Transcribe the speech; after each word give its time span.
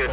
The 0.00 0.06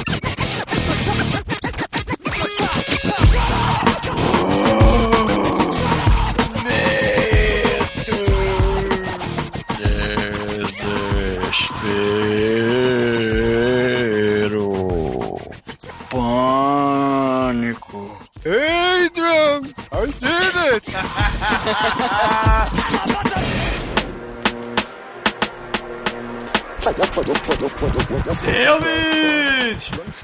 Desespero. 0.00 0.29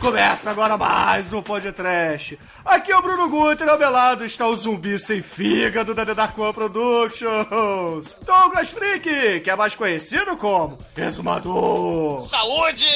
Começa 0.06 0.52
agora 0.52 0.76
mais 0.78 1.32
um 1.32 1.42
podcast. 1.42 2.38
Aqui 2.64 2.92
é 2.92 2.96
o 2.96 3.02
Bruno 3.02 3.28
Guter, 3.28 3.68
ao 3.68 3.76
meu 3.76 3.90
lado 3.90 4.24
está 4.24 4.46
o 4.46 4.56
zumbi 4.56 4.96
sem 5.00 5.20
fígado 5.20 5.96
da 5.96 6.06
The 6.06 6.14
Dark 6.14 6.38
One 6.38 6.52
Productions. 6.52 8.14
Douglas 8.24 8.70
Freak, 8.70 9.40
que 9.40 9.50
é 9.50 9.56
mais 9.56 9.74
conhecido 9.74 10.36
como 10.36 10.78
Resumador. 10.94 12.20
Saúde! 12.20 12.86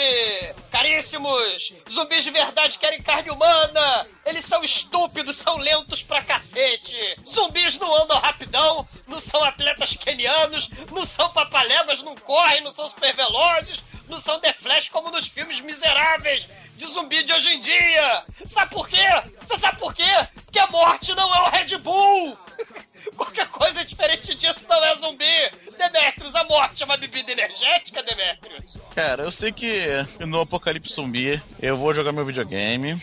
Caríssimos! 0.71 1.73
Zumbis 1.91 2.23
de 2.23 2.31
verdade 2.31 2.79
querem 2.79 3.03
carne 3.03 3.33
humana! 3.33 4.07
Eles 4.25 4.45
são 4.45 4.63
estúpidos, 4.63 5.35
são 5.35 5.57
lentos 5.57 6.05
pra 6.05 6.23
cacete! 6.23 6.97
Zumbis 7.29 7.77
não 7.77 7.93
andam 8.05 8.21
rapidão, 8.21 8.87
não 9.09 9.19
são 9.19 9.43
atletas 9.43 9.97
kenianos, 9.97 10.71
não 10.93 11.05
são 11.05 11.29
papaléguas, 11.31 12.05
não 12.05 12.15
correm, 12.15 12.63
não 12.63 12.71
são 12.71 12.89
super 12.89 13.13
velozes, 13.17 13.83
não 14.11 14.19
são 14.19 14.41
The 14.41 14.53
Flash 14.53 14.89
como 14.89 15.11
nos 15.11 15.29
filmes 15.29 15.61
miseráveis 15.61 16.49
de 16.77 16.87
zumbi 16.87 17.23
de 17.23 17.33
hoje 17.33 17.55
em 17.55 17.61
dia! 17.61 18.25
Sabe 18.45 18.71
por 18.73 18.89
quê? 18.89 19.07
Você 19.41 19.57
sabe 19.57 19.79
por 19.79 19.95
quê? 19.95 20.03
Que 20.51 20.59
a 20.59 20.67
morte 20.67 21.15
não 21.15 21.33
é 21.35 21.41
o 21.43 21.51
Red 21.51 21.79
Bull! 21.79 22.37
Qualquer 23.17 23.47
coisa 23.49 23.85
diferente 23.85 24.35
disso 24.35 24.67
não 24.69 24.85
é 24.85 24.97
zumbi! 24.97 25.51
Demetrius, 25.79 26.35
a 26.35 26.45
morte 26.45 26.83
é 26.83 26.87
uma 26.87 26.97
bebida 26.97 27.33
energética, 27.33 28.03
Demetrius! 28.03 28.77
Cara, 28.95 29.23
eu 29.23 29.31
sei 29.31 29.53
que 29.53 29.87
no 30.27 30.41
Apocalipse 30.41 30.93
Zumbi 30.93 31.41
eu 31.63 31.77
vou 31.77 31.95
jogar 31.95 32.13
meu 32.13 32.27
videogame, 32.27 33.01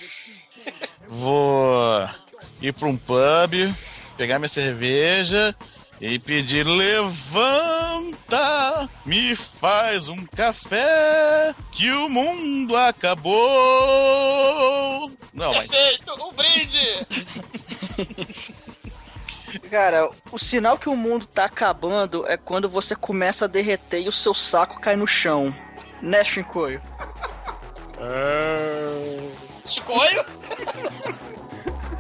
vou 1.08 2.08
ir 2.62 2.74
pra 2.74 2.88
um 2.88 2.98
pub, 2.98 3.74
pegar 4.18 4.38
minha 4.38 4.50
cerveja 4.50 5.56
e 6.00 6.20
pedir: 6.20 6.66
levanta, 6.66 8.38
me 9.06 9.36
faz 9.36 10.10
um 10.10 10.26
café, 10.26 11.54
que 11.72 11.92
o 11.92 12.10
mundo 12.10 12.76
acabou. 12.76 13.36
Não, 15.34 15.54
mas. 15.54 15.70
Perfeito! 15.70 16.14
Um 16.24 16.34
brinde! 16.34 17.08
Cara, 19.72 20.10
o 20.32 20.38
sinal 20.38 20.78
que 20.78 20.88
o 20.90 20.96
mundo 20.96 21.26
tá 21.26 21.46
acabando 21.46 22.26
é 22.28 22.38
quando 22.38 22.70
você 22.70 22.96
começa 22.96 23.46
a 23.46 23.48
derreter 23.48 24.02
e 24.02 24.08
o 24.08 24.12
seu 24.12 24.34
saco 24.34 24.80
cai 24.80 24.96
no 24.96 25.08
chão. 25.08 25.54
Né, 26.02 26.24
Shinkoio? 26.24 26.82
Chicoio? 29.66 30.26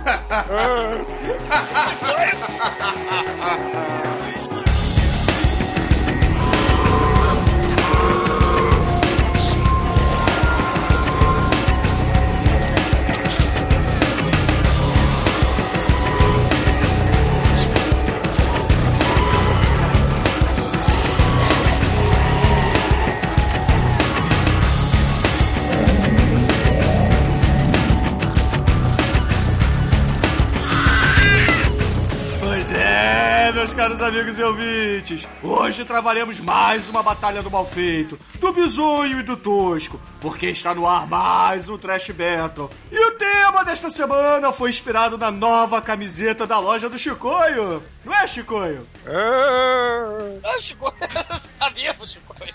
Pois 4.17 4.36
meus 33.97 34.01
amigos 34.01 34.37
e 34.37 34.43
ouvintes. 34.43 35.27
Hoje 35.41 35.83
travaremos 35.83 36.39
mais 36.39 36.87
uma 36.87 37.01
batalha 37.01 37.41
do 37.41 37.49
mal 37.49 37.65
feito, 37.65 38.17
do 38.39 38.53
bizonho 38.53 39.19
e 39.19 39.23
do 39.23 39.35
tosco, 39.35 39.99
porque 40.21 40.47
está 40.47 40.75
no 40.75 40.87
ar 40.87 41.07
mais 41.07 41.67
um 41.67 41.79
Trash 41.79 42.11
Battle. 42.11 42.69
E 42.91 42.99
o 42.99 43.11
tema 43.17 43.65
desta 43.65 43.89
semana 43.89 44.51
foi 44.51 44.69
inspirado 44.69 45.17
na 45.17 45.31
nova 45.31 45.81
camiseta 45.81 46.45
da 46.45 46.59
loja 46.59 46.87
do 46.87 46.97
Chicoio. 46.97 47.81
Não 48.05 48.13
é, 48.13 48.27
Chicoio? 48.27 48.85
Ah, 50.43 50.59
Chicoio! 50.59 50.93
Tá 51.57 51.69
vivo, 51.69 52.05
Chicoio! 52.05 52.53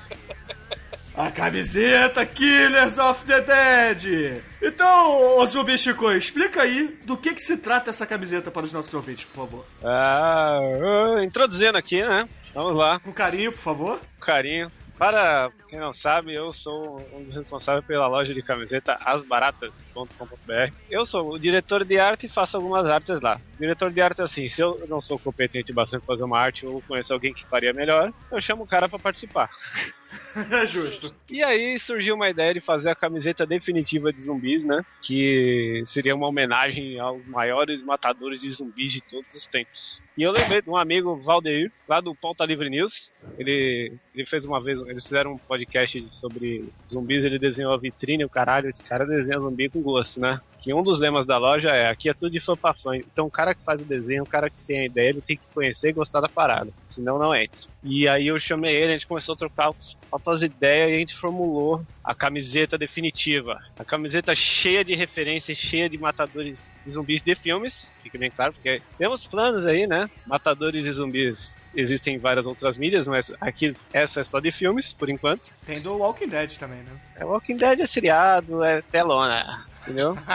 A 1.14 1.30
camiseta 1.30 2.24
Killers 2.24 2.96
of 2.98 3.26
the 3.26 3.40
Dead. 3.42 4.42
Então, 4.62 5.46
Zumbi 5.46 5.76
Chicoio, 5.76 6.16
explica 6.16 6.62
aí 6.62 6.98
do 7.04 7.16
que, 7.16 7.34
que 7.34 7.42
se 7.42 7.58
trata 7.58 7.90
essa 7.90 8.06
camiseta 8.06 8.50
para 8.50 8.64
os 8.64 8.72
nossos 8.72 8.94
ouvintes, 8.94 9.24
por 9.24 9.44
favor. 9.46 9.66
Ah, 9.84 10.58
ah, 11.18 11.22
introduzindo 11.24 11.76
aqui, 11.76 12.00
né? 12.02 12.26
Vamos 12.54 12.76
lá, 12.76 12.98
Com 13.00 13.12
carinho, 13.12 13.52
por 13.52 13.58
favor. 13.60 13.98
com 14.18 14.24
carinho. 14.26 14.70
Para 14.98 15.50
quem 15.72 15.80
não 15.80 15.94
sabe, 15.94 16.34
eu 16.34 16.52
sou 16.52 17.00
um 17.14 17.24
dos 17.24 17.34
responsáveis 17.34 17.86
pela 17.86 18.06
loja 18.06 18.34
de 18.34 18.42
camiseta 18.42 18.98
asbaratas.com.br. 19.02 20.74
Eu 20.90 21.06
sou 21.06 21.32
o 21.32 21.38
diretor 21.38 21.82
de 21.82 21.98
arte 21.98 22.26
e 22.26 22.28
faço 22.28 22.58
algumas 22.58 22.84
artes 22.84 23.22
lá. 23.22 23.40
Diretor 23.58 23.90
de 23.90 24.02
arte, 24.02 24.20
assim, 24.20 24.46
se 24.48 24.60
eu 24.60 24.84
não 24.86 25.00
sou 25.00 25.18
competente 25.18 25.72
bastante 25.72 26.04
para 26.04 26.14
fazer 26.14 26.24
uma 26.24 26.38
arte 26.38 26.66
ou 26.66 26.82
conheço 26.82 27.14
alguém 27.14 27.32
que 27.32 27.46
faria 27.46 27.72
melhor, 27.72 28.12
eu 28.30 28.38
chamo 28.38 28.64
o 28.64 28.66
cara 28.66 28.86
para 28.86 28.98
participar. 28.98 29.48
É 30.50 30.66
justo. 30.66 31.14
E 31.30 31.42
aí 31.42 31.78
surgiu 31.78 32.14
uma 32.14 32.28
ideia 32.28 32.52
de 32.52 32.60
fazer 32.60 32.90
a 32.90 32.94
camiseta 32.94 33.46
definitiva 33.46 34.12
de 34.12 34.22
zumbis, 34.22 34.62
né? 34.62 34.84
Que 35.00 35.82
seria 35.86 36.14
uma 36.14 36.28
homenagem 36.28 36.98
aos 36.98 37.26
maiores 37.26 37.82
matadores 37.82 38.40
de 38.40 38.50
zumbis 38.50 38.92
de 38.92 39.00
todos 39.00 39.34
os 39.34 39.46
tempos. 39.46 40.02
E 40.16 40.22
eu 40.22 40.30
lembrei 40.30 40.60
de 40.60 40.68
um 40.68 40.76
amigo, 40.76 41.16
Valdeir, 41.16 41.72
lá 41.88 42.00
do 42.00 42.14
Pauta 42.14 42.44
Livre 42.44 42.68
News. 42.68 43.10
Ele, 43.38 43.92
ele 44.14 44.26
fez 44.26 44.44
uma 44.44 44.60
vez, 44.60 44.78
eles 44.86 45.04
fizeram 45.04 45.32
um 45.32 45.38
podcast 45.38 45.61
sobre 46.10 46.68
zumbis, 46.90 47.24
ele 47.24 47.38
desenhou 47.38 47.72
a 47.72 47.78
vitrine, 47.78 48.24
o 48.24 48.30
caralho, 48.30 48.68
esse 48.68 48.82
cara 48.82 49.06
desenha 49.06 49.40
zumbi 49.40 49.68
com 49.68 49.82
gosto, 49.82 50.20
né? 50.20 50.40
Que 50.62 50.72
um 50.72 50.82
dos 50.82 51.00
lemas 51.00 51.26
da 51.26 51.36
loja 51.38 51.70
é, 51.70 51.88
aqui 51.88 52.08
é 52.08 52.14
tudo 52.14 52.30
de 52.30 52.38
fã 52.38 52.56
pra 52.56 52.72
fã. 52.72 52.96
Então 52.96 53.26
o 53.26 53.30
cara 53.30 53.52
que 53.52 53.64
faz 53.64 53.82
o 53.82 53.84
desenho, 53.84 54.22
o 54.22 54.26
cara 54.26 54.48
que 54.48 54.56
tem 54.64 54.80
a 54.80 54.84
ideia, 54.84 55.08
ele 55.08 55.20
tem 55.20 55.36
que 55.36 55.48
conhecer 55.52 55.88
e 55.88 55.92
gostar 55.92 56.20
da 56.20 56.28
parada. 56.28 56.70
Senão 56.88 57.18
não 57.18 57.34
entra. 57.34 57.66
E 57.82 58.06
aí 58.06 58.28
eu 58.28 58.38
chamei 58.38 58.72
ele, 58.76 58.92
a 58.92 58.92
gente 58.92 59.08
começou 59.08 59.34
a 59.34 59.38
trocar 59.38 59.72
altas 60.10 60.42
ideias 60.42 60.90
e 60.90 60.94
a 60.94 60.98
gente 60.98 61.16
formulou 61.16 61.84
a 62.04 62.14
camiseta 62.14 62.78
definitiva. 62.78 63.60
A 63.76 63.84
camiseta 63.84 64.36
cheia 64.36 64.84
de 64.84 64.94
referências, 64.94 65.58
cheia 65.58 65.88
de 65.88 65.98
matadores 65.98 66.70
de 66.86 66.92
zumbis 66.92 67.22
de 67.22 67.34
filmes, 67.34 67.90
fica 68.00 68.16
bem 68.16 68.30
claro, 68.30 68.52
porque 68.52 68.80
temos 68.96 69.26
planos 69.26 69.66
aí, 69.66 69.88
né? 69.88 70.08
Matadores 70.24 70.84
de 70.84 70.92
zumbis 70.92 71.56
existem 71.74 72.14
em 72.16 72.18
várias 72.18 72.46
outras 72.46 72.76
mídias, 72.76 73.08
mas 73.08 73.32
aqui 73.40 73.74
essa 73.92 74.20
é 74.20 74.24
só 74.24 74.38
de 74.38 74.52
filmes, 74.52 74.92
por 74.92 75.08
enquanto. 75.08 75.42
Tem 75.66 75.80
do 75.80 75.96
Walking 75.96 76.28
Dead 76.28 76.56
também, 76.56 76.78
né? 76.82 76.92
É 77.16 77.24
Walking 77.24 77.56
Dead 77.56 77.80
é 77.80 77.86
seriado, 77.86 78.62
é 78.62 78.80
telona, 78.82 79.66
entendeu? 79.82 80.16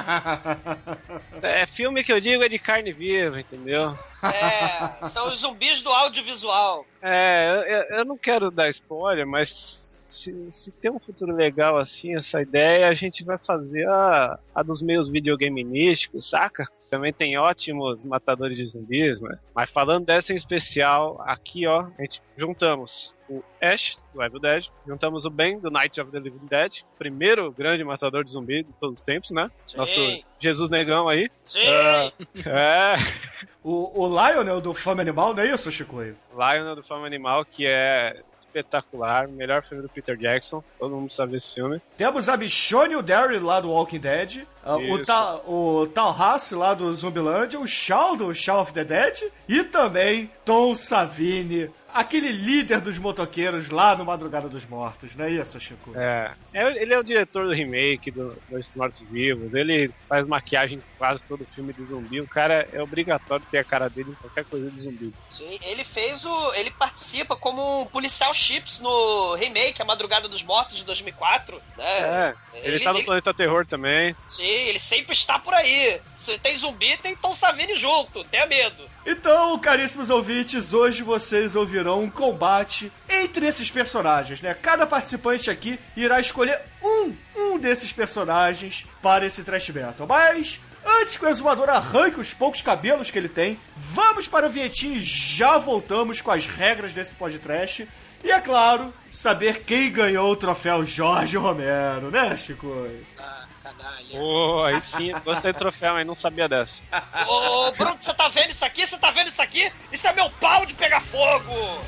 É 1.42 1.68
filme 1.68 2.04
que 2.04 2.12
eu 2.12 2.20
digo 2.20 2.44
é 2.44 2.50
de 2.50 2.58
carne 2.58 2.92
viva, 2.92 3.40
entendeu? 3.40 3.98
É, 4.24 5.08
são 5.08 5.30
os 5.30 5.40
zumbis 5.40 5.82
do 5.84 5.90
audiovisual. 5.92 6.84
É, 7.02 7.48
eu, 7.50 7.62
eu- 7.62 7.98
eu 8.00 8.06
não 8.06 8.18
quero 8.18 8.50
dar 8.50 8.70
spoiler, 8.70 9.26
mas 9.28 9.97
se, 10.08 10.34
se 10.52 10.72
tem 10.72 10.90
um 10.90 11.00
futuro 11.00 11.36
legal 11.36 11.78
assim, 11.78 12.16
essa 12.16 12.42
ideia, 12.42 12.88
a 12.88 12.94
gente 12.94 13.26
vai 13.26 13.38
fazer 13.38 13.88
a, 13.90 14.40
a 14.56 14.64
dos 14.64 14.82
meios 14.82 15.10
videogamenísticos, 15.10 16.30
saca? 16.30 16.66
Também 16.90 17.12
tem 17.12 17.38
ótimos 17.38 18.06
matadores 18.06 18.58
de 18.58 18.66
zumbis, 18.66 19.20
né? 19.20 19.38
Mas 19.54 19.70
falando 19.70 20.06
dessa 20.06 20.32
em 20.32 20.38
especial, 20.38 21.22
aqui 21.26 21.68
ó, 21.68 21.88
a 21.98 22.02
gente 22.02 22.22
juntamos 22.38 23.14
o 23.30 23.44
Ash, 23.62 24.00
do 24.14 24.24
Evil 24.24 24.40
Dead, 24.40 24.68
juntamos 24.88 25.26
o 25.26 25.30
Ben, 25.30 25.60
do 25.60 25.70
Night 25.70 26.00
of 26.00 26.10
the 26.10 26.20
Living 26.20 26.48
Dead, 26.48 26.84
primeiro 26.98 27.52
grande 27.52 27.84
matador 27.84 28.24
de 28.24 28.32
zumbi 28.32 28.64
de 28.64 28.72
todos 28.80 29.00
os 29.00 29.04
tempos, 29.04 29.32
né? 29.32 29.52
Sim. 29.68 29.78
Nosso 29.78 30.24
Jesus 30.40 30.70
Negão 30.70 31.10
aí. 31.10 31.30
Sim! 31.46 31.60
Ah, 31.68 32.12
é. 32.46 32.96
o, 33.62 34.04
o 34.04 34.08
Lionel 34.08 34.62
do 34.62 34.74
Fama 34.74 35.02
Animal, 35.02 35.34
não 35.34 35.44
é 35.44 35.48
isso, 35.48 35.70
Chico? 35.70 36.00
Lionel 36.02 36.78
do 36.78 36.84
Fama 36.84 37.06
Animal, 37.06 37.44
que 37.44 37.66
é 37.66 38.24
espetacular, 38.48 39.28
melhor 39.28 39.64
filme 39.64 39.84
do 39.84 39.90
Peter 39.90 40.18
Jackson, 40.18 40.64
todo 40.80 40.96
mundo 40.96 41.12
sabe 41.12 41.38
esse 41.38 41.54
filme. 41.54 41.82
Temos 41.98 42.28
a 42.30 42.38
Michonne 42.38 42.94
e 42.94 42.96
o 42.96 43.02
Derry 43.02 43.40
lá 43.40 43.60
do 43.60 43.70
Walking 43.70 44.00
Dead, 44.00 44.48
uh, 44.66 44.94
o. 44.94 45.06
Ta, 45.06 45.36
o 45.46 45.88
Talhassi 45.88 46.56
lá 46.56 46.74
do 46.74 46.94
Zumbiland, 46.94 47.56
o 47.58 47.68
Shaw 47.68 48.16
do 48.16 48.34
Shaw 48.34 48.62
of 48.62 48.74
the 48.74 48.84
Dead 48.84 49.32
e 49.48 49.64
também 49.64 50.32
Tom 50.44 50.76
Savini, 50.76 51.70
aquele 51.98 52.32
líder 52.32 52.80
dos 52.80 53.00
motoqueiros 53.00 53.70
lá 53.70 53.96
no 53.96 54.06
Madrugada 54.06 54.48
dos 54.48 54.66
Mortos, 54.66 55.16
não 55.16 55.26
é 55.26 55.32
isso, 55.32 55.60
Chico? 55.60 55.92
É, 55.96 56.32
é, 56.54 56.82
ele 56.82 56.94
é 56.94 57.00
o 57.00 57.04
diretor 57.04 57.48
do 57.48 57.54
remake 57.54 58.12
do 58.12 58.38
Dois 58.50 58.74
Mortos 58.76 59.02
Vivos, 59.10 59.54
ele 59.54 59.92
faz 60.08 60.26
maquiagem 60.28 60.78
em 60.78 60.98
quase 60.98 61.24
todo 61.24 61.48
filme 61.54 61.74
de 61.74 61.84
zumbi, 61.84 62.22
o 62.22 62.28
cara 62.28 62.68
é 62.72 62.82
obrigatório 62.82 63.46
ter 63.50 63.58
a 63.58 63.64
cara 63.64 63.90
dele 63.90 64.12
em 64.12 64.16
qualquer 64.16 64.46
coisa 64.46 64.70
de 64.70 64.82
zumbi. 64.82 65.14
Sim, 65.30 65.58
ele 65.62 65.84
fez 65.84 66.26
o. 66.26 66.54
Ele 66.54 66.72
participa 66.72 67.36
como 67.36 67.82
um 67.82 67.86
policial 67.86 68.34
Chips 68.34 68.80
no 68.80 69.36
remake 69.36 69.82
A 69.82 69.86
Madrugada 69.86 70.28
dos 70.28 70.44
Mortos 70.44 70.78
de 70.78 70.84
2004. 70.86 71.60
Né? 71.78 71.86
É, 71.88 72.36
ele, 72.54 72.80
tá 72.80 72.94
no 72.94 73.04
Planeta 73.04 73.34
Terror 73.34 73.66
também. 73.66 74.16
Sim, 74.28 74.46
ele 74.46 74.80
sempre 74.80 75.14
está 75.14 75.40
por 75.40 75.54
aí. 75.54 76.02
Se 76.18 76.38
tem 76.40 76.56
zumbi, 76.56 76.98
tem 76.98 77.16
Tom 77.16 77.34
Savini 77.34 77.76
junto, 77.76 78.24
tenha 78.26 78.46
medo. 78.46 78.98
Então, 79.06 79.58
caríssimos 79.58 80.10
ouvintes, 80.10 80.74
hoje 80.74 81.02
vocês 81.02 81.56
ouvirão 81.56 81.87
um 81.96 82.10
combate 82.10 82.92
entre 83.10 83.46
esses 83.46 83.70
personagens, 83.72 84.42
né? 84.42 84.54
Cada 84.54 84.86
participante 84.86 85.50
aqui 85.50 85.80
irá 85.96 86.20
escolher 86.20 86.60
um, 86.84 87.16
um 87.36 87.58
desses 87.58 87.92
personagens 87.92 88.86
para 89.02 89.26
esse 89.26 89.44
Trash 89.44 89.70
Battle. 89.70 90.08
Mas, 90.08 90.60
antes 90.86 91.18
que 91.18 91.26
o 91.26 91.30
exumador 91.30 91.70
arranque 91.70 92.20
os 92.20 92.34
poucos 92.34 92.62
cabelos 92.62 93.10
que 93.10 93.18
ele 93.18 93.30
tem, 93.30 93.60
vamos 93.76 94.28
para 94.28 94.48
o 94.48 94.50
Vietinho 94.50 94.98
e 94.98 95.02
já 95.02 95.58
voltamos 95.58 96.22
com 96.22 96.32
as 96.32 96.46
regras 96.46 96.94
desse 96.94 97.16
podcast. 97.16 97.88
E, 98.24 98.32
é 98.32 98.40
claro, 98.40 98.94
saber 99.12 99.64
quem 99.64 99.92
ganhou 99.92 100.32
o 100.32 100.36
troféu 100.36 100.86
Jorge 100.86 101.38
Romero, 101.38 102.12
né, 102.12 102.36
Chico? 102.38 102.88
Ah, 103.18 103.47
canalha. 103.68 104.20
Pô, 104.20 104.64
aí 104.64 104.82
sim, 104.82 105.12
gostei 105.24 105.52
do 105.52 105.60
troféu, 105.60 105.94
mas 105.94 106.08
não 106.08 106.16
sabia 106.16 106.48
dessa. 106.48 106.82
Ô, 107.28 107.72
Bruno, 107.72 107.98
você 108.00 108.14
tá 108.14 108.30
vendo 108.30 108.52
isso 108.52 108.64
aqui? 108.64 108.86
Você 108.88 108.98
tá 108.98 109.12
vendo 109.12 109.28
isso 109.28 109.42
aqui? 109.42 109.72
Isso 109.92 110.08
é 110.08 110.14
meu 110.14 110.30
pau 110.30 110.66
de 110.66 110.74
pegar 110.74 111.02
fogo! 111.02 111.54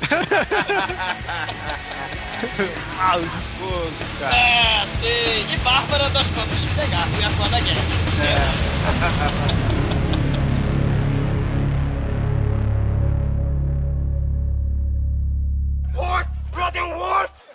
Pau 2.96 3.20
de 3.20 3.28
fogo, 3.28 3.92
cara. 4.18 4.34
É, 4.34 4.86
sim. 4.86 5.52
E 5.52 5.56
Bárbara, 5.58 6.08
nós 6.08 6.26
vamos 6.28 6.64
pegar, 6.74 7.06
fui 7.08 7.22
atuar 7.22 7.50
na 7.50 7.60
guerra. 7.60 7.80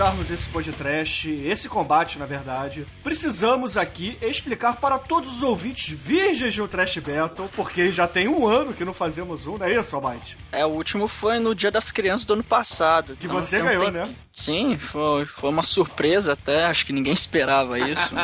antes 0.00 0.07
começarmos 0.28 0.30
esse 0.30 0.48
podcast, 0.48 1.30
esse 1.30 1.68
combate, 1.68 2.18
na 2.18 2.26
verdade, 2.26 2.86
precisamos 3.02 3.76
aqui 3.76 4.18
explicar 4.20 4.76
para 4.76 4.98
todos 4.98 5.36
os 5.38 5.42
ouvintes 5.42 5.88
virgens 5.88 6.54
do 6.54 6.68
Trash 6.68 6.98
Battle, 6.98 7.48
porque 7.56 7.90
já 7.90 8.06
tem 8.06 8.28
um 8.28 8.46
ano 8.46 8.72
que 8.74 8.84
não 8.84 8.92
fazemos 8.92 9.46
um, 9.46 9.56
não 9.56 9.66
é 9.66 9.74
isso, 9.74 9.96
Almighty? 9.96 10.36
É, 10.52 10.64
o 10.64 10.70
último 10.70 11.08
foi 11.08 11.38
no 11.38 11.54
Dia 11.54 11.70
das 11.70 11.90
Crianças 11.90 12.26
do 12.26 12.34
ano 12.34 12.44
passado. 12.44 13.16
Que 13.16 13.26
Então, 13.26 13.40
você 13.40 13.56
tem 13.56 13.64
um 13.64 13.68
ganhou, 13.68 13.84
tempinho. 13.86 14.06
né? 14.06 14.14
Sim, 14.32 14.78
foi, 14.78 15.26
foi 15.26 15.50
uma 15.50 15.62
surpresa 15.62 16.32
até, 16.34 16.66
acho 16.66 16.84
que 16.86 16.92
ninguém 16.92 17.12
esperava 17.14 17.78
isso. 17.78 18.14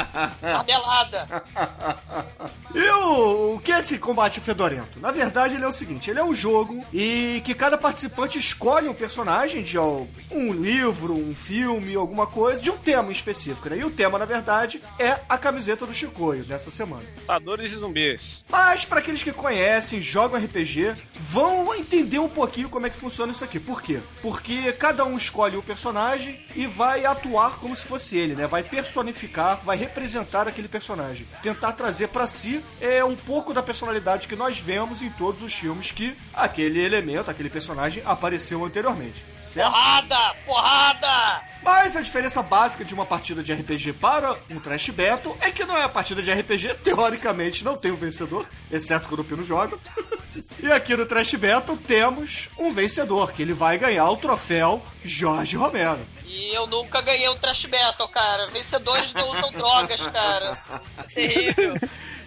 Tabelada. 0.40 1.42
E 2.74 2.88
o, 2.90 3.54
o 3.56 3.60
que 3.60 3.72
é 3.72 3.78
esse 3.80 3.98
combate 3.98 4.40
fedorento? 4.40 5.00
Na 5.00 5.10
verdade, 5.10 5.54
ele 5.54 5.64
é 5.64 5.68
o 5.68 5.72
seguinte: 5.72 6.10
ele 6.10 6.18
é 6.20 6.24
um 6.24 6.34
jogo 6.34 6.84
e 6.92 7.40
que 7.44 7.54
cada 7.54 7.76
participante 7.78 8.38
escolhe 8.38 8.88
um 8.88 8.94
personagem 8.94 9.62
de 9.62 9.78
ó, 9.78 10.02
um 10.30 10.52
livro, 10.52 11.14
um 11.14 11.34
filme, 11.34 11.93
alguma 11.96 12.26
coisa, 12.26 12.60
de 12.60 12.70
um 12.70 12.78
tema 12.78 13.10
específico, 13.12 13.68
né? 13.68 13.78
E 13.78 13.84
o 13.84 13.90
tema, 13.90 14.18
na 14.18 14.24
verdade, 14.24 14.82
é 14.98 15.20
a 15.28 15.38
camiseta 15.38 15.86
do 15.86 15.94
Chicoio 15.94 16.44
dessa 16.44 16.70
semana. 16.70 17.04
Lutadores 17.20 17.72
e 17.72 17.76
zumbis. 17.76 18.44
Mas 18.48 18.84
para 18.84 19.00
aqueles 19.00 19.22
que 19.22 19.32
conhecem, 19.32 20.00
jogam 20.00 20.42
RPG, 20.42 20.94
vão 21.14 21.74
entender 21.74 22.18
um 22.18 22.28
pouquinho 22.28 22.68
como 22.68 22.86
é 22.86 22.90
que 22.90 22.96
funciona 22.96 23.32
isso 23.32 23.44
aqui. 23.44 23.58
Por 23.58 23.82
quê? 23.82 24.00
Porque 24.22 24.72
cada 24.72 25.04
um 25.04 25.16
escolhe 25.16 25.56
o 25.56 25.62
personagem 25.62 26.44
e 26.54 26.66
vai 26.66 27.04
atuar 27.04 27.58
como 27.58 27.74
se 27.74 27.84
fosse 27.84 28.16
ele, 28.16 28.34
né? 28.34 28.46
Vai 28.46 28.62
personificar, 28.62 29.60
vai 29.64 29.76
representar 29.76 30.48
aquele 30.48 30.68
personagem, 30.68 31.26
tentar 31.42 31.72
trazer 31.72 32.08
para 32.08 32.26
si 32.26 32.62
é 32.80 33.04
um 33.04 33.16
pouco 33.16 33.52
da 33.52 33.62
personalidade 33.62 34.28
que 34.28 34.36
nós 34.36 34.58
vemos 34.58 35.02
em 35.02 35.10
todos 35.10 35.42
os 35.42 35.52
filmes 35.54 35.90
que 35.90 36.16
aquele 36.32 36.80
elemento, 36.80 37.30
aquele 37.30 37.50
personagem 37.50 38.02
apareceu 38.04 38.64
anteriormente. 38.64 39.24
Certo? 39.38 39.70
Porrada! 39.70 40.34
Porrada! 40.46 41.42
Mas 41.62 41.83
a 41.84 42.00
diferença 42.00 42.42
básica 42.42 42.82
de 42.82 42.94
uma 42.94 43.04
partida 43.04 43.42
de 43.42 43.52
RPG 43.52 43.92
para 43.92 44.38
um 44.50 44.58
Trash 44.58 44.88
Battle 44.88 45.36
é 45.38 45.50
que 45.50 45.64
não 45.66 45.76
é 45.76 45.84
a 45.84 45.88
partida 45.88 46.22
de 46.22 46.32
RPG, 46.32 46.76
teoricamente 46.82 47.62
não 47.62 47.76
tem 47.76 47.92
um 47.92 47.96
vencedor, 47.96 48.46
exceto 48.72 49.06
quando 49.06 49.20
o 49.20 49.24
Pino 49.24 49.44
joga. 49.44 49.78
e 50.58 50.72
aqui 50.72 50.96
no 50.96 51.04
Trash 51.04 51.34
Battle 51.34 51.76
temos 51.76 52.48
um 52.58 52.72
vencedor, 52.72 53.32
que 53.32 53.42
ele 53.42 53.52
vai 53.52 53.76
ganhar 53.76 54.08
o 54.08 54.16
troféu 54.16 54.82
Jorge 55.04 55.56
Romero. 55.56 56.00
E 56.24 56.54
eu 56.54 56.66
nunca 56.66 57.00
ganhei 57.00 57.28
um 57.28 57.36
trash 57.36 57.66
battle, 57.66 58.08
cara. 58.08 58.48
Vencedores 58.48 59.14
não 59.14 59.30
usam 59.30 59.52
drogas, 59.52 60.00
cara. 60.08 60.58
Terrível. 61.14 61.76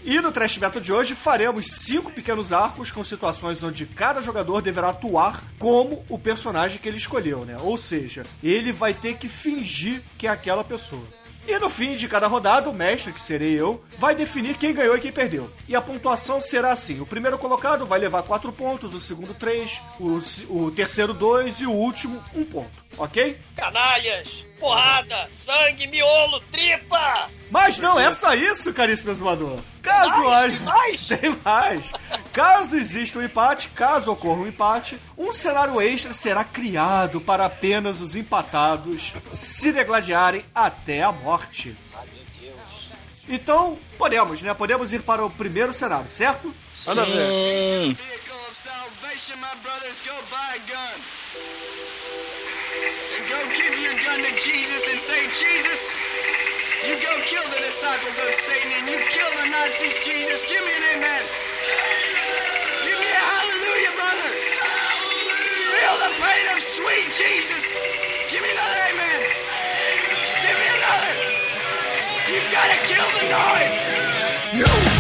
E 0.04 0.20
no 0.22 0.32
Trash 0.32 0.58
Battle 0.58 0.82
de 0.82 0.94
hoje 0.94 1.16
faremos 1.16 1.68
cinco 1.68 2.12
pequenos 2.12 2.54
arcos 2.54 2.92
com 2.92 3.04
situações 3.04 3.62
onde 3.64 3.86
cada 3.86 4.22
jogador 4.22 4.62
deverá 4.62 4.90
atuar 4.90 5.44
como 5.60 6.06
o 6.10 6.18
personagem 6.18 6.80
que 6.80 6.88
ele 6.88 6.98
escolheu, 6.98 7.46
né? 7.46 7.58
Ou 7.60 7.78
seja, 7.78 8.26
ele 8.42 8.72
vai 8.72 8.94
ter 8.94 9.18
que 9.18 9.28
fingir 9.28 10.02
que 10.18 10.28
é 10.28 10.30
aquela 10.30 10.64
pessoa. 10.64 11.04
E 11.48 11.58
no 11.60 11.70
fim 11.70 11.96
de 11.96 12.10
cada 12.10 12.28
rodada, 12.28 12.70
o 12.70 12.74
mestre, 12.74 13.14
que 13.14 13.22
serei 13.22 13.54
eu, 13.54 13.82
vai 13.98 14.14
definir 14.14 14.58
quem 14.58 14.74
ganhou 14.74 14.98
e 14.98 15.00
quem 15.00 15.14
perdeu. 15.14 15.50
E 15.66 15.78
a 15.78 15.82
pontuação 15.82 16.42
será 16.42 16.72
assim: 16.72 17.00
o 17.00 17.06
primeiro 17.06 17.38
colocado 17.38 17.86
vai 17.86 17.98
levar 18.00 18.24
4 18.24 18.52
pontos, 18.52 18.94
o 18.94 19.00
segundo 19.00 19.34
3, 19.34 19.82
o, 19.98 20.18
o 20.50 20.72
terceiro 20.72 21.14
2 21.14 21.62
e 21.62 21.66
o 21.66 21.72
último 21.72 22.22
1 22.36 22.44
ponto. 22.46 22.86
Ok? 22.98 23.38
Canalhas! 23.56 24.46
Porrada! 24.60 25.28
Sangue, 25.30 25.88
miolo, 25.88 26.40
tripa! 26.52 27.30
Mas 27.52 27.80
não 27.80 28.00
é 28.00 28.12
só 28.12 28.34
isso, 28.34 28.74
caríssimo 28.74 29.12
exumador. 29.12 29.60
Caso 29.82 30.24
Mais? 30.24 30.34
haja- 30.34 30.58
Tem 30.58 30.66
mais? 30.66 31.08
Tem 31.08 31.38
mais. 31.46 31.92
Caso 32.34 32.76
exista 32.76 33.20
um 33.20 33.24
empate, 33.24 33.70
caso 33.70 34.12
ocorra 34.12 34.42
um 34.42 34.48
empate, 34.48 34.98
um 35.18 35.32
cenário 35.32 35.80
extra 35.82 36.14
será 36.14 36.44
criado 36.44 37.22
para 37.22 37.46
apenas 37.46 38.02
os 38.02 38.16
empatados 38.16 39.14
se 39.32 39.72
degladiarem 39.72 40.44
até 40.54 41.04
a 41.04 41.12
morte. 41.12 41.78
Então, 43.30 43.78
podemos, 43.98 44.42
né? 44.42 44.54
Podemos 44.54 44.94
ir 44.94 45.02
para 45.02 45.26
o 45.26 45.30
primeiro 45.30 45.74
cenário, 45.74 46.10
certo? 46.10 46.54
Ver. 46.86 46.96
Sim. 46.96 47.94
vehicle 47.94 48.32
of 48.50 48.58
salvation, 48.64 49.36
my 49.38 49.62
brothers, 49.62 49.98
go 53.30 53.40
give 53.56 53.76
your 53.80 53.94
gun 54.04 54.24
to 54.24 54.32
Jesus 54.40 54.84
and 54.88 55.00
say, 55.02 55.28
Jesus, 55.36 55.80
you 56.88 56.96
go 56.96 57.12
kill 57.28 57.44
the 57.52 57.60
disciples 57.60 58.16
of 58.16 58.34
Satan 58.48 58.72
and 58.72 58.88
you 58.88 58.98
kill 59.12 59.32
the 59.44 59.50
Nazis, 59.52 59.94
Jesus. 60.04 60.42
Give 60.48 60.64
me 60.64 60.72
an 60.72 60.84
amen. 60.96 61.24
Give 62.88 63.00
me 63.00 63.10
a 63.12 63.22
hallelujah, 63.28 63.94
brother. 64.00 64.32
Feel 65.76 65.96
the 66.08 66.14
pain 66.24 66.46
of 66.56 66.64
sweet 66.64 67.08
Jesus. 67.12 67.64
Give 68.32 68.42
me 68.42 68.52
another 68.52 68.80
amen. 68.96 69.20
Give 70.48 70.58
me 70.58 70.68
another. 70.80 71.14
You've 72.32 72.52
got 72.52 72.68
to 72.72 72.78
kill 72.88 73.08
the 73.12 73.26
noise. 73.28 74.97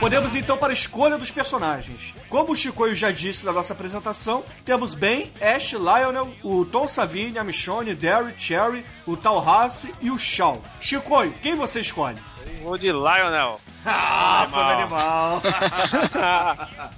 Podemos 0.00 0.34
então 0.34 0.56
para 0.56 0.70
a 0.70 0.72
escolha 0.72 1.18
dos 1.18 1.30
personagens. 1.30 2.14
Como 2.30 2.52
o 2.52 2.56
Chicoio 2.56 2.94
já 2.94 3.10
disse 3.10 3.44
na 3.44 3.52
nossa 3.52 3.74
apresentação, 3.74 4.42
temos 4.64 4.94
Ben, 4.94 5.30
Ash, 5.42 5.72
Lionel, 5.72 6.32
o 6.42 6.64
Tom 6.64 6.88
Savini, 6.88 7.38
a 7.38 7.44
Michonne, 7.44 7.94
Derry, 7.94 8.32
Cherry, 8.38 8.82
o 9.06 9.14
Talhassi 9.14 9.94
e 10.00 10.10
o 10.10 10.18
Shaw. 10.18 10.62
Chicoio, 10.80 11.34
quem 11.42 11.54
você 11.54 11.82
escolhe? 11.82 12.16
Vou 12.62 12.78
de 12.78 12.90
Lionel. 12.90 13.60
Ah, 13.84 14.46
foi 14.50 14.62
animal. 14.62 15.42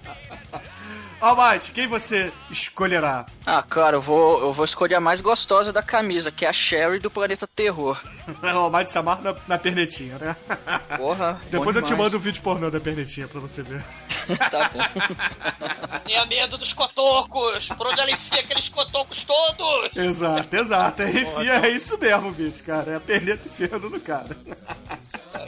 Almighty, 1.21 1.73
quem 1.73 1.89
você 1.89 2.33
escolherá? 2.51 3.27
Ah, 3.45 3.63
cara, 3.63 3.97
eu 3.97 4.03
vou, 4.03 4.41
eu 4.41 4.53
vou 4.53 4.65
escolher 4.65 4.95
a 4.97 5.01
mais 5.01 5.21
gostosa 5.21 5.73
da 5.73 5.83
camisa, 5.83 6.31
que 6.33 6.45
é 6.45 6.49
a 6.49 6.53
Sherry 6.53 6.99
do 7.01 7.11
Planeta 7.11 7.47
Terror. 7.49 8.01
O 8.43 8.47
Almighty 8.47 8.91
se 8.91 8.99
amarra 8.99 9.21
na, 9.23 9.37
na 9.49 9.59
pernetinha, 9.59 10.19
né? 10.19 10.37
Porra. 10.97 11.41
Depois 11.51 11.75
eu 11.75 11.83
te 11.83 11.95
mando 11.95 12.17
um 12.17 12.21
vídeo 12.21 12.43
pornô 12.43 12.71
da 12.71 12.81
pernetinha 12.81 13.27
pra 13.29 13.41
você 13.41 13.63
ver. 13.63 13.83
Tá 14.51 14.71
bom. 14.73 14.79
Tenha 16.05 16.25
medo 16.27 16.57
dos 16.57 16.73
cotocos. 16.73 17.69
Por 17.71 17.89
onde 17.89 18.01
ela 18.01 18.11
enfia 18.11 18.39
aqueles 18.39 18.69
cotocos 18.69 19.25
todos? 19.25 19.97
Exato, 19.97 20.57
exato. 20.57 21.03
É, 21.03 21.11
enfia, 21.11 21.55
é 21.67 21.71
isso 21.71 21.99
mesmo, 21.99 22.31
Vince, 22.31 22.63
cara. 22.63 22.93
É 22.93 22.95
a 22.97 23.01
perneta 23.01 23.49
enfiando 23.49 23.91
no 23.91 23.99
cara. 23.99 24.37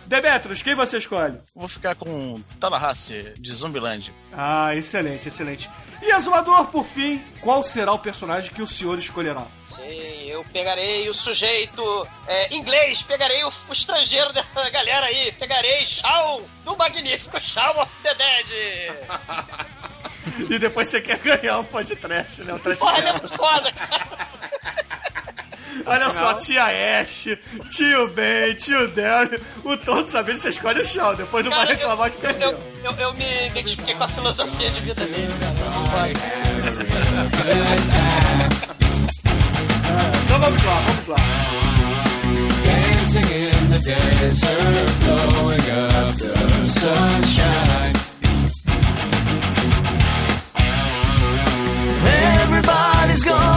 Demetrius, 0.06 0.60
quem 0.60 0.74
você 0.74 0.98
escolhe? 0.98 1.38
Vou 1.54 1.68
ficar 1.68 1.94
com 1.94 2.42
Tallahassee, 2.58 3.34
de 3.38 3.52
Zumbiland. 3.52 4.12
Ah, 4.32 4.74
excelente, 4.74 5.28
excelente. 5.28 5.70
E 6.06 6.12
Azumador, 6.12 6.66
por 6.66 6.84
fim, 6.84 7.24
qual 7.40 7.62
será 7.64 7.90
o 7.92 7.98
personagem 7.98 8.52
que 8.52 8.60
o 8.60 8.66
senhor 8.66 8.98
escolherá? 8.98 9.46
Sim, 9.66 10.26
eu 10.28 10.44
pegarei 10.52 11.08
o 11.08 11.14
sujeito 11.14 12.06
é, 12.26 12.54
inglês, 12.54 13.02
pegarei 13.02 13.42
o, 13.42 13.48
o 13.68 13.72
estrangeiro 13.72 14.30
dessa 14.30 14.68
galera 14.68 15.06
aí, 15.06 15.32
pegarei 15.32 15.82
Shawn, 15.86 16.42
do 16.62 16.76
magnífico 16.76 17.40
Shawn 17.40 17.80
of 17.82 17.90
the 18.02 18.14
Dead. 18.14 18.46
E 20.50 20.58
depois 20.58 20.88
você 20.88 21.02
quer 21.02 21.18
ganhar 21.18 21.58
um 21.58 21.64
podcast, 21.64 22.42
né? 22.44 22.54
Um 22.54 22.58
trash 22.58 22.78
Porra, 22.78 22.98
ele 22.98 23.08
é 23.08 23.12
metal. 23.12 23.28
muito 23.28 23.36
foda, 23.36 23.70
cara. 23.72 24.08
Olha 25.86 26.10
só, 26.10 26.34
tia 26.34 26.64
Ash, 27.00 27.28
tio 27.70 28.08
Ben, 28.08 28.54
tio 28.54 28.88
Derry, 28.88 29.40
o 29.64 29.76
Tom 29.76 30.06
sabendo 30.08 30.38
você 30.38 30.50
escolhe 30.50 30.80
o 30.80 30.86
chão, 30.86 31.14
depois 31.14 31.44
não 31.44 31.50
vai 31.50 31.66
Cara, 31.66 31.72
eu, 31.72 31.76
reclamar 31.78 32.10
que 32.10 32.16
eu, 32.16 32.20
perdeu. 32.20 32.50
eu, 32.50 32.58
eu, 32.84 32.92
eu 32.98 33.14
me 33.14 33.46
identifiquei 33.48 33.94
com 33.94 34.04
a 34.04 34.08
filosofia 34.08 34.70
de 34.70 34.80
vida 34.80 35.04
dele, 35.04 35.32
cara. 35.40 35.70
Não 35.70 35.84
vai. 35.86 36.12
Então 40.24 40.38
vamos 40.40 40.62
lá, 40.64 40.80
vamos 40.86 41.06
lá. 41.08 41.16
Dancing 42.64 43.20
in 43.20 43.70
the 43.70 43.78
desert, 43.78 44.90
blowing 45.04 45.70
up 45.70 46.18
the 46.18 46.66
sunshine. 46.66 47.94
Everybody's 52.06 53.24
gone 53.24 53.53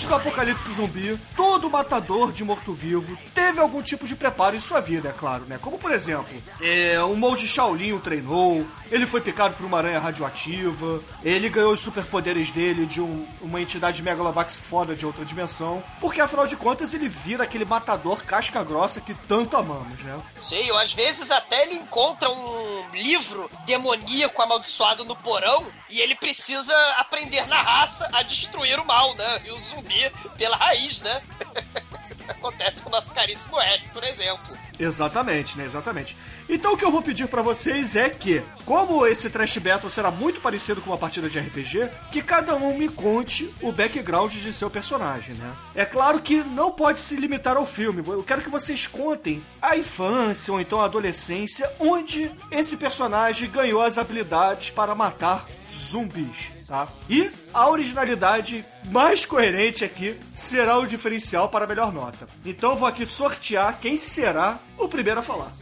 antes 0.00 0.08
do 0.08 0.14
apocalipse 0.14 0.72
zumbi, 0.72 1.18
todo 1.36 1.68
matador 1.68 2.32
de 2.32 2.42
morto-vivo 2.42 3.18
teve 3.34 3.60
algum 3.60 3.82
tipo 3.82 4.06
de 4.06 4.16
preparo 4.16 4.56
em 4.56 4.60
sua 4.60 4.80
vida, 4.80 5.10
é 5.10 5.12
claro, 5.12 5.44
né? 5.44 5.58
Como, 5.60 5.76
por 5.78 5.92
exemplo, 5.92 6.26
é, 6.60 7.02
um 7.04 7.14
monge 7.16 7.46
Shaolin 7.46 7.92
o 7.92 8.00
treinou, 8.00 8.66
ele 8.90 9.06
foi 9.06 9.20
picado 9.20 9.54
por 9.56 9.66
uma 9.66 9.76
aranha 9.76 9.98
radioativa, 10.00 11.02
ele 11.22 11.48
ganhou 11.50 11.72
os 11.72 11.80
superpoderes 11.80 12.50
dele 12.50 12.86
de 12.86 13.00
um- 13.00 13.26
uma 13.42 13.60
entidade 13.60 14.02
Megalovax 14.02 14.56
foda 14.56 14.94
de 14.96 15.04
outra 15.04 15.22
dimensão, 15.24 15.82
porque 16.00 16.20
afinal 16.20 16.46
de 16.46 16.56
contas 16.56 16.94
ele 16.94 17.08
vira 17.08 17.44
aquele 17.44 17.64
matador 17.66 18.24
casca 18.24 18.64
grossa 18.64 19.00
que 19.02 19.12
tanto 19.28 19.56
amamos, 19.56 20.00
né? 20.02 20.18
Sim, 20.40 20.70
ou 20.70 20.78
às 20.78 20.92
vezes 20.94 21.30
até 21.30 21.62
ele 21.64 21.74
encontra 21.74 22.30
um 22.30 22.90
livro 22.94 23.50
demoníaco 23.66 24.40
amaldiçoado 24.40 25.04
no 25.04 25.14
porão 25.14 25.66
e 25.90 26.00
ele 26.00 26.14
precisa 26.14 26.74
aprender 26.96 27.46
na 27.46 27.60
raça 27.60 28.08
a 28.12 28.22
destruir 28.22 28.78
o 28.80 28.84
mal, 28.86 29.14
né? 29.14 29.42
E 29.44 29.50
o 29.50 29.60
zumbi 29.60 29.89
pela 30.36 30.56
raiz, 30.56 31.00
né? 31.00 31.22
Isso 32.10 32.30
acontece 32.30 32.80
com 32.82 32.88
o 32.88 32.92
nosso 32.92 33.12
caríssimo 33.12 33.58
Ash, 33.58 33.82
por 33.92 34.04
exemplo. 34.04 34.56
Exatamente, 34.78 35.56
né? 35.58 35.64
Exatamente. 35.64 36.16
Então 36.52 36.72
o 36.72 36.76
que 36.76 36.84
eu 36.84 36.90
vou 36.90 37.00
pedir 37.00 37.28
pra 37.28 37.42
vocês 37.42 37.94
é 37.94 38.10
que, 38.10 38.42
como 38.64 39.06
esse 39.06 39.30
Trash 39.30 39.58
Battle 39.58 39.88
será 39.88 40.10
muito 40.10 40.40
parecido 40.40 40.80
com 40.80 40.90
uma 40.90 40.98
partida 40.98 41.28
de 41.28 41.38
RPG, 41.38 41.88
que 42.10 42.20
cada 42.20 42.56
um 42.56 42.76
me 42.76 42.88
conte 42.88 43.48
o 43.62 43.70
background 43.70 44.32
de 44.32 44.52
seu 44.52 44.68
personagem, 44.68 45.36
né? 45.36 45.54
É 45.76 45.84
claro 45.84 46.20
que 46.20 46.42
não 46.42 46.72
pode 46.72 46.98
se 46.98 47.14
limitar 47.14 47.56
ao 47.56 47.64
filme. 47.64 48.02
Eu 48.04 48.24
quero 48.24 48.42
que 48.42 48.50
vocês 48.50 48.88
contem 48.88 49.40
a 49.62 49.76
infância 49.76 50.52
ou 50.52 50.60
então 50.60 50.80
a 50.80 50.86
adolescência 50.86 51.70
onde 51.78 52.28
esse 52.50 52.76
personagem 52.76 53.48
ganhou 53.48 53.80
as 53.80 53.96
habilidades 53.96 54.70
para 54.70 54.92
matar 54.92 55.46
zumbis. 55.64 56.50
Tá? 56.66 56.88
E 57.08 57.30
a 57.54 57.68
originalidade 57.68 58.64
mais 58.86 59.24
coerente 59.24 59.84
aqui 59.84 60.18
será 60.34 60.78
o 60.78 60.86
diferencial 60.86 61.48
para 61.48 61.64
a 61.64 61.68
melhor 61.68 61.92
nota. 61.92 62.28
Então 62.44 62.74
vou 62.74 62.88
aqui 62.88 63.06
sortear 63.06 63.78
quem 63.80 63.96
será 63.96 64.58
o 64.76 64.88
primeiro 64.88 65.20
a 65.20 65.22
falar. 65.22 65.52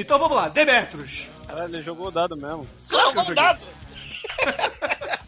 Então 0.00 0.18
vamos 0.18 0.36
lá, 0.36 0.48
Demetrius. 0.48 1.28
Caralho, 1.46 1.74
ele 1.74 1.82
jogou 1.82 2.06
o 2.08 2.10
dado 2.10 2.36
mesmo. 2.36 2.66
Claro 2.88 3.12
que 3.12 3.18
eu 3.18 3.22
Não, 3.22 3.22
joguei. 3.24 3.34
dado. 3.34 3.60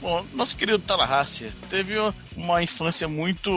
Bom, 0.00 0.24
nosso 0.32 0.56
querido 0.56 0.78
Tallahassee 0.78 1.50
teve 1.68 1.94
uma 2.36 2.62
infância 2.62 3.08
muito, 3.08 3.50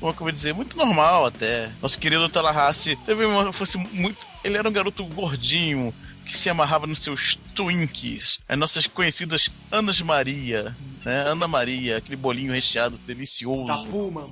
como 0.00 0.10
é 0.10 0.14
que 0.14 0.20
eu 0.20 0.24
vou 0.24 0.32
dizer, 0.32 0.52
muito 0.52 0.76
normal 0.76 1.24
até. 1.26 1.70
Nosso 1.80 1.98
querido 1.98 2.28
Tallahassee 2.28 2.96
teve 2.96 3.24
uma 3.24 3.48
infância 3.48 3.80
muito... 3.92 4.26
Ele 4.42 4.58
era 4.58 4.68
um 4.68 4.72
garoto 4.72 5.04
gordinho, 5.06 5.94
que 6.26 6.36
se 6.36 6.50
amarrava 6.50 6.86
nos 6.86 6.98
seus 6.98 7.38
Twinkies, 7.54 8.40
as 8.48 8.58
nossas 8.58 8.86
conhecidas 8.86 9.48
Anas 9.70 10.00
Maria, 10.00 10.74
né? 11.04 11.24
Ana 11.26 11.46
Maria, 11.46 11.98
aquele 11.98 12.16
bolinho 12.16 12.52
recheado 12.52 12.96
delicioso. 12.98 13.66
Da 13.66 13.90
Puma. 13.90 14.30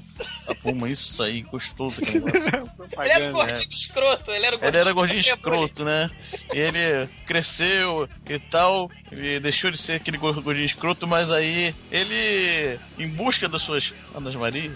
A 0.49 0.55
Puma, 0.55 0.89
isso 0.89 1.23
aí, 1.23 1.43
gostoso 1.43 2.01
negócio. 2.03 2.51
Ele 2.99 3.11
era 3.11 3.29
um 3.29 3.33
gordinho 3.33 3.73
escroto, 3.73 4.31
ele 4.31 4.47
era 4.47 4.57
um 4.57 4.65
Ele 4.65 4.77
era 4.77 4.93
gordinho 4.93 5.21
escroto, 5.21 5.85
né? 5.85 6.11
E 6.55 6.59
ele 6.59 7.09
cresceu 7.27 8.09
e 8.29 8.39
tal. 8.39 8.91
Ele 9.11 9.39
deixou 9.41 9.71
de 9.71 9.77
ser 9.77 9.95
aquele 9.95 10.17
gordinho 10.17 10.65
escroto, 10.65 11.07
mas 11.07 11.31
aí 11.31 11.75
ele, 11.91 12.79
em 12.99 13.09
busca 13.09 13.49
das 13.49 13.63
suas 13.63 13.93
Anas 14.15 14.35
Marias, 14.35 14.73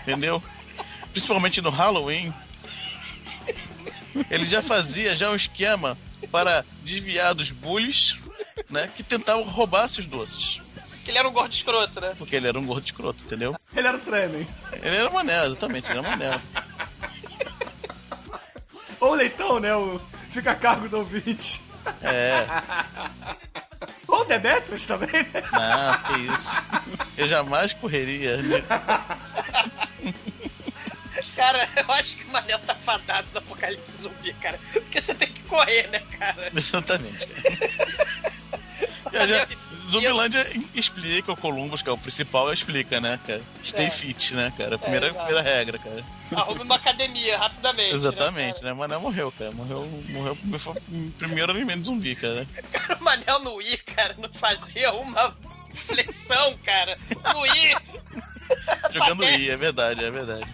entendeu? 0.00 0.42
Principalmente 1.12 1.62
no 1.62 1.70
Halloween, 1.70 2.34
ele 4.30 4.46
já 4.46 4.60
fazia 4.60 5.16
já 5.16 5.30
um 5.30 5.36
esquema 5.36 5.96
para 6.32 6.64
desviar 6.82 7.34
dos 7.34 7.50
bullies, 7.50 8.16
né? 8.68 8.90
Que 8.94 9.02
tentavam 9.02 9.44
roubar 9.44 9.88
seus 9.88 10.06
doces. 10.06 10.65
Que 11.06 11.12
ele 11.12 11.18
era 11.18 11.28
um 11.28 11.32
gordo 11.32 11.52
escroto, 11.52 12.00
né? 12.00 12.14
Porque 12.18 12.34
ele 12.34 12.48
era 12.48 12.58
um 12.58 12.66
gordo 12.66 12.84
escroto, 12.84 13.22
entendeu? 13.24 13.54
Ele 13.76 13.86
era 13.86 13.96
o 13.96 14.00
Tremen. 14.00 14.48
Ele 14.72 14.96
era 14.96 15.08
mané, 15.08 15.46
exatamente, 15.46 15.88
ele 15.88 16.00
era 16.00 16.10
mané. 16.10 16.40
Ou 18.98 19.12
o 19.12 19.14
Leitão, 19.14 19.60
né? 19.60 19.72
O... 19.76 20.00
Fica 20.32 20.50
a 20.50 20.56
cargo 20.56 20.88
do 20.88 20.98
ouvinte. 20.98 21.62
É, 22.02 22.44
Ou 24.08 24.22
o 24.22 24.24
Demetrius 24.24 24.84
também, 24.84 25.22
né? 25.22 25.42
não, 25.52 26.02
que 26.02 26.32
isso. 26.32 26.60
Eu 27.16 27.28
jamais 27.28 27.72
correria. 27.72 28.38
Cara, 31.36 31.68
eu 31.76 31.92
acho 31.92 32.16
que 32.16 32.24
o 32.24 32.28
Manel 32.32 32.58
tá 32.60 32.74
fadado 32.74 33.28
no 33.32 33.38
apocalipse 33.38 34.02
zumbi, 34.02 34.32
cara. 34.34 34.58
Porque 34.72 35.00
você 35.00 35.14
tem 35.14 35.30
que 35.30 35.42
correr, 35.42 35.86
né, 35.88 36.00
cara? 36.18 36.50
Exatamente. 36.54 37.28
E 39.12 39.18
a 39.18 39.26
Zumbilândia 39.90 40.46
explica, 40.74 41.32
o 41.32 41.36
Columbus, 41.36 41.82
que 41.82 41.88
é 41.88 41.92
o 41.92 41.98
principal, 41.98 42.52
explica, 42.52 43.00
né, 43.00 43.18
cara? 43.26 43.42
Stay 43.64 43.86
É. 43.86 43.90
fit, 43.90 44.34
né, 44.34 44.52
cara? 44.56 44.78
Primeira, 44.78 45.06
exato. 45.06 45.24
primeira 45.24 45.48
regra, 45.48 45.78
cara. 45.78 46.04
Arrume 46.34 46.62
uma 46.62 46.74
academia 46.76 47.38
rapidamente. 47.38 47.94
Exatamente, 47.94 48.62
Né, 48.62 48.70
né? 48.70 48.72
Mas 48.74 48.88
não 48.90 49.00
morreu, 49.00 49.32
cara. 49.32 49.52
Morreu, 49.52 49.86
morreu 50.08 50.36
foi 50.58 50.74
o 50.74 51.10
primeiro 51.18 51.52
alimento 51.52 51.84
zumbi, 51.84 52.14
cara. 52.16 52.46
cara? 52.72 52.98
O 53.00 53.04
Manel 53.04 53.38
no 53.40 53.54
Wii, 53.54 53.76
cara, 53.78 54.14
não 54.18 54.28
fazia 54.34 54.92
uma 54.92 55.34
flexão, 55.74 56.56
cara. 56.64 56.98
No 57.32 57.40
Wii. 57.40 57.76
Jogando. 58.92 59.24
I, 59.24 59.50
é 59.50 59.56
verdade, 59.56 60.04
é 60.04 60.10
verdade. 60.10 60.44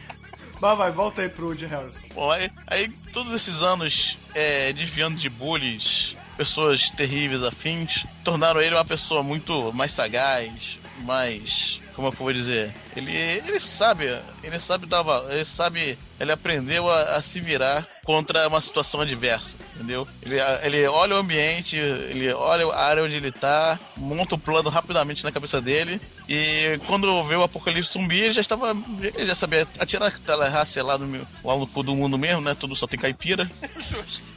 Mas 0.60 0.78
vai, 0.78 0.90
volta 0.92 1.22
aí 1.22 1.28
pro 1.28 1.46
Woody 1.46 1.66
Harrison. 1.66 2.06
Bom, 2.14 2.30
aí, 2.30 2.48
aí 2.68 2.88
todos 3.12 3.32
esses 3.32 3.62
anos 3.62 4.16
é, 4.34 4.72
desviando 4.72 5.16
de 5.16 5.28
bullies, 5.28 6.16
pessoas 6.36 6.90
terríveis 6.90 7.42
afins, 7.42 8.04
tornaram 8.24 8.60
ele 8.60 8.74
uma 8.74 8.84
pessoa 8.84 9.22
muito 9.22 9.72
mais 9.72 9.92
sagaz, 9.92 10.78
mais. 11.04 11.80
Como 11.94 12.08
é 12.08 12.10
eu 12.10 12.16
vou 12.16 12.32
dizer? 12.32 12.74
Ele, 12.96 13.14
ele 13.14 13.60
sabe, 13.60 14.06
ele 14.42 14.58
sabe 14.58 14.86
dar, 14.86 15.04
ele 15.30 15.44
sabe 15.44 15.98
ele 16.18 16.32
aprendeu 16.32 16.88
a, 16.88 17.16
a 17.16 17.22
se 17.22 17.40
virar 17.40 17.86
contra 18.04 18.46
uma 18.46 18.60
situação 18.60 19.00
adversa, 19.00 19.56
entendeu? 19.74 20.06
Ele, 20.22 20.36
ele 20.62 20.86
olha 20.86 21.16
o 21.16 21.18
ambiente, 21.18 21.76
ele 21.76 22.32
olha 22.32 22.66
a 22.66 22.84
área 22.84 23.02
onde 23.02 23.16
ele 23.16 23.32
tá, 23.32 23.78
monta 23.96 24.36
o 24.36 24.38
plano 24.38 24.70
rapidamente 24.70 25.24
na 25.24 25.32
cabeça 25.32 25.60
dele 25.60 26.00
e 26.28 26.78
quando 26.86 27.24
vê 27.24 27.34
o 27.34 27.42
apocalipse 27.42 27.92
zumbi, 27.92 28.20
ele 28.20 28.32
já 28.32 28.40
estava. 28.40 28.76
Ele 29.00 29.26
já 29.26 29.34
sabia 29.34 29.66
atirar 29.78 30.08
aquela 30.08 30.48
raça 30.48 30.82
lá 30.82 30.96
no, 30.96 31.26
lá 31.44 31.56
no 31.56 31.66
cu 31.66 31.82
do 31.82 31.96
mundo 31.96 32.16
mesmo, 32.16 32.40
né? 32.40 32.54
Tudo 32.54 32.76
só 32.76 32.86
tem 32.86 32.98
caipira. 32.98 33.50
Justo. 33.78 34.32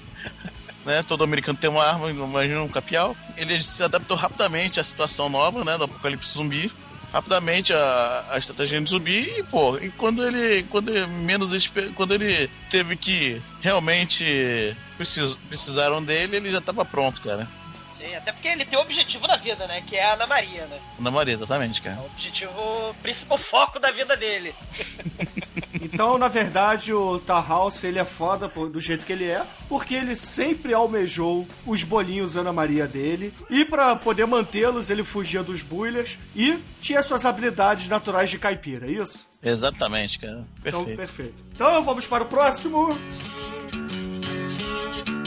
Né? 0.86 1.04
Todo 1.04 1.24
americano 1.24 1.58
tem 1.58 1.70
uma 1.70 1.84
arma, 1.84 2.10
imagina 2.10 2.62
um 2.62 2.70
capial. 2.70 3.16
Ele 3.36 3.62
se 3.62 3.84
adaptou 3.84 4.16
rapidamente 4.16 4.80
à 4.80 4.84
situação 4.84 5.28
nova, 5.28 5.64
né? 5.64 5.78
Do 5.78 5.86
apocalipse 5.86 6.34
zumbi. 6.34 6.72
Rapidamente 7.12 7.74
a, 7.74 8.26
a 8.32 8.38
estratégia 8.38 8.80
de 8.82 8.90
zumbi 8.90 9.34
e, 9.38 9.44
pô, 9.44 9.78
e 9.78 9.90
quando 9.92 10.26
ele. 10.26 10.64
Quando 10.64 10.96
ele 10.96 11.08
menos 11.08 11.72
quando 11.96 12.14
ele 12.14 12.50
teve 12.70 12.96
que 12.96 13.42
realmente 13.62 14.76
precis, 14.98 15.36
precisaram 15.48 16.04
dele, 16.04 16.38
ele 16.38 16.52
já 16.52 16.60
estava 16.60 16.84
pronto, 16.84 17.22
cara. 17.22 17.48
Sim, 17.98 18.14
até 18.14 18.32
porque 18.34 18.50
ele 18.50 18.66
tem 18.66 18.78
um 18.78 18.82
objetivo 18.82 19.26
na 19.28 19.38
vida, 19.38 19.66
né? 19.68 19.82
Que 19.88 19.96
é 19.96 20.06
a 20.06 20.14
Ana 20.14 20.28
Maria, 20.28 20.66
né? 20.68 20.80
Na 21.00 21.10
Maria, 21.10 21.34
exatamente, 21.34 21.82
cara. 21.82 21.98
O 22.02 22.06
objetivo 22.08 22.96
principal 23.02 23.38
foco 23.38 23.80
da 23.80 23.92
vida 23.92 24.18
dele. 24.18 24.54
Então, 25.86 26.18
na 26.18 26.28
verdade, 26.28 26.92
o 26.94 27.20
Tarhouse, 27.20 27.86
ele 27.86 28.00
é 28.00 28.06
foda 28.06 28.48
do 28.48 28.80
jeito 28.80 29.06
que 29.06 29.14
ele 29.14 29.26
é, 29.26 29.46
porque 29.70 29.94
ele 29.94 30.16
sempre 30.16 30.74
almejou 30.74 31.48
os 31.66 31.84
bolinhos 31.84 32.36
Ana 32.36 32.52
Maria 32.52 32.88
dele, 32.88 33.34
e 33.50 33.64
pra 33.64 33.96
poder 33.96 34.26
mantê-los, 34.26 34.90
ele 34.90 35.04
fugia 35.04 35.44
dos 35.44 35.62
builhers 35.62 36.18
e 36.36 36.58
tinha 36.82 37.02
suas 37.04 37.26
habilidades 37.26 37.88
naturais 37.88 38.30
de 38.30 38.40
caipira, 38.40 38.88
é 38.88 38.92
isso? 38.92 39.28
Exatamente, 39.44 40.20
cara. 40.20 40.46
Então, 40.66 40.84
Perfeito. 40.84 40.98
perfeito. 40.98 41.44
Então, 41.54 41.84
vamos 41.84 42.08
para 42.08 42.24
o 42.24 42.28
próximo. 42.28 42.98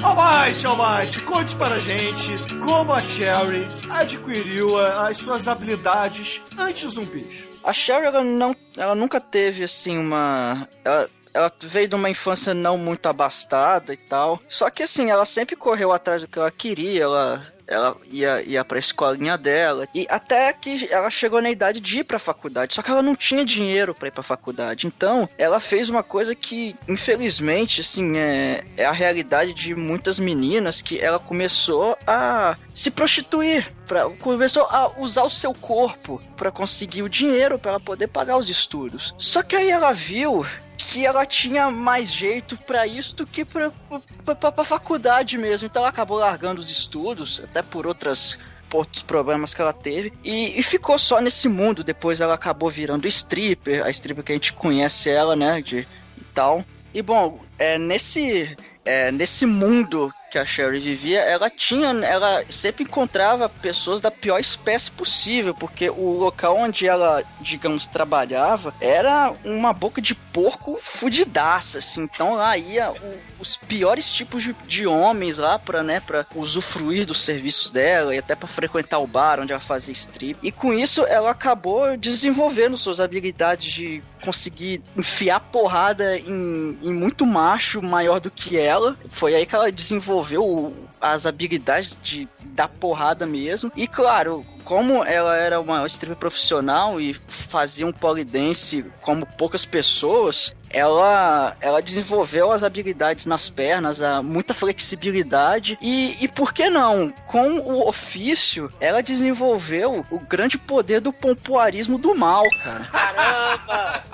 Almighty, 0.03 0.67
Almighty, 0.67 1.21
conte 1.23 1.57
para 1.57 1.75
a 1.75 1.79
gente 1.79 2.31
como 2.65 2.93
a 2.93 3.01
Cherry 3.03 3.67
adquiriu 3.91 4.79
as 4.79 5.19
suas 5.19 5.49
habilidades 5.49 6.41
anti-zumbis. 6.57 7.48
A 7.63 7.73
Sherry, 7.73 8.07
ela, 8.07 8.23
não, 8.23 8.55
ela 8.77 8.95
nunca 8.95 9.21
teve, 9.21 9.65
assim, 9.65 9.99
uma... 9.99 10.69
Ela, 10.85 11.11
ela 11.35 11.53
veio 11.61 11.89
de 11.89 11.95
uma 11.95 12.11
infância 12.11 12.55
não 12.55 12.77
muito 12.79 13.07
abastada 13.07 13.93
e 13.93 13.97
tal. 13.97 14.41
Só 14.49 14.71
que, 14.71 14.83
assim, 14.83 15.11
ela 15.11 15.25
sempre 15.25 15.55
correu 15.55 15.93
atrás 15.93 16.23
do 16.23 16.29
que 16.29 16.39
ela 16.39 16.51
queria. 16.51 17.05
Ela, 17.05 17.47
ela 17.69 17.97
ia, 18.11 18.43
ia 18.43 18.65
pra 18.65 18.79
escolinha 18.79 19.37
dela. 19.37 19.87
E 19.95 20.07
até 20.09 20.53
que 20.53 20.89
ela 20.91 21.11
chegou 21.11 21.43
na 21.43 21.51
idade 21.51 21.81
de 21.81 21.99
ir 21.99 22.05
pra 22.05 22.19
faculdade. 22.19 22.75
Só 22.75 22.83
que 22.83 22.91
ela 22.91 23.03
não 23.03 23.15
tinha 23.15 23.45
dinheiro 23.45 23.95
pra 23.95 24.09
ir 24.09 24.11
pra 24.11 24.23
faculdade. 24.23 24.87
Então, 24.87 25.29
ela 25.37 25.61
fez 25.61 25.91
uma 25.91 26.03
coisa 26.03 26.35
que, 26.35 26.75
infelizmente, 26.89 27.83
assim, 27.83 28.17
é, 28.17 28.65
é 28.77 28.85
a 28.87 28.93
realidade 28.93 29.53
de 29.53 29.75
muitas 29.75 30.19
meninas. 30.19 30.81
Que 30.81 30.99
ela 30.99 31.19
começou 31.19 31.97
a 32.07 32.57
se 32.75 32.91
prostituir. 32.91 33.71
Pra, 33.87 34.09
começou 34.11 34.65
a 34.65 35.01
usar 35.01 35.23
o 35.23 35.31
seu 35.31 35.55
corpo 35.55 36.21
pra 36.37 36.51
conseguir 36.51 37.03
o 37.03 37.09
dinheiro 37.09 37.59
pra 37.59 37.73
ela 37.73 37.81
poder 37.81 38.07
pagar 38.09 38.37
os 38.37 38.49
estudos. 38.51 39.15
Só 39.17 39.43
que 39.43 39.57
aí 39.57 39.71
ela 39.71 39.93
viu 39.93 40.45
que 40.79 41.05
ela 41.05 41.27
tinha 41.27 41.71
mais 41.71 42.11
jeito 42.11 42.57
pra 42.57 42.87
isso 42.87 43.15
do 43.17 43.27
que 43.27 43.45
pra 43.45 44.65
faculdade 44.65 45.37
mesmo. 45.37 45.67
Então 45.67 45.83
ela 45.83 45.91
acabou 45.91 46.19
largando 46.19 46.61
os 46.61 46.71
estudos, 46.71 47.41
até 47.45 47.61
por 47.61 47.87
outras 47.87 48.39
outros 48.73 49.03
problemas 49.03 49.55
que 49.55 49.63
ela 49.63 49.73
teve 49.73 50.13
e, 50.23 50.59
e 50.59 50.63
ficou 50.63 50.99
só 50.99 51.21
nesse 51.21 51.49
mundo. 51.49 51.83
Depois 51.83 52.21
ela 52.21 52.35
acabou 52.35 52.69
virando 52.69 53.09
stripper, 53.09 53.85
a 53.85 53.91
stripper 53.91 54.25
que 54.25 54.33
a 54.33 54.35
gente 54.35 54.53
conhece 54.53 55.11
ela, 55.11 55.35
né, 55.35 55.61
de 55.61 55.81
e 56.17 56.25
tal. 56.33 56.65
E 56.95 57.03
bom, 57.03 57.41
é 57.59 57.77
nesse 57.79 58.57
é, 58.85 59.11
nesse 59.11 59.45
mundo 59.45 60.13
que 60.31 60.39
a 60.39 60.45
Sherry 60.45 60.79
vivia, 60.81 61.21
ela 61.21 61.49
tinha, 61.51 61.89
ela 62.05 62.45
sempre 62.51 62.85
encontrava 62.85 63.49
pessoas 63.49 64.01
da 64.01 64.11
pior 64.11 64.39
espécie 64.39 64.91
possível, 64.91 65.55
porque 65.55 65.89
o 65.89 66.19
local 66.19 66.57
onde 66.57 66.87
ela, 66.87 67.23
digamos, 67.41 67.87
trabalhava 67.87 68.75
era 68.81 69.33
uma 69.45 69.73
boca 69.73 70.01
de 70.01 70.15
porco 70.15 70.79
fudidaça, 70.83 71.79
assim. 71.79 72.03
Então 72.03 72.35
lá 72.35 72.57
ia 72.57 72.91
o- 72.91 73.19
os 73.41 73.57
piores 73.57 74.11
tipos 74.13 74.43
de, 74.43 74.53
de 74.67 74.87
homens 74.87 75.39
lá 75.39 75.59
pra, 75.59 75.83
né, 75.83 76.01
pra 76.01 76.27
usufruir 76.35 77.07
dos 77.07 77.23
serviços 77.23 77.71
dela 77.71 78.15
e 78.15 78.19
até 78.19 78.35
pra 78.35 78.49
frequentar 78.49 78.99
o 78.99 79.07
bar 79.07 79.39
onde 79.41 79.53
ela 79.53 79.61
fazia 79.61 79.93
strip. 79.93 80.39
E 80.43 80.51
com 80.53 80.73
isso 80.73 81.05
ela 81.07 81.31
acabou 81.31 81.97
desenvolvendo 81.97 82.77
suas 82.77 83.01
habilidades 83.01 83.73
de 83.73 84.03
conseguir 84.25 84.83
enfiar 84.97 85.39
porrada 85.39 86.19
em, 86.19 86.77
em 86.83 86.93
muito 86.93 87.25
macho 87.25 87.81
maior 87.81 88.19
do 88.19 88.31
que 88.31 88.59
ela. 88.59 88.97
Foi 89.11 89.35
aí 89.35 89.47
que 89.47 89.55
ela 89.55 89.71
desenvolveu 89.71 90.18
o- 90.39 90.73
as 91.01 91.27
habilidades 91.27 91.97
de 92.03 92.29
dar 92.43 92.69
porrada 92.69 93.25
mesmo. 93.27 93.71
E 93.77 93.87
claro, 93.87 94.45
como 94.69 95.03
ela 95.03 95.35
era 95.35 95.59
uma 95.59 95.87
stripper 95.87 96.19
profissional 96.19 97.01
e 97.01 97.19
fazia 97.27 97.87
um 97.87 97.93
polidense 97.93 98.85
como 99.01 99.25
poucas 99.25 99.65
pessoas, 99.65 100.55
ela, 100.69 101.57
ela 101.63 101.81
desenvolveu 101.81 102.53
as 102.53 102.63
habilidades 102.63 103.25
nas 103.25 103.49
pernas, 103.49 104.03
a, 104.03 104.23
muita 104.23 104.53
flexibilidade 104.53 105.79
e, 105.81 106.23
e 106.23 106.29
por 106.29 106.53
que 106.53 106.69
não? 106.69 107.11
Com 107.27 107.61
o 107.61 107.89
ofício, 107.89 108.71
ela 108.79 109.03
desenvolveu 109.03 110.05
o 110.11 110.19
grande 110.19 110.59
poder 110.59 111.01
do 111.01 111.15
pompoarismo 111.15 111.97
do 111.97 112.15
mal, 112.15 112.45
cara. 112.63 112.85
Caramba! 112.85 114.05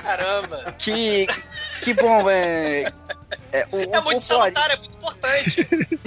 Caramba! 0.00 0.74
Que, 0.78 1.26
que 1.82 1.92
bom, 1.94 2.30
é... 2.30 2.92
É, 3.52 3.66
o, 3.72 3.76
É 3.76 3.80
muito 3.80 3.90
pompoarismo- 3.92 4.20
salutar, 4.20 4.70
é 4.70 4.76
muito 4.76 4.96
importante. 4.96 5.66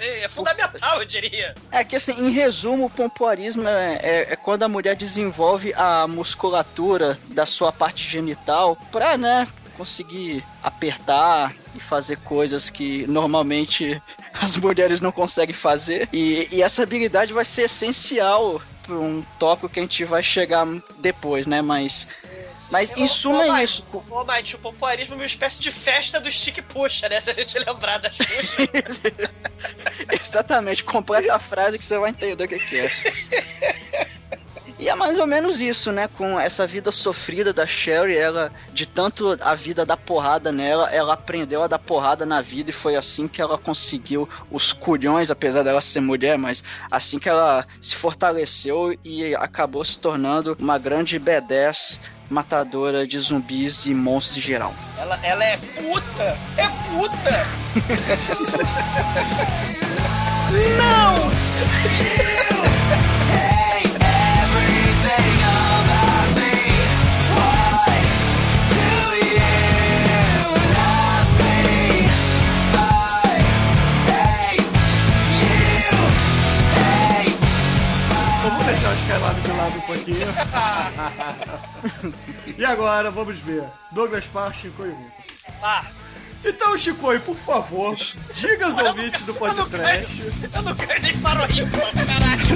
É, 0.00 0.24
é 0.24 0.28
fundamental, 0.28 0.98
eu 0.98 1.04
diria. 1.04 1.54
É 1.70 1.84
que 1.84 1.94
assim, 1.94 2.12
em 2.12 2.30
resumo, 2.30 2.86
o 2.86 2.90
pompoarismo 2.90 3.39
é, 3.46 3.98
é- 4.02 4.32
é 4.32 4.36
quando 4.36 4.62
a 4.62 4.68
mulher 4.68 4.96
desenvolve 4.96 5.72
a 5.74 6.06
musculatura 6.06 7.18
da 7.28 7.46
sua 7.46 7.72
parte 7.72 8.08
genital 8.08 8.76
pra, 8.90 9.16
né, 9.16 9.46
conseguir 9.76 10.44
apertar 10.62 11.54
e 11.74 11.80
fazer 11.80 12.16
coisas 12.18 12.68
que 12.68 13.06
normalmente 13.06 14.00
as 14.34 14.56
mulheres 14.56 15.00
não 15.00 15.10
conseguem 15.12 15.54
fazer. 15.54 16.08
E, 16.12 16.48
e 16.52 16.62
essa 16.62 16.82
habilidade 16.82 17.32
vai 17.32 17.44
ser 17.44 17.62
essencial 17.62 18.60
para 18.82 18.94
um 18.94 19.24
tópico 19.38 19.68
que 19.68 19.78
a 19.78 19.82
gente 19.82 20.04
vai 20.04 20.22
chegar 20.22 20.66
depois, 20.98 21.46
né? 21.46 21.62
Mas, 21.62 22.14
mas 22.70 22.90
em 22.96 23.06
suma 23.06 23.60
é 23.60 23.64
isso. 23.64 23.84
Ô, 24.10 24.24
Mate, 24.24 24.56
o 24.56 24.58
pompoarismo 24.58 25.14
é 25.14 25.16
uma 25.16 25.24
espécie 25.24 25.60
de 25.60 25.70
festa 25.70 26.20
do 26.20 26.30
stick 26.30 26.60
puxa, 26.62 27.08
né? 27.08 27.20
Se 27.22 27.30
a 27.30 27.34
gente 27.34 27.58
lembrar 27.58 27.98
das 27.98 28.16
puxas. 28.16 29.00
Exatamente, 30.22 30.84
completa 30.84 31.34
a 31.34 31.38
frase 31.38 31.78
que 31.78 31.84
você 31.84 31.98
vai 31.98 32.10
entender 32.10 32.44
o 32.44 32.48
que 32.48 32.78
é. 32.78 34.09
E 34.80 34.88
é 34.88 34.94
mais 34.94 35.18
ou 35.18 35.26
menos 35.26 35.60
isso, 35.60 35.92
né? 35.92 36.08
Com 36.16 36.40
essa 36.40 36.66
vida 36.66 36.90
sofrida 36.90 37.52
da 37.52 37.66
Sherry, 37.66 38.16
ela, 38.16 38.50
de 38.72 38.86
tanto 38.86 39.36
a 39.42 39.54
vida 39.54 39.84
dar 39.84 39.98
porrada 39.98 40.50
nela, 40.50 40.88
ela 40.90 41.12
aprendeu 41.12 41.62
a 41.62 41.66
dar 41.66 41.78
porrada 41.78 42.24
na 42.24 42.40
vida 42.40 42.70
e 42.70 42.72
foi 42.72 42.96
assim 42.96 43.28
que 43.28 43.42
ela 43.42 43.58
conseguiu 43.58 44.26
os 44.50 44.72
culhões, 44.72 45.30
apesar 45.30 45.62
dela 45.62 45.82
ser 45.82 46.00
mulher, 46.00 46.38
mas 46.38 46.64
assim 46.90 47.18
que 47.18 47.28
ela 47.28 47.66
se 47.78 47.94
fortaleceu 47.94 48.98
e 49.04 49.34
acabou 49.34 49.84
se 49.84 49.98
tornando 49.98 50.56
uma 50.58 50.78
grande 50.78 51.20
B10 51.20 52.00
matadora 52.30 53.06
de 53.06 53.18
zumbis 53.18 53.84
e 53.84 53.92
monstros 53.92 54.38
em 54.38 54.40
geral. 54.40 54.72
Ela, 54.96 55.20
ela 55.22 55.44
é 55.44 55.58
puta! 55.58 56.38
É 56.56 56.66
puta! 56.88 57.46
Então, 60.50 61.30
deixar 78.80 78.94
os 78.94 79.04
calados 79.04 79.42
de 79.42 79.50
lado 79.52 79.76
um 79.76 79.80
pouquinho. 79.82 80.26
e 82.56 82.64
agora, 82.64 83.10
vamos 83.10 83.38
ver. 83.38 83.64
Douglas 83.92 84.26
Parr, 84.26 84.54
Chico 84.54 84.82
e 84.84 84.88
Lucas. 84.88 85.12
Ah, 85.62 85.84
Então, 86.42 86.78
Chico, 86.78 87.06
por 87.20 87.36
favor, 87.36 87.94
diga 88.34 88.66
aos 88.66 88.82
ouvintes 88.82 89.20
do 89.26 89.34
podcast. 89.34 90.22
eu 90.54 90.62
não 90.62 90.74
quero 90.74 91.02
nem 91.02 91.12
o 91.12 91.46
rio, 91.46 91.68
caralho! 92.06 92.46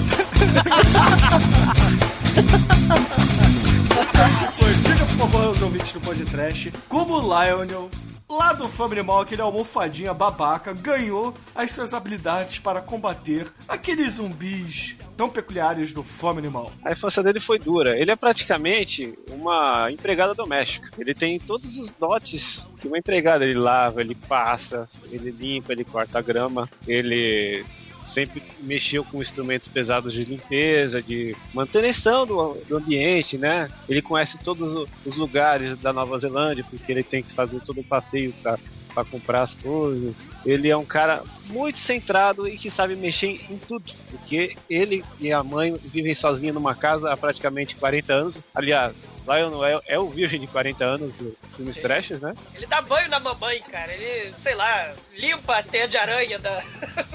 Chico, 4.39 4.65
diga, 4.83 5.05
por 5.05 5.17
favor, 5.19 5.45
aos 5.45 5.61
ouvintes 5.61 5.93
do 5.93 6.01
podcast 6.01 6.73
como 6.89 7.15
o 7.15 7.21
Lionel 7.21 7.91
lá 8.29 8.53
do 8.53 8.69
Family 8.69 9.03
Mall, 9.03 9.21
aquele 9.21 9.43
almofadinha 9.43 10.15
babaca, 10.15 10.73
ganhou 10.73 11.35
as 11.55 11.73
suas 11.73 11.95
habilidades 11.95 12.59
para 12.59 12.81
combater 12.81 13.47
aqueles 13.69 14.15
zumbis 14.15 14.97
tão 15.17 15.29
peculiares 15.29 15.93
do 15.93 16.03
Family 16.03 16.49
Mall. 16.49 16.73
A 16.85 16.93
infância 16.93 17.23
dele 17.23 17.41
foi 17.41 17.59
dura. 17.59 17.99
Ele 17.99 18.11
é 18.11 18.17
praticamente 18.17 19.17
uma 19.31 19.91
empregada 19.91 20.35
doméstica. 20.35 20.91
Ele 20.99 21.15
tem 21.15 21.39
todos 21.39 21.77
os 21.77 21.91
dotes 21.91 22.67
de 22.81 22.89
uma 22.89 22.99
empregada. 22.99 23.45
Ele 23.45 23.59
lava, 23.59 24.01
ele 24.01 24.15
passa, 24.15 24.89
ele 25.11 25.31
limpa, 25.31 25.73
ele 25.73 25.85
corta 25.85 26.19
a 26.19 26.23
grama, 26.23 26.69
ele 26.87 27.65
sempre 28.05 28.43
mexeu 28.61 29.05
com 29.05 29.23
instrumentos 29.23 29.69
pesados 29.69 30.12
de 30.12 30.25
limpeza, 30.25 31.03
de 31.03 31.35
manutenção 31.53 32.27
do, 32.27 32.55
do 32.69 32.77
ambiente, 32.77 33.38
né? 33.38 33.71
Ele 33.88 34.03
conhece 34.03 34.38
todos 34.38 34.88
os 35.05 35.17
lugares 35.17 35.77
da 35.79 35.93
Nova 35.93 36.19
Zelândia, 36.19 36.64
porque 36.69 36.93
ele 36.93 37.03
tem 37.03 37.23
que 37.23 37.33
fazer 37.33 37.61
todo 37.61 37.81
o 37.81 37.85
passeio 37.85 38.33
para 38.43 38.59
para 38.95 39.05
comprar 39.05 39.43
as 39.43 39.55
coisas. 39.57 40.29
Ele 40.47 40.71
é 40.71 40.77
um 40.77 40.85
cara 40.85 41.23
muito 41.47 41.79
centrado 41.79 42.49
e 42.49 42.57
que 42.57 42.71
sabe 42.71 42.97
mexer 42.97 43.41
em 43.51 43.59
tudo, 43.59 43.93
porque 44.11 44.57
ele 44.69 45.05
e 45.21 45.33
a 45.33 45.43
mãe 45.43 45.75
vivem 45.83 46.15
sozinhos 46.15 46.55
numa 46.55 46.75
casa 46.75 47.13
há 47.13 47.17
praticamente 47.17 47.77
40 47.77 48.13
anos. 48.13 48.41
Aliás, 48.55 49.09
Lionel 49.27 49.65
é, 49.65 49.81
é 49.87 49.99
o 49.99 50.09
virgem 50.09 50.41
de 50.41 50.47
40 50.47 50.85
anos 50.85 51.17
dos 51.17 51.35
filmes 51.57 51.75
Sim. 51.75 51.83
trashes, 51.83 52.21
né? 52.21 52.35
Ele 52.55 52.67
dá 52.67 52.81
banho 52.81 53.09
na 53.09 53.21
mamãe, 53.21 53.61
cara. 53.71 53.93
Ele, 53.93 54.33
sei 54.37 54.55
lá, 54.55 54.93
limpa 55.17 55.59
a 55.59 55.63
teia 55.63 55.89
de 55.89 55.97
aranha 55.97 56.39
da... 56.39 56.63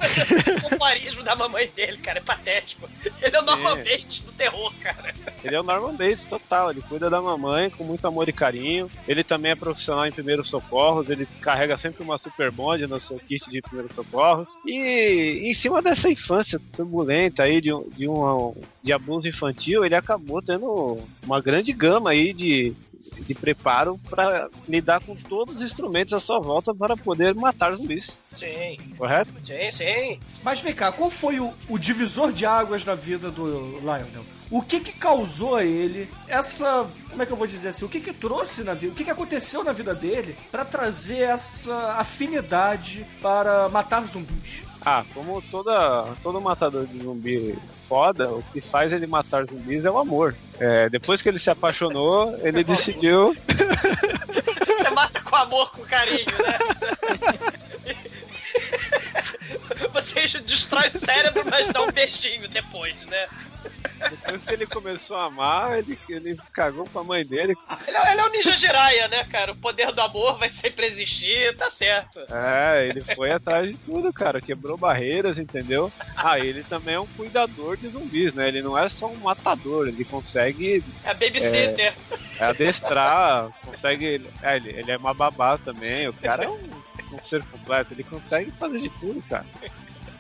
o 0.71 0.77
parismo 0.77 1.23
da 1.23 1.35
mamãe 1.35 1.67
dele, 1.75 1.97
cara. 1.97 2.19
É 2.19 2.21
patético. 2.21 2.89
Ele 3.21 3.35
é 3.35 3.39
o. 3.39 3.43
Norman 3.43 3.77
Bates 3.77 4.21
do 4.21 4.31
terror, 4.31 4.73
cara. 4.81 5.13
Ele 5.43 5.55
é 5.55 5.59
o 5.59 5.63
Norman 5.63 5.95
Bates 5.95 6.25
total, 6.25 6.71
ele 6.71 6.81
cuida 6.81 7.09
da 7.09 7.21
mamãe 7.21 7.69
com 7.69 7.83
muito 7.83 8.07
amor 8.07 8.27
e 8.27 8.33
carinho. 8.33 8.89
Ele 9.07 9.23
também 9.23 9.51
é 9.51 9.55
profissional 9.55 10.05
em 10.05 10.11
primeiros 10.11 10.49
socorros, 10.49 11.09
ele 11.09 11.25
carrega 11.41 11.77
sempre 11.77 12.03
uma 12.03 12.17
super 12.17 12.51
bonde 12.51 12.87
no 12.87 12.99
seu 12.99 13.17
kit 13.19 13.49
de 13.49 13.61
primeiros 13.61 13.95
socorros. 13.95 14.18
E 14.65 15.41
em 15.49 15.53
cima 15.53 15.81
dessa 15.81 16.09
infância 16.09 16.59
turbulenta 16.75 17.43
aí 17.43 17.61
de, 17.61 17.73
um- 17.73 17.87
de, 17.89 18.07
um, 18.07 18.53
de 18.83 18.91
abuso 18.93 19.27
infantil, 19.27 19.83
ele 19.85 19.95
acabou 19.95 20.41
tendo 20.41 20.97
uma 21.23 21.41
grande 21.41 21.71
gama 21.73 22.09
aí 22.11 22.33
de, 22.33 22.73
de 23.25 23.33
preparo 23.33 23.99
para 24.09 24.49
lidar 24.67 25.01
com 25.01 25.15
todos 25.15 25.57
os 25.57 25.61
instrumentos 25.61 26.13
à 26.13 26.19
sua 26.19 26.39
volta 26.39 26.73
para 26.73 26.95
poder 26.97 27.33
matar 27.35 27.73
zumbis, 27.73 28.17
Sim, 28.35 28.77
correto? 28.97 29.31
sim, 29.43 29.71
sim. 29.71 30.19
Mas 30.43 30.59
vem 30.59 30.73
cá, 30.73 30.91
qual 30.91 31.09
foi 31.09 31.39
o, 31.39 31.53
o 31.69 31.77
divisor 31.77 32.31
de 32.31 32.45
águas 32.45 32.83
na 32.85 32.95
vida 32.95 33.29
do 33.31 33.79
Lionel? 33.79 34.23
O 34.51 34.61
que 34.63 34.79
que 34.79 34.91
causou 34.91 35.55
a 35.55 35.63
ele 35.63 36.09
essa, 36.27 36.87
como 37.09 37.21
é 37.21 37.25
que 37.25 37.31
eu 37.31 37.37
vou 37.37 37.45
dizer 37.45 37.69
assim, 37.69 37.85
o 37.85 37.89
que 37.89 37.99
que 37.99 38.11
trouxe 38.11 38.63
na 38.63 38.73
vida, 38.73 38.91
o 38.91 38.95
que 38.95 39.03
que 39.03 39.11
aconteceu 39.11 39.63
na 39.63 39.71
vida 39.71 39.93
dele 39.93 40.35
pra 40.51 40.65
trazer 40.65 41.19
essa 41.19 41.93
afinidade 41.93 43.05
para 43.21 43.69
matar 43.69 44.05
zumbis? 44.07 44.63
Ah, 44.83 45.03
como 45.13 45.41
toda, 45.41 46.15
todo 46.23 46.39
matador 46.39 46.87
de 46.87 47.03
zumbi 47.03 47.57
foda, 47.87 48.31
o 48.31 48.41
que 48.53 48.61
faz 48.61 48.93
ele 48.93 49.05
matar 49.05 49.45
zumbis 49.45 49.85
é 49.85 49.91
o 49.91 49.97
amor. 49.97 50.35
É, 50.59 50.89
depois 50.89 51.21
que 51.21 51.29
ele 51.29 51.37
se 51.37 51.49
apaixonou, 51.49 52.37
ele 52.41 52.63
decidiu. 52.63 53.35
Você 54.67 54.89
mata 54.91 55.19
com 55.21 55.35
amor, 55.35 55.71
com 55.71 55.83
carinho, 55.83 56.25
né? 56.25 56.57
Você 59.93 60.27
destrói 60.39 60.87
o 60.87 60.97
cérebro, 60.97 61.43
mas 61.49 61.67
dá 61.69 61.83
um 61.83 61.91
beijinho 61.91 62.47
depois, 62.47 62.95
né? 63.07 63.27
Depois 64.09 64.43
que 64.43 64.53
ele 64.53 64.65
começou 64.65 65.17
a 65.17 65.25
amar, 65.25 65.77
ele, 65.79 65.97
ele 66.09 66.37
cagou 66.53 66.85
pra 66.85 67.03
mãe 67.03 67.25
dele. 67.25 67.55
Ele 67.87 67.97
é, 67.97 68.11
ele 68.11 68.21
é 68.21 68.25
o 68.25 68.29
Ninja 68.29 68.55
Jiraiya, 68.55 69.07
né, 69.07 69.23
cara? 69.25 69.51
O 69.51 69.55
poder 69.55 69.91
do 69.91 70.01
amor 70.01 70.37
vai 70.37 70.49
sempre 70.51 70.85
existir, 70.85 71.55
tá 71.57 71.69
certo. 71.69 72.19
É, 72.31 72.87
ele 72.87 73.01
foi 73.01 73.31
atrás 73.31 73.69
de 73.69 73.77
tudo, 73.77 74.11
cara. 74.13 74.39
Quebrou 74.41 74.77
barreiras, 74.77 75.37
entendeu? 75.39 75.91
Ah, 76.15 76.39
ele 76.39 76.63
também 76.63 76.95
é 76.95 76.99
um 76.99 77.07
cuidador 77.07 77.77
de 77.77 77.89
zumbis, 77.89 78.33
né? 78.33 78.47
Ele 78.47 78.61
não 78.61 78.77
é 78.77 78.87
só 78.89 79.07
um 79.07 79.15
matador, 79.17 79.87
ele 79.87 80.05
consegue 80.05 80.83
É 81.03 81.13
babysitter. 81.13 81.93
adestrar, 82.39 83.49
consegue. 83.65 84.21
É, 84.41 84.55
ele, 84.57 84.69
ele 84.69 84.91
é 84.91 84.97
uma 84.97 85.13
babá 85.13 85.57
também. 85.57 86.07
O 86.07 86.13
cara 86.13 86.45
é 86.45 86.49
um, 86.49 86.59
um 87.13 87.21
ser 87.21 87.43
completo, 87.45 87.93
ele 87.93 88.03
consegue 88.03 88.51
fazer 88.51 88.79
de 88.79 88.89
tudo, 88.89 89.21
cara. 89.29 89.45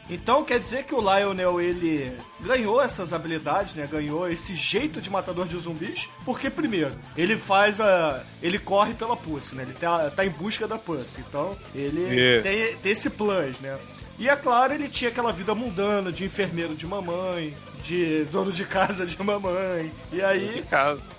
Então 0.09 0.43
quer 0.43 0.59
dizer 0.59 0.83
que 0.83 0.95
o 0.95 0.99
Lionel 0.99 1.61
ele 1.61 2.17
ganhou 2.39 2.81
essas 2.81 3.13
habilidades, 3.13 3.75
né? 3.75 3.87
Ganhou 3.89 4.29
esse 4.29 4.55
jeito 4.55 4.99
de 4.99 5.09
matador 5.09 5.47
de 5.47 5.57
zumbis, 5.57 6.09
porque 6.25 6.49
primeiro, 6.49 6.95
ele 7.15 7.37
faz 7.37 7.79
a 7.79 8.23
ele 8.41 8.57
corre 8.57 8.93
pela 8.93 9.15
Pussy, 9.15 9.55
né? 9.55 9.63
Ele 9.63 9.73
tá, 9.73 10.09
tá 10.09 10.25
em 10.25 10.29
busca 10.29 10.67
da 10.67 10.77
Pussy. 10.77 11.23
Então, 11.27 11.57
ele 11.75 12.01
Isso. 12.01 12.43
tem, 12.43 12.75
tem 12.77 12.91
esse 12.91 13.09
plus, 13.11 13.59
né? 13.59 13.77
E 14.17 14.27
é 14.27 14.35
claro, 14.35 14.73
ele 14.73 14.89
tinha 14.89 15.09
aquela 15.09 15.31
vida 15.31 15.55
mundana 15.55 16.11
de 16.11 16.25
enfermeiro 16.25 16.75
de 16.75 16.85
mamãe, 16.85 17.55
de 17.81 18.23
dono 18.25 18.51
de 18.51 18.65
casa 18.65 19.05
de 19.05 19.21
mamãe. 19.21 19.91
E 20.11 20.21
aí, 20.21 20.63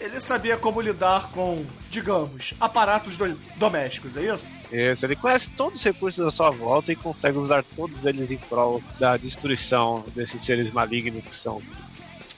ele 0.00 0.20
sabia 0.20 0.56
como 0.56 0.80
lidar 0.80 1.30
com, 1.30 1.64
digamos, 1.90 2.54
aparatos 2.60 3.16
do- 3.16 3.38
domésticos, 3.56 4.16
é 4.16 4.22
isso? 4.34 4.54
Isso, 4.70 5.04
ele 5.06 5.16
conhece 5.16 5.50
todos 5.50 5.78
os 5.78 5.84
recursos 5.84 6.24
à 6.24 6.30
sua 6.30 6.50
volta 6.50 6.92
e 6.92 6.96
consegue 6.96 7.38
usar 7.38 7.64
todos 7.76 8.04
eles 8.04 8.30
em 8.30 8.36
prol 8.36 8.82
da 8.98 9.16
destruição 9.16 10.04
desses 10.14 10.42
seres 10.44 10.70
malignos 10.70 11.24
que 11.24 11.34
são. 11.34 11.60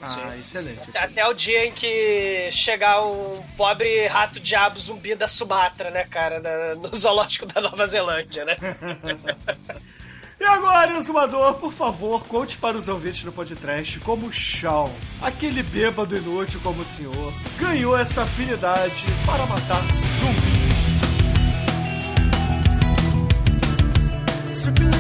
Ah, 0.05 0.37
excelente. 0.37 0.81
Até- 0.81 0.89
excelente. 0.89 0.99
Até 0.99 1.27
o 1.29 1.33
dia 1.33 1.65
em 1.67 1.73
que 1.73 2.49
chegar 2.51 3.05
um 3.07 3.41
pobre 3.57 4.07
rato 4.09 4.41
diabo 4.41 4.77
zumbi 4.79 5.15
da 5.15 5.29
Sumatra, 5.29 5.91
né, 5.93 6.05
cara? 6.05 6.75
no 6.75 6.95
zoológico 6.97 7.47
da 7.47 7.61
Nova 7.61 7.87
Zelândia, 7.87 8.45
né? 8.45 8.57
E 10.43 10.45
agora, 10.45 10.99
Exumador, 10.99 11.55
por 11.55 11.73
favor, 11.73 12.27
conte 12.27 12.57
para 12.57 12.77
os 12.77 12.89
ouvintes 12.89 13.23
do 13.23 13.31
podcast 13.31 14.01
como 14.01 14.27
o 14.27 14.33
Shawn, 14.33 14.91
aquele 15.23 15.63
bêbado 15.63 16.17
inútil 16.17 16.59
como 16.65 16.83
o 16.83 16.85
senhor, 16.85 17.33
ganhou 17.61 17.97
essa 17.97 18.23
afinidade 18.23 19.05
para 19.25 19.47
matar 19.47 19.81
zumbis. 20.19 20.83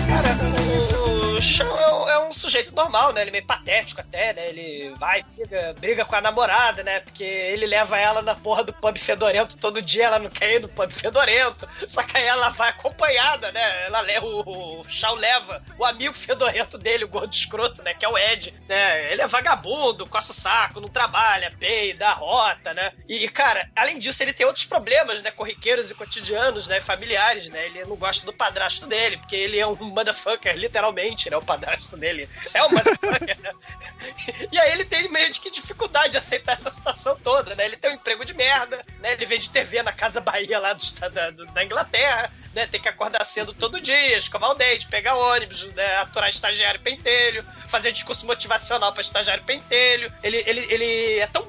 Cara, 0.07 1.32
o 1.33 1.41
Shawn 1.41 1.77
é 1.77 1.95
um, 1.95 2.09
é 2.09 2.29
um 2.29 2.33
sujeito 2.33 2.75
normal, 2.75 3.13
né? 3.13 3.23
Ele 3.23 3.31
é 3.31 3.33
meio 3.33 3.47
patético 3.47 4.01
até, 4.01 4.33
né? 4.33 4.49
Ele 4.49 4.95
vai, 4.99 5.23
briga, 5.23 5.75
briga 5.79 6.05
com 6.05 6.17
a 6.17 6.21
namorada, 6.21 6.83
né? 6.83 7.01
Porque 7.01 7.25
ele 7.25 7.67
leva 7.67 7.99
ela 7.99 8.23
na 8.23 8.35
porra 8.35 8.63
do 8.63 8.73
pub 8.73 8.97
fedorento 8.99 9.57
todo 9.57 9.83
dia, 9.83 10.07
ela 10.07 10.19
não 10.19 10.31
quer 10.31 10.55
ir 10.55 10.61
no 10.61 10.69
pub 10.69 10.91
fedorento. 10.91 11.69
Só 11.87 12.03
que 12.03 12.17
aí 12.17 12.25
ela 12.25 12.51
vai 12.51 12.69
acompanhada, 12.71 13.51
né? 13.51 13.87
Ela 13.87 14.01
leva, 14.01 14.27
o, 14.27 14.81
o 14.81 14.85
Shawn 14.89 15.17
leva 15.17 15.63
o 15.79 15.85
amigo 15.85 16.15
fedorento 16.15 16.77
dele, 16.77 17.05
o 17.05 17.09
gordo 17.09 17.33
escroto, 17.33 17.83
né? 17.83 17.95
Que 17.95 18.05
é 18.05 18.09
o 18.09 18.19
Ed, 18.19 18.53
né? 18.69 19.13
Ele 19.13 19.23
é 19.23 19.27
vagabundo, 19.27 20.09
coça 20.09 20.33
o 20.33 20.35
saco, 20.35 20.81
não 20.81 20.89
trabalha, 20.89 21.53
peida, 21.59 22.13
rota, 22.13 22.75
né? 22.75 22.93
E, 23.09 23.29
cara, 23.29 23.69
além 23.75 23.99
disso, 23.99 24.23
ele 24.23 24.33
tem 24.33 24.47
outros 24.47 24.65
problemas, 24.65 25.23
né? 25.23 25.31
Corriqueiros 25.31 25.91
e 25.91 25.95
cotidianos, 25.95 26.69
né? 26.69 26.81
Familiares, 26.81 27.49
né? 27.49 27.67
Ele 27.67 27.85
não 27.85 27.97
gosta 27.97 28.25
do 28.27 28.33
padrasto 28.33 28.87
dele, 28.87 29.17
porque 29.17 29.37
ele 29.37 29.59
é 29.59 29.67
um 29.67 29.75
motherfucker, 29.75 30.57
literalmente, 30.57 31.31
né? 31.33 31.37
O 31.37 31.43
padrasto 31.43 31.97
dele 31.97 32.29
é 32.53 32.61
né? 32.69 33.53
E 34.53 34.59
aí 34.59 34.73
ele 34.73 34.85
tem 34.85 35.09
meio 35.09 35.33
de 35.33 35.41
que 35.41 35.51
dificuldade 35.51 36.13
de 36.13 36.19
aceitar 36.19 36.57
essa 36.57 36.71
situação 36.71 37.17
toda, 37.17 37.55
né? 37.55 37.65
Ele 37.65 37.77
tem 37.77 37.91
um 37.91 37.95
emprego 37.95 38.25
de 38.25 38.35
merda, 38.35 38.85
né? 39.01 39.13
Ele 39.13 39.25
vende 39.25 39.51
TV 39.51 39.83
na 39.83 39.93
Casa 39.93 40.21
Bahia 40.21 40.59
lá 40.59 40.73
do, 40.73 40.85
da, 41.11 41.31
da 41.31 41.65
Inglaterra, 41.65 42.31
né? 42.55 42.67
Tem 42.67 42.81
que 42.81 42.89
acordar 42.89 43.25
cedo 43.25 43.55
todo 43.55 43.81
dia, 43.81 44.19
escovar 44.19 44.51
o 44.51 44.55
dente, 44.55 44.87
pegar 44.89 45.15
ônibus, 45.15 45.65
né? 45.75 45.97
aturar 45.97 46.29
estagiário 46.29 46.81
pentelho, 46.81 47.45
fazer 47.69 47.93
discurso 47.93 48.27
motivacional 48.27 48.93
pra 48.93 49.03
estagiário 49.03 49.45
pentelho. 49.45 50.13
Ele, 50.23 50.43
ele, 50.47 50.61
ele 50.69 51.19
é 51.21 51.27
tão 51.27 51.47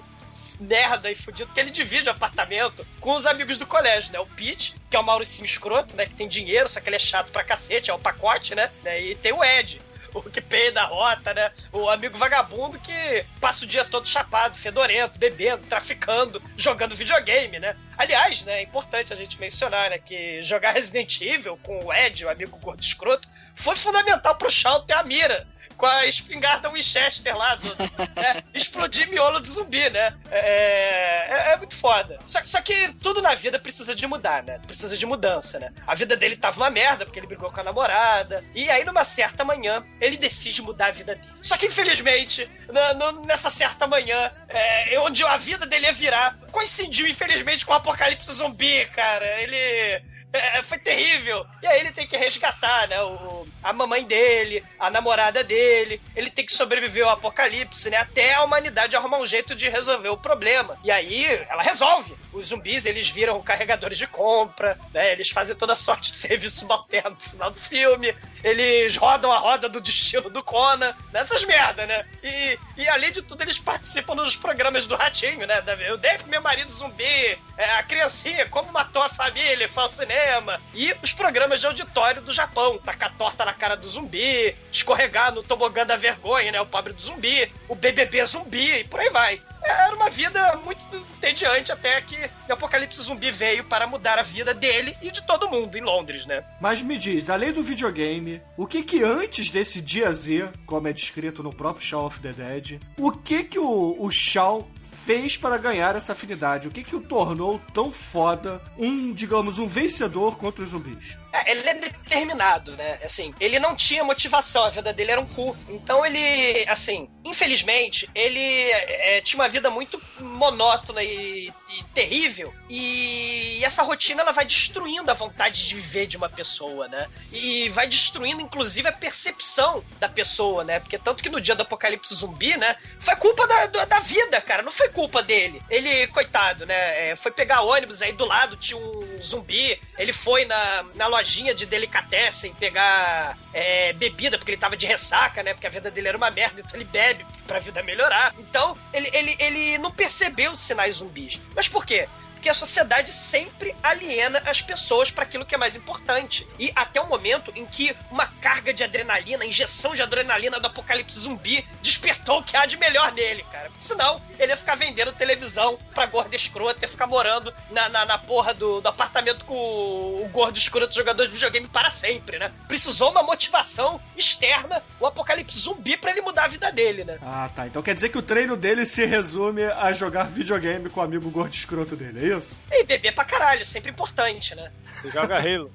merda 0.59 1.11
e 1.11 1.15
fudido 1.15 1.53
que 1.53 1.59
ele 1.59 1.71
divide 1.71 2.09
o 2.09 2.11
apartamento 2.11 2.85
com 2.99 3.13
os 3.13 3.25
amigos 3.25 3.57
do 3.57 3.65
colégio, 3.65 4.11
né? 4.11 4.19
O 4.19 4.25
Pete, 4.25 4.75
que 4.89 4.95
é 4.95 4.99
o 4.99 5.03
Mauricinho 5.03 5.45
escroto, 5.45 5.95
né? 5.95 6.05
Que 6.05 6.15
tem 6.15 6.27
dinheiro, 6.27 6.69
só 6.69 6.79
que 6.79 6.89
ele 6.89 6.95
é 6.95 6.99
chato 6.99 7.31
pra 7.31 7.43
cacete, 7.43 7.89
é 7.89 7.93
o 7.93 7.99
pacote, 7.99 8.55
né? 8.55 8.69
E 8.85 9.15
tem 9.15 9.33
o 9.33 9.43
Ed, 9.43 9.81
o 10.13 10.21
que 10.21 10.41
peida 10.41 10.81
a 10.81 10.85
rota, 10.85 11.33
né? 11.33 11.51
O 11.71 11.89
amigo 11.89 12.17
vagabundo 12.17 12.79
que 12.79 13.25
passa 13.39 13.65
o 13.65 13.67
dia 13.67 13.83
todo 13.83 14.07
chapado, 14.07 14.57
fedorento, 14.57 15.17
bebendo, 15.17 15.65
traficando, 15.67 16.41
jogando 16.55 16.95
videogame, 16.95 17.59
né? 17.59 17.75
Aliás, 17.97 18.43
né, 18.43 18.59
é 18.59 18.63
importante 18.63 19.13
a 19.13 19.15
gente 19.15 19.39
mencionar, 19.39 19.89
né, 19.89 19.97
que 19.97 20.41
jogar 20.43 20.71
Resident 20.71 21.21
Evil 21.21 21.57
com 21.63 21.85
o 21.85 21.93
Ed, 21.93 22.25
o 22.25 22.29
amigo 22.29 22.57
gordo 22.57 22.81
escroto, 22.81 23.27
foi 23.55 23.75
fundamental 23.75 24.35
pro 24.35 24.49
Shawn 24.49 24.85
ter 24.85 24.93
a 24.93 25.03
mira 25.03 25.47
com 25.83 25.87
a 25.87 26.05
espingarda 26.05 26.69
Winchester 26.69 27.35
lá, 27.35 27.55
do, 27.55 27.75
né? 27.75 28.41
explodir 28.55 29.09
miolo 29.09 29.41
de 29.41 29.49
zumbi, 29.49 29.89
né? 29.89 30.15
É, 30.31 31.49
é, 31.49 31.53
é 31.53 31.57
muito 31.57 31.75
foda. 31.75 32.17
Só, 32.25 32.39
só 32.45 32.61
que 32.61 32.93
tudo 33.01 33.21
na 33.21 33.35
vida 33.35 33.59
precisa 33.59 33.93
de 33.93 34.07
mudar, 34.07 34.43
né? 34.43 34.61
Precisa 34.65 34.97
de 34.97 35.05
mudança, 35.05 35.59
né? 35.59 35.73
A 35.85 35.93
vida 35.93 36.15
dele 36.15 36.37
tava 36.37 36.55
uma 36.55 36.69
merda, 36.69 37.03
porque 37.03 37.19
ele 37.19 37.27
brigou 37.27 37.51
com 37.51 37.59
a 37.59 37.63
namorada. 37.65 38.41
E 38.55 38.69
aí, 38.69 38.85
numa 38.85 39.03
certa 39.03 39.43
manhã, 39.43 39.83
ele 39.99 40.15
decide 40.15 40.61
mudar 40.61 40.87
a 40.87 40.91
vida 40.91 41.15
dele. 41.15 41.27
Só 41.41 41.57
que, 41.57 41.65
infelizmente, 41.65 42.49
na- 42.71 42.93
no- 42.93 43.25
nessa 43.25 43.49
certa 43.49 43.85
manhã, 43.85 44.31
é, 44.47 44.97
onde 44.99 45.21
a 45.25 45.35
vida 45.35 45.65
dele 45.65 45.87
ia 45.87 45.91
virar, 45.93 46.37
coincidiu, 46.49 47.07
infelizmente, 47.09 47.65
com 47.65 47.73
o 47.73 47.75
apocalipse 47.75 48.31
zumbi, 48.31 48.85
cara. 48.85 49.25
Ele 49.41 50.01
É, 50.33 50.63
foi 50.63 50.79
terrível. 50.79 51.45
E 51.61 51.67
aí 51.67 51.79
ele 51.79 51.91
tem 51.91 52.07
que 52.07 52.17
resgatar, 52.17 52.87
né? 52.87 52.99
O, 53.03 53.47
a 53.61 53.71
mamãe 53.71 54.03
dele, 54.03 54.63
a 54.79 54.89
namorada 54.89 55.43
dele. 55.43 56.01
Ele 56.15 56.31
tem 56.31 56.43
que 56.43 56.53
sobreviver 56.53 57.05
ao 57.05 57.11
apocalipse, 57.11 57.89
né? 57.91 57.97
Até 57.97 58.33
a 58.33 58.43
humanidade 58.43 58.95
arrumar 58.95 59.19
um 59.19 59.27
jeito 59.27 59.53
de 59.55 59.69
resolver 59.69 60.09
o 60.09 60.17
problema. 60.17 60.75
E 60.83 60.89
aí 60.89 61.25
ela 61.47 61.61
resolve. 61.61 62.15
Os 62.33 62.47
zumbis, 62.47 62.87
eles 62.87 63.09
viram 63.09 63.39
carregadores 63.43 63.95
de 63.95 64.07
compra, 64.07 64.75
né? 64.91 65.11
Eles 65.11 65.29
fazem 65.29 65.55
toda 65.55 65.75
sorte 65.75 66.11
de 66.11 66.17
serviço 66.23 66.59
subalterno 66.61 67.11
no 67.11 67.29
final 67.29 67.51
do 67.51 67.59
filme. 67.59 68.15
Eles 68.43 68.97
rodam 68.97 69.31
a 69.31 69.37
roda 69.37 69.69
do 69.69 69.79
destino 69.79 70.31
do 70.31 70.41
Conan. 70.43 70.95
Nessas 71.11 71.45
merda, 71.45 71.85
né? 71.85 72.03
E, 72.23 72.57
e 72.75 72.89
além 72.89 73.11
de 73.11 73.21
tudo, 73.21 73.43
eles 73.43 73.59
participam 73.59 74.15
nos 74.15 74.35
programas 74.35 74.87
do 74.87 74.95
Ratinho, 74.95 75.45
né? 75.45 75.63
Eu 75.87 75.97
dei 75.97 76.17
pro 76.17 76.27
meu 76.27 76.41
marido 76.41 76.73
zumbi, 76.73 77.37
é, 77.55 77.65
a 77.75 77.83
criancinha, 77.83 78.49
como 78.49 78.71
matou 78.71 79.01
a 79.01 79.09
família, 79.09 79.69
foi 79.69 79.83
ao 79.83 79.89
cinema. 80.23 80.61
E 80.73 80.93
os 81.03 81.11
programas 81.11 81.59
de 81.59 81.67
auditório 81.67 82.21
do 82.21 82.33
Japão. 82.33 82.77
Tacar 82.77 83.13
torta 83.17 83.45
na 83.45 83.53
cara 83.53 83.75
do 83.75 83.87
zumbi, 83.87 84.55
escorregar 84.71 85.33
no 85.33 85.43
tobogã 85.43 85.85
da 85.85 85.97
vergonha, 85.97 86.51
né? 86.51 86.61
O 86.61 86.65
pobre 86.65 86.93
do 86.93 87.01
zumbi, 87.01 87.51
o 87.67 87.75
BBB 87.75 88.25
zumbi 88.25 88.79
e 88.79 88.83
por 88.85 88.99
aí 88.99 89.09
vai. 89.09 89.41
Era 89.63 89.95
uma 89.95 90.09
vida 90.09 90.57
muito 90.57 91.05
entediante 91.17 91.71
até 91.71 92.01
que 92.01 92.17
o 92.49 92.53
apocalipse 92.53 93.01
zumbi 93.01 93.31
veio 93.31 93.63
para 93.63 93.87
mudar 93.87 94.19
a 94.19 94.21
vida 94.21 94.53
dele 94.53 94.95
e 95.01 95.09
de 95.09 95.25
todo 95.25 95.49
mundo 95.49 95.77
em 95.77 95.81
Londres, 95.81 96.25
né? 96.25 96.43
Mas 96.59 96.81
me 96.81 96.97
diz, 96.97 97.29
além 97.29 97.53
do 97.53 97.63
videogame, 97.63 98.41
o 98.57 98.67
que 98.67 98.83
que 98.83 99.01
antes 99.01 99.49
desse 99.49 99.81
dia 99.81 100.11
Z, 100.11 100.49
como 100.65 100.87
é 100.87 100.93
descrito 100.93 101.41
no 101.41 101.55
próprio 101.55 101.85
Shaun 101.85 102.05
of 102.05 102.19
the 102.19 102.33
Dead, 102.33 102.81
o 102.97 103.11
que 103.11 103.45
que 103.45 103.59
o, 103.59 103.95
o 103.97 104.11
Shaun 104.11 104.67
fez 105.05 105.35
para 105.35 105.57
ganhar 105.57 105.95
essa 105.95 106.13
afinidade? 106.13 106.67
O 106.67 106.71
que 106.71 106.83
que 106.83 106.95
o 106.95 107.01
tornou 107.01 107.59
tão 107.73 107.91
foda, 107.91 108.61
um, 108.77 109.11
digamos, 109.11 109.57
um 109.57 109.67
vencedor 109.67 110.37
contra 110.37 110.63
os 110.63 110.69
zumbis? 110.69 111.22
É, 111.33 111.51
ele 111.51 111.67
é 111.67 111.73
determinado, 111.73 112.77
né? 112.77 112.99
Assim, 113.03 113.33
ele 113.39 113.59
não 113.59 113.75
tinha 113.75 114.03
motivação, 114.03 114.65
a 114.65 114.69
vida 114.69 114.93
dele 114.93 115.11
era 115.11 115.19
um 115.19 115.25
cu. 115.25 115.57
Então 115.67 116.05
ele, 116.05 116.63
assim, 116.69 117.09
infelizmente, 117.25 118.07
ele 118.13 118.39
é, 118.71 119.19
tinha 119.21 119.41
uma 119.41 119.49
vida 119.49 119.69
muito 119.71 119.99
monótona 120.19 121.01
e, 121.01 121.51
e 121.69 121.83
terrível. 121.93 122.53
E 122.69 123.59
essa 123.63 123.81
rotina 123.81 124.21
ela 124.21 124.31
vai 124.31 124.45
destruindo 124.45 125.09
a 125.09 125.13
vontade 125.15 125.67
de 125.67 125.75
viver 125.75 126.05
de 126.05 126.17
uma 126.17 126.29
pessoa, 126.29 126.87
né? 126.87 127.09
E 127.31 127.69
vai 127.69 127.87
destruindo, 127.87 128.41
inclusive, 128.41 128.87
a 128.87 128.93
percepção 128.93 129.83
da 129.99 130.07
pessoa, 130.07 130.63
né? 130.63 130.79
Porque 130.79 130.99
tanto 130.99 131.23
que 131.23 131.29
no 131.29 131.41
dia 131.41 131.55
do 131.55 131.63
apocalipse 131.63 132.13
zumbi, 132.13 132.55
né? 132.57 132.75
Foi 132.99 133.15
culpa 133.15 133.47
da, 133.47 133.65
da, 133.65 133.85
da 133.85 133.99
vida, 133.99 134.39
cara. 134.39 134.61
Não 134.61 134.71
foi 134.71 134.89
culpa 134.89 135.23
dele. 135.23 135.61
Ele, 135.69 136.05
coitado, 136.07 136.65
né? 136.65 136.83
é, 136.93 137.15
foi 137.15 137.31
pegar 137.31 137.61
ônibus, 137.61 138.01
aí 138.01 138.11
do 138.11 138.25
lado 138.25 138.55
tinha 138.55 138.77
um 138.77 139.21
zumbi. 139.21 139.79
Ele 139.97 140.13
foi 140.13 140.45
na, 140.45 140.85
na 140.95 141.07
lojinha 141.23 141.55
de 141.55 141.65
delicatessen 141.65 142.53
pegar 142.59 143.37
é, 143.53 143.93
bebida, 143.93 144.37
porque 144.37 144.51
ele 144.51 144.59
tava 144.59 144.75
de 144.75 144.85
ressaca, 144.85 145.41
né? 145.41 145.53
Porque 145.53 145.65
a 145.65 145.69
vida 145.69 145.89
dele 145.89 146.09
era 146.09 146.17
uma 146.17 146.29
merda, 146.29 146.59
então 146.59 146.75
ele 146.75 146.83
bebe 146.83 147.25
pra 147.47 147.59
vida 147.59 147.81
melhorar. 147.81 148.35
Então, 148.37 148.77
ele, 148.93 149.09
ele, 149.13 149.35
ele 149.39 149.77
não 149.77 149.89
percebeu 149.89 150.51
os 150.51 150.59
sinais 150.59 150.95
zumbis. 150.95 151.39
Mas 151.55 151.69
por 151.69 151.85
quê? 151.85 152.07
Porque 152.43 152.49
a 152.49 152.53
sociedade 152.53 153.09
sempre 153.09 153.73
aliena 153.81 154.43
as 154.45 154.61
pessoas 154.61 155.09
para 155.09 155.23
aquilo 155.23 155.45
que 155.45 155.55
é 155.55 155.57
mais 155.57 155.77
importante. 155.77 156.45
E 156.59 156.73
até 156.75 156.99
o 156.99 157.07
momento 157.07 157.53
em 157.55 157.65
que 157.65 157.95
uma 158.11 158.27
carga 158.27 158.73
de 158.73 158.83
adrenalina, 158.83 159.45
injeção 159.45 159.95
de 159.95 160.01
adrenalina 160.01 160.59
do 160.59 160.67
apocalipse 160.67 161.17
zumbi 161.17 161.65
despertou 161.81 162.39
o 162.39 162.43
que 162.43 162.57
há 162.57 162.65
de 162.65 162.75
melhor 162.75 163.13
nele, 163.13 163.45
cara. 163.49 163.69
Porque 163.69 163.85
senão 163.85 164.21
ele 164.37 164.51
ia 164.51 164.57
ficar 164.57 164.75
vendendo 164.75 165.13
televisão 165.13 165.79
pra 165.95 166.05
gorda 166.05 166.35
escrota, 166.35 166.83
ia 166.83 166.89
ficar 166.89 167.07
morando 167.07 167.53
na, 167.71 167.87
na, 167.87 168.03
na 168.03 168.17
porra 168.17 168.53
do, 168.53 168.81
do 168.81 168.89
apartamento 168.89 169.45
com 169.45 169.55
o, 169.55 170.25
o 170.25 170.27
gordo 170.27 170.57
escroto 170.57 170.93
jogador 170.93 171.25
de 171.27 171.31
videogame 171.31 171.69
para 171.69 171.91
sempre, 171.91 172.39
né? 172.39 172.51
Precisou 172.67 173.09
uma 173.11 173.23
motivação 173.23 174.01
externa, 174.17 174.83
o 174.99 175.05
apocalipse 175.05 175.57
zumbi 175.57 175.95
pra 175.95 176.11
ele 176.11 176.19
mudar 176.19 176.43
a 176.43 176.47
vida 176.49 176.69
dele, 176.73 177.05
né? 177.05 177.19
Ah, 177.21 177.49
tá. 177.55 177.67
Então 177.67 177.81
quer 177.81 177.93
dizer 177.95 178.09
que 178.09 178.17
o 178.17 178.21
treino 178.21 178.57
dele 178.57 178.85
se 178.85 179.05
resume 179.05 179.63
a 179.63 179.93
jogar 179.93 180.25
videogame 180.25 180.89
com 180.89 180.99
o 180.99 181.03
amigo 181.03 181.29
gordo 181.29 181.53
escroto 181.53 181.95
dele, 181.95 182.19
é 182.19 182.27
isso? 182.27 182.32
E 182.71 182.83
beber 182.83 183.13
pra 183.13 183.25
caralho, 183.25 183.65
sempre 183.65 183.91
importante, 183.91 184.55
né? 184.55 184.71
Você 184.85 185.09
joga 185.09 185.37
Halo. 185.37 185.71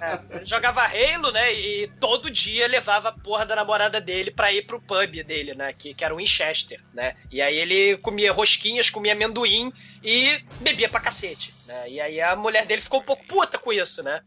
É, 0.00 0.36
ele 0.36 0.44
jogava 0.44 0.82
Halo, 0.82 1.30
né? 1.30 1.52
E 1.52 1.88
todo 2.00 2.30
dia 2.30 2.66
levava 2.66 3.08
a 3.08 3.12
porra 3.12 3.46
da 3.46 3.56
namorada 3.56 4.00
dele 4.00 4.30
pra 4.30 4.52
ir 4.52 4.66
pro 4.66 4.80
pub 4.80 5.22
dele, 5.24 5.54
né? 5.54 5.72
Que, 5.72 5.94
que 5.94 6.04
era 6.04 6.14
o 6.14 6.18
Winchester, 6.18 6.80
né? 6.92 7.14
E 7.30 7.40
aí 7.40 7.56
ele 7.56 7.96
comia 7.98 8.32
rosquinhas, 8.32 8.90
comia 8.90 9.12
amendoim 9.12 9.72
e 10.04 10.38
bebia 10.60 10.88
pra 10.88 11.00
cacete. 11.00 11.54
Né? 11.66 11.88
E 11.88 12.00
aí 12.00 12.20
a 12.20 12.36
mulher 12.36 12.66
dele 12.66 12.82
ficou 12.82 13.00
um 13.00 13.04
pouco 13.04 13.24
puta 13.26 13.56
com 13.58 13.72
isso, 13.72 14.02
né? 14.02 14.20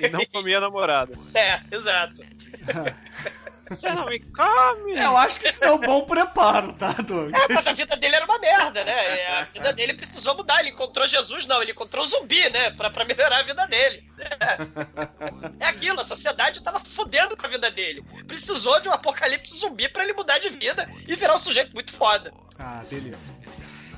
E 0.00 0.08
não 0.08 0.24
comia 0.26 0.58
a 0.58 0.60
namorada. 0.60 1.14
É, 1.34 1.60
exato. 1.74 2.22
Você 3.68 3.88
não 3.90 4.06
me 4.06 4.18
come! 4.18 4.98
Eu 4.98 5.16
acho 5.16 5.38
que 5.38 5.48
isso 5.48 5.64
é 5.64 5.70
um 5.70 5.78
bom 5.78 6.04
preparo, 6.04 6.72
tá, 6.72 6.90
Doug? 6.92 7.32
É, 7.32 7.52
mas 7.54 7.66
a 7.68 7.72
vida 7.72 7.96
dele 7.96 8.16
era 8.16 8.24
uma 8.24 8.38
merda, 8.38 8.82
né? 8.82 8.92
É, 9.20 9.38
A 9.38 9.44
vida 9.44 9.72
dele 9.72 9.94
precisou 9.94 10.34
mudar. 10.36 10.58
Ele 10.60 10.70
encontrou 10.70 11.06
Jesus, 11.06 11.46
não, 11.46 11.62
ele 11.62 11.70
encontrou 11.70 12.02
o 12.04 12.06
zumbi, 12.06 12.50
né? 12.50 12.70
Pra, 12.72 12.90
pra 12.90 13.04
melhorar 13.04 13.38
a 13.38 13.42
vida 13.42 13.64
dele. 13.68 14.10
É. 14.18 15.64
É 15.64 15.66
aquilo, 15.68 16.00
a 16.00 16.04
sociedade 16.04 16.62
tava 16.62 16.80
fudendo 16.80 17.36
com 17.36 17.46
a 17.46 17.48
vida 17.48 17.70
dele. 17.70 18.04
Precisou 18.26 18.80
de 18.80 18.88
um 18.88 18.92
apocalipse 18.92 19.56
zumbi 19.56 19.88
pra 19.88 20.02
ele 20.02 20.14
mudar 20.14 20.38
de 20.38 20.48
vida 20.48 20.90
e 21.06 21.14
virar 21.14 21.36
um 21.36 21.38
sujeito 21.38 21.72
muito 21.72 21.92
foda. 21.92 22.32
Ah, 22.58 22.82
beleza. 22.90 23.36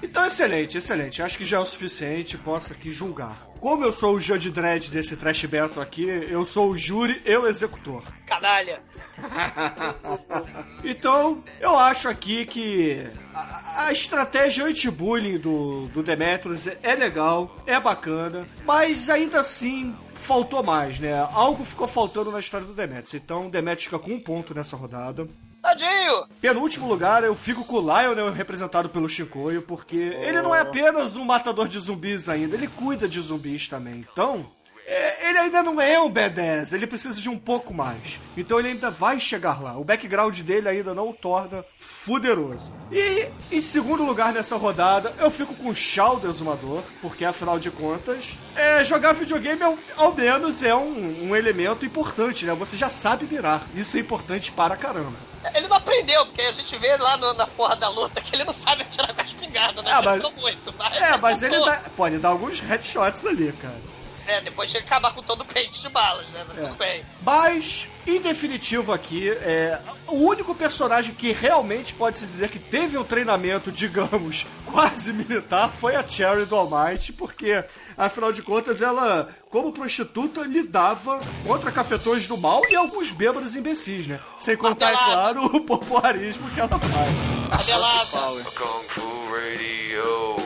Então, 0.03 0.27
excelente, 0.27 0.77
excelente. 0.77 1.23
Acho 1.23 1.39
que 1.39 1.45
já 1.45 1.59
é 1.59 1.61
o 1.61 1.65
suficiente, 1.65 2.37
posso 2.37 2.73
aqui 2.73 2.91
julgar. 2.91 3.39
Como 3.61 3.85
eu 3.85 3.93
sou 3.93 4.17
o 4.17 4.21
Judge 4.21 4.51
Dredd 4.51 4.91
desse 4.91 5.17
Trash 5.17 5.45
Battle 5.45 5.81
aqui, 5.81 6.05
eu 6.05 6.45
sou 6.45 6.71
o 6.71 6.77
júri 6.77 7.23
e 7.25 7.37
o 7.37 7.47
executor. 7.47 8.03
Canalha. 8.27 8.83
Então, 10.85 11.45
eu 11.61 11.79
acho 11.79 12.09
aqui 12.09 12.45
que 12.45 13.07
a, 13.33 13.87
a 13.87 13.93
estratégia 13.93 14.65
anti-bullying 14.65 15.39
do, 15.39 15.87
do 15.87 16.03
Demetrius 16.03 16.67
é 16.67 16.95
legal, 16.97 17.57
é 17.65 17.79
bacana, 17.79 18.49
mas 18.65 19.09
ainda 19.09 19.41
assim 19.41 19.97
faltou 20.23 20.63
mais, 20.63 20.99
né? 20.99 21.15
Algo 21.33 21.65
ficou 21.65 21.87
faltando 21.87 22.33
na 22.33 22.41
história 22.41 22.67
do 22.67 22.75
Demetrius. 22.75 23.15
Então, 23.15 23.47
o 23.47 23.51
Demetrius 23.51 23.85
fica 23.85 23.99
com 23.99 24.13
um 24.13 24.21
ponto 24.21 24.53
nessa 24.55 24.77
rodada. 24.77 25.29
Tadinho! 25.63 26.27
Penúltimo 26.41 26.89
lugar, 26.89 27.23
eu 27.23 27.35
fico 27.37 27.65
com 27.65 27.77
o 27.77 27.81
Lionel 27.81 28.33
representado 28.33 28.89
pelo 28.89 29.09
Chicoio, 29.09 29.63
porque 29.63 29.97
ele 29.97 30.43
não 30.43 30.53
é 30.53 30.61
apenas 30.61 31.15
um 31.15 31.25
matador 31.25 31.69
de 31.69 31.79
zumbis 31.79 32.29
ainda, 32.29 32.57
ele 32.57 32.67
cuida 32.67 33.07
de 33.07 33.21
zumbis 33.21 33.69
também. 33.69 34.05
Então, 34.13 34.51
é, 34.85 35.31
ele 35.31 35.39
ainda 35.39 35.63
não 35.63 35.81
é 35.81 36.01
um 36.01 36.13
B10, 36.13 36.73
ele 36.73 36.87
precisa 36.87 37.21
de 37.21 37.31
um 37.31 37.39
pouco 37.39 37.73
mais. 37.73 38.19
Então 38.37 38.59
ele 38.59 38.69
ainda 38.69 38.91
vai 38.91 39.21
chegar 39.21 39.63
lá. 39.63 39.79
O 39.79 39.85
background 39.85 40.39
dele 40.41 40.69
ainda 40.69 40.93
não 40.93 41.11
o 41.11 41.15
torna 41.15 41.65
fuderoso. 41.79 42.73
E 42.91 43.29
em 43.51 43.61
segundo 43.61 44.03
lugar 44.03 44.33
nessa 44.33 44.57
rodada, 44.57 45.15
eu 45.21 45.31
fico 45.31 45.55
com 45.55 45.69
o 45.69 45.75
Shao 45.75 46.19
do 46.19 46.29
Exumador, 46.29 46.83
porque 47.01 47.25
afinal 47.25 47.61
de 47.61 47.71
contas, 47.71 48.37
é, 48.57 48.83
jogar 48.83 49.13
videogame 49.13 49.63
ao, 49.63 49.79
ao 49.97 50.15
menos 50.15 50.63
é 50.63 50.75
um, 50.75 51.29
um 51.29 51.37
elemento 51.37 51.87
importante, 51.87 52.45
né? 52.45 52.53
Você 52.53 52.77
já 52.77 52.91
sabe 52.91 53.25
mirar. 53.25 53.65
Isso 53.77 53.97
é 53.97 54.01
importante 54.01 54.51
para 54.51 54.77
caramba. 54.77 55.32
Ele 55.55 55.69
não 55.69 55.77
aprendeu, 55.77 56.25
porque 56.27 56.43
a 56.43 56.53
gente 56.53 56.77
vê 56.77 56.97
lá 56.97 57.17
no- 57.17 57.35
na 57.35 57.47
porra 57.47 57.75
da 57.77 57.89
luta 57.89 58.21
que 58.21 58.35
ele 58.35 58.45
não 58.45 58.53
sabe 58.53 58.83
atirar 58.83 59.13
com 59.15 59.21
a 59.21 59.25
espingarda, 59.25 59.83
né? 59.83 59.91
Já 59.91 60.03
mas- 60.03 60.23
muito, 60.35 60.75
mas 60.79 60.97
É, 60.97 61.17
mas 61.17 61.43
ele 61.43 61.59
dá- 61.65 61.83
pode 61.97 62.19
dar 62.19 62.29
alguns 62.29 62.61
headshots 62.61 63.27
ali, 63.27 63.53
cara. 63.53 63.92
É, 64.33 64.41
depois 64.41 64.71
de 64.71 64.79
acabar 64.79 65.13
com 65.13 65.23
todo 65.23 65.43
o 65.43 65.45
pente 65.45 65.83
de 65.83 65.91
balas, 65.91 66.27
né? 66.29 66.41
É. 66.41 66.45
Mas 66.49 66.57
tudo 66.57 66.75
bem. 66.79 67.05
Mas, 67.23 67.87
em 68.07 68.19
definitivo 68.19 68.91
aqui, 68.91 69.29
é, 69.29 69.79
o 70.09 70.15
único 70.15 70.55
personagem 70.55 71.15
que 71.15 71.33
realmente 71.33 71.93
pode 71.93 72.17
se 72.19 72.25
dizer 72.25 72.49
que 72.49 72.59
teve 72.59 72.97
um 72.97 73.05
treinamento, 73.05 73.71
digamos, 73.73 74.47
quase 74.65 75.13
militar 75.13 75.71
foi 75.71 75.95
a 75.97 76.09
Cherry 76.09 76.47
do 76.47 76.57
Almighty, 76.57 77.13
porque, 77.13 77.63
afinal 77.95 78.33
de 78.33 78.41
contas, 78.43 78.81
ela, 78.81 79.29
como 79.51 79.71
prostituta, 79.71 80.41
lidava 80.45 81.21
contra 81.47 81.71
cafetões 81.71 82.27
do 82.27 82.39
mal 82.39 82.63
e 82.71 82.75
alguns 82.75 83.11
bêbados 83.11 83.55
imbecis, 83.55 84.07
né? 84.07 84.19
Sem 84.39 84.57
contar, 84.57 84.89
é 84.89 84.93
Martelado. 84.95 85.41
claro, 85.41 85.57
o 85.57 85.61
popularismo 85.61 86.49
que 86.51 86.59
ela 86.59 86.79
faz. 86.79 87.51
Martelada. 87.51 88.45
Kung 88.55 88.89
Fu 88.89 89.31
Radio. 89.31 90.42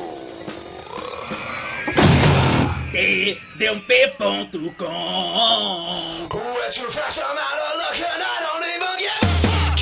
td1p.com 2.93 4.29
We're 6.33 6.71
too 6.71 6.91
fresh, 6.91 7.19
I'm 7.19 7.37
out 7.37 7.59
of 7.63 7.79
luck, 7.79 7.99
and 8.01 8.23
I 8.23 8.39
don't 8.45 8.65
even 8.75 8.99
give 8.99 9.23
a 9.23 9.27
fuck. 9.43 9.79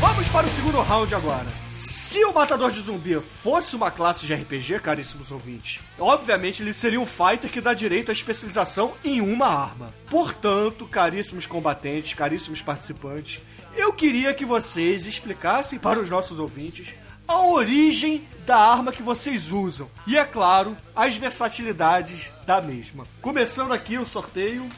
Vamos 0.00 0.28
para 0.28 0.46
o 0.46 0.50
segundo 0.50 0.80
round 0.80 1.14
agora. 1.14 1.46
Se 1.72 2.24
o 2.24 2.32
Matador 2.32 2.70
de 2.70 2.80
Zumbi 2.80 3.20
fosse 3.20 3.76
uma 3.76 3.90
classe 3.90 4.24
de 4.24 4.34
RPG, 4.34 4.80
caríssimos 4.80 5.30
ouvintes, 5.30 5.80
obviamente 5.98 6.62
ele 6.62 6.72
seria 6.72 6.98
um 6.98 7.04
fighter 7.04 7.50
que 7.50 7.60
dá 7.60 7.74
direito 7.74 8.08
à 8.10 8.12
especialização 8.12 8.94
em 9.04 9.20
uma 9.20 9.46
arma. 9.46 9.92
Portanto, 10.08 10.86
caríssimos 10.86 11.44
combatentes, 11.44 12.14
caríssimos 12.14 12.62
participantes, 12.62 13.42
eu 13.74 13.92
queria 13.92 14.32
que 14.32 14.46
vocês 14.46 15.04
explicassem 15.06 15.78
para 15.78 16.00
os 16.00 16.08
nossos 16.08 16.38
ouvintes 16.38 16.94
a 17.26 17.40
origem 17.40 18.26
da 18.46 18.56
arma 18.56 18.92
que 18.92 19.02
vocês 19.02 19.50
usam. 19.50 19.90
E 20.06 20.16
é 20.16 20.24
claro, 20.24 20.76
as 20.94 21.16
versatilidades 21.16 22.30
da 22.46 22.60
mesma. 22.60 23.06
Começando 23.20 23.72
aqui 23.72 23.98
o 23.98 24.06
sorteio. 24.06 24.68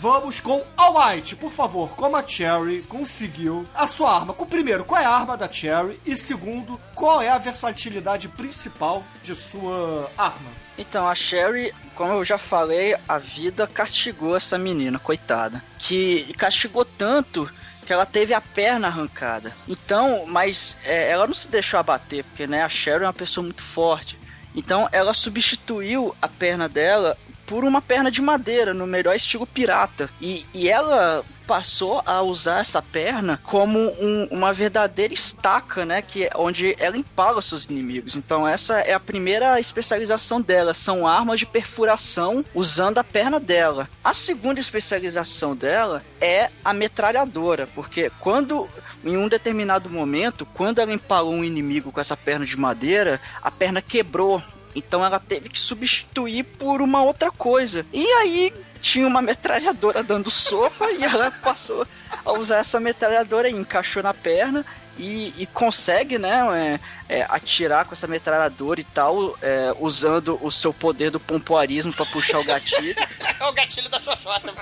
Vamos 0.00 0.40
com 0.40 0.64
All 0.76 0.94
Might, 0.94 1.36
por 1.36 1.52
favor, 1.52 1.90
como 1.90 2.16
a 2.16 2.26
Cherry 2.26 2.82
conseguiu 2.88 3.64
a 3.72 3.86
sua 3.86 4.16
arma. 4.16 4.34
Primeiro, 4.34 4.84
qual 4.84 5.00
é 5.00 5.04
a 5.04 5.10
arma 5.10 5.36
da 5.36 5.48
Cherry? 5.48 6.00
E 6.04 6.16
segundo, 6.16 6.80
qual 6.92 7.22
é 7.22 7.28
a 7.28 7.38
versatilidade 7.38 8.26
principal 8.26 9.04
de 9.22 9.36
sua 9.36 10.10
arma? 10.18 10.50
Então, 10.76 11.06
a 11.06 11.14
Sherry, 11.14 11.72
como 11.94 12.14
eu 12.14 12.24
já 12.24 12.36
falei, 12.38 12.96
a 13.06 13.18
vida 13.18 13.66
castigou 13.66 14.36
essa 14.36 14.58
menina, 14.58 14.98
coitada. 14.98 15.62
Que 15.78 16.32
castigou 16.34 16.84
tanto 16.84 17.48
que 17.92 17.94
ela 17.94 18.06
teve 18.06 18.32
a 18.32 18.40
perna 18.40 18.86
arrancada. 18.86 19.52
Então, 19.68 20.24
mas 20.26 20.78
é, 20.82 21.10
ela 21.10 21.26
não 21.26 21.34
se 21.34 21.46
deixou 21.46 21.78
abater, 21.78 22.24
porque 22.24 22.46
né, 22.46 22.62
a 22.62 22.68
Sherry 22.68 23.04
é 23.04 23.06
uma 23.06 23.12
pessoa 23.12 23.44
muito 23.44 23.62
forte. 23.62 24.18
Então, 24.56 24.88
ela 24.92 25.12
substituiu 25.12 26.16
a 26.20 26.26
perna 26.26 26.70
dela 26.70 27.18
por 27.44 27.64
uma 27.64 27.82
perna 27.82 28.10
de 28.10 28.22
madeira, 28.22 28.72
no 28.72 28.86
melhor 28.86 29.14
estilo 29.14 29.46
pirata. 29.46 30.08
E, 30.22 30.46
e 30.54 30.70
ela 30.70 31.22
passou 31.42 32.02
a 32.06 32.22
usar 32.22 32.60
essa 32.60 32.80
perna 32.80 33.40
como 33.42 33.78
um- 33.78 34.28
uma 34.30 34.52
verdadeira 34.52 35.12
estaca, 35.12 35.84
né? 35.84 36.00
Que 36.00 36.24
é 36.24 36.30
onde 36.36 36.74
ela 36.78 36.96
empala 36.96 37.42
seus 37.42 37.64
inimigos. 37.64 38.16
Então 38.16 38.46
essa 38.46 38.78
é 38.80 38.94
a 38.94 39.00
primeira 39.00 39.58
especialização 39.60 40.40
dela. 40.40 40.72
São 40.74 41.06
armas 41.06 41.38
de 41.40 41.46
perfuração 41.46 42.44
usando 42.54 42.98
a 42.98 43.04
perna 43.04 43.38
dela. 43.40 43.88
A 44.02 44.12
segunda 44.12 44.60
especialização 44.60 45.54
dela 45.56 46.02
é 46.20 46.50
a 46.64 46.72
metralhadora, 46.72 47.68
porque 47.74 48.10
quando 48.20 48.68
em 49.04 49.16
um 49.16 49.28
determinado 49.28 49.90
momento, 49.90 50.46
quando 50.54 50.78
ela 50.78 50.92
empalou 50.92 51.32
um 51.34 51.44
inimigo 51.44 51.90
com 51.90 52.00
essa 52.00 52.16
perna 52.16 52.46
de 52.46 52.56
madeira, 52.56 53.20
a 53.42 53.50
perna 53.50 53.82
quebrou. 53.82 54.42
Então 54.74 55.04
ela 55.04 55.18
teve 55.18 55.48
que 55.48 55.58
substituir 55.58 56.44
por 56.44 56.80
uma 56.80 57.02
outra 57.02 57.30
coisa. 57.30 57.86
E 57.92 58.04
aí 58.04 58.52
tinha 58.80 59.06
uma 59.06 59.22
metralhadora 59.22 60.02
dando 60.02 60.30
sopa 60.30 60.90
e 60.90 61.04
ela 61.04 61.30
passou 61.30 61.86
a 62.24 62.32
usar 62.32 62.58
essa 62.58 62.80
metralhadora 62.80 63.48
e 63.48 63.54
encaixou 63.54 64.02
na 64.02 64.14
perna. 64.14 64.64
E, 64.98 65.32
e 65.38 65.46
consegue, 65.46 66.18
né, 66.18 66.78
é, 67.08 67.20
é, 67.20 67.26
atirar 67.30 67.86
com 67.86 67.94
essa 67.94 68.06
metralhadora 68.06 68.78
e 68.78 68.84
tal, 68.84 69.34
é, 69.40 69.74
usando 69.80 70.38
o 70.42 70.50
seu 70.50 70.70
poder 70.72 71.10
do 71.10 71.18
pompoarismo 71.18 71.90
pra 71.94 72.04
puxar 72.04 72.38
o 72.40 72.44
gatilho. 72.44 72.94
É 73.40 73.44
o 73.48 73.52
gatilho 73.52 73.88
da 73.88 73.98
Xoxota. 73.98 74.52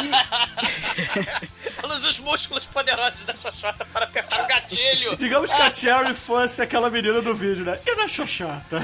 Usa 0.00 1.46
os 2.06 2.18
músculos 2.18 2.64
poderosos 2.64 3.24
da 3.24 3.34
Xoxota 3.34 3.84
para 3.92 4.04
apertar 4.04 4.44
o 4.44 4.46
gatilho. 4.46 5.16
Digamos 5.18 5.52
que 5.52 5.60
a 5.60 5.72
Cherry 5.72 6.14
fosse 6.14 6.62
aquela 6.62 6.88
menina 6.90 7.20
do 7.20 7.34
vídeo, 7.34 7.64
né? 7.64 7.78
E 7.84 7.96
da 7.96 8.08
Xoxota? 8.08 8.80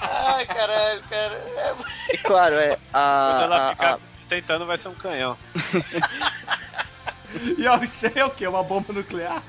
Ai, 0.00 0.46
caralho, 0.46 1.02
cara. 1.08 1.34
É... 1.34 1.74
E 2.14 2.18
claro, 2.18 2.54
é 2.54 2.68
Quando 2.68 2.78
a, 2.94 3.40
ela 3.44 3.68
a- 3.68 3.70
ficar 3.72 3.94
a- 3.94 3.98
tentando, 4.28 4.66
vai 4.66 4.78
ser 4.78 4.88
um 4.88 4.94
canhão. 4.94 5.36
E 7.58 7.66
ó, 7.66 7.76
isso 7.82 8.06
aí 8.06 8.12
é 8.16 8.24
o 8.24 8.30
quê? 8.30 8.46
Uma 8.48 8.62
bomba 8.62 8.90
nuclear? 8.90 9.42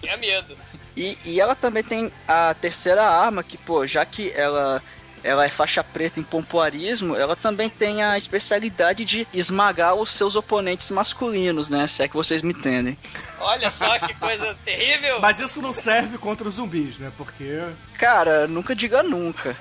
Tinha 0.00 0.16
medo. 0.16 0.56
E, 0.96 1.18
e 1.26 1.38
ela 1.38 1.54
também 1.54 1.84
tem 1.84 2.10
a 2.26 2.54
terceira 2.54 3.02
arma, 3.04 3.42
que, 3.44 3.58
pô, 3.58 3.86
já 3.86 4.02
que 4.06 4.32
ela, 4.32 4.82
ela 5.26 5.44
é 5.44 5.50
faixa 5.50 5.82
preta 5.82 6.20
em 6.20 6.22
pompoarismo, 6.22 7.16
ela 7.16 7.34
também 7.34 7.68
tem 7.68 8.02
a 8.02 8.16
especialidade 8.16 9.04
de 9.04 9.26
esmagar 9.32 9.94
os 9.94 10.10
seus 10.12 10.36
oponentes 10.36 10.90
masculinos, 10.90 11.68
né? 11.68 11.86
Se 11.88 12.02
é 12.02 12.08
que 12.08 12.14
vocês 12.14 12.42
me 12.42 12.52
entendem. 12.52 12.96
Olha 13.40 13.70
só 13.70 13.98
que 13.98 14.14
coisa 14.14 14.56
terrível. 14.64 15.20
Mas 15.20 15.40
isso 15.40 15.60
não 15.60 15.72
serve 15.72 16.16
contra 16.18 16.48
os 16.48 16.54
zumbis, 16.54 16.98
né? 16.98 17.12
Porque. 17.16 17.60
Cara, 17.98 18.46
nunca 18.46 18.74
diga 18.74 19.02
nunca. 19.02 19.56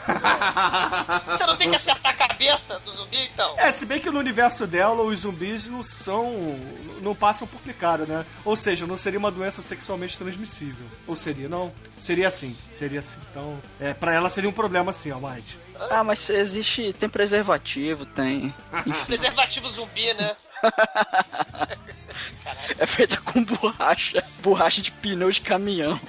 Você 1.28 1.46
não 1.46 1.56
tem 1.56 1.70
que 1.70 1.76
acertar 1.76 2.12
a 2.12 2.28
cabeça 2.28 2.80
do 2.80 2.92
zumbi, 2.92 3.30
então? 3.34 3.56
É, 3.58 3.72
se 3.72 3.86
bem 3.86 4.00
que 4.00 4.10
no 4.10 4.20
universo 4.20 4.68
dela 4.68 5.02
os 5.04 5.22
zumbis 5.22 5.68
não 5.68 5.82
são. 5.82 6.60
não 7.02 7.16
passam 7.16 7.48
por 7.48 7.60
picada, 7.62 8.06
né? 8.06 8.26
Ou 8.44 8.56
seja, 8.56 8.86
não 8.86 8.98
seria 8.98 9.20
uma 9.20 9.32
doença 9.32 9.62
sexualmente 9.62 10.18
transmissível. 10.18 10.86
Ou 11.08 11.16
seria, 11.16 11.48
não? 11.48 11.72
Seria 11.92 12.28
assim, 12.28 12.56
seria 12.72 13.00
assim. 13.00 13.20
Então, 13.32 13.58
é, 13.80 13.94
pra 13.94 14.14
ela 14.14 14.30
seria 14.30 14.50
um 14.50 14.54
problema 14.54 14.92
assim, 14.92 15.12
Almighty. 15.12 15.58
Ah, 15.90 16.04
mas 16.04 16.30
existe. 16.30 16.94
Tem 16.94 17.10
preservativo, 17.10 18.06
tem. 18.06 18.54
Preservativo 19.06 19.70
zumbi, 19.70 20.14
né? 20.14 20.36
é 22.78 22.86
feita 22.86 23.18
com 23.18 23.44
borracha. 23.44 24.24
Borracha 24.40 24.82
de 24.82 24.92
pneu 24.92 25.32
de 25.32 25.42
caminhão. 25.42 26.00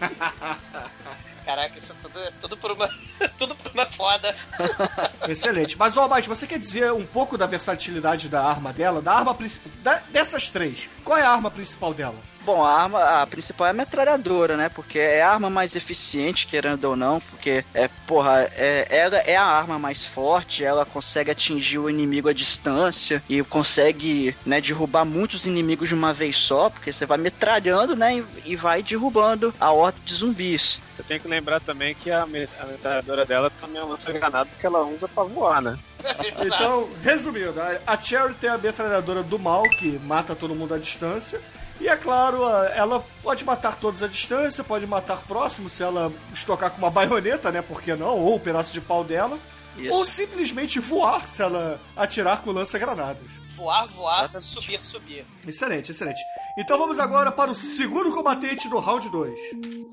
Caraca, 1.44 1.76
isso 1.76 1.94
tudo 2.00 2.18
é 2.18 2.30
tudo 2.40 2.56
por 2.56 2.72
uma. 2.72 2.88
tudo 3.36 3.54
por 3.54 3.70
uma 3.72 3.86
foda. 3.86 4.34
Excelente. 5.28 5.76
Mas, 5.76 5.96
Almighty, 5.96 6.28
você 6.28 6.46
quer 6.46 6.58
dizer 6.58 6.90
um 6.92 7.04
pouco 7.04 7.36
da 7.36 7.46
versatilidade 7.46 8.28
da 8.28 8.42
arma 8.42 8.72
dela? 8.72 9.02
Da 9.02 9.12
arma 9.12 9.34
principal. 9.34 9.70
Dessas 10.10 10.48
três, 10.48 10.88
qual 11.04 11.18
é 11.18 11.22
a 11.22 11.30
arma 11.30 11.50
principal 11.50 11.92
dela? 11.92 12.16
Bom, 12.44 12.62
a 12.62 12.82
arma 12.82 13.22
a 13.22 13.26
principal 13.26 13.66
é 13.66 13.70
a 13.70 13.72
metralhadora, 13.72 14.54
né? 14.56 14.68
Porque 14.68 14.98
é 14.98 15.22
a 15.22 15.30
arma 15.30 15.48
mais 15.48 15.74
eficiente, 15.74 16.46
querendo 16.46 16.84
ou 16.84 16.94
não, 16.94 17.18
porque 17.20 17.64
é, 17.74 17.88
porra, 18.06 18.50
é, 18.54 18.86
ela 18.90 19.16
é 19.16 19.34
a 19.34 19.44
arma 19.44 19.78
mais 19.78 20.04
forte, 20.04 20.62
ela 20.62 20.84
consegue 20.84 21.30
atingir 21.30 21.78
o 21.78 21.88
inimigo 21.88 22.28
à 22.28 22.34
distância 22.34 23.22
e 23.30 23.42
consegue, 23.42 24.36
né, 24.44 24.60
derrubar 24.60 25.06
muitos 25.06 25.46
inimigos 25.46 25.88
de 25.88 25.94
uma 25.94 26.12
vez 26.12 26.36
só, 26.36 26.68
porque 26.68 26.92
você 26.92 27.06
vai 27.06 27.16
metralhando, 27.16 27.96
né, 27.96 28.18
e, 28.44 28.52
e 28.52 28.56
vai 28.56 28.82
derrubando 28.82 29.54
a 29.58 29.70
horda 29.72 29.98
de 30.04 30.12
zumbis. 30.12 30.82
Você 30.96 31.02
tem 31.02 31.18
que 31.18 31.26
lembrar 31.26 31.60
também 31.60 31.94
que 31.94 32.10
a, 32.10 32.26
me- 32.26 32.48
a 32.60 32.66
metralhadora 32.66 33.24
dela 33.24 33.50
também 33.58 33.80
é 33.80 33.84
lança 33.84 34.12
granada 34.12 34.48
que 34.60 34.66
ela 34.66 34.84
usa 34.84 35.08
pra 35.08 35.24
voar, 35.24 35.62
né? 35.62 35.78
Então, 36.44 36.90
resumindo, 37.02 37.58
a- 37.58 37.78
a 37.86 38.00
Cherry 38.00 38.34
tem 38.34 38.50
a 38.50 38.58
metralhadora 38.58 39.22
do 39.22 39.38
mal, 39.38 39.62
que 39.62 39.98
mata 40.04 40.34
todo 40.36 40.54
mundo 40.54 40.74
à 40.74 40.78
distância. 40.78 41.40
E 41.80 41.88
é 41.88 41.96
claro, 41.96 42.44
ela 42.74 43.04
pode 43.22 43.44
matar 43.44 43.76
todos 43.76 44.02
à 44.02 44.06
distância, 44.06 44.62
pode 44.62 44.86
matar 44.86 45.22
próximo 45.22 45.68
se 45.68 45.82
ela 45.82 46.12
estocar 46.32 46.70
com 46.70 46.78
uma 46.78 46.90
baioneta, 46.90 47.50
né? 47.50 47.60
Por 47.62 47.82
que 47.82 47.94
não? 47.94 48.18
Ou 48.18 48.36
um 48.36 48.38
pedaço 48.38 48.72
de 48.72 48.80
pau 48.80 49.02
dela. 49.02 49.38
Isso. 49.76 49.92
Ou 49.92 50.04
simplesmente 50.04 50.78
voar 50.78 51.26
se 51.26 51.42
ela 51.42 51.80
atirar 51.96 52.42
com 52.42 52.52
lança-granadas. 52.52 53.26
Voar, 53.56 53.86
voar, 53.88 54.30
subir, 54.42 54.80
subir. 54.80 55.24
Excelente, 55.46 55.90
excelente. 55.90 56.20
Então 56.58 56.76
vamos 56.78 56.98
agora 56.98 57.30
para 57.30 57.50
o 57.50 57.54
segundo 57.54 58.12
combatente 58.12 58.68
do 58.68 58.78
round 58.78 59.08
2. 59.08 59.40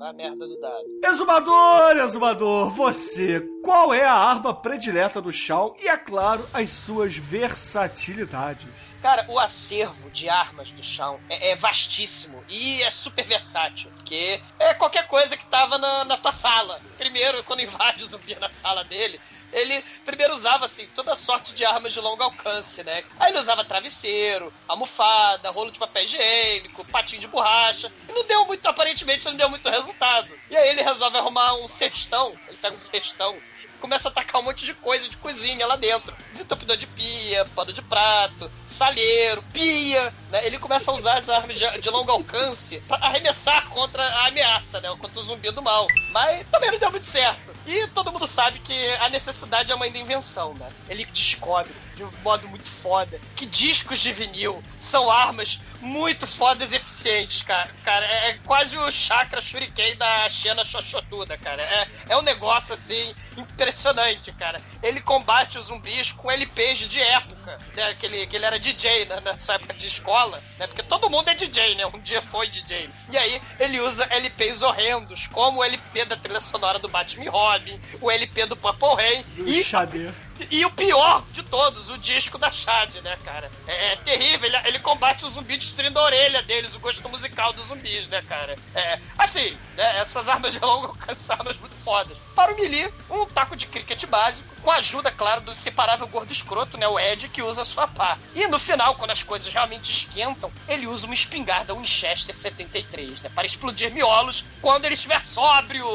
A 0.00 0.12
merda 0.12 0.46
do 0.46 0.60
dado. 0.60 0.84
Exumador, 1.04 1.96
exumador, 1.96 2.70
você, 2.70 3.40
qual 3.62 3.94
é 3.94 4.04
a 4.04 4.14
arma 4.14 4.52
predileta 4.52 5.20
do 5.20 5.32
Shao 5.32 5.76
e, 5.80 5.88
é 5.88 5.96
claro, 5.96 6.44
as 6.52 6.70
suas 6.70 7.16
versatilidades? 7.16 8.91
Cara, 9.02 9.24
o 9.28 9.36
acervo 9.36 10.08
de 10.10 10.28
armas 10.28 10.70
do 10.70 10.82
chão 10.82 11.18
é, 11.28 11.50
é 11.50 11.56
vastíssimo 11.56 12.42
e 12.48 12.80
é 12.84 12.90
super 12.90 13.26
versátil. 13.26 13.90
Porque 13.96 14.40
é 14.60 14.72
qualquer 14.74 15.08
coisa 15.08 15.36
que 15.36 15.44
tava 15.46 15.76
na, 15.76 16.04
na 16.04 16.16
tua 16.16 16.30
sala. 16.30 16.80
Primeiro, 16.96 17.42
quando 17.42 17.62
invade 17.62 18.04
o 18.04 18.06
zumbi 18.06 18.36
na 18.36 18.48
sala 18.48 18.84
dele, 18.84 19.20
ele 19.52 19.84
primeiro 20.04 20.32
usava, 20.32 20.66
assim, 20.66 20.86
toda 20.94 21.16
sorte 21.16 21.52
de 21.52 21.64
armas 21.64 21.92
de 21.92 22.00
longo 22.00 22.22
alcance, 22.22 22.84
né? 22.84 23.02
Aí 23.18 23.32
ele 23.32 23.40
usava 23.40 23.64
travesseiro, 23.64 24.52
almofada, 24.68 25.50
rolo 25.50 25.72
de 25.72 25.80
papel 25.80 26.04
higiênico, 26.04 26.84
patinho 26.84 27.20
de 27.20 27.26
borracha. 27.26 27.92
E 28.08 28.12
não 28.12 28.24
deu 28.24 28.46
muito, 28.46 28.64
aparentemente, 28.66 29.26
não 29.26 29.34
deu 29.34 29.50
muito 29.50 29.68
resultado. 29.68 30.28
E 30.48 30.56
aí 30.56 30.68
ele 30.68 30.80
resolve 30.80 31.18
arrumar 31.18 31.54
um 31.54 31.66
cestão. 31.66 32.32
Ele 32.46 32.56
pega 32.56 32.76
um 32.76 32.78
cestão 32.78 33.36
começa 33.82 34.08
a 34.08 34.12
tacar 34.12 34.40
um 34.40 34.44
monte 34.44 34.64
de 34.64 34.72
coisa 34.74 35.08
de 35.08 35.16
cozinha 35.16 35.66
lá 35.66 35.74
dentro. 35.74 36.14
Desentupidor 36.32 36.76
de 36.76 36.86
pia, 36.86 37.44
pano 37.54 37.72
de 37.72 37.82
prato, 37.82 38.50
salheiro, 38.66 39.42
pia, 39.52 40.12
né? 40.30 40.44
Ele 40.46 40.58
começa 40.58 40.90
a 40.90 40.94
usar 40.94 41.18
as 41.18 41.28
armas 41.28 41.58
de, 41.58 41.78
de 41.78 41.90
longo 41.90 42.10
alcance 42.10 42.82
pra 42.88 42.96
arremessar 42.96 43.68
contra 43.68 44.02
a 44.02 44.28
ameaça, 44.28 44.80
né? 44.80 44.88
Contra 44.98 45.18
o 45.18 45.22
zumbi 45.22 45.50
do 45.50 45.62
mal. 45.62 45.86
Mas 46.10 46.46
também 46.50 46.70
não 46.70 46.78
deu 46.78 46.90
muito 46.90 47.06
certo. 47.06 47.52
E 47.66 47.86
todo 47.88 48.10
mundo 48.10 48.26
sabe 48.26 48.58
que 48.58 48.88
a 48.94 49.08
necessidade 49.08 49.70
é 49.70 49.74
a 49.74 49.78
mãe 49.78 49.92
da 49.92 49.98
invenção, 49.98 50.54
né? 50.54 50.68
Ele 50.88 51.04
descobre 51.04 51.72
de 51.94 52.02
um 52.02 52.10
modo 52.22 52.48
muito 52.48 52.68
foda 52.68 53.20
que 53.36 53.46
discos 53.46 54.00
de 54.00 54.12
vinil 54.12 54.62
são 54.78 55.10
armas 55.10 55.60
muito 55.80 56.26
fodas 56.26 56.72
e 56.72 56.76
eficientes, 56.76 57.42
cara. 57.42 57.68
Cara, 57.84 58.06
é, 58.06 58.30
é 58.30 58.38
quase 58.44 58.78
o 58.78 58.90
chakra 58.90 59.40
shuriken 59.40 59.96
da 59.96 60.28
Xena 60.28 60.64
Xoxotuda, 60.64 61.36
cara. 61.36 61.60
É, 61.62 61.88
é 62.10 62.16
um 62.16 62.22
negócio, 62.22 62.72
assim, 62.72 63.12
impressionante, 63.36 64.32
cara. 64.32 64.60
Ele 64.82 65.00
combate 65.00 65.58
os 65.58 65.66
zumbis 65.66 66.12
com 66.12 66.30
LPs 66.32 66.80
de 66.88 67.00
época, 67.00 67.58
né? 67.74 67.94
Que 67.98 68.06
ele, 68.06 68.26
que 68.26 68.36
ele 68.36 68.44
era 68.44 68.58
DJ 68.58 69.06
né? 69.06 69.20
na 69.20 69.38
sua 69.38 69.56
época 69.56 69.74
de 69.74 69.86
escola, 69.86 70.40
né? 70.58 70.66
Porque 70.66 70.82
todo 70.82 71.10
mundo 71.10 71.28
é 71.28 71.34
DJ, 71.34 71.74
né? 71.74 71.86
Um 71.86 71.98
dia 71.98 72.22
foi 72.22 72.48
DJ. 72.48 72.88
E 73.10 73.18
aí, 73.18 73.40
ele 73.58 73.80
usa 73.80 74.06
LPs 74.10 74.62
horrendos, 74.62 75.26
como 75.28 75.60
o 75.60 75.64
LP 75.64 76.04
da 76.04 76.16
trilha 76.16 76.40
sonora 76.40 76.78
do 76.78 76.88
Batman 76.88 77.30
Robin, 77.30 77.80
o 78.00 78.10
LP 78.10 78.46
do 78.46 78.56
Purple 78.56 78.94
Rain 78.94 79.22
Do 79.36 79.48
e 79.48 79.62
Xadê. 79.62 80.10
E 80.50 80.64
o 80.64 80.70
pior 80.70 81.24
de 81.32 81.42
todos, 81.42 81.90
o 81.90 81.98
disco 81.98 82.38
da 82.38 82.50
Chad, 82.50 82.94
né, 83.02 83.16
cara? 83.24 83.50
É, 83.66 83.92
é 83.92 83.96
terrível. 83.96 84.48
Ele, 84.48 84.56
ele 84.68 84.78
combate 84.78 85.24
o 85.24 85.28
zumbi 85.28 85.56
destruindo 85.56 85.98
a 85.98 86.04
orelha 86.04 86.42
deles, 86.42 86.74
o 86.74 86.80
gosto 86.80 87.06
musical 87.08 87.52
dos 87.52 87.68
zumbis, 87.68 88.06
né, 88.08 88.22
cara? 88.28 88.56
É, 88.74 88.98
assim, 89.18 89.56
né, 89.76 90.00
essas 90.00 90.28
armas 90.28 90.52
de 90.52 90.58
longo 90.58 90.88
alcance 90.88 91.30
armas 91.30 91.56
muito 91.56 91.74
fodas. 91.76 92.16
Para 92.34 92.52
o 92.52 92.56
melee, 92.56 92.92
um 93.10 93.26
taco 93.26 93.56
de 93.56 93.66
cricket 93.66 94.06
básico, 94.06 94.48
com 94.62 94.70
a 94.70 94.76
ajuda, 94.76 95.10
claro, 95.10 95.40
do 95.42 95.52
inseparável 95.52 96.06
gordo 96.06 96.32
escroto, 96.32 96.78
né, 96.78 96.88
o 96.88 96.98
Ed, 96.98 97.28
que 97.28 97.42
usa 97.42 97.62
a 97.62 97.64
sua 97.64 97.86
pá. 97.86 98.18
E 98.34 98.46
no 98.46 98.58
final, 98.58 98.94
quando 98.94 99.10
as 99.10 99.22
coisas 99.22 99.52
realmente 99.52 99.90
esquentam, 99.90 100.50
ele 100.68 100.86
usa 100.86 101.06
uma 101.06 101.14
espingarda 101.14 101.74
Winchester 101.74 102.36
73, 102.36 103.20
né, 103.22 103.30
para 103.34 103.46
explodir 103.46 103.92
miolos 103.92 104.44
quando 104.60 104.84
ele 104.84 104.94
estiver 104.94 105.24
sóbrio. 105.24 105.86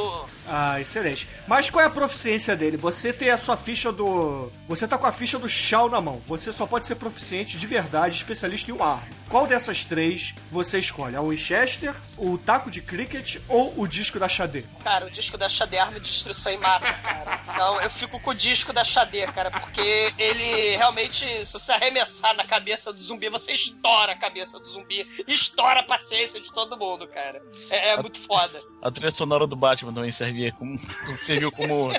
Ah, 0.47 0.79
excelente. 0.79 1.27
Mas 1.47 1.69
qual 1.69 1.83
é 1.83 1.87
a 1.87 1.91
proficiência 1.91 2.55
dele? 2.55 2.77
Você 2.77 3.11
tem 3.11 3.29
a 3.29 3.37
sua 3.37 3.57
ficha 3.57 3.91
do. 3.91 4.36
Você 4.67 4.87
tá 4.87 4.97
com 4.97 5.05
a 5.07 5.11
ficha 5.11 5.37
do 5.39 5.49
Shao 5.49 5.89
na 5.89 6.01
mão. 6.01 6.17
Você 6.27 6.51
só 6.53 6.65
pode 6.65 6.85
ser 6.85 6.95
proficiente 6.95 7.57
de 7.57 7.67
verdade, 7.67 8.15
especialista 8.15 8.71
em 8.71 8.73
uma 8.73 8.85
arma. 8.85 9.07
Qual 9.29 9.45
dessas 9.45 9.83
três 9.83 10.33
você 10.51 10.79
escolhe? 10.79 11.15
A 11.15 11.21
Winchester, 11.21 11.93
o 12.17 12.37
taco 12.37 12.71
de 12.71 12.81
cricket 12.81 13.37
ou 13.49 13.73
o 13.77 13.87
disco 13.87 14.17
da 14.17 14.29
Xadê? 14.29 14.63
Cara, 14.83 15.05
o 15.05 15.11
disco 15.11 15.37
da 15.37 15.49
Xadê 15.49 15.75
é 15.75 15.79
arma 15.81 15.99
de 15.99 16.09
destruição 16.09 16.51
em 16.51 16.57
massa, 16.57 16.93
cara. 16.93 17.39
Então 17.51 17.81
eu 17.81 17.89
fico 17.89 18.19
com 18.19 18.31
o 18.31 18.35
disco 18.35 18.71
da 18.71 18.83
Xadê, 18.83 19.27
cara, 19.27 19.51
porque 19.51 20.13
ele 20.17 20.77
realmente, 20.77 21.25
se 21.45 21.53
você 21.53 21.73
arremessar 21.73 22.35
na 22.35 22.45
cabeça 22.45 22.93
do 22.93 23.01
zumbi, 23.01 23.29
você 23.29 23.51
estoura 23.53 24.13
a 24.13 24.17
cabeça 24.17 24.59
do 24.59 24.69
zumbi, 24.69 25.05
estoura 25.27 25.81
a 25.81 25.83
paciência 25.83 26.39
de 26.39 26.51
todo 26.51 26.77
mundo, 26.77 27.07
cara. 27.07 27.41
É, 27.69 27.89
é 27.89 28.01
muito 28.01 28.19
foda. 28.21 28.59
A 28.81 28.89
trilha 28.89 29.11
sonora 29.11 29.45
do 29.45 29.55
Batman 29.55 29.93
também 29.93 30.11
servia 30.11 30.51
como, 30.53 30.77
serviu 31.19 31.51
como 31.51 31.91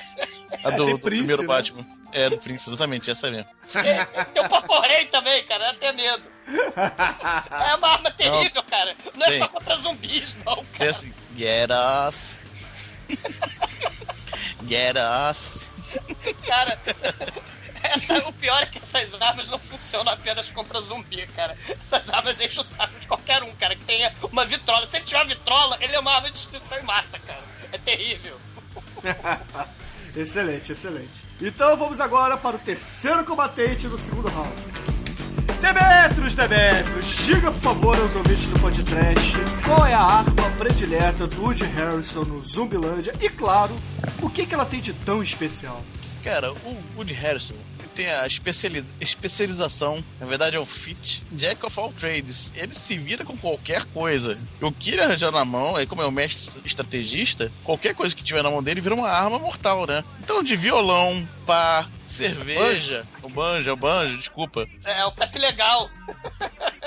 a 0.65 0.71
do, 0.71 0.89
É, 0.89 0.93
do 0.93 0.99
Prince, 0.99 1.25
primeiro 1.25 1.43
né? 1.43 1.49
Batman. 1.49 1.87
É, 2.13 2.31
do 2.31 2.39
Prince, 2.39 2.69
exatamente, 2.69 3.11
essa 3.11 3.31
mesmo. 3.31 3.51
Tem 3.71 4.43
o 4.43 4.49
Paporrei 4.49 5.07
também, 5.07 5.45
cara, 5.45 5.65
dá 5.65 5.71
até 5.71 5.93
medo. 5.93 6.31
É 6.47 7.75
uma 7.75 7.89
arma 7.89 8.11
terrível, 8.11 8.63
cara. 8.63 8.97
Não 9.15 9.27
é 9.27 9.31
Tem. 9.31 9.39
só 9.39 9.49
contra 9.49 9.77
zumbis, 9.77 10.37
não, 10.45 10.57
Tem 10.57 10.65
cara. 10.79 10.91
assim, 10.91 11.15
get 11.37 11.71
off. 11.71 12.39
get 14.67 14.97
off. 14.97 15.69
Cara, 16.47 16.79
essa, 17.83 18.19
o 18.29 18.33
pior 18.33 18.63
é 18.63 18.67
que 18.67 18.79
essas 18.79 19.21
armas 19.21 19.49
não 19.49 19.59
funcionam 19.59 20.13
apenas 20.13 20.49
contra 20.51 20.81
zumbi, 20.81 21.27
cara. 21.29 21.57
Essas 21.83 22.09
armas 22.11 22.41
enchem 22.41 22.61
o 22.61 22.63
saco 22.63 22.99
de 22.99 23.07
qualquer 23.07 23.43
um, 23.43 23.55
cara, 23.57 23.77
que 23.77 23.85
tenha 23.85 24.15
uma 24.31 24.45
vitrola. 24.45 24.87
Se 24.87 24.97
ele 24.97 25.05
tiver 25.05 25.19
uma 25.19 25.27
vitrola, 25.27 25.77
ele 25.81 25.95
é 25.95 25.99
uma 25.99 26.13
arma 26.13 26.31
de 26.31 26.39
destruição 26.39 26.79
em 26.79 26.83
massa, 26.83 27.19
cara. 27.19 27.43
É 27.73 27.79
terrível. 27.79 28.39
Excelente, 30.19 30.73
excelente. 30.73 31.23
Então 31.41 31.77
vamos 31.77 32.01
agora 32.01 32.37
para 32.37 32.57
o 32.57 32.59
terceiro 32.59 33.25
combatente 33.25 33.87
do 33.87 33.97
segundo 33.97 34.27
round. 34.27 34.53
Demetros, 35.61 36.35
Demetros, 36.35 37.25
diga 37.25 37.53
por 37.53 37.61
favor 37.61 38.01
aos 38.01 38.17
ouvintes 38.17 38.47
do 38.49 38.59
podcast 38.59 39.33
qual 39.65 39.87
é 39.87 39.95
a 39.95 40.03
arma 40.03 40.51
predileta 40.59 41.27
do 41.27 41.41
Woody 41.41 41.65
Harrison 41.65 42.23
no 42.23 42.43
Zumbilândia 42.43 43.13
e, 43.21 43.29
claro, 43.29 43.75
o 44.21 44.29
que, 44.29 44.45
que 44.45 44.55
ela 44.55 44.67
tem 44.67 44.81
de 44.81 44.93
tão 44.93 45.23
especial. 45.23 45.85
Cara, 46.25 46.53
o 46.53 46.83
Woody 46.97 47.13
Harrison 47.13 47.55
tem 47.99 48.09
a 48.13 48.27
especiali- 48.29 48.85
especialização, 49.01 50.05
na 50.21 50.27
verdade 50.27 50.57
é 50.57 50.61
um 50.61 50.65
fit, 50.65 51.21
Jack 51.33 51.67
of 51.67 51.81
all 51.81 51.93
trades. 51.93 52.53
Ele 52.55 52.73
se 52.73 52.97
vira 52.97 53.25
com 53.25 53.37
qualquer 53.37 53.85
coisa. 53.87 54.39
O 54.63 54.71
que 54.71 54.93
ele 54.93 55.01
arranjar 55.01 55.33
na 55.33 55.45
mão, 55.45 55.75
aí 55.75 55.85
como 55.85 56.01
é 56.01 56.07
o 56.07 56.13
mestre 56.13 56.61
estrategista, 56.65 57.51
qualquer 57.65 57.97
coisa 57.97 58.15
que 58.15 58.23
tiver 58.23 58.43
na 58.45 58.51
mão 58.53 58.63
dele 58.63 58.81
vira 58.81 58.95
uma 58.95 59.09
arma 59.09 59.37
mortal, 59.41 59.85
né? 59.85 60.05
Então 60.23 60.45
de 60.45 60.55
violão, 60.55 61.27
pá, 61.45 61.89
cerveja, 62.05 63.05
o 63.21 63.29
banjo, 63.29 63.73
o 63.73 63.77
banjo, 63.77 64.17
desculpa. 64.17 64.65
É, 64.85 65.05
o 65.05 65.11
Pepe 65.11 65.39
Legal. 65.41 65.91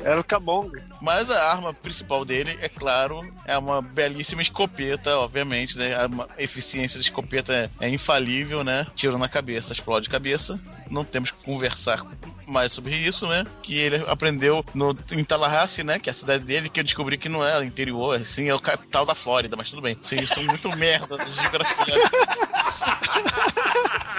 Era 0.00 0.20
o 0.20 0.24
Kabong. 0.24 0.70
Mas 1.00 1.30
a 1.30 1.50
arma 1.50 1.72
principal 1.72 2.24
dele, 2.24 2.56
é 2.60 2.68
claro, 2.68 3.20
é 3.44 3.56
uma 3.56 3.80
belíssima 3.80 4.42
escopeta, 4.42 5.18
obviamente, 5.18 5.76
né? 5.78 5.94
A 5.94 6.42
eficiência 6.42 6.98
da 6.98 7.02
escopeta 7.02 7.52
é, 7.54 7.70
é 7.80 7.88
infalível, 7.88 8.64
né? 8.64 8.86
Tiro 8.94 9.18
na 9.18 9.28
cabeça, 9.28 9.72
explode 9.72 10.08
cabeça. 10.08 10.58
Não 10.90 11.04
temos 11.04 11.30
que 11.30 11.44
conversar 11.44 12.02
mais 12.46 12.72
sobre 12.72 12.94
isso, 12.96 13.26
né? 13.26 13.44
Que 13.62 13.76
ele 13.78 14.04
aprendeu 14.08 14.64
no, 14.74 14.96
em 15.12 15.24
Tallahassee, 15.24 15.82
né? 15.84 15.98
Que 15.98 16.08
é 16.08 16.12
a 16.12 16.14
cidade 16.14 16.44
dele, 16.44 16.68
que 16.68 16.78
eu 16.80 16.84
descobri 16.84 17.18
que 17.18 17.28
não 17.28 17.44
é 17.44 17.64
interior, 17.64 18.14
assim, 18.20 18.48
é 18.48 18.54
o 18.54 18.60
capital 18.60 19.04
da 19.04 19.14
Flórida, 19.14 19.56
mas 19.56 19.68
tudo 19.70 19.82
bem. 19.82 19.96
Sim, 20.02 20.24
sou 20.26 20.42
muito 20.44 20.68
merda 20.76 21.18
de 21.18 21.30
geografia. 21.32 21.94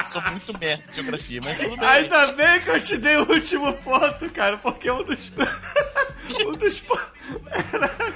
sou 0.04 0.22
muito 0.24 0.58
merda 0.58 0.84
de 0.88 0.96
geografia, 0.96 1.42
mas 1.44 1.58
tudo 1.58 1.78
bem. 1.78 1.88
Ainda 1.90 2.32
bem 2.34 2.62
que 2.62 2.70
eu 2.70 2.82
te 2.82 2.98
dei 2.98 3.18
o 3.18 3.30
último 3.30 3.74
ponto, 3.74 4.30
cara, 4.32 4.58
porque 4.58 4.90
um 4.92 5.04
dos. 5.04 5.32
um 6.46 6.54
dos. 6.58 6.80
po- 6.82 7.00
Era 7.00 7.17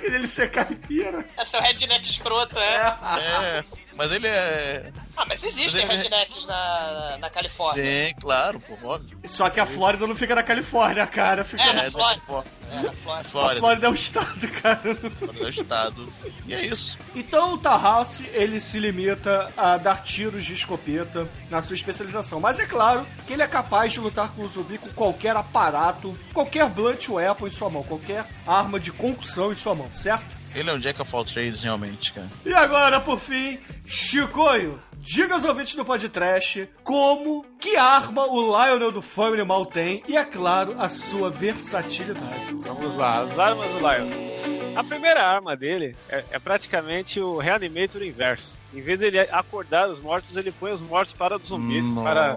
ele 0.03 0.27
ser 0.27 0.49
caipira. 0.51 1.25
Esse 1.39 1.55
é 1.55 1.59
o 1.59 1.61
redneck 1.61 2.07
escroto, 2.09 2.57
é. 2.57 2.97
É, 3.19 3.63
mas 3.95 4.11
ele 4.11 4.27
é. 4.27 4.91
Ah, 5.15 5.25
mas 5.27 5.43
existem 5.43 5.85
Mas 5.85 5.99
ele- 5.99 6.09
rednecks 6.15 6.45
na, 6.45 7.17
na 7.19 7.29
Califórnia. 7.29 7.83
Sim, 8.07 8.13
claro, 8.19 8.59
pô, 8.61 8.77
óbvio. 8.87 9.17
Só 9.25 9.49
que 9.49 9.59
a 9.59 9.65
Flórida 9.65 10.07
não 10.07 10.15
fica 10.15 10.33
na 10.33 10.41
Califórnia, 10.43 11.05
cara. 11.05 11.43
Fica 11.43 11.61
É, 11.61 11.67
na... 11.67 11.73
na 11.73 11.83
É, 11.83 11.91
Flórida. 11.91 12.21
Flórida. 12.21 12.51
É, 12.71 12.75
na 12.75 12.91
Flórida. 12.93 13.27
A 13.27 13.29
Flórida. 13.31 13.59
Flórida 13.59 13.87
é 13.87 13.89
um 13.89 13.93
estado, 13.93 14.47
cara. 14.61 14.79
Flórida 15.19 15.39
é 15.43 15.45
o 15.45 15.49
estado. 15.49 16.13
E 16.47 16.53
é 16.53 16.65
isso. 16.65 16.97
Então 17.13 17.53
o 17.53 17.57
Tahouse, 17.57 18.25
ele 18.33 18.59
se 18.61 18.79
limita 18.79 19.51
a 19.57 19.77
dar 19.77 20.01
tiros 20.03 20.45
de 20.45 20.53
escopeta 20.53 21.27
na 21.49 21.61
sua 21.61 21.75
especialização. 21.75 22.39
Mas 22.39 22.57
é 22.59 22.65
claro 22.65 23.05
que 23.27 23.33
ele 23.33 23.43
é 23.43 23.47
capaz 23.47 23.91
de 23.93 23.99
lutar 23.99 24.31
com 24.31 24.43
o 24.43 24.47
zumbi 24.47 24.77
com 24.77 24.89
qualquer 24.93 25.35
aparato, 25.35 26.17
qualquer 26.33 26.67
blunt 26.69 27.09
weapon 27.09 27.47
em 27.47 27.49
sua 27.49 27.69
mão, 27.69 27.83
qualquer 27.83 28.25
arma 28.47 28.79
de 28.79 28.91
concussão 29.01 29.51
em 29.51 29.55
sua 29.55 29.73
mão, 29.73 29.89
certo? 29.91 30.39
Ele 30.53 30.69
é 30.69 30.73
um 30.73 30.79
Jack 30.79 31.01
of 31.01 31.15
all 31.15 31.25
trades, 31.25 31.63
realmente, 31.63 32.13
cara. 32.13 32.27
E 32.45 32.53
agora, 32.53 32.99
por 32.99 33.19
fim, 33.19 33.57
Chicoio, 33.87 34.79
diga 34.99 35.33
aos 35.33 35.43
ouvintes 35.43 35.73
do 35.75 35.83
podcast 35.83 36.69
como, 36.83 37.43
que 37.59 37.77
arma 37.77 38.27
o 38.27 38.41
Lionel 38.41 38.91
do 38.91 39.01
Family 39.01 39.43
Mal 39.43 39.65
tem 39.65 40.03
e, 40.07 40.15
é 40.15 40.23
claro, 40.23 40.75
a 40.79 40.87
sua 40.87 41.31
versatilidade. 41.31 42.53
Vamos 42.59 42.95
lá, 42.95 43.21
as 43.21 43.39
armas 43.39 43.71
do 43.71 43.79
Lion. 43.79 44.75
A 44.75 44.83
primeira 44.83 45.23
arma 45.25 45.55
dele 45.55 45.95
é, 46.07 46.23
é 46.31 46.39
praticamente 46.39 47.19
o 47.19 47.39
Reanimator 47.39 48.03
inverso. 48.03 48.59
Em 48.73 48.81
vez 48.81 48.99
de 48.99 49.07
ele 49.07 49.19
acordar 49.19 49.89
os 49.89 49.99
mortos, 50.01 50.37
ele 50.37 50.51
põe 50.51 50.73
os 50.73 50.81
mortos 50.81 51.13
para 51.13 51.39
dormir, 51.39 51.81
Nossa. 51.81 52.09
para 52.09 52.33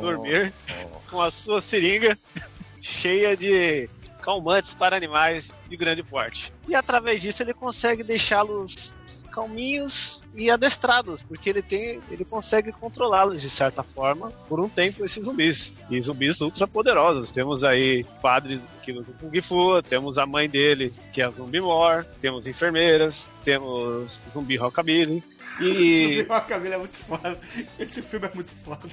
dormir 0.00 0.52
com 1.10 1.20
a 1.20 1.30
sua 1.30 1.62
seringa 1.62 2.18
cheia 2.82 3.36
de 3.36 3.88
calmantes 4.22 4.74
para 4.74 4.96
animais 4.96 5.50
de 5.68 5.76
grande 5.76 6.02
porte. 6.02 6.52
E 6.68 6.74
através 6.74 7.22
disso 7.22 7.42
ele 7.42 7.54
consegue 7.54 8.02
deixá-los 8.02 8.92
calminhos 9.32 10.20
e 10.34 10.50
adestrados, 10.50 11.22
porque 11.22 11.48
ele 11.48 11.62
tem, 11.62 12.00
ele 12.10 12.24
consegue 12.24 12.72
controlá-los 12.72 13.40
de 13.40 13.50
certa 13.50 13.82
forma 13.82 14.30
por 14.48 14.60
um 14.60 14.68
tempo 14.68 15.04
esses 15.04 15.24
zumbis. 15.24 15.72
E 15.90 16.00
zumbis 16.00 16.40
ultra 16.40 16.66
poderosos. 16.66 17.30
Temos 17.30 17.64
aí 17.64 18.04
padres 18.20 18.60
lutam 18.92 19.14
com 19.14 19.30
Kung 19.30 19.42
Fu, 19.42 19.82
temos 19.82 20.18
a 20.18 20.26
mãe 20.26 20.48
dele, 20.48 20.92
que 21.12 21.22
é 21.22 21.24
a 21.24 21.30
Zumbi 21.30 21.60
Mor, 21.60 22.04
temos 22.20 22.46
enfermeiras, 22.46 23.28
temos 23.44 24.22
zumbi 24.30 24.56
rockabilly 24.56 25.22
e 25.60 26.02
Zumbi 26.04 26.22
Rockabilly 26.22 26.74
é 26.74 26.78
muito 26.78 26.96
foda. 26.96 27.40
Esse 27.78 28.02
filme 28.02 28.26
é 28.26 28.34
muito 28.34 28.50
foda. 28.50 28.88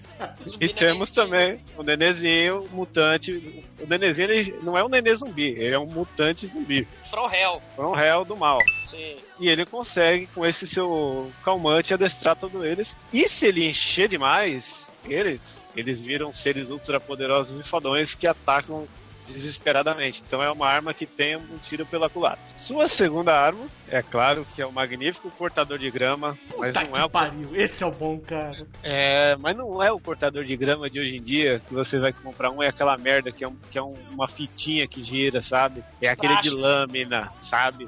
Zumbi 0.47 0.65
e 0.65 0.73
temos 0.73 1.11
também 1.11 1.59
o 1.77 1.83
nenezinho 1.83 2.65
mutante. 2.71 3.63
O 3.79 3.87
nenezinho 3.87 4.31
ele 4.31 4.55
não 4.63 4.77
é 4.77 4.83
um 4.83 4.89
nenê 4.89 5.13
zumbi, 5.13 5.49
ele 5.49 5.75
é 5.75 5.79
um 5.79 5.85
mutante 5.85 6.47
zumbi. 6.47 6.87
From 7.09 7.29
Hell. 7.29 7.61
Um 7.77 7.91
réu 7.91 8.23
do 8.23 8.37
mal. 8.37 8.59
Sim. 8.85 9.15
E 9.39 9.49
ele 9.49 9.65
consegue, 9.65 10.27
com 10.27 10.45
esse 10.45 10.65
seu 10.65 11.31
calmante, 11.43 11.93
adestrar 11.93 12.35
todos 12.35 12.63
eles. 12.63 12.95
E 13.11 13.27
se 13.27 13.47
ele 13.47 13.67
encher 13.67 14.07
demais 14.07 14.85
eles, 15.05 15.59
eles 15.75 15.99
viram 15.99 16.33
seres 16.33 16.69
ultra 16.69 16.99
poderosos 16.99 17.59
e 17.59 17.67
fodões 17.67 18.15
que 18.15 18.27
atacam 18.27 18.87
desesperadamente. 19.27 20.23
Então 20.25 20.41
é 20.41 20.49
uma 20.51 20.67
arma 20.67 20.93
que 20.93 21.05
tem 21.05 21.35
um 21.35 21.57
tiro 21.61 21.85
pela 21.85 22.09
culatra. 22.09 22.39
Sua 22.57 22.87
segunda 22.87 23.33
arma, 23.33 23.65
é 23.89 24.01
claro 24.01 24.45
que 24.55 24.61
é 24.61 24.65
o 24.65 24.71
magnífico 24.71 25.29
cortador 25.31 25.77
de 25.77 25.89
grama, 25.91 26.37
mas 26.57 26.73
Tá 26.73 26.83
não 26.83 26.97
é 26.99 27.03
o 27.03 27.09
pariu. 27.09 27.49
Esse 27.55 27.83
é 27.83 27.85
o 27.87 27.91
bom, 27.91 28.19
cara. 28.19 28.65
é, 28.83 29.35
mas 29.37 29.55
não 29.55 29.81
é 29.81 29.91
o 29.91 29.99
cortador 29.99 30.43
de 30.43 30.55
grama 30.55 30.89
de 30.89 30.99
hoje 30.99 31.17
em 31.17 31.21
dia 31.21 31.61
que 31.67 31.73
você 31.73 31.97
vai 31.99 32.11
comprar 32.13 32.49
um 32.51 32.61
é 32.61 32.67
aquela 32.67 32.97
merda 32.97 33.31
que 33.31 33.43
é, 33.43 33.47
um- 33.47 33.55
que 33.71 33.77
é 33.77 33.81
um- 33.83 33.95
uma 34.11 34.27
fitinha 34.27 34.87
que 34.87 35.03
gira, 35.03 35.41
sabe? 35.41 35.83
É 36.01 36.07
aquele 36.09 36.35
de 36.41 36.49
lâmina, 36.49 37.31
sabe? 37.41 37.87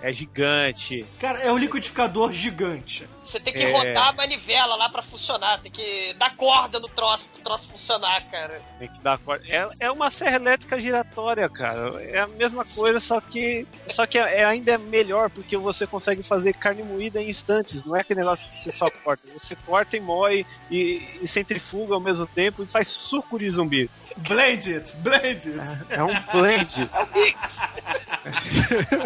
É 0.00 0.12
gigante. 0.12 1.04
Cara, 1.18 1.40
é 1.40 1.52
um 1.52 1.58
liquidificador 1.58 2.32
gigante. 2.32 3.08
Você 3.24 3.40
tem 3.40 3.52
que 3.52 3.62
É. 3.62 3.72
rodar 3.72 4.08
a 4.08 4.12
manivela 4.12 4.76
lá 4.76 4.88
pra 4.88 5.02
funcionar, 5.02 5.60
tem 5.60 5.70
que 5.72 6.14
dar 6.14 6.34
corda 6.36 6.78
no 6.78 6.88
troço, 6.88 7.28
pro 7.30 7.42
troço 7.42 7.68
funcionar, 7.68 8.22
cara. 8.30 8.60
Tem 8.78 8.88
que 8.88 8.98
dar 9.00 9.18
corda. 9.18 9.44
É, 9.48 9.68
é 9.80 9.90
uma 9.90 10.10
serra 10.10 10.36
elétrica 10.36 10.78
giratória, 10.78 11.48
cara. 11.48 12.00
É 12.04 12.20
a 12.20 12.26
mesma 12.26 12.64
coisa, 12.64 13.00
só 13.00 13.20
que. 13.20 13.66
Só 13.88 14.06
que 14.06 14.18
é, 14.18 14.40
é 14.40 14.44
ainda 14.44 14.78
melhor, 14.78 15.28
porque 15.30 15.56
você 15.56 15.86
consegue 15.86 16.22
fazer 16.22 16.54
carne 16.54 16.82
moída 16.82 17.20
em 17.20 17.28
instantes. 17.28 17.84
Não 17.84 17.96
é 17.96 18.00
aquele 18.00 18.20
negócio 18.20 18.46
que 18.50 18.64
você 18.64 18.72
só 18.72 18.90
corta. 18.90 19.26
Você 19.36 19.56
corta 19.66 19.96
e 19.96 20.00
moe 20.00 20.46
e, 20.70 21.18
e 21.20 21.26
centrifuga 21.26 21.94
ao 21.94 22.00
mesmo 22.00 22.26
tempo 22.26 22.62
e 22.62 22.66
faz 22.66 22.88
suco 22.88 23.38
de 23.38 23.50
zumbi. 23.50 23.90
Blend 24.18 24.72
it, 24.72 24.96
blend 24.96 25.46
it. 25.46 25.84
É 25.90 26.02
um 26.02 26.14
blend. 26.32 26.88
Mix! 27.14 27.60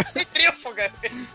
Centrífuga! 0.07 0.93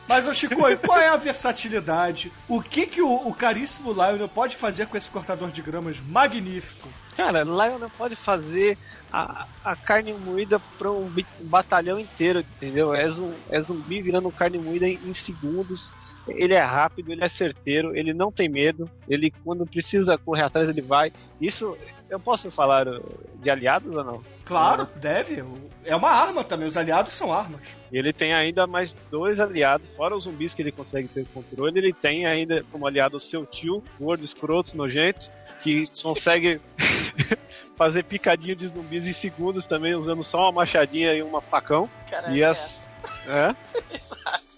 Mas, 0.08 0.26
ô 0.28 0.34
Chico, 0.34 0.56
qual 0.56 1.00
é 1.00 1.10
a 1.10 1.18
versatilidade? 1.18 2.32
O 2.48 2.62
que 2.62 2.88
que 2.88 3.02
o, 3.02 3.28
o 3.28 3.34
caríssimo 3.34 3.92
Lionel 3.92 4.30
pode 4.30 4.56
fazer 4.56 4.88
com 4.88 4.96
esse 4.96 5.10
cortador 5.10 5.52
de 5.52 5.62
gramas 5.62 6.00
magnífico? 6.00 6.88
Cara, 7.16 7.44
Lionel 7.44 7.92
pode 7.98 8.16
fazer 8.16 8.78
a, 9.12 9.48
a 9.64 9.76
carne 9.76 10.14
moída 10.14 10.60
para 10.78 10.92
um 10.92 11.12
batalhão 11.42 12.00
inteiro, 12.00 12.40
entendeu? 12.40 12.94
É, 12.94 13.08
zum, 13.10 13.34
é 13.50 13.62
zumbi 13.62 14.02
virando 14.02 14.30
carne 14.32 14.58
moída 14.58 14.88
em, 14.88 15.00
em 15.06 15.14
segundos. 15.14 15.92
Ele 16.28 16.54
é 16.54 16.60
rápido, 16.60 17.12
ele 17.12 17.24
é 17.24 17.30
certeiro, 17.30 17.96
ele 17.96 18.14
não 18.14 18.32
tem 18.32 18.50
medo. 18.50 18.90
Ele, 19.08 19.32
quando 19.44 19.66
precisa 19.66 20.18
correr 20.18 20.44
atrás, 20.44 20.70
ele 20.70 20.82
vai. 20.82 21.12
Isso, 21.40 21.78
eu 22.10 22.20
posso 22.20 22.50
falar 22.50 22.88
uh, 22.88 23.04
de 23.40 23.50
aliados 23.50 23.96
ou 23.96 24.04
não? 24.04 24.22
Claro, 24.46 24.88
deve. 24.98 25.44
É 25.84 25.96
uma 25.96 26.12
arma 26.12 26.44
também, 26.44 26.68
os 26.68 26.78
aliados 26.78 27.14
são 27.14 27.34
armas. 27.34 27.62
E 27.92 27.98
ele 27.98 28.14
tem 28.14 28.34
ainda 28.34 28.68
mais 28.68 28.94
dois 29.10 29.40
aliados, 29.40 29.88
fora 29.96 30.16
os 30.16 30.24
zumbis 30.24 30.54
que 30.54 30.62
ele 30.62 30.72
consegue 30.72 31.08
ter 31.08 31.28
controle. 31.34 31.78
Ele 31.78 31.94
tem 31.94 32.26
ainda 32.26 32.64
como 32.72 32.86
aliado 32.86 33.18
o 33.18 33.20
seu 33.20 33.46
tio, 33.46 33.84
gordo, 34.00 34.24
escroto, 34.24 34.78
nojento, 34.78 35.32
que 35.64 35.84
consegue 36.02 36.62
fazer 37.76 38.04
picadinho 38.04 38.56
de 38.56 38.68
zumbis 38.68 39.08
em 39.08 39.14
segundos 39.14 39.66
também, 39.66 39.96
usando 39.96 40.24
só 40.24 40.44
uma 40.44 40.52
machadinha 40.52 41.14
e 41.14 41.24
uma 41.24 41.42
facão. 41.42 41.90
Caralho, 42.10 42.36
E 42.36 42.44
as. 42.44 42.88
É? 43.28 43.56
Exato. 43.96 44.55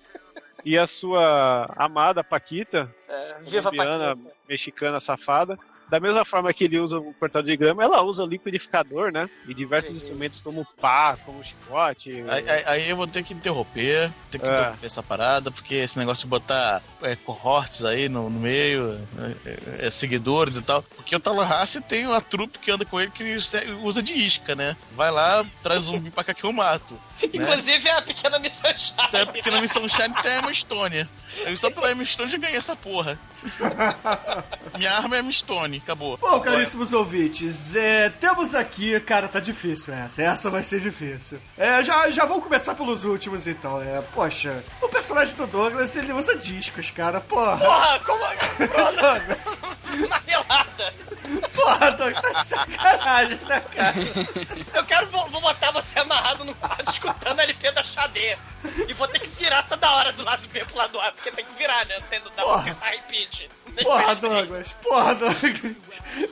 E 0.69 0.77
a 0.77 0.85
sua 0.85 1.73
amada 1.77 2.25
Paquita, 2.25 2.93
É, 3.09 3.35
viva 3.41 3.69
a 3.69 3.71
colombiana, 3.71 4.15
Paquita. 4.17 4.35
mexicana 4.49 4.99
safada. 4.99 5.57
Da 5.89 5.97
mesma 5.97 6.25
forma 6.25 6.51
que 6.53 6.65
ele 6.65 6.77
usa 6.77 6.99
o 6.99 7.13
cortador 7.13 7.49
de 7.49 7.55
grama, 7.55 7.81
ela 7.81 8.01
usa 8.01 8.25
liquidificador, 8.25 9.11
né? 9.13 9.29
E 9.47 9.53
diversos 9.53 9.91
Sim. 9.91 9.95
instrumentos 9.97 10.41
como 10.41 10.67
pá, 10.81 11.15
como 11.25 11.41
chicote. 11.41 12.23
Aí, 12.27 12.49
aí- 12.49 12.63
aí 12.65 12.89
eu 12.89 12.97
vou 12.97 13.07
ter 13.07 13.23
que 13.23 13.33
interromper, 13.33 14.11
ter 14.29 14.39
que 14.39 14.45
É. 14.45 14.49
interromper 14.49 14.85
essa 14.85 15.01
parada, 15.01 15.49
porque 15.49 15.75
esse 15.75 15.97
negócio 15.97 16.23
de 16.23 16.29
botar 16.29 16.81
é, 17.01 17.15
cohortes 17.15 17.85
aí 17.85 18.09
no, 18.09 18.29
no 18.29 18.39
meio, 18.39 18.99
é, 19.45 19.49
é, 19.83 19.87
é, 19.87 19.89
seguidores 19.89 20.57
e 20.57 20.61
tal. 20.61 20.81
Porque 20.83 21.15
o 21.15 21.19
Tallahassee 21.19 21.81
tem 21.81 22.05
uma 22.07 22.19
trupe 22.19 22.59
que 22.59 22.69
anda 22.71 22.83
com 22.83 22.99
ele 22.99 23.11
que 23.11 23.37
usa 23.83 24.03
de 24.03 24.13
isca, 24.13 24.53
né? 24.55 24.75
Vai 24.93 25.11
lá, 25.11 25.45
traz 25.63 25.83
zumbi 25.83 26.09
pra 26.11 26.23
cá 26.25 26.33
que 26.33 26.43
eu 26.43 26.51
mato. 26.51 26.95
Né? 27.21 27.29
Inclusive 27.33 27.87
é 27.87 27.91
a 27.93 28.01
pequena 28.01 28.37
missão 28.39 28.75
chave. 28.75 28.99
Até 29.01 29.25
porque 29.25 29.49
na 29.49 29.61
missão 29.61 29.87
Shine 29.87 30.13
tem 30.21 30.31
a 30.33 30.39
Emma 30.39 30.53
Stone. 30.53 31.07
Eu 31.45 31.55
só 31.57 31.69
pela 31.69 31.93
Stone 32.05 32.29
já 32.31 32.37
ganhei 32.37 32.57
essa 32.57 32.75
porra. 32.75 33.19
Minha 34.77 34.91
arma 34.93 35.15
é 35.15 35.19
Emma 35.19 35.31
Stone, 35.31 35.77
acabou. 35.77 36.17
Bom, 36.17 36.39
caríssimos 36.39 36.93
ouvintes, 36.93 37.75
é, 37.75 38.09
temos 38.09 38.53
aqui, 38.53 38.99
cara, 39.01 39.27
tá 39.27 39.39
difícil 39.39 39.93
essa. 39.93 40.21
Essa 40.21 40.49
vai 40.49 40.63
ser 40.63 40.79
difícil. 40.79 41.39
É, 41.57 41.83
já, 41.83 42.09
já 42.11 42.25
vamos 42.25 42.43
começar 42.43 42.75
pelos 42.75 43.05
últimos, 43.05 43.47
então. 43.47 43.81
É, 43.81 44.01
poxa, 44.13 44.63
o 44.81 44.87
personagem 44.89 45.35
do 45.35 45.47
Douglas, 45.47 45.95
ele 45.95 46.13
usa 46.13 46.35
discos, 46.37 46.91
cara. 46.91 47.19
Porra, 47.21 47.57
Porra, 47.57 47.99
como 47.99 48.23
é? 48.25 48.37
Douglas, 48.67 50.09
Marmelada! 50.09 50.93
porra, 51.55 51.91
Douglas, 51.91 52.21
tá 52.21 52.33
de 52.41 52.47
sacanagem, 52.47 53.39
né, 53.47 53.61
cara? 53.75 53.95
Eu 54.73 54.85
quero, 54.85 55.07
vou, 55.07 55.29
vou 55.29 55.41
botar 55.41 55.71
você 55.71 55.99
amarrado 55.99 56.43
no 56.45 56.53
quadro 56.55 56.89
escutando 56.89 57.39
LP 57.39 57.71
da 57.71 57.83
Xadê. 57.83 58.37
E 58.87 58.93
vou 58.93 59.07
ter 59.07 59.19
que 59.19 59.27
virar 59.29 59.63
toda 59.63 59.89
hora 59.89 60.11
do 60.13 60.23
lado 60.23 60.47
B 60.47 60.63
pro 60.65 60.77
lado 60.77 60.99
A, 60.99 61.11
porque 61.11 61.31
tem 61.31 61.45
que 61.45 61.53
virar, 61.53 61.85
né? 61.85 61.99
Tendo 62.09 62.29
dar 62.31 62.43
Porra. 62.43 62.55
uma 62.55 62.61
apertar 62.61 62.93
Nem 63.73 63.83
Porra, 63.85 64.15
Douglas, 64.15 64.73
porra, 64.81 65.13
Douglas. 65.15 65.75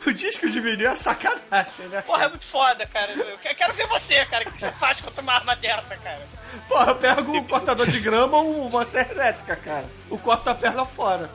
O 0.06 0.14
disco 0.14 0.50
de 0.50 0.60
vinil 0.60 0.90
é 0.90 0.96
sacanagem, 0.96 1.88
né? 1.90 2.02
Porra, 2.02 2.26
é 2.26 2.30
muito 2.30 2.46
foda, 2.48 2.86
cara. 2.88 3.12
Eu 3.12 3.38
que- 3.38 3.54
quero 3.54 3.74
ver 3.74 3.88
você, 3.88 4.26
cara. 4.26 4.48
O 4.48 4.52
que 4.52 4.62
você 4.62 4.72
faz 4.74 5.00
contra 5.02 5.22
uma 5.22 5.34
arma 5.34 5.56
dessa, 5.56 5.96
cara? 5.98 6.26
Porra, 6.68 6.92
eu 6.92 6.96
pego 6.96 7.32
um 7.38 7.44
cortador 7.44 7.88
de 7.88 8.00
grama 8.00 8.38
ou 8.38 8.68
uma 8.68 8.86
serra 8.86 9.12
elétrica, 9.12 9.56
cara. 9.56 9.86
O 10.10 10.18
corta 10.18 10.52
a 10.52 10.56
perna 10.56 10.86
fora. 10.86 11.30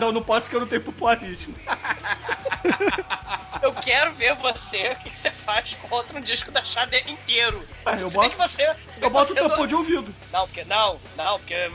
Não, 0.00 0.10
não 0.12 0.22
posso 0.22 0.48
que 0.48 0.56
eu 0.56 0.60
não 0.60 0.66
tenho 0.66 0.80
popularismo. 0.82 1.54
Eu 3.62 3.74
quero 3.74 4.12
ver 4.14 4.34
você, 4.36 4.92
o 4.92 4.96
que, 5.02 5.10
que 5.10 5.18
você 5.18 5.30
faz 5.30 5.76
contra 5.88 6.16
um 6.18 6.20
disco 6.22 6.50
da 6.50 6.64
Xadê 6.64 7.00
inteiro. 7.06 7.62
Ah, 7.84 7.94
eu 7.96 8.08
Se 8.08 8.14
boto- 8.14 8.30
que 8.30 8.36
você. 8.36 8.74
se 8.88 9.02
Eu 9.02 9.10
boto 9.10 9.32
o 9.32 9.34
tampão 9.34 9.58
não- 9.58 9.66
de 9.66 9.74
ouvido. 9.74 10.14
Não, 10.32 10.46
porque 10.46 10.64
não, 10.64 10.98
não, 11.16 11.38
porque 11.38 11.52
é, 11.54 11.70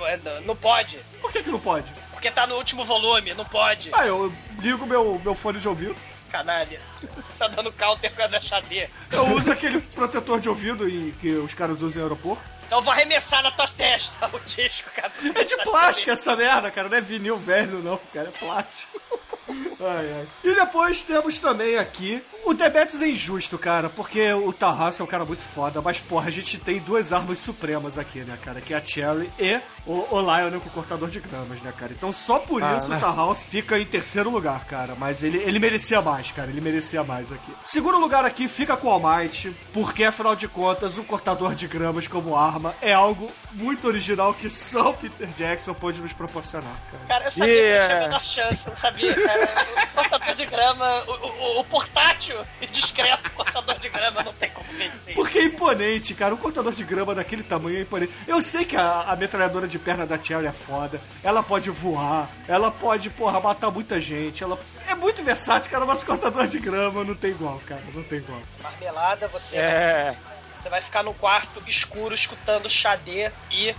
não 0.45 0.55
pode. 0.55 0.97
Por 1.21 1.31
que 1.31 1.43
que 1.43 1.51
não 1.51 1.59
pode? 1.59 1.85
Porque 2.25 2.41
tá 2.41 2.47
no 2.47 2.55
último 2.55 2.83
volume, 2.83 3.35
não 3.35 3.45
pode. 3.45 3.91
Ah, 3.93 4.07
eu 4.07 4.33
ligo 4.59 4.87
meu, 4.87 5.21
meu 5.23 5.35
fone 5.35 5.59
de 5.59 5.67
ouvido. 5.67 5.95
Canalha. 6.31 6.81
Você 7.15 7.37
tá 7.37 7.47
dando 7.47 7.71
counter 7.71 8.11
com 8.15 8.23
a 8.23 8.25
da 8.25 8.39
Xadê. 8.39 8.89
Eu 9.11 9.27
uso 9.35 9.51
aquele 9.51 9.79
protetor 9.79 10.39
de 10.39 10.49
ouvido 10.49 10.89
e 10.89 11.11
que 11.21 11.33
os 11.35 11.53
caras 11.53 11.83
usam 11.83 12.01
em 12.01 12.03
aeroporto. 12.03 12.43
Então 12.65 12.79
eu 12.79 12.83
vou 12.83 12.91
arremessar 12.91 13.43
na 13.43 13.51
tua 13.51 13.67
testa 13.67 14.27
o 14.33 14.39
disco, 14.39 14.89
cara. 14.95 15.11
É 15.35 15.43
de 15.43 15.55
plástico 15.57 16.09
essa 16.09 16.35
merda, 16.35 16.71
cara. 16.71 16.89
Não 16.89 16.97
é 16.97 17.01
vinil 17.01 17.37
velho, 17.37 17.83
não, 17.83 17.99
cara. 18.11 18.29
É 18.29 18.39
plástico. 18.39 18.99
Ai, 19.47 20.13
ai. 20.13 20.27
E 20.43 20.55
depois 20.55 21.03
temos 21.03 21.37
também 21.37 21.77
aqui 21.77 22.23
o 22.45 22.53
Demetrius 22.53 23.01
é 23.01 23.07
injusto, 23.07 23.57
cara, 23.57 23.89
porque 23.89 24.31
o 24.33 24.53
Tarrasque 24.53 25.01
é 25.01 25.03
um 25.03 25.07
cara 25.07 25.25
muito 25.25 25.41
foda, 25.41 25.81
mas 25.81 25.99
porra, 25.99 26.27
a 26.27 26.31
gente 26.31 26.59
tem 26.59 26.79
duas 26.79 27.11
armas 27.11 27.39
supremas 27.39 27.97
aqui, 27.97 28.19
né, 28.19 28.37
cara? 28.39 28.61
Que 28.61 28.71
é 28.71 28.77
a 28.77 28.85
Cherry 28.85 29.31
e 29.39 29.59
o, 29.85 30.07
o 30.15 30.19
Lionel 30.19 30.59
com 30.61 30.67
o 30.69 30.71
cortador 30.71 31.09
de 31.09 31.19
gramas, 31.19 31.61
né, 31.61 31.71
cara? 31.77 31.91
Então 31.91 32.11
só 32.11 32.39
por 32.39 32.63
Ah, 32.63 32.77
isso 32.77 32.89
né? 32.89 32.97
o 32.97 32.99
Tarrasque 32.99 33.49
fica 33.51 33.77
em 33.79 33.85
terceiro 33.85 34.29
lugar, 34.29 34.65
cara. 34.65 34.95
Mas 34.97 35.23
ele, 35.23 35.37
ele 35.37 35.59
merecia 35.59 36.01
mais, 36.01 36.31
cara. 36.31 36.49
Ele 36.49 36.61
merecia 36.61 37.03
mais 37.03 37.31
aqui. 37.31 37.51
Segundo 37.63 37.99
lugar 37.99 38.25
aqui 38.25 38.47
fica 38.47 38.75
com 38.75 38.87
o 38.87 38.91
Almighty, 38.91 39.55
porque 39.73 40.03
afinal 40.03 40.35
de 40.35 40.47
contas, 40.47 40.97
o 40.97 41.03
cortador 41.03 41.53
de 41.55 41.67
gramas 41.67 42.07
como 42.07 42.35
arma 42.35 42.73
é 42.81 42.93
algo 42.93 43.31
muito 43.53 43.87
original 43.87 44.33
que 44.33 44.49
só 44.49 44.89
o 44.89 44.93
Peter 44.93 45.27
Jackson 45.35 45.73
pode 45.73 46.01
nos 46.01 46.13
proporcionar, 46.13 46.75
cara. 46.91 47.03
Cara, 47.07 47.25
eu 47.25 47.31
sabia 47.31 47.53
que 47.53 47.59
eu 47.59 47.65
Yeah. 47.65 47.85
tinha 47.87 47.97
a 47.97 48.01
menor 48.07 48.23
chance, 48.23 48.67
não 48.69 48.75
sabia, 48.75 49.13
cara. 49.15 49.65
O 49.91 49.95
cortador 49.95 50.35
de 50.35 50.45
grama, 50.45 51.03
o, 51.07 51.11
o- 51.11 51.59
o 51.59 51.63
portátil 51.65 52.37
e 52.61 52.67
discreto 52.67 53.29
cortador 53.31 53.77
de 53.79 53.89
grama 53.89 54.23
não 54.23 54.33
tem 54.33 54.49
como 54.49 54.65
vencer. 54.73 55.13
Porque 55.15 55.39
é 55.39 55.43
imponente, 55.45 56.13
cara. 56.13 56.33
Um 56.33 56.37
cortador 56.37 56.73
de 56.73 56.83
grama 56.83 57.13
daquele 57.15 57.43
tamanho 57.43 57.77
é 57.77 57.81
imponente. 57.81 58.11
Eu 58.27 58.41
sei 58.41 58.65
que 58.65 58.75
a, 58.75 59.01
a 59.07 59.15
metralhadora 59.15 59.67
de 59.67 59.74
perna 59.79 60.05
da 60.05 60.21
Cherry 60.21 60.47
é 60.47 60.51
foda. 60.51 60.99
Ela 61.23 61.41
pode 61.43 61.69
voar. 61.69 62.29
Ela 62.47 62.71
pode, 62.71 63.09
porra, 63.09 63.39
matar 63.39 63.71
muita 63.71 63.99
gente. 63.99 64.43
Ela 64.43 64.57
é 64.87 64.95
muito 64.95 65.23
versátil, 65.23 65.71
cara. 65.71 65.85
Mas 65.85 66.03
cortador 66.03 66.47
de 66.47 66.59
grama 66.59 67.03
não 67.03 67.15
tem 67.15 67.31
igual, 67.31 67.59
cara. 67.65 67.81
Não 67.93 68.03
tem 68.03 68.19
igual. 68.19 68.39
Marmelada, 68.61 69.27
você, 69.27 69.57
É. 69.57 70.15
você 70.55 70.69
vai 70.69 70.81
ficar 70.81 71.03
no 71.03 71.13
quarto 71.13 71.61
escuro 71.67 72.13
escutando 72.13 72.69
Xadê 72.69 73.31
e. 73.51 73.75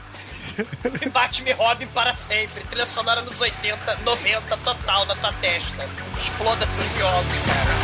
e 1.03 1.09
Bate-me 1.09 1.53
Robin 1.53 1.87
para 1.89 2.15
sempre. 2.17 2.63
Trilha 2.65 2.87
sonora 2.87 3.21
nos 3.23 3.41
80, 3.41 3.97
90, 4.05 4.57
total 4.59 5.05
na 5.07 5.17
tua 5.17 5.33
testa. 5.35 5.89
Exploda 6.19 6.67
seus 6.67 6.87
biólogos, 6.89 7.33
cara. 7.47 7.77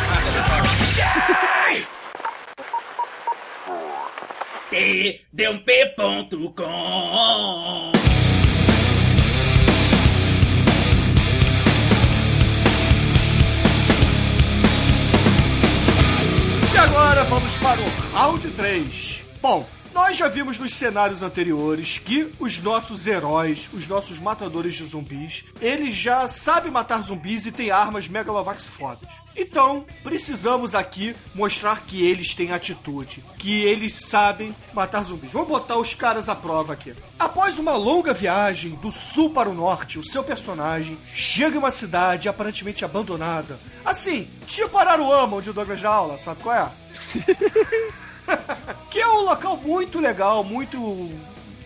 tdump.com 4.73 6.63
E 16.73 16.77
agora 16.77 17.23
vamos 17.25 17.53
para 17.57 17.79
o 17.79 17.85
round 18.13 18.47
3. 18.49 19.23
Bom, 19.39 19.67
nós 19.93 20.17
já 20.17 20.27
vimos 20.27 20.57
nos 20.57 20.73
cenários 20.73 21.21
anteriores 21.21 21.99
que 21.99 22.33
os 22.39 22.59
nossos 22.61 23.05
heróis, 23.05 23.69
os 23.71 23.87
nossos 23.87 24.17
matadores 24.17 24.73
de 24.73 24.83
zumbis, 24.83 25.45
eles 25.61 25.93
já 25.93 26.27
sabem 26.27 26.71
matar 26.71 27.01
zumbis 27.03 27.45
e 27.45 27.51
têm 27.51 27.69
armas 27.69 28.07
megalovax 28.07 28.65
fodas. 28.65 29.07
Então, 29.35 29.85
precisamos 30.03 30.75
aqui 30.75 31.15
mostrar 31.33 31.81
que 31.81 32.03
eles 32.03 32.33
têm 32.35 32.51
atitude, 32.51 33.23
que 33.37 33.61
eles 33.61 33.93
sabem 33.93 34.55
matar 34.73 35.03
zumbis. 35.03 35.31
Vamos 35.31 35.47
botar 35.47 35.77
os 35.77 35.93
caras 35.93 36.27
à 36.27 36.35
prova 36.35 36.73
aqui. 36.73 36.93
Após 37.17 37.57
uma 37.59 37.75
longa 37.75 38.13
viagem 38.13 38.71
do 38.75 38.91
sul 38.91 39.29
para 39.29 39.49
o 39.49 39.53
norte, 39.53 39.97
o 39.99 40.03
seu 40.03 40.23
personagem 40.23 40.97
chega 41.13 41.55
em 41.55 41.59
uma 41.59 41.71
cidade 41.71 42.27
aparentemente 42.27 42.83
abandonada. 42.83 43.59
Assim, 43.85 44.27
tipo 44.45 44.77
Araruama, 44.77 45.37
onde 45.37 45.49
o 45.49 45.53
Douglas 45.53 45.79
já 45.79 45.89
aula, 45.89 46.17
sabe 46.17 46.41
qual 46.41 46.55
é? 46.55 46.71
que 48.89 48.99
é 48.99 49.07
um 49.07 49.21
local 49.21 49.57
muito 49.57 49.99
legal, 49.99 50.43
muito 50.43 50.79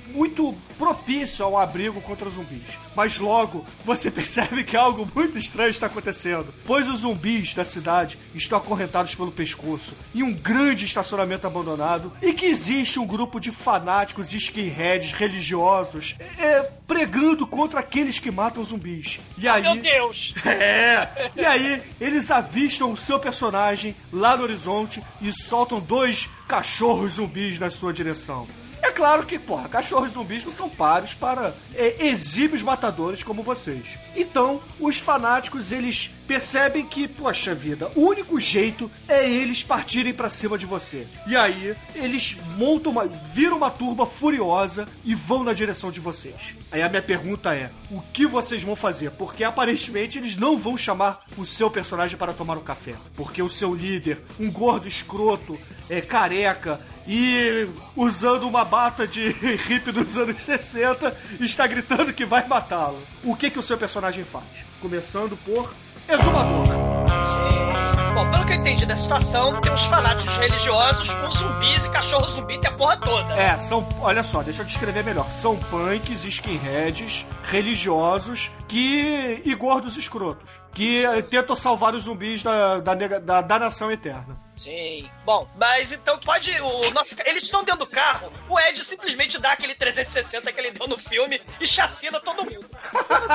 muito 0.07 0.55
propício 0.77 1.43
ao 1.43 1.57
abrigo 1.57 2.01
contra 2.01 2.29
zumbis. 2.29 2.77
Mas 2.95 3.17
logo 3.19 3.65
você 3.83 4.09
percebe 4.11 4.63
que 4.63 4.77
algo 4.77 5.07
muito 5.13 5.37
estranho 5.37 5.69
está 5.69 5.87
acontecendo, 5.87 6.53
pois 6.65 6.87
os 6.87 6.99
zumbis 6.99 7.53
da 7.53 7.65
cidade 7.65 8.17
estão 8.33 8.57
acorrentados 8.57 9.15
pelo 9.15 9.31
pescoço 9.31 9.95
em 10.13 10.23
um 10.23 10.33
grande 10.33 10.85
estacionamento 10.85 11.47
abandonado 11.47 12.11
e 12.21 12.33
que 12.33 12.45
existe 12.45 12.99
um 12.99 13.07
grupo 13.07 13.39
de 13.39 13.51
fanáticos 13.51 14.29
de 14.29 14.37
skinheads 14.37 15.11
religiosos 15.11 16.15
é, 16.37 16.61
pregando 16.87 17.45
contra 17.45 17.79
aqueles 17.79 18.19
que 18.19 18.31
matam 18.31 18.63
zumbis. 18.63 19.19
E 19.37 19.47
aí, 19.47 19.61
Meu 19.61 19.77
Deus! 19.77 20.33
é! 20.45 21.31
E 21.35 21.45
aí, 21.45 21.81
eles 21.99 22.31
avistam 22.31 22.91
o 22.91 22.97
seu 22.97 23.19
personagem 23.19 23.95
lá 24.11 24.37
no 24.37 24.43
horizonte 24.43 25.03
e 25.21 25.31
soltam 25.31 25.79
dois 25.79 26.29
cachorros 26.47 27.13
zumbis 27.13 27.59
na 27.59 27.69
sua 27.69 27.91
direção. 27.91 28.47
É 28.81 28.91
claro 28.91 29.25
que, 29.25 29.39
porra, 29.39 29.69
cachorros 29.69 30.13
zumbis 30.13 30.43
não 30.43 30.51
são 30.51 30.69
pares 30.69 31.13
para 31.13 31.53
é, 31.73 32.07
exímios 32.07 32.61
matadores 32.61 33.23
como 33.23 33.43
vocês. 33.43 33.97
Então, 34.15 34.61
os 34.79 34.97
fanáticos, 34.97 35.71
eles 35.71 36.11
percebem 36.27 36.85
que, 36.85 37.07
poxa 37.07 37.55
vida, 37.55 37.91
o 37.95 38.01
único 38.01 38.39
jeito 38.39 38.91
é 39.07 39.29
eles 39.29 39.63
partirem 39.63 40.13
pra 40.13 40.29
cima 40.29 40.57
de 40.57 40.65
você. 40.65 41.07
E 41.25 41.35
aí, 41.35 41.75
eles 41.95 42.37
montam 42.57 42.91
uma. 42.91 43.07
viram 43.33 43.57
uma 43.57 43.69
turba 43.69 44.05
furiosa 44.05 44.87
e 45.03 45.15
vão 45.15 45.43
na 45.43 45.53
direção 45.53 45.91
de 45.91 45.99
vocês. 45.99 46.55
Aí 46.71 46.81
a 46.81 46.89
minha 46.89 47.01
pergunta 47.01 47.55
é: 47.55 47.71
o 47.89 48.01
que 48.01 48.25
vocês 48.25 48.63
vão 48.63 48.75
fazer? 48.75 49.11
Porque 49.11 49.43
aparentemente 49.43 50.17
eles 50.17 50.37
não 50.37 50.57
vão 50.57 50.77
chamar 50.77 51.25
o 51.37 51.45
seu 51.45 51.69
personagem 51.69 52.17
para 52.17 52.33
tomar 52.33 52.57
um 52.57 52.63
café. 52.63 52.95
Porque 53.15 53.41
o 53.41 53.49
seu 53.49 53.73
líder, 53.73 54.21
um 54.39 54.51
gordo 54.51 54.87
escroto, 54.87 55.57
é 55.89 56.01
careca 56.01 56.79
e 57.07 57.69
usando 57.95 58.47
uma 58.47 58.65
bata 58.65 59.07
de 59.07 59.29
hippie 59.67 59.91
dos 59.91 60.17
anos 60.17 60.43
60, 60.43 61.15
está 61.39 61.65
gritando 61.65 62.13
que 62.13 62.25
vai 62.25 62.45
matá-lo. 62.47 63.01
O 63.23 63.35
que 63.35 63.49
que 63.49 63.59
o 63.59 63.63
seu 63.63 63.77
personagem 63.77 64.25
faz? 64.25 64.43
Começando 64.81 65.37
por 65.37 65.73
exumador. 66.07 66.67
Bom, 68.13 68.31
pelo 68.31 68.45
que 68.47 68.53
eu 68.53 68.57
entendi 68.57 68.85
da 68.85 68.97
situação, 68.97 69.61
tem 69.61 69.71
uns 69.71 69.83
fanáticos 69.85 70.35
religiosos, 70.37 71.07
uns 71.09 71.35
zumbis 71.37 71.85
e 71.85 71.89
cachorro 71.91 72.29
zumbi 72.31 72.59
tem 72.59 72.69
a 72.69 72.73
porra 72.73 72.97
toda. 72.97 73.35
É, 73.35 73.57
são. 73.59 73.87
Olha 74.01 74.23
só, 74.23 74.41
deixa 74.41 74.63
eu 74.63 74.65
descrever 74.65 75.03
melhor. 75.03 75.29
São 75.29 75.55
punks, 75.55 76.25
skinheads, 76.25 77.27
religiosos 77.43 78.49
que. 78.67 79.41
e 79.45 79.53
gordos 79.53 79.97
escrotos. 79.97 80.49
Que 80.73 81.03
tentam 81.29 81.55
salvar 81.55 81.95
os 81.95 82.03
zumbis 82.03 82.43
da, 82.43 82.79
da, 82.79 82.93
da, 82.93 83.41
da 83.41 83.59
nação 83.59 83.91
eterna. 83.91 84.37
Sim. 84.57 85.07
Bom, 85.23 85.47
mas 85.55 85.91
então 85.91 86.19
pode. 86.19 86.51
O 86.59 86.89
nosso, 86.91 87.15
eles 87.25 87.43
estão 87.43 87.63
dentro 87.63 87.81
do 87.81 87.87
carro, 87.87 88.31
o 88.49 88.59
Ed 88.59 88.83
simplesmente 88.83 89.39
dá 89.39 89.51
aquele 89.51 89.75
360 89.75 90.51
que 90.51 90.59
ele 90.59 90.71
deu 90.71 90.87
no 90.87 90.97
filme 90.97 91.39
e 91.61 91.67
chacina 91.67 92.19
todo 92.19 92.43
mundo. 92.43 92.65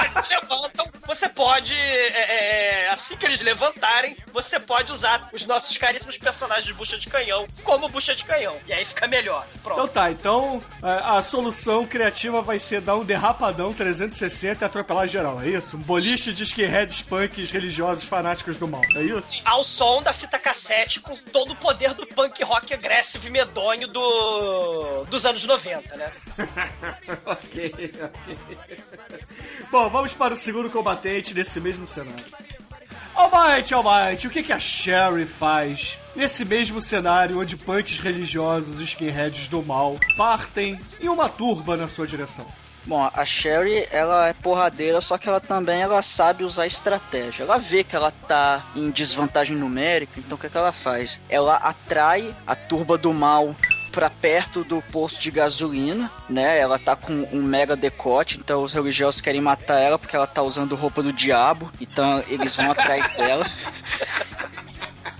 Eles 0.05 0.29
levantam, 0.29 0.85
você 1.07 1.29
pode. 1.29 1.75
é, 1.77 2.87
é, 2.87 2.89
assim 2.91 3.17
que 3.17 3.25
eles 3.25 3.41
levantarem, 3.41 4.17
você 4.33 4.59
pode 4.59 4.91
usar 4.91 5.29
os 5.33 5.47
nossos 5.47 5.77
caríssimos 5.79 6.19
personagens 6.19 6.67
de 6.67 6.75
bucha 6.75 6.99
de 6.99 7.09
canhão 7.09 7.47
como 7.63 7.89
bucha 7.89 8.15
de 8.17 8.25
canhão. 8.25 8.57
E 8.67 8.73
aí 8.73 8.85
fica 8.85 9.07
melhor. 9.07 9.47
Então 9.61 9.75
Pronto. 9.75 9.93
tá, 9.93 10.11
então 10.11 10.63
a, 10.83 11.19
a 11.19 11.23
solução 11.23 11.87
criativa 11.87 12.43
vai 12.43 12.59
ser 12.59 12.81
dar 12.81 12.97
um 12.97 13.05
derrapadão 13.05 13.73
360 13.73 14.65
e 14.65 14.67
atropelar 14.67 15.07
geral, 15.07 15.41
é 15.41 15.49
isso? 15.49 15.77
Um 15.77 15.81
boliche 15.81 16.33
de 16.33 16.43
skinheads, 16.43 17.03
punks, 17.33 17.51
religiosos, 17.51 18.05
fanáticos 18.05 18.59
do 18.59 18.69
mal, 18.69 18.83
é 18.95 19.03
isso? 19.03 19.43
Ao 19.45 19.65
som 19.65 20.03
da 20.03 20.13
fita 20.13 20.39
cassete 20.39 21.01
com 21.01 21.17
todo 21.17 21.53
o 21.53 21.57
poder 21.57 21.95
do 21.95 22.07
punk 22.07 22.43
rock 22.45 22.75
agressivo 22.75 23.27
e 23.27 23.31
medonho 23.31 23.89
do, 23.89 25.05
dos 25.05 25.25
anos 25.25 25.45
90, 25.45 25.97
né? 25.97 26.13
ok, 27.25 27.93
ok. 28.05 28.39
Bom, 29.71 29.89
vamos 29.89 30.13
para 30.13 30.35
o 30.35 30.37
segundo 30.37 30.71
combatente 30.71 31.35
nesse 31.35 31.59
mesmo 31.61 31.87
cenário. 31.87 32.25
Almighty, 33.15 33.75
Almighty, 33.75 34.27
o 34.27 34.31
que, 34.31 34.43
que 34.43 34.53
a 34.53 34.59
Sherry 34.59 35.27
faz 35.27 35.99
nesse 36.15 36.45
mesmo 36.45 36.81
cenário 36.81 37.41
onde 37.41 37.57
punks 37.57 37.99
religiosos 37.99 38.81
e 38.81 38.85
skinheads 38.85 39.49
do 39.49 39.63
mal 39.63 39.99
partem 40.17 40.79
em 41.01 41.09
uma 41.09 41.29
turba 41.29 41.77
na 41.77 41.89
sua 41.89 42.07
direção? 42.07 42.47
Bom, 42.85 43.09
a 43.13 43.25
Sherry, 43.25 43.87
ela 43.93 44.29
é 44.29 44.33
porradeira, 44.33 45.01
só 45.01 45.17
que 45.17 45.29
ela 45.29 45.41
também 45.41 45.83
ela 45.83 46.03
sabe 46.03 46.43
usar 46.43 46.67
estratégia. 46.67 47.45
Ela 47.45 47.59
vê 47.59 47.85
que 47.85 47.95
ela 47.95 48.13
tá 48.27 48.67
em 48.75 48.91
desvantagem 48.91 49.57
numérica, 49.57 50.19
então 50.19 50.37
o 50.37 50.41
que, 50.41 50.49
que 50.49 50.57
ela 50.57 50.73
faz? 50.73 51.21
Ela 51.29 51.57
atrai 51.57 52.35
a 52.47 52.57
turba 52.57 52.99
do 52.99 53.13
mal 53.13 53.55
pra 53.93 54.11
perto 54.11 54.65
do 54.65 54.83
posto 54.83 55.21
de 55.21 55.31
gasolina, 55.31 56.11
né? 56.29 56.59
Ela 56.59 56.79
tá 56.79 56.97
com 56.97 57.29
um 57.33 57.43
mega 57.43 57.77
decote, 57.77 58.39
então 58.39 58.63
os 58.63 58.73
religiosos 58.73 59.21
querem 59.21 59.41
matar 59.41 59.79
ela 59.79 59.99
porque 59.99 60.17
ela 60.17 60.27
tá 60.27 60.43
usando 60.43 60.75
roupa 60.75 61.03
do 61.03 61.13
diabo, 61.13 61.71
então 61.81 62.25
eles 62.27 62.57
vão 62.57 62.73
atrás 62.73 63.09
dela. 63.15 63.47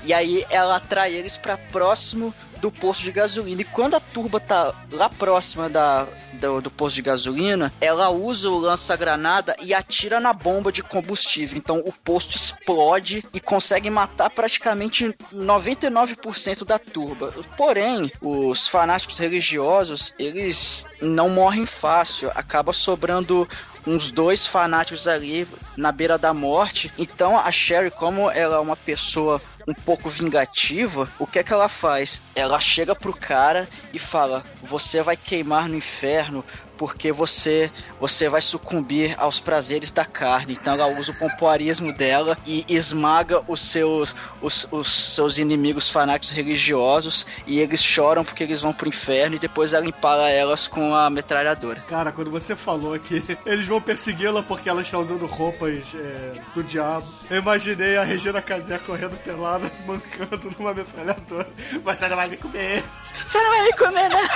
E 0.05 0.13
aí 0.13 0.45
ela 0.51 0.77
atrai 0.77 1.15
eles 1.15 1.37
pra 1.37 1.57
próximo 1.57 2.35
do 2.63 2.71
posto 2.71 3.03
de 3.03 3.11
gasolina. 3.11 3.61
E 3.61 3.65
quando 3.65 3.95
a 3.95 4.01
turba 4.01 4.39
tá 4.39 4.73
lá 4.91 5.11
próxima 5.11 5.69
da, 5.69 6.07
do, 6.35 6.61
do 6.61 6.71
posto 6.71 6.95
de 6.95 7.03
gasolina, 7.03 7.73
ela 7.81 8.09
usa 8.09 8.49
o 8.49 8.59
lança-granada 8.59 9.57
e 9.61 9.75
atira 9.75 10.21
na 10.21 10.33
bomba 10.33 10.71
de 10.71 10.81
combustível. 10.81 11.59
Então 11.59 11.79
o 11.79 11.93
posto 11.93 12.37
explode 12.37 13.25
e 13.35 13.41
consegue 13.41 13.91
matar 13.91 14.31
praticamente 14.31 15.13
99% 15.35 16.65
da 16.65 16.79
turba. 16.79 17.35
Porém, 17.57 18.11
os 18.21 18.69
fanáticos 18.69 19.19
religiosos, 19.19 20.15
eles 20.17 20.85
não 21.01 21.29
morrem 21.29 21.67
fácil. 21.67 22.31
Acaba 22.33 22.73
sobrando 22.73 23.49
uns 23.85 24.13
dois 24.13 24.47
fanáticos 24.47 25.09
ali 25.09 25.49
na 25.77 25.91
beira 25.91 26.17
da 26.17 26.33
morte. 26.33 26.93
Então 26.97 27.37
a 27.39 27.51
Sherry, 27.51 27.91
como 27.91 28.31
ela 28.31 28.57
é 28.57 28.61
uma 28.61 28.77
pessoa 28.77 29.43
um 29.67 29.75
pouco 29.75 30.09
vingativa, 30.09 31.09
o 31.19 31.27
que 31.27 31.39
é 31.39 31.43
que 31.43 31.53
ela 31.53 31.69
faz? 31.69 32.23
Ela 32.35 32.59
chega 32.61 32.95
pro 32.95 33.17
cara 33.17 33.69
e 33.93 33.99
fala: 33.99 34.45
"Você 34.63 35.03
vai 35.03 35.17
queimar 35.17 35.69
no 35.69 35.77
inferno 35.77 36.45
porque 36.77 37.13
você 37.13 37.71
você 38.01 38.29
vai 38.29 38.43
sucumbir 38.43 39.15
aos 39.19 39.41
prazeres 39.41 39.93
da 39.93 40.05
carne". 40.05 40.57
Então 40.61 40.75
ela 40.75 40.89
usa 40.99 41.13
o 41.13 41.15
pompoarismo 41.15 41.93
dela 41.93 42.37
e 42.47 42.65
esmaga 42.69 43.43
os 43.49 43.61
seus 43.61 44.15
os, 44.41 44.67
os 44.71 45.15
seus 45.15 45.39
inimigos 45.39 45.89
fanáticos 45.89 46.31
religiosos 46.31 47.27
e 47.47 47.61
eles 47.61 47.83
choram 47.83 48.25
porque 48.25 48.43
eles 48.43 48.61
vão 48.61 48.73
pro 48.73 48.89
inferno 48.89 49.37
e 49.37 49.39
depois 49.39 49.73
ela 49.73 49.87
empala 49.87 50.29
elas 50.31 50.69
com 50.69 50.95
a 50.95 51.09
metralhadora. 51.11 51.81
Cara, 51.89 52.13
quando 52.13 52.31
você 52.31 52.55
falou 52.57 52.99
que 52.99 53.23
eles 53.47 53.67
vão 53.67 53.81
persegui-la 53.81 54.43
porque 54.43 54.69
ela 54.69 54.83
está 54.83 54.99
usando 54.99 55.27
roupas 55.27 55.95
é, 55.95 56.41
do 56.55 56.63
diabo, 56.63 57.07
eu 57.31 57.39
imaginei 57.39 57.97
a 57.97 58.05
Regina 58.05 58.41
Casé 58.43 58.79
correndo 58.79 59.17
pelada, 59.19 59.71
mancando 59.87 60.51
numa 60.59 60.75
metralhadora. 60.75 61.49
Você 61.85 62.09
não 62.09 62.17
vai 62.17 62.29
me 62.29 62.37
comer. 62.37 62.85
Você 63.29 63.39
não 63.39 63.51
vai 63.51 63.63
me 63.63 63.73
comer, 63.73 64.09
né? 64.09 64.29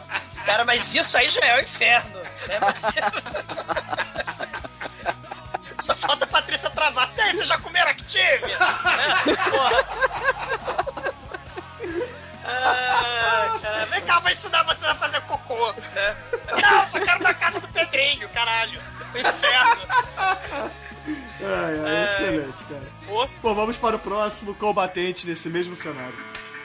Cara, 0.46 0.64
mas 0.64 0.94
isso 0.94 1.18
aí 1.18 1.28
já 1.28 1.40
é 1.40 1.58
o 1.58 1.62
inferno, 1.62 2.20
né? 2.20 2.58
Só 5.82 5.94
falta 5.94 6.24
a 6.24 6.28
Patrícia 6.28 6.70
travar. 6.70 7.08
E 7.16 7.20
aí, 7.20 7.32
vocês 7.36 7.46
já 7.48 7.58
comeram 7.58 7.90
Active? 7.90 8.42
Né? 8.46 8.56
Porra. 9.50 9.84
Ah, 12.44 13.56
cara. 13.60 13.86
Vem 13.86 14.00
cá, 14.02 14.20
vou 14.20 14.30
ensinar 14.30 14.62
você 14.64 14.86
a 14.86 14.94
fazer 14.94 15.20
cocô. 15.22 15.72
Né? 15.94 16.16
Não, 16.60 16.86
só 16.88 17.00
quero 17.00 17.22
na 17.22 17.34
casa 17.34 17.60
do 17.60 17.68
Pedrinho, 17.68 18.28
caralho. 18.30 18.80
O 19.14 19.18
inferno. 19.18 19.86
Ai, 20.18 21.80
ai, 21.84 21.96
É. 21.96 22.04
excelente, 22.06 22.64
cara. 22.64 22.82
Pô. 23.06 23.28
Bom, 23.42 23.54
vamos 23.54 23.76
para 23.76 23.96
o 23.96 23.98
próximo 23.98 24.54
combatente 24.54 25.26
nesse 25.26 25.48
mesmo 25.48 25.76
cenário. 25.76 26.16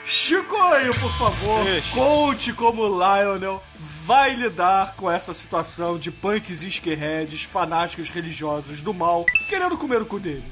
Chicoio, 0.04 0.98
por 0.98 1.12
favor, 1.16 1.64
Ixi. 1.68 1.90
conte 1.92 2.52
como 2.54 2.82
o 2.82 2.88
Lionel 2.98 3.62
vai 4.04 4.34
lidar 4.34 4.94
com 4.96 5.08
essa 5.08 5.32
situação 5.32 5.96
de 5.96 6.10
punks 6.10 6.62
e 6.62 6.68
skinheads, 6.68 7.44
fanáticos 7.44 8.08
religiosos 8.08 8.82
do 8.82 8.92
mal, 8.92 9.24
querendo 9.48 9.78
comer 9.78 10.02
o 10.02 10.06
cu 10.06 10.18
dele. 10.18 10.44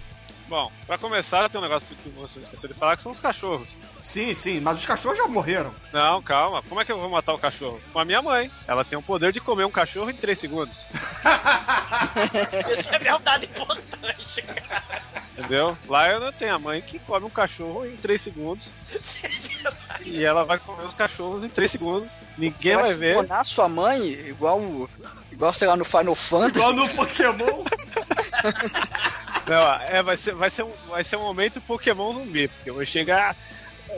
Bom, 0.49 0.71
pra 0.87 0.97
começar, 0.97 1.49
tem 1.49 1.61
um 1.61 1.63
negócio 1.63 1.97
que 1.97 2.09
você 2.11 2.39
esqueceu 2.39 2.69
de 2.69 2.75
falar, 2.75 2.97
que 2.97 3.03
são 3.03 3.13
os 3.13 3.19
cachorros. 3.19 3.69
Sim, 4.03 4.35
sim, 4.35 4.61
mas 4.61 4.79
os 4.79 4.87
cachorros 4.87 5.19
já 5.19 5.27
morreram. 5.29 5.75
Não, 5.93 6.23
calma. 6.23 6.63
Como 6.63 6.81
é 6.81 6.85
que 6.85 6.93
eu 6.93 6.99
vou 6.99 7.11
matar 7.11 7.35
o 7.35 7.39
cachorro? 7.39 7.81
Com 7.93 7.99
a 7.99 8.05
minha 8.05 8.23
mãe. 8.23 8.51
Ela 8.67 8.85
tem 8.85 8.99
o 8.99 9.03
poder 9.03 9.33
de 9.33 9.41
comer 9.41 9.65
um 9.65 9.71
cachorro 9.71 10.11
em 10.11 10.15
3 10.15 10.39
segundos. 10.39 10.87
Isso 12.79 12.95
é 12.95 12.99
verdade 12.99 13.47
importante, 13.47 14.43
cara. 14.43 15.03
Entendeu? 15.37 15.77
Lá 15.89 16.09
eu 16.09 16.21
não 16.21 16.33
tenho 16.33 16.55
a 16.55 16.59
mãe 16.59 16.81
que 16.83 16.99
come 17.01 17.27
um 17.27 17.31
cachorro 17.31 17.87
em 17.87 17.97
3 17.97 18.21
segundos. 18.21 18.69
Isso 18.99 19.21
é 19.25 19.29
verdade. 19.29 20.05
E 20.05 20.25
ela 20.25 20.45
vai 20.45 20.59
comer 20.59 20.85
os 20.85 20.95
cachorros 20.95 21.45
em 21.45 21.49
3 21.49 21.71
segundos. 21.71 22.11
Ninguém 22.37 22.77
Você 22.77 22.83
vai 22.83 22.95
ver. 22.95 23.15
subornar 23.15 23.45
sua 23.45 23.69
mãe 23.69 24.03
igual 24.29 24.89
igual 25.31 25.55
sei 25.55 25.69
lá 25.69 25.77
no 25.77 25.85
Final 25.85 26.15
Fantasy. 26.15 26.59
Igual 26.59 26.73
no 26.73 26.89
Pokémon. 26.91 27.65
Não, 29.47 29.73
é, 29.83 30.03
vai 30.03 30.17
ser, 30.17 30.35
vai, 30.35 30.51
ser 30.51 30.63
um, 30.63 30.73
vai 30.89 31.03
ser 31.05 31.17
um 31.17 31.23
momento 31.23 31.61
Pokémon 31.61 32.13
zumbi, 32.13 32.49
porque 32.49 32.71
eu 32.71 32.75
vou 32.75 32.85
chegar. 32.87 33.35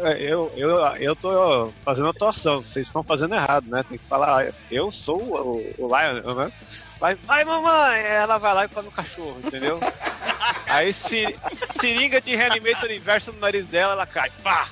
É, 0.00 0.22
Eu, 0.22 0.52
eu, 0.56 0.70
eu 0.96 1.14
tô 1.16 1.72
fazendo 1.84 2.08
atuação, 2.08 2.62
vocês 2.62 2.86
estão 2.86 3.02
fazendo 3.02 3.34
errado, 3.34 3.68
né? 3.68 3.84
Tem 3.88 3.98
que 3.98 4.04
falar, 4.04 4.52
eu 4.70 4.90
sou 4.90 5.20
o, 5.20 5.74
o 5.78 5.86
Lion, 5.86 6.34
né? 6.34 6.52
Vai, 6.98 7.14
vai, 7.16 7.44
mamãe! 7.44 8.00
Ela 8.00 8.38
vai 8.38 8.54
lá 8.54 8.64
e 8.64 8.68
come 8.68 8.88
o 8.88 8.92
cachorro, 8.92 9.36
entendeu? 9.44 9.80
Aí 10.66 10.92
se, 10.92 11.36
seringa 11.78 12.20
de 12.20 12.34
Reanimator 12.36 12.90
inversa 12.90 13.32
no 13.32 13.38
nariz 13.40 13.66
dela, 13.66 13.92
ela 13.92 14.06
cai. 14.06 14.30
Pá! 14.42 14.68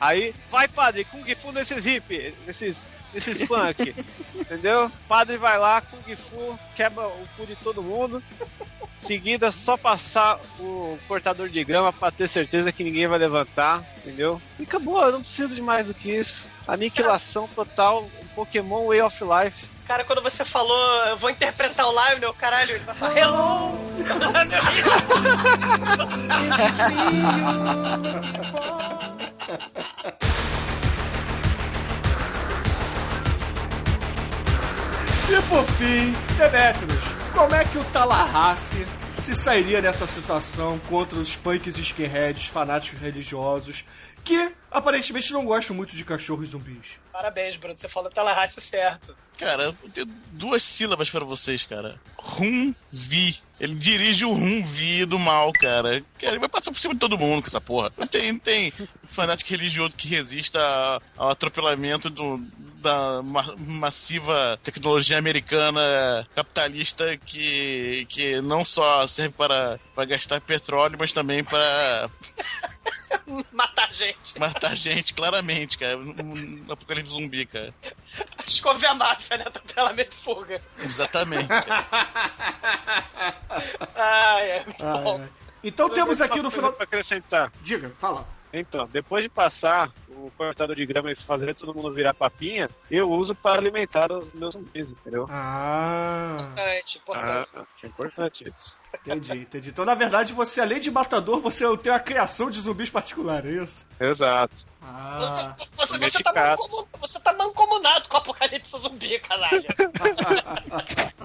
Aí, 0.00 0.34
vai, 0.50 0.68
padre, 0.68 1.04
Kung 1.04 1.24
Fu 1.34 1.52
nesses 1.52 1.86
hip, 1.86 2.34
nesses, 2.46 2.98
nesses 3.14 3.46
punk. 3.46 3.94
entendeu? 4.34 4.90
Padre 5.08 5.36
vai 5.38 5.58
lá, 5.58 5.80
Kung 5.80 6.16
Fu, 6.16 6.58
quebra 6.74 7.06
o 7.06 7.28
cu 7.36 7.46
de 7.46 7.56
todo 7.56 7.82
mundo. 7.82 8.22
Seguida, 9.06 9.52
só 9.52 9.76
passar 9.76 10.40
o 10.58 10.98
cortador 11.06 11.48
de 11.48 11.62
grama 11.62 11.92
pra 11.92 12.10
ter 12.10 12.28
certeza 12.28 12.72
que 12.72 12.82
ninguém 12.82 13.06
vai 13.06 13.18
levantar, 13.18 13.84
entendeu? 13.98 14.42
E 14.58 14.64
acabou, 14.64 15.00
eu 15.02 15.12
não 15.12 15.22
preciso 15.22 15.54
de 15.54 15.62
mais 15.62 15.86
do 15.86 15.94
que 15.94 16.10
isso. 16.10 16.46
Aniquilação 16.66 17.48
total, 17.54 18.02
um 18.20 18.26
Pokémon 18.34 18.88
Way 18.88 19.02
of 19.02 19.16
Life. 19.22 19.68
Cara, 19.86 20.02
quando 20.02 20.20
você 20.20 20.44
falou, 20.44 21.06
eu 21.06 21.16
vou 21.16 21.30
interpretar 21.30 21.86
o 21.86 21.92
Lionel, 21.92 22.34
caralho, 22.34 22.72
ele 22.72 22.84
vai 22.84 22.94
falar 22.94 23.16
Hello! 23.16 23.78
E 35.28 35.42
por 35.48 35.64
fim, 35.72 36.12
Demetrius, 36.36 37.02
como 37.36 37.54
é 37.54 37.66
que 37.66 37.76
o 37.76 37.84
Tallahassee 37.92 38.86
se 39.20 39.34
sairia 39.34 39.82
nessa 39.82 40.06
situação 40.06 40.78
contra 40.88 41.18
os 41.18 41.36
punks 41.36 41.76
skinheads, 41.76 42.46
fanáticos 42.46 42.98
religiosos, 42.98 43.84
que 44.24 44.52
aparentemente 44.70 45.32
não 45.32 45.44
gostam 45.44 45.74
muito 45.76 45.94
de 45.96 46.04
cachorros 46.04 46.50
zumbis? 46.50 46.98
Parabéns, 47.12 47.56
Bruno, 47.56 47.76
você 47.78 47.88
falou 47.88 48.10
Tallahassee 48.10 48.60
certo. 48.60 49.16
Cara, 49.38 49.64
eu 49.64 49.72
tenho 49.90 50.06
duas 50.32 50.62
sílabas 50.62 51.10
pra 51.10 51.24
vocês, 51.24 51.64
cara. 51.64 52.00
Rum-Vi. 52.16 53.38
Ele 53.58 53.74
dirige 53.74 54.24
o 54.24 54.32
Rum-Vi 54.32 55.04
do 55.06 55.18
mal, 55.18 55.50
cara. 55.52 56.02
Cara, 56.18 56.32
Ele 56.32 56.38
vai 56.40 56.48
passar 56.48 56.70
por 56.70 56.78
cima 56.80 56.94
de 56.94 57.00
todo 57.00 57.18
mundo 57.18 57.42
com 57.42 57.48
essa 57.48 57.60
porra. 57.60 57.90
Não 57.96 58.06
tem, 58.06 58.38
tem 58.38 58.72
fanático 59.06 59.50
religioso 59.50 59.94
que 59.96 60.08
resista 60.08 60.58
ao 61.16 61.30
atropelamento 61.30 62.08
do, 62.10 62.38
da 62.82 63.22
ma- 63.22 63.54
massiva 63.58 64.58
tecnologia 64.62 65.16
americana 65.18 65.80
capitalista 66.34 67.16
que, 67.18 68.06
que 68.10 68.40
não 68.42 68.64
só 68.64 69.06
serve 69.06 69.34
para, 69.34 69.78
para 69.94 70.04
gastar 70.04 70.40
petróleo, 70.40 70.96
mas 70.98 71.12
também 71.12 71.42
para 71.44 72.10
Matar 73.52 73.92
gente. 73.92 74.38
matar 74.38 74.55
gente, 74.74 75.14
claramente, 75.14 75.78
cara. 75.78 75.98
Um, 75.98 76.64
apocalipse 76.68 77.12
zumbi, 77.12 77.46
cara. 77.46 77.74
Escove 78.46 78.86
a 78.86 78.94
máfia, 78.94 79.38
né? 79.38 79.44
Atropelamento 79.46 80.16
e 80.16 80.24
fuga. 80.24 80.62
Exatamente. 80.78 81.46
cara. 81.46 81.86
Ai, 83.94 84.50
é. 84.50 84.64
Bom, 84.80 85.20
é. 85.22 85.28
Então 85.62 85.90
temos 85.90 86.20
aqui 86.20 86.40
no 86.40 86.50
final. 86.50 86.72
Pra 86.72 86.84
acrescentar. 86.84 87.52
Diga, 87.62 87.92
fala. 87.98 88.26
Então, 88.52 88.86
depois 88.86 89.22
de 89.24 89.28
passar 89.28 89.90
o 90.26 90.30
cortador 90.30 90.74
de 90.76 90.84
grama 90.86 91.10
e 91.12 91.16
fazer 91.16 91.54
todo 91.54 91.74
mundo 91.74 91.92
virar 91.92 92.14
papinha, 92.14 92.68
eu 92.90 93.10
uso 93.10 93.34
para 93.34 93.60
alimentar 93.60 94.10
os 94.12 94.32
meus 94.34 94.54
zumbis, 94.54 94.90
entendeu? 94.90 95.26
Ah, 95.30 96.36
importante, 96.40 96.98
importante. 96.98 97.48
Ah, 97.54 97.64
é 97.82 97.86
importante 97.86 98.52
isso. 98.54 98.78
entendi, 98.94 99.32
entendi. 99.38 99.68
Então, 99.70 99.84
na 99.84 99.94
verdade, 99.94 100.32
você, 100.32 100.60
além 100.60 100.80
de 100.80 100.90
matador, 100.90 101.40
você 101.40 101.64
tem 101.78 101.92
a 101.92 101.98
criação 102.00 102.50
de 102.50 102.60
zumbis 102.60 102.90
particular, 102.90 103.44
é 103.46 103.50
isso? 103.50 103.86
Exato. 104.00 104.54
Ah, 104.88 105.52
Você, 105.76 105.98
você, 105.98 106.22
tá 106.22 106.32
mancomun- 106.32 106.86
você 107.00 107.20
tá 107.20 107.32
mancomunado 107.32 108.08
com 108.08 108.14
o 108.14 108.18
apocalipse 108.18 108.78
zumbi, 108.78 109.18
caralho. 109.18 109.64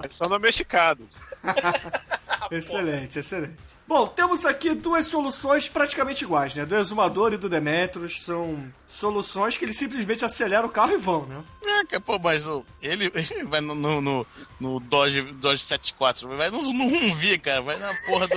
Eles 0.02 0.16
são 0.16 0.28
domesticados. 0.28 1.06
excelente, 2.50 3.18
excelente. 3.18 3.54
Bom, 3.86 4.06
temos 4.08 4.44
aqui 4.44 4.74
duas 4.74 5.06
soluções 5.06 5.68
praticamente 5.68 6.24
iguais, 6.24 6.54
né? 6.54 6.64
Do 6.64 6.74
Exumador 6.76 7.32
e 7.32 7.36
do 7.36 7.48
Demetrius 7.48 8.22
são 8.22 8.68
soluções 8.92 9.56
que 9.56 9.64
eles 9.64 9.76
simplesmente 9.76 10.24
aceleram 10.24 10.66
o 10.68 10.70
carro 10.70 10.92
e 10.92 10.98
vão, 10.98 11.24
né? 11.26 11.42
É, 11.62 11.84
cara, 11.86 12.00
pô, 12.00 12.18
mas 12.18 12.46
o- 12.46 12.64
ele, 12.82 13.10
ele 13.14 13.44
vai 13.44 13.60
no, 13.60 13.74
no, 13.74 14.00
no, 14.00 14.26
no 14.60 14.78
Dodge, 14.80 15.22
Dodge 15.22 15.62
74, 15.62 16.28
vai 16.28 16.50
no, 16.50 16.60
no 16.62 16.84
Humvee, 16.84 17.38
cara, 17.38 17.62
vai 17.62 17.76
na 17.78 17.92
porra 18.06 18.28
do... 18.28 18.36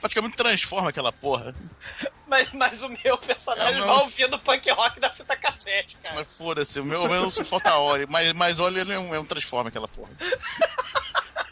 Praticamente 0.00 0.36
transforma 0.36 0.88
aquela 0.90 1.12
porra. 1.12 1.54
Mas, 2.28 2.48
mas 2.52 2.80
o 2.84 2.88
meu 2.88 3.18
personagem 3.18 3.74
É, 3.74 3.78
não. 3.80 3.86
vai 3.88 3.96
ouvindo 4.04 4.38
punk 4.38 4.70
rock 4.70 5.00
da 5.00 5.10
fita 5.10 5.36
cassete, 5.36 5.96
cara. 6.02 6.20
Mas 6.20 6.38
foda-se, 6.38 6.78
o 6.78 6.84
meu, 6.84 7.02
o 7.02 7.08
meu 7.08 7.28
só 7.28 7.44
falta 7.44 7.74
óleo, 7.76 8.06
mas, 8.08 8.32
mas 8.34 8.60
óleo 8.60 8.78
ele 8.78 8.92
é 8.92 8.98
um, 9.00 9.12
é 9.14 9.18
um 9.18 9.24
transforma 9.24 9.68
aquela 9.68 9.88
porra. 9.88 10.10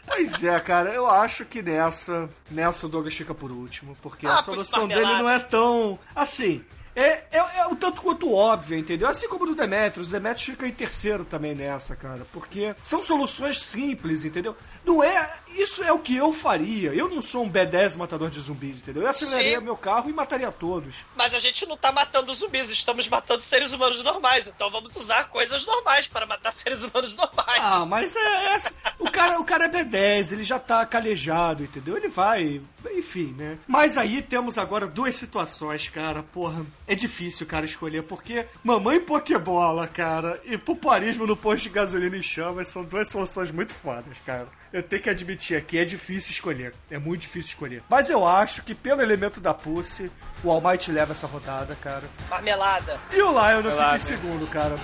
Pois 0.07 0.43
é, 0.43 0.59
cara, 0.59 0.89
eu 0.93 1.09
acho 1.09 1.45
que 1.45 1.61
nessa, 1.61 2.29
nessa 2.49 2.85
o 2.85 2.89
Douglas 2.89 3.13
fica 3.13 3.33
por 3.33 3.51
último, 3.51 3.95
porque 4.01 4.25
Ah, 4.25 4.35
a 4.35 4.43
solução 4.43 4.87
dele 4.87 5.01
não 5.03 5.29
é 5.29 5.39
tão. 5.39 5.99
Assim. 6.15 6.63
É, 6.99 7.23
é, 7.31 7.37
é 7.59 7.67
um 7.67 7.77
tanto 7.77 8.01
quanto 8.01 8.33
óbvio, 8.33 8.77
entendeu? 8.77 9.07
Assim 9.07 9.29
como 9.29 9.45
no 9.45 9.55
Demetrius, 9.55 10.09
o 10.09 10.11
Demetrius 10.11 10.43
fica 10.43 10.67
em 10.67 10.73
terceiro 10.73 11.23
também 11.23 11.55
nessa, 11.55 11.95
cara. 11.95 12.27
Porque 12.33 12.75
são 12.83 13.01
soluções 13.01 13.61
simples, 13.61 14.25
entendeu? 14.25 14.53
Não 14.83 15.01
é. 15.01 15.29
Isso 15.55 15.83
é 15.83 15.91
o 15.91 15.99
que 15.99 16.15
eu 16.15 16.31
faria. 16.31 16.93
Eu 16.93 17.09
não 17.09 17.21
sou 17.21 17.43
um 17.43 17.51
B10 17.51 17.97
matador 17.97 18.29
de 18.29 18.39
zumbis, 18.39 18.79
entendeu? 18.79 19.03
Eu 19.03 19.09
aceleraria 19.09 19.59
Sim. 19.59 19.63
meu 19.63 19.75
carro 19.75 20.09
e 20.09 20.13
mataria 20.13 20.51
todos. 20.51 21.03
Mas 21.15 21.33
a 21.33 21.39
gente 21.39 21.65
não 21.65 21.75
tá 21.77 21.91
matando 21.91 22.33
zumbis, 22.33 22.69
estamos 22.69 23.07
matando 23.07 23.41
seres 23.41 23.73
humanos 23.73 24.03
normais. 24.03 24.47
Então 24.47 24.69
vamos 24.71 24.95
usar 24.95 25.25
coisas 25.29 25.65
normais 25.65 26.07
para 26.07 26.25
matar 26.25 26.51
seres 26.53 26.83
humanos 26.83 27.15
normais. 27.15 27.61
Ah, 27.61 27.85
mas 27.85 28.15
é. 28.15 28.55
é- 28.55 28.59
o, 28.99 29.09
cara, 29.11 29.39
o 29.39 29.45
cara 29.45 29.65
é 29.65 29.69
B10, 29.69 30.31
ele 30.31 30.43
já 30.43 30.59
tá 30.59 30.85
calejado, 30.85 31.63
entendeu? 31.63 31.97
Ele 31.97 32.07
vai. 32.07 32.61
Enfim, 32.95 33.35
né? 33.37 33.57
Mas 33.67 33.97
aí 33.97 34.21
temos 34.21 34.57
agora 34.57 34.87
duas 34.87 35.15
situações, 35.15 35.89
cara. 35.89 36.23
Porra, 36.23 36.65
é 36.87 36.95
difícil, 36.95 37.45
cara, 37.45 37.65
escolher, 37.65 38.03
porque 38.03 38.45
mamãe 38.63 38.99
Pokébola, 38.99 39.87
cara, 39.87 40.41
e 40.45 40.57
puparismo 40.57 41.27
no 41.27 41.35
posto 41.35 41.63
de 41.63 41.69
gasolina 41.69 42.15
em 42.15 42.21
chamas 42.21 42.67
são 42.69 42.83
duas 42.83 43.09
soluções 43.09 43.51
muito 43.51 43.73
fodas, 43.73 44.17
cara. 44.25 44.47
Eu 44.71 44.83
tenho 44.83 45.01
que 45.01 45.09
admitir 45.09 45.57
aqui, 45.57 45.79
é 45.79 45.85
difícil 45.85 46.31
escolher. 46.31 46.73
É 46.91 46.99
muito 46.99 47.21
difícil 47.21 47.49
escolher. 47.49 47.81
Mas 47.89 48.09
eu 48.09 48.23
acho 48.25 48.61
que 48.61 48.75
pelo 48.75 49.01
elemento 49.01 49.39
da 49.41 49.51
Pussy, 49.51 50.11
o 50.43 50.51
All 50.51 50.61
Might 50.61 50.91
leva 50.91 51.13
essa 51.13 51.25
rodada, 51.25 51.75
cara. 51.81 52.03
Marmelada. 52.29 52.99
E 53.11 53.19
o 53.19 53.31
Lion 53.31 53.63
fica 53.63 53.95
em 53.95 53.99
segundo, 53.99 54.45
cara. 54.47 54.75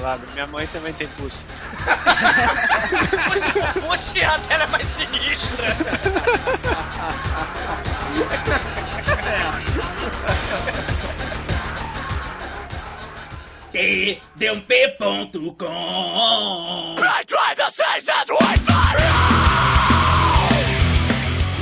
Lá, 0.00 0.18
minha 0.32 0.46
mãe 0.46 0.66
também 0.68 0.94
tem 0.94 1.06
pulso. 1.08 1.44
Pussy, 3.28 3.52
pussy 3.80 4.24
a 4.24 4.38
dela 4.38 4.64
é 4.64 4.66
mais 4.66 4.86
sinistra. 4.86 5.66
tdump.com 14.36 15.34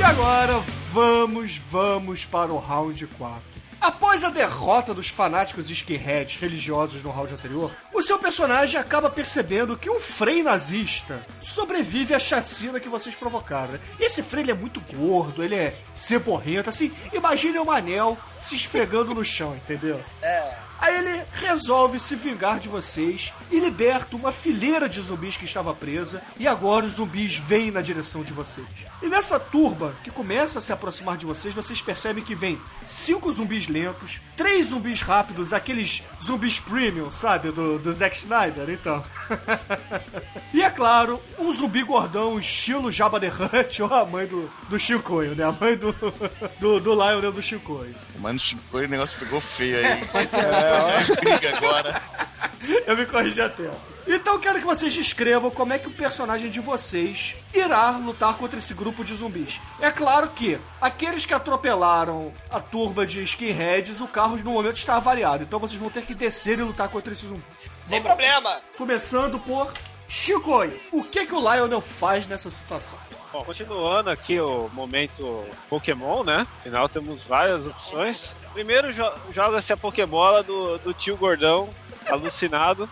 E 0.03 0.05
agora 0.05 0.59
vamos, 0.93 1.57
vamos 1.57 2.25
para 2.25 2.53
o 2.53 2.59
round 2.59 3.07
4. 3.07 3.41
Após 3.81 4.25
a 4.25 4.31
derrota 4.31 4.93
dos 4.93 5.07
fanáticos 5.07 5.71
skinheads 5.71 6.41
religiosos 6.41 7.05
no 7.05 7.11
round 7.13 7.33
anterior, 7.33 7.71
o 7.95 8.03
seu 8.03 8.19
personagem 8.19 8.81
acaba 8.81 9.09
percebendo 9.09 9.77
que 9.77 9.89
um 9.89 10.01
frei 10.01 10.43
nazista 10.43 11.25
sobrevive 11.41 12.15
à 12.15 12.19
chacina 12.19 12.81
que 12.81 12.89
vocês 12.89 13.15
provocaram. 13.15 13.75
né? 13.75 13.81
Esse 14.01 14.25
frei 14.25 14.51
é 14.51 14.55
muito 14.55 14.81
gordo, 14.93 15.41
ele 15.41 15.55
é 15.55 15.79
ceborrento, 15.95 16.69
assim, 16.69 16.93
imagine 17.13 17.61
o 17.61 17.65
Manel 17.65 18.19
se 18.43 18.57
esfregando 18.57 19.15
no 19.15 19.25
chão, 19.25 19.55
entendeu? 19.57 20.03
Aí 20.83 20.97
ele 20.97 21.25
resolve 21.33 22.01
se 22.01 22.17
vingar 22.17 22.59
de 22.59 22.69
vocês 22.69 23.33
e 23.53 23.61
liberta 23.61 24.17
uma 24.17 24.33
fileira 24.33 24.89
de 24.89 25.01
zumbis 25.01 25.37
que 25.37 25.45
estava 25.45 25.73
presa. 25.73 26.21
E 26.37 26.49
agora 26.49 26.85
os 26.85 26.95
zumbis 26.95 27.37
vêm 27.37 27.71
na 27.71 27.81
direção 27.81 28.25
de 28.25 28.33
vocês. 28.33 28.67
E 29.01 29.07
nessa 29.07 29.39
turba 29.39 29.95
que 30.03 30.11
começa 30.11 30.59
a 30.59 30.63
se 30.63 30.73
aproximar 30.73 31.17
de 31.17 31.25
vocês, 31.25 31.55
vocês 31.55 31.81
percebem 31.81 32.25
que 32.25 32.35
vem 32.35 32.61
cinco 32.89 33.33
zumbis 33.33 33.69
lentos, 33.69 34.21
três 34.43 34.67
zumbis 34.67 35.01
rápidos, 35.03 35.53
aqueles 35.53 36.03
zumbis 36.21 36.59
premium, 36.59 37.13
sabe? 37.13 37.53
Do, 37.53 37.79
do 37.79 37.93
Zack 37.93 38.17
Snyder, 38.17 38.69
então. 38.71 39.05
e 40.53 40.61
é 40.61 40.69
claro, 40.69 41.23
um 41.39 41.53
zumbi 41.53 41.85
gordão, 41.85 42.41
estilo 42.41 42.91
Jabba 42.91 43.21
the 43.21 43.29
Hutt, 43.29 43.81
ou 43.83 43.95
a 43.95 44.05
mãe 44.05 44.27
do, 44.27 44.51
do 44.69 44.81
Chicoio, 44.81 45.37
né? 45.37 45.45
A 45.45 45.53
mãe 45.53 45.77
do, 45.77 45.93
do, 46.59 46.81
do 46.81 46.93
Lionel 46.93 47.31
do 47.31 47.41
Chicoio. 47.41 47.95
Mano, 48.19 48.41
Chico, 48.41 48.61
o 48.77 48.81
negócio 48.81 49.17
ficou 49.17 49.41
feio 49.41 49.77
aí. 49.79 50.09
Pois 50.11 50.35
é, 50.35 50.81
Vocês 50.81 51.21
briga 51.21 51.57
agora. 51.57 52.03
Eu 52.85 52.97
me 52.97 53.07
corrigi 53.07 53.41
a 53.41 53.49
tempo. 53.49 53.92
Então 54.07 54.35
eu 54.35 54.41
quero 54.41 54.59
que 54.59 54.65
vocês 54.65 54.93
descrevam 54.93 55.51
como 55.51 55.73
é 55.73 55.79
que 55.79 55.89
o 55.89 55.93
personagem 55.93 56.51
de 56.51 56.61
vocês 56.61 57.37
irá 57.55 57.91
lutar 57.91 58.37
contra 58.37 58.59
esse 58.59 58.75
grupo 58.75 59.05
de 59.05 59.15
zumbis. 59.15 59.61
É 59.81 59.91
claro 59.91 60.29
que 60.31 60.59
aqueles 60.81 61.25
que 61.25 61.35
atropelaram 61.35 62.33
a 62.51 62.61
turba 62.61 63.07
de 63.07 63.23
skinheads, 63.23 64.01
o 64.01 64.09
carro 64.09 64.37
no 64.39 64.53
momento 64.53 64.77
está 64.77 64.97
avariado. 64.97 65.45
Então 65.45 65.59
vocês 65.59 65.81
vão 65.81 65.91
ter 65.91 66.03
que 66.03 66.15
descer 66.15 66.59
e 66.59 66.63
lutar 66.63 66.89
contra 66.89 67.13
esses 67.13 67.29
zumbis. 67.29 67.45
Sem 67.85 68.03
problema. 68.03 68.61
Começando 68.77 69.39
por 69.39 69.73
Chico, 70.09 70.53
o 70.93 71.03
que 71.03 71.25
que 71.25 71.35
o 71.35 71.41
Lionel 71.41 71.81
faz 71.81 72.27
nessa 72.27 72.51
situação? 72.51 72.99
Bom, 73.33 73.43
continuando 73.45 74.11
aqui 74.11 74.39
o 74.39 74.69
momento 74.75 75.43
Pokémon, 75.71 76.23
né? 76.23 76.47
Afinal, 76.61 76.87
temos 76.87 77.25
várias 77.25 77.67
opções. 77.67 78.37
Primeiro, 78.53 78.93
jo 78.93 79.05
joga-se 79.33 79.73
a 79.73 79.77
Pokébola 79.77 80.43
do, 80.43 80.77
do 80.77 80.93
tio 80.93 81.17
Gordão, 81.17 81.71
alucinado, 82.09 82.89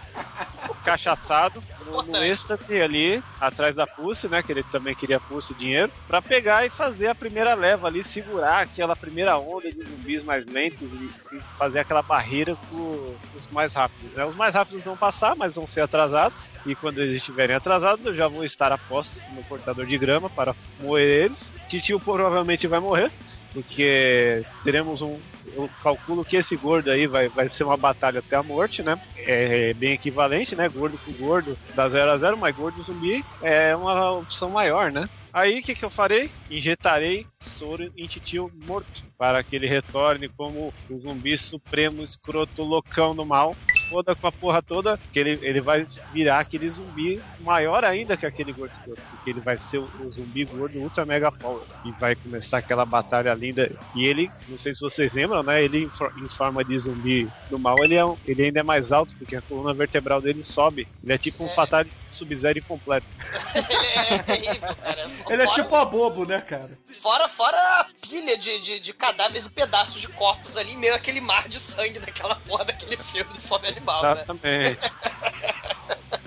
cachaçado, 0.84 1.62
no, 1.86 2.02
no 2.02 2.24
êxtase 2.24 2.80
ali, 2.80 3.22
atrás 3.40 3.76
da 3.76 3.86
Pulse, 3.86 4.28
né? 4.28 4.42
Que 4.42 4.52
ele 4.52 4.62
também 4.64 4.94
queria 4.94 5.20
Pulse 5.20 5.54
dinheiro, 5.54 5.90
pra 6.06 6.22
pegar 6.22 6.64
e 6.64 6.70
fazer 6.70 7.08
a 7.08 7.14
primeira 7.14 7.54
leva 7.54 7.86
ali, 7.86 8.02
segurar 8.02 8.60
aquela 8.60 8.96
primeira 8.96 9.38
onda 9.38 9.70
de 9.70 9.84
zumbis 9.84 10.22
mais 10.22 10.46
lentos 10.46 10.92
e, 10.94 11.36
e 11.36 11.40
fazer 11.58 11.80
aquela 11.80 12.02
barreira 12.02 12.56
com 12.68 13.14
os 13.36 13.50
mais 13.50 13.74
rápidos, 13.74 14.14
né? 14.14 14.24
Os 14.24 14.34
mais 14.34 14.54
rápidos 14.54 14.82
vão 14.82 14.96
passar, 14.96 15.34
mas 15.36 15.54
vão 15.54 15.66
ser 15.66 15.80
atrasados. 15.80 16.38
E 16.66 16.74
quando 16.74 16.98
eles 16.98 17.16
estiverem 17.16 17.56
atrasados, 17.56 18.04
eu 18.04 18.14
já 18.14 18.28
vou 18.28 18.44
estar 18.44 18.70
a 18.72 18.78
postos 18.78 19.22
no 19.34 19.42
cortador 19.44 19.86
de 19.86 19.96
grama 19.96 20.28
para 20.28 20.54
moer 20.80 21.24
eles. 21.24 21.52
Titio 21.68 21.98
provavelmente 21.98 22.66
vai 22.66 22.80
morrer, 22.80 23.10
porque 23.52 24.44
teremos 24.62 25.00
um. 25.02 25.18
Eu 25.54 25.68
calculo 25.82 26.24
que 26.24 26.36
esse 26.36 26.56
gordo 26.56 26.90
aí 26.90 27.06
vai, 27.06 27.28
vai 27.28 27.48
ser 27.48 27.64
uma 27.64 27.76
batalha 27.76 28.20
até 28.20 28.36
a 28.36 28.42
morte, 28.42 28.82
né? 28.82 29.00
É 29.16 29.74
bem 29.74 29.92
equivalente, 29.92 30.54
né? 30.56 30.68
Gordo 30.68 30.98
com 30.98 31.12
gordo 31.12 31.56
dá 31.74 31.88
0 31.88 32.10
a 32.10 32.16
0 32.16 32.36
mas 32.36 32.54
gordo 32.54 32.82
zumbi 32.82 33.24
é 33.42 33.74
uma 33.74 34.12
opção 34.12 34.48
maior, 34.48 34.90
né? 34.90 35.08
Aí 35.32 35.60
o 35.60 35.62
que, 35.62 35.74
que 35.74 35.84
eu 35.84 35.90
farei? 35.90 36.30
Injetarei 36.50 37.26
soro 37.40 37.92
em 37.96 38.06
titio 38.06 38.50
morto 38.66 39.09
para 39.20 39.42
que 39.44 39.54
ele 39.54 39.66
retorne 39.66 40.30
como 40.30 40.72
o 40.88 40.98
zumbi 40.98 41.36
supremo, 41.36 42.02
escroto, 42.02 42.62
loucão 42.62 43.14
do 43.14 43.26
mal. 43.26 43.54
Foda 43.90 44.14
com 44.14 44.26
a 44.28 44.32
porra 44.32 44.62
toda, 44.62 44.98
que 45.12 45.18
ele, 45.18 45.38
ele 45.42 45.60
vai 45.60 45.84
virar 46.12 46.38
aquele 46.38 46.70
zumbi 46.70 47.20
maior 47.40 47.84
ainda 47.84 48.16
que 48.16 48.24
aquele 48.24 48.52
gordo 48.52 48.70
escroto, 48.72 49.02
porque 49.10 49.28
ele 49.30 49.40
vai 49.40 49.58
ser 49.58 49.78
o, 49.78 49.82
o 50.00 50.12
zumbi 50.12 50.44
gordo 50.44 50.78
ultra 50.78 51.04
mega 51.04 51.30
power. 51.30 51.60
E 51.84 51.90
vai 52.00 52.14
começar 52.14 52.58
aquela 52.58 52.86
batalha 52.86 53.34
linda. 53.34 53.68
E 53.94 54.06
ele, 54.06 54.30
não 54.48 54.56
sei 54.56 54.72
se 54.72 54.80
vocês 54.80 55.12
lembram, 55.12 55.42
né? 55.42 55.62
Ele 55.62 55.78
em, 55.84 56.22
em 56.24 56.28
forma 56.30 56.64
de 56.64 56.78
zumbi 56.78 57.28
do 57.50 57.58
mal, 57.58 57.74
ele, 57.82 57.96
é 57.96 58.04
um- 58.04 58.16
ele 58.26 58.44
ainda 58.44 58.60
é 58.60 58.62
mais 58.62 58.90
alto, 58.92 59.12
porque 59.18 59.34
a 59.36 59.42
coluna 59.42 59.74
vertebral 59.74 60.20
dele 60.20 60.42
sobe. 60.42 60.86
Ele 61.02 61.12
é 61.12 61.18
tipo 61.18 61.44
um 61.44 61.48
Fatalis 61.50 62.00
Sub-Zero 62.12 62.60
incompleto. 62.60 63.06
Ele 63.54 64.14
é 64.14 64.18
terrível, 64.18 64.74
cara. 64.76 65.10
Ele 65.28 65.42
é 65.42 65.44
Fora- 65.46 65.62
tipo 65.62 65.74
a 65.74 65.84
bobo, 65.84 66.24
né, 66.24 66.40
cara? 66.40 66.70
Fora, 67.02 67.26
fora 67.28 67.56
a 67.80 67.86
pilha 68.00 68.36
de, 68.38 68.60
de, 68.60 68.78
de 68.80 68.92
cadáveres 69.10 69.46
e 69.46 69.50
pedaços 69.50 70.00
de 70.00 70.08
corpos 70.08 70.56
ali, 70.56 70.76
meio 70.76 70.94
aquele 70.94 71.20
mar 71.20 71.48
de 71.48 71.58
sangue 71.58 71.98
daquela 71.98 72.36
porra 72.36 72.64
daquele 72.64 72.96
filme 72.96 73.32
de 73.34 73.40
fome 73.40 73.66
animal, 73.66 74.02
né? 74.02 74.24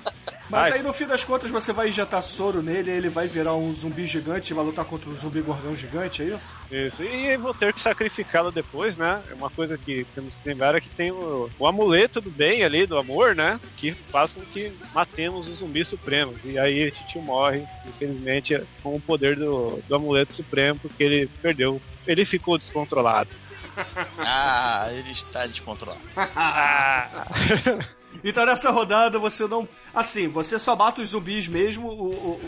Mas 0.54 0.72
Ai. 0.72 0.74
aí 0.74 0.84
no 0.84 0.94
fim 0.94 1.08
das 1.08 1.24
contas 1.24 1.50
você 1.50 1.74
vai 1.74 1.90
injetar 1.90 2.22
soro 2.22 2.62
nele, 2.62 2.92
ele 2.92 3.10
vai 3.10 3.28
virar 3.28 3.56
um 3.56 3.74
zumbi 3.74 4.06
gigante 4.06 4.52
e 4.52 4.56
vai 4.56 4.64
lutar 4.64 4.86
contra 4.86 5.10
um 5.10 5.18
zumbi 5.18 5.42
gordão 5.42 5.76
gigante, 5.76 6.22
é 6.22 6.26
isso? 6.26 6.56
Isso, 6.70 7.04
e 7.04 7.36
vou 7.38 7.56
ter 7.56 7.74
que 7.74 7.82
sacrificá-lo 7.82 8.52
depois, 8.52 8.96
né? 8.96 9.24
É 9.32 9.34
uma 9.34 9.50
coisa 9.50 9.80
que 9.80 10.06
temos 10.14 10.36
que 10.36 10.48
lembrar 10.48 10.76
é 10.76 10.80
que 10.82 10.90
tem 10.90 11.12
o, 11.12 11.50
o 11.58 11.66
amuleto 11.66 12.22
do 12.22 12.30
bem 12.30 12.64
ali, 12.64 12.86
do 12.86 13.00
amor, 13.00 13.34
né? 13.34 13.60
Que 13.78 13.94
faz 13.94 14.32
com 14.32 14.42
que 14.42 14.72
matemos 14.94 15.48
os 15.48 15.58
zumbis 15.58 15.88
supremos. 15.88 16.38
E 16.44 16.60
aí 16.60 16.92
Titio 16.92 17.24
morre, 17.24 17.64
infelizmente, 17.88 18.62
com 18.84 18.96
o 18.96 19.02
poder 19.02 19.36
do, 19.36 19.82
do 19.88 19.96
amuleto 19.96 20.36
supremo, 20.36 20.80
porque 20.80 21.04
ele 21.04 21.30
perdeu. 21.42 21.82
Ele 22.06 22.26
ficou 22.26 22.60
descontrolado. 22.60 23.30
Ah, 24.20 24.88
ele 24.92 25.10
está 25.10 25.48
descontrolado. 25.48 26.00
Então 28.24 28.46
nessa 28.46 28.72
rodada 28.72 29.20
você 29.20 29.48
não. 29.48 29.68
Assim, 29.94 30.28
você 30.28 30.58
só 30.58 30.76
mata 30.76 31.02
os 31.02 31.10
zumbis 31.10 31.48
mesmo, 31.48 31.88
o- 31.88 32.40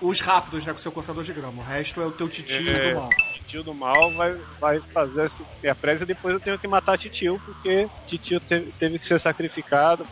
o- 0.00 0.08
os 0.08 0.20
rápidos, 0.20 0.66
né, 0.66 0.72
com 0.72 0.78
seu 0.78 0.90
cortador 0.92 1.22
de 1.22 1.32
grama. 1.32 1.62
O 1.62 1.64
resto 1.64 2.00
é 2.00 2.06
o 2.06 2.10
teu 2.10 2.28
titio 2.28 2.68
É, 2.68 2.92
do 2.94 3.00
mal. 3.00 3.08
Titio 3.34 3.62
do 3.62 3.74
mal 3.74 4.10
vai, 4.12 4.36
vai 4.60 4.80
fazer 4.92 5.26
esse- 5.26 5.44
a 5.68 5.74
presa 5.74 6.04
e 6.04 6.06
depois 6.06 6.34
eu 6.34 6.40
tenho 6.40 6.58
que 6.58 6.66
matar 6.68 6.98
Titio, 6.98 7.40
porque 7.44 7.88
Titio 8.06 8.40
teve, 8.40 8.72
teve 8.78 8.98
que 8.98 9.06
ser 9.06 9.18
sacrificado. 9.20 10.06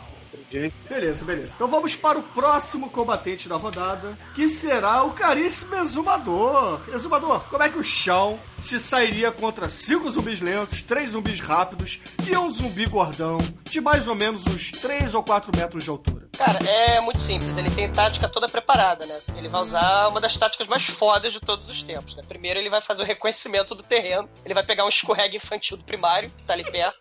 Beleza, 0.89 1.23
beleza. 1.25 1.53
Então 1.55 1.67
vamos 1.67 1.95
para 1.95 2.17
o 2.17 2.23
próximo 2.23 2.89
combatente 2.89 3.47
da 3.47 3.55
rodada, 3.55 4.17
que 4.33 4.49
será 4.49 5.03
o 5.03 5.11
caríssimo 5.11 5.75
Exumador. 5.75 6.81
Exumador, 6.91 7.41
como 7.49 7.61
é 7.61 7.69
que 7.69 7.77
o 7.77 7.83
chão 7.83 8.39
se 8.61 8.79
sairia 8.79 9.31
contra 9.31 9.69
cinco 9.69 10.09
zumbis 10.11 10.41
lentos, 10.41 10.81
três 10.81 11.11
zumbis 11.11 11.39
rápidos 11.39 11.99
e 12.27 12.37
um 12.37 12.49
zumbi 12.49 12.85
gordão 12.85 13.37
de 13.69 13.79
mais 13.79 14.07
ou 14.07 14.15
menos 14.15 14.47
uns 14.47 14.71
3 14.71 15.13
ou 15.13 15.23
4 15.23 15.51
metros 15.55 15.83
de 15.83 15.89
altura? 15.89 16.27
Cara, 16.37 16.57
é 16.67 16.99
muito 16.99 17.19
simples. 17.19 17.57
Ele 17.57 17.69
tem 17.69 17.91
tática 17.91 18.27
toda 18.27 18.47
preparada, 18.49 19.05
né? 19.05 19.19
Ele 19.35 19.47
vai 19.47 19.61
usar 19.61 20.07
uma 20.07 20.19
das 20.19 20.37
táticas 20.37 20.67
mais 20.67 20.85
fodas 20.85 21.33
de 21.33 21.39
todos 21.39 21.69
os 21.69 21.83
tempos, 21.83 22.15
né? 22.15 22.23
Primeiro, 22.27 22.59
ele 22.59 22.69
vai 22.69 22.81
fazer 22.81 23.03
o 23.03 23.05
reconhecimento 23.05 23.75
do 23.75 23.83
terreno. 23.83 24.27
Ele 24.43 24.53
vai 24.53 24.63
pegar 24.63 24.85
um 24.85 24.89
escorrega 24.89 25.35
infantil 25.35 25.77
do 25.77 25.83
primário, 25.83 26.31
que 26.31 26.43
tá 26.43 26.53
ali 26.53 26.63
perto, 26.63 26.97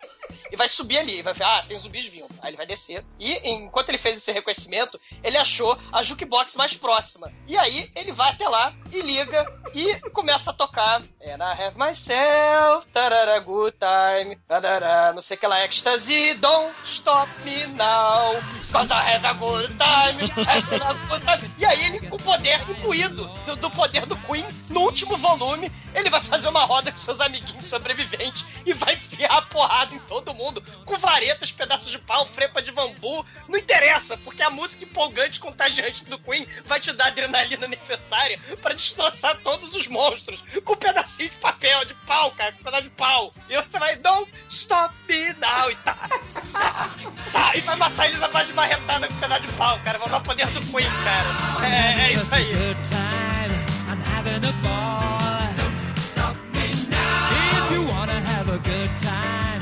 e 0.51 0.57
vai 0.57 0.69
subir 0.69 0.99
ali. 0.99 1.23
Vai 1.23 1.33
ver, 1.33 1.45
ah, 1.45 1.65
tem 1.67 1.79
zumbis 1.79 2.07
vindo. 2.07 2.29
Aí 2.43 2.51
ele 2.51 2.57
vai 2.57 2.67
descer. 2.67 3.05
E 3.19 3.49
enquanto 3.49 3.89
ele 3.89 3.99
fez 3.99 4.19
esse 4.19 4.33
reconhecimento, 4.33 5.01
ele 5.23 5.37
achou 5.37 5.79
a 5.93 6.03
jukebox 6.03 6.55
mais 6.57 6.77
próxima. 6.77 7.33
E 7.47 7.57
aí, 7.57 7.91
ele 7.95 8.13
vai 8.13 8.31
até 8.31 8.49
lá 8.49 8.75
e 8.93 9.01
liga 9.01 9.47
e 9.73 10.01
começa 10.11 10.51
a 10.51 10.55
tocar. 10.55 11.01
And 11.25 11.43
I 11.49 11.55
have 11.55 11.79
myself, 11.79 12.87
tarara, 12.93 13.41
good 13.41 13.73
time, 13.81 14.37
tarara, 14.47 15.15
não 15.15 15.23
sei 15.23 15.35
que 15.35 15.47
lá, 15.47 15.65
ecstasy, 15.65 16.35
don't 16.35 16.75
stop 16.85 17.27
me 17.43 17.67
now, 17.69 18.35
cause 18.71 18.91
I 18.91 19.01
have 19.01 19.25
a 19.25 19.33
good 19.33 19.71
time, 19.79 20.31
a 20.37 21.09
good 21.09 21.25
time. 21.25 21.51
E 21.59 21.65
aí 21.65 21.87
ele, 21.87 22.07
com 22.07 22.17
o 22.17 22.23
poder 22.23 22.61
imbuído 22.69 23.31
do, 23.47 23.57
do 23.57 23.71
poder 23.71 24.05
do 24.05 24.15
Queen, 24.19 24.47
no 24.69 24.81
último 24.83 25.17
volume, 25.17 25.73
ele 25.99 26.11
vai 26.11 26.21
fazer 26.23 26.49
uma 26.49 26.65
roda 26.65 26.91
com 26.91 26.99
seus 26.99 27.21
amiguinhos 27.21 27.67
sobreviventes 27.67 28.45
e 28.65 28.73
vai 28.73 28.95
enfiar 28.95 29.33
a 29.33 29.43
porrada 29.43 29.95
em 29.95 29.99
todo 30.01 30.35
mundo, 30.35 30.63
com 30.85 30.97
varetas, 30.97 31.51
pedaços 31.51 31.91
de 31.91 31.99
pau, 31.99 32.27
frepa 32.27 32.63
de 32.63 32.71
bambu, 32.71 33.25
não 33.49 33.59
interessa, 33.59 34.17
porque 34.19 34.43
a 34.43 34.51
música 34.51 34.85
empolgante, 34.85 35.41
contagiante 35.41 36.05
do 36.05 36.19
Queen 36.19 36.47
vai 36.67 36.81
te 36.81 36.93
dar 36.93 37.05
a 37.05 37.09
adrenalina 37.09 37.67
necessária 37.67 38.39
pra 38.61 38.75
destroçar 38.75 39.41
todos 39.43 39.75
os 39.75 39.87
monstros, 39.87 40.43
com 40.65 40.73
um 40.73 40.77
pedacinho 40.77 41.31
de 41.31 41.37
papel, 41.37 41.85
de 41.85 41.95
pau, 41.95 42.31
cara, 42.33 42.53
com 42.53 42.61
um 42.61 42.65
pedaço 42.65 42.83
de 42.85 42.91
pau. 42.91 43.33
E 43.49 43.57
você 43.57 43.79
vai, 43.79 43.97
don't 43.97 44.31
stop 44.49 44.95
now, 45.39 45.71
e 45.71 45.77
tá, 45.77 45.95
tá, 47.33 47.57
e 47.57 47.61
vai 47.61 47.77
matar 47.77 48.07
eles 48.07 48.23
a 48.23 48.29
base 48.29 48.49
de 48.49 48.53
marretada 48.55 49.09
com 49.09 49.15
um 49.15 49.19
pedaço 49.19 49.43
de 49.43 49.53
pau, 49.53 49.79
cara, 49.85 49.99
vai 49.99 50.09
usar 50.09 50.19
o 50.19 50.23
poder 50.23 50.47
do 50.49 50.61
Queen, 50.61 50.91
cara. 51.05 51.67
É, 51.67 52.09
é 52.09 52.13
isso 52.13 52.35
aí. 52.35 52.49
I'm 53.89 54.03
having 54.03 54.45
a 54.45 54.53
ball. 54.63 54.88
Good 58.63 58.91
time, 58.99 59.58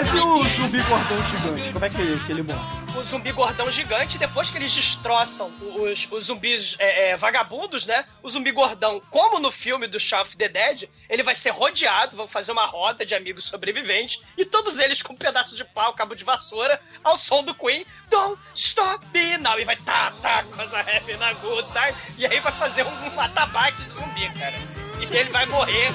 Mas 0.00 0.14
e 0.14 0.18
o 0.18 0.42
zumbi 0.48 0.82
gordão 0.84 1.22
gigante? 1.24 1.72
Como 1.72 1.84
é 1.84 1.90
que 1.90 2.00
ele, 2.00 2.18
que 2.18 2.32
ele 2.32 2.42
morre? 2.42 2.80
o 2.96 3.02
zumbi 3.04 3.32
gordão 3.32 3.70
gigante, 3.70 4.16
depois 4.18 4.50
que 4.50 4.56
eles 4.56 4.72
destroçam 4.72 5.52
os, 5.76 6.08
os 6.10 6.24
zumbis 6.24 6.74
é, 6.78 7.10
é, 7.10 7.16
vagabundos, 7.16 7.86
né? 7.86 8.04
O 8.22 8.30
zumbi 8.30 8.50
gordão, 8.50 9.00
como 9.10 9.38
no 9.38 9.50
filme 9.50 9.86
do 9.86 10.00
Shaun 10.00 10.22
of 10.22 10.36
the 10.38 10.48
Dead, 10.48 10.88
ele 11.08 11.22
vai 11.22 11.34
ser 11.34 11.50
rodeado, 11.50 12.16
vão 12.16 12.26
fazer 12.26 12.50
uma 12.50 12.64
roda 12.64 13.04
de 13.04 13.14
amigos 13.14 13.44
sobreviventes, 13.44 14.22
e 14.36 14.44
todos 14.44 14.78
eles 14.78 15.02
com 15.02 15.12
um 15.12 15.16
pedaço 15.16 15.54
de 15.54 15.64
pau, 15.64 15.92
cabo 15.92 16.14
de 16.14 16.24
vassoura, 16.24 16.80
ao 17.04 17.18
som 17.18 17.44
do 17.44 17.54
Queen, 17.54 17.84
Don't 18.08 18.40
Stop 18.54 19.06
Me 19.12 19.36
Now, 19.36 19.60
e 19.60 19.64
vai 19.64 19.76
tá, 19.76 20.12
tá, 20.22 20.44
coisa 20.44 20.80
heavy 20.80 21.16
na 21.18 21.34
time, 21.34 22.18
e 22.18 22.26
aí 22.26 22.40
vai 22.40 22.52
fazer 22.52 22.84
um, 22.84 23.14
um 23.14 23.20
atabaque 23.20 23.82
de 23.82 23.90
zumbi, 23.90 24.30
cara. 24.38 24.56
E 24.98 25.16
ele 25.16 25.30
vai 25.30 25.46
morrer 25.46 25.90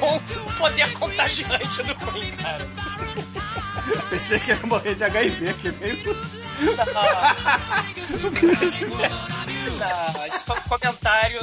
com 0.00 0.16
o 0.16 0.52
poder 0.56 0.92
contagiante 0.94 1.82
do 1.82 1.94
Queen, 1.94 2.36
cara. 2.36 3.33
Pensei 4.10 4.38
que 4.40 4.50
ia 4.50 4.58
morrer 4.64 4.94
de 4.94 5.04
HIV, 5.04 5.54
que 5.54 5.72
meio. 5.72 5.96
Não, 9.78 10.26
isso 10.26 10.44
foi 10.44 10.56
um 10.56 10.62
comentário 10.62 11.40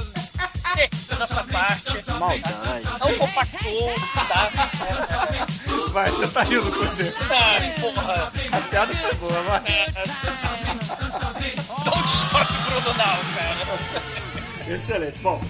da 1.17 1.27
sua 1.27 1.43
parte. 1.43 2.11
Maldade. 2.19 2.83
Não 2.99 3.17
compactou, 3.17 3.93
tá? 4.27 4.49
Vai, 5.91 6.09
você 6.09 6.27
tá 6.27 6.43
rindo 6.43 6.71
com 6.71 6.83
ele. 6.83 7.13
Ah, 7.29 7.81
porra. 7.81 8.33
A 8.51 8.61
piada 8.61 8.93
foi 8.93 9.13
boa, 9.15 9.41
vai. 9.43 9.61
Don't 11.83 12.07
stop 12.07 12.53
Bruno 12.65 12.93
Now, 12.97 13.19
cara. 13.35 14.73
Excelente. 14.73 15.19
Bom, 15.19 15.41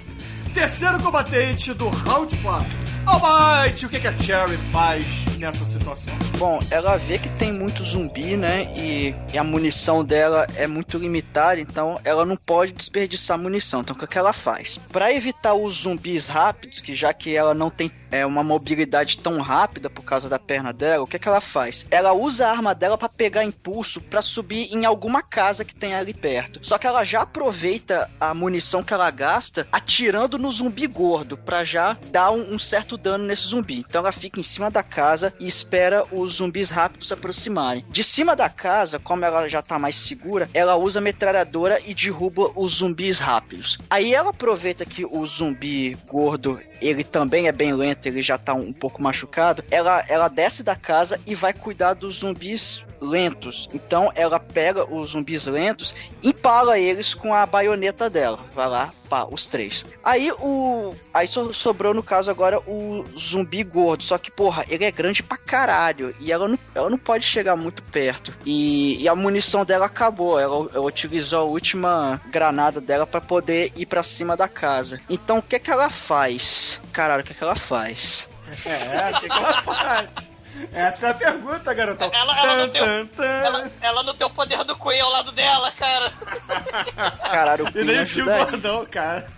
terceiro 0.54 1.00
combatente 1.02 1.74
do 1.74 1.90
round 1.90 2.36
4. 2.38 2.92
Almighty, 3.06 3.86
o 3.86 3.90
que, 3.90 4.00
que 4.00 4.08
a 4.08 4.18
Cherry 4.18 4.58
faz 4.72 5.26
nessa 5.38 5.66
situação? 5.66 6.14
Bom, 6.38 6.60
ela 6.70 6.98
vê 6.98 7.18
que 7.18 7.30
tem 7.30 7.52
muito 7.52 7.84
zumbi, 7.84 8.38
né? 8.38 8.72
E, 8.76 9.16
e 9.34 9.38
a 9.38 9.44
munição 9.44 10.04
dela 10.04 10.46
é 10.56 10.68
muito 10.68 10.98
limitada, 10.98 11.60
então 11.60 12.00
ela 12.04 12.26
não 12.26 12.38
pode 12.38 12.74
desperdiçar 12.74 13.40
munição. 13.40 13.82
Então 13.82 13.96
o 13.96 14.00
que, 14.00 14.06
que 14.06 14.18
ela 14.18 14.34
faz? 14.34 14.80
Pra 14.92 15.12
evitar 15.12 15.56
os 15.56 15.82
zumbis 15.82 16.28
rápidos, 16.28 16.80
que 16.80 16.94
já 16.94 17.12
que 17.12 17.36
ela 17.36 17.54
não 17.54 17.70
tem 17.70 17.92
é, 18.12 18.26
uma 18.26 18.44
mobilidade 18.44 19.18
tão 19.18 19.40
rápida 19.42 19.90
por 19.90 20.04
causa 20.04 20.30
da 20.30 20.38
perna 20.38 20.74
dela, 20.74 21.04
o 21.04 21.08
que, 21.08 21.18
que 21.18 21.28
ela 21.28 21.42
faz? 21.42 21.86
Ela 21.90 22.14
usa 22.14 22.48
a 22.48 22.52
arma 22.52 22.76
dela 22.76 22.98
pra 22.98 23.10
pegar 23.10 23.44
impulso 23.44 24.02
pra 24.02 24.22
subir 24.22 24.74
em 24.74 24.86
alguma 24.86 25.22
casa 25.24 25.66
que 25.66 25.74
tem 25.74 25.96
ali 25.96 26.14
perto. 26.14 26.60
Só 26.62 26.78
que 26.78 26.88
ela 26.88 27.04
já 27.04 27.22
aproveita 27.22 28.10
a 28.20 28.34
munição 28.34 28.84
que 28.84 28.94
ela 28.94 29.10
gasta 29.10 29.68
atirando 29.72 30.38
no 30.38 30.52
zumbi 30.52 30.88
gordo 30.88 31.38
pra 31.38 31.64
já 31.64 31.98
dar 32.12 32.32
um, 32.32 32.56
um 32.56 32.60
certo 32.60 32.98
dano 32.98 33.26
nesse 33.26 33.48
zumbi. 33.48 33.86
Então 33.88 34.02
ela 34.02 34.12
fica 34.12 34.40
em 34.40 34.44
cima 34.44 34.70
da 34.70 34.84
casa 34.84 35.34
e 35.40 35.48
espera 35.48 36.04
os 36.12 36.34
zumbis 36.34 36.70
rápidos 36.70 37.08
se 37.08 37.14
aproximarem. 37.14 37.86
De 37.90 38.04
cima 38.04 38.36
da 38.36 38.50
casa, 38.50 39.00
como 39.00 39.26
ela 39.26 39.48
já 39.48 39.62
tá 39.62 39.80
mais 39.80 39.96
segura, 39.96 40.50
ela 40.54 40.76
usa 40.76 41.00
a 41.00 41.02
metralhadora 41.02 41.80
e 41.86 41.94
derruba 41.94 42.52
os 42.56 42.76
zumbis 42.76 43.20
rápidos. 43.20 43.78
Aí 43.90 44.14
ela 44.14 44.32
aproveita 44.32 44.86
que 44.86 45.06
o 45.06 45.26
zumbi 45.26 45.98
gordo 46.08 46.60
ele 46.82 47.04
também 47.04 47.48
é 47.48 47.52
bem 47.52 47.74
lento, 47.74 48.01
ele 48.10 48.22
já 48.22 48.38
tá 48.38 48.54
um 48.54 48.72
pouco 48.74 49.02
machucado. 49.02 49.64
Ela, 49.72 50.04
ela 50.08 50.28
desce 50.28 50.64
da 50.64 50.76
casa 50.76 51.20
e 51.26 51.36
vai 51.36 51.54
cuidar 51.54 51.94
dos 51.94 52.16
zumbis 52.20 52.82
lentos. 53.00 53.68
Então 53.74 54.12
ela 54.16 54.40
pega 54.40 54.86
os 54.86 55.12
zumbis 55.12 55.48
lentos 55.48 55.94
e 56.22 56.30
empala 56.30 56.78
eles 56.78 57.14
com 57.16 57.34
a 57.34 57.46
baioneta 57.46 58.10
dela. 58.10 58.40
Vai 58.54 58.68
lá, 58.70 58.92
pá, 59.10 59.26
os 59.30 59.48
três. 59.48 59.84
Aí 60.04 60.32
o. 60.34 60.94
Aí 61.14 61.28
so- 61.28 61.52
sobrou 61.52 61.94
no 61.94 62.04
caso 62.04 62.30
agora 62.30 62.60
o 62.60 63.04
zumbi 63.18 63.64
gordo. 63.64 64.04
Só 64.04 64.18
que, 64.18 64.30
porra, 64.32 64.64
ele 64.70 64.86
é 64.86 64.92
grande 64.92 65.24
pra 65.24 65.38
caralho. 65.38 66.14
E 66.20 66.32
ela 66.32 66.48
não, 66.48 66.60
ela 66.76 66.90
não 66.90 66.98
pode 66.98 67.26
chegar 67.26 67.56
muito 67.56 67.82
perto. 67.84 68.34
E, 68.46 69.02
e 69.02 69.08
a 69.10 69.16
munição 69.16 69.66
dela 69.66 69.88
acabou. 69.88 70.40
Ela, 70.40 70.70
ela 70.74 70.86
utilizou 70.86 71.40
a 71.40 71.44
última 71.44 72.22
granada 72.30 72.80
dela 72.80 73.08
pra 73.08 73.20
poder 73.20 73.72
ir 73.76 73.86
pra 73.88 74.04
cima 74.04 74.38
da 74.38 74.48
casa. 74.48 75.00
Então 75.10 75.40
o 75.40 75.42
que 75.42 75.58
que 75.60 75.72
ela 75.72 75.90
faz? 75.90 76.80
Caralho, 76.94 77.24
o 77.24 77.26
que 77.26 77.34
que 77.34 77.44
ela 77.44 77.56
faz? 77.56 77.91
É, 78.66 79.12
o 79.12 79.20
que, 79.20 79.30
que 79.30 79.38
ela 79.38 79.62
faz? 79.64 80.10
Essa 80.74 81.08
é 81.08 81.10
a 81.12 81.14
pergunta, 81.14 81.74
garotão. 81.74 82.12
Ela, 82.14 82.38
ela, 82.40 82.56
não 82.58 82.68
Tan, 82.68 82.72
tem, 82.74 82.82
o- 82.82 82.86
tan, 82.86 83.06
tan. 83.08 83.24
ela, 83.24 83.72
ela 83.82 84.04
não 84.04 84.14
tem 84.16 84.28
o 84.28 84.30
poder 84.30 84.64
do 84.66 84.76
Queen 84.76 85.00
ao 85.00 85.10
lado 85.10 85.32
dela, 85.32 85.72
cara. 85.72 86.12
Caralho, 87.32 87.66
o 87.66 87.70
E 87.70 87.72
Queen 87.72 87.86
nem 87.86 88.02
o 88.04 88.26
gordão, 88.26 88.86
cara. 88.86 89.32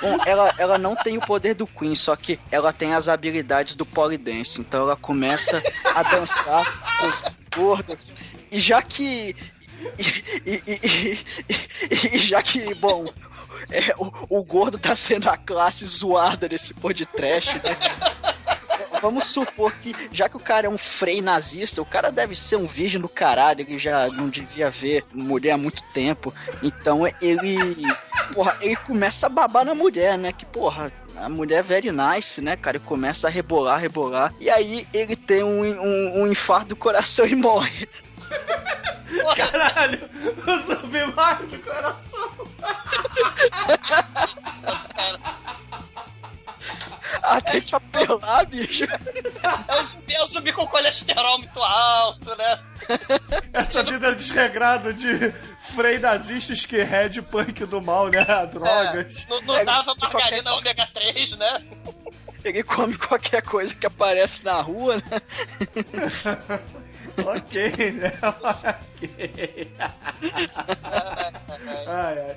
Bom, 0.00 0.16
ela, 0.26 0.54
ela 0.58 0.78
não 0.78 0.96
tem 0.96 1.18
o 1.18 1.20
poder 1.20 1.54
do 1.54 1.66
Queen, 1.66 1.94
só 1.94 2.16
que 2.16 2.38
ela 2.50 2.72
tem 2.72 2.94
as 2.94 3.08
habilidades 3.08 3.74
do 3.74 3.84
Polydance. 3.84 4.58
Então 4.60 4.82
ela 4.84 4.96
começa 4.96 5.62
a 5.94 6.02
dançar 6.02 6.98
com 6.98 7.06
os 7.08 7.22
gordos. 7.54 7.98
E 8.50 8.58
já 8.58 8.80
que. 8.80 9.36
E, 9.98 10.02
e- 10.46 10.62
e- 10.66 11.24
e- 11.48 12.16
e 12.16 12.18
já 12.18 12.42
que, 12.42 12.74
bom, 12.74 13.06
é, 13.70 13.94
o, 13.98 14.38
o 14.38 14.44
gordo 14.44 14.78
tá 14.78 14.94
sendo 14.96 15.28
a 15.28 15.36
classe 15.36 15.84
zoada 15.86 16.48
desse 16.48 16.74
pôr 16.74 16.92
de 16.92 17.06
trash, 17.06 17.54
né? 17.54 17.76
Vamos 19.00 19.26
supor 19.26 19.72
que, 19.74 19.94
já 20.10 20.28
que 20.28 20.36
o 20.36 20.40
cara 20.40 20.66
é 20.66 20.70
um 20.70 20.78
frei 20.78 21.20
nazista, 21.22 21.80
o 21.80 21.86
cara 21.86 22.10
deve 22.10 22.34
ser 22.34 22.56
um 22.56 22.66
virgem 22.66 23.00
do 23.00 23.08
caralho, 23.08 23.60
ele 23.60 23.78
já 23.78 24.08
não 24.08 24.28
devia 24.28 24.70
ver 24.70 25.04
mulher 25.12 25.52
há 25.52 25.56
muito 25.56 25.82
tempo. 25.94 26.34
Então 26.62 27.06
ele. 27.20 27.86
Porra, 28.34 28.56
ele 28.60 28.76
começa 28.76 29.26
a 29.26 29.30
babar 29.30 29.64
na 29.64 29.74
mulher, 29.74 30.18
né? 30.18 30.32
Que, 30.32 30.44
porra, 30.44 30.92
a 31.16 31.28
mulher 31.28 31.58
é 31.58 31.62
very 31.62 31.90
nice, 31.90 32.40
né, 32.40 32.56
cara? 32.56 32.76
Ele 32.76 32.84
começa 32.84 33.28
a 33.28 33.30
rebolar, 33.30 33.80
rebolar. 33.80 34.34
E 34.40 34.50
aí 34.50 34.86
ele 34.92 35.16
tem 35.16 35.42
um, 35.42 35.62
um, 35.62 36.22
um 36.22 36.26
infarto 36.26 36.70
do 36.70 36.76
coração 36.76 37.26
e 37.26 37.34
morre. 37.34 37.88
Caralho, 39.36 40.10
o 40.46 40.56
zumbi 40.64 41.04
morre 41.14 41.46
do 41.46 41.58
coração. 41.60 42.30
Até 47.22 47.60
te 47.60 47.74
apelar, 47.74 48.46
bicho. 48.46 48.84
É 48.84 49.78
o 49.78 49.82
zumbi, 49.82 50.14
é 50.14 50.22
o 50.22 50.26
zumbi 50.26 50.52
com 50.52 50.66
colesterol 50.66 51.38
muito 51.38 51.60
alto, 51.60 52.36
né? 52.36 52.60
Essa 53.52 53.82
vida 53.82 54.14
desregrada 54.14 54.92
de 54.92 55.32
frei 55.74 55.98
nazista, 55.98 56.52
skinhead, 56.52 57.22
punk 57.22 57.64
do 57.66 57.80
mal, 57.82 58.08
né? 58.08 58.24
Drogas. 58.52 59.24
É, 59.24 59.30
não, 59.30 59.42
não 59.42 59.60
usava 59.60 59.94
margarina 59.94 60.54
ômega 60.54 60.86
3, 60.92 61.36
né? 61.36 61.62
Ele 62.44 62.62
come 62.62 62.96
qualquer 62.96 63.42
coisa 63.42 63.74
que 63.74 63.86
aparece 63.86 64.44
na 64.44 64.60
rua, 64.60 64.96
né? 64.96 65.20
ok, 67.26 67.92
né? 67.92 68.12
Ok. 68.98 69.70
ai, 71.86 72.18
ai. 72.18 72.36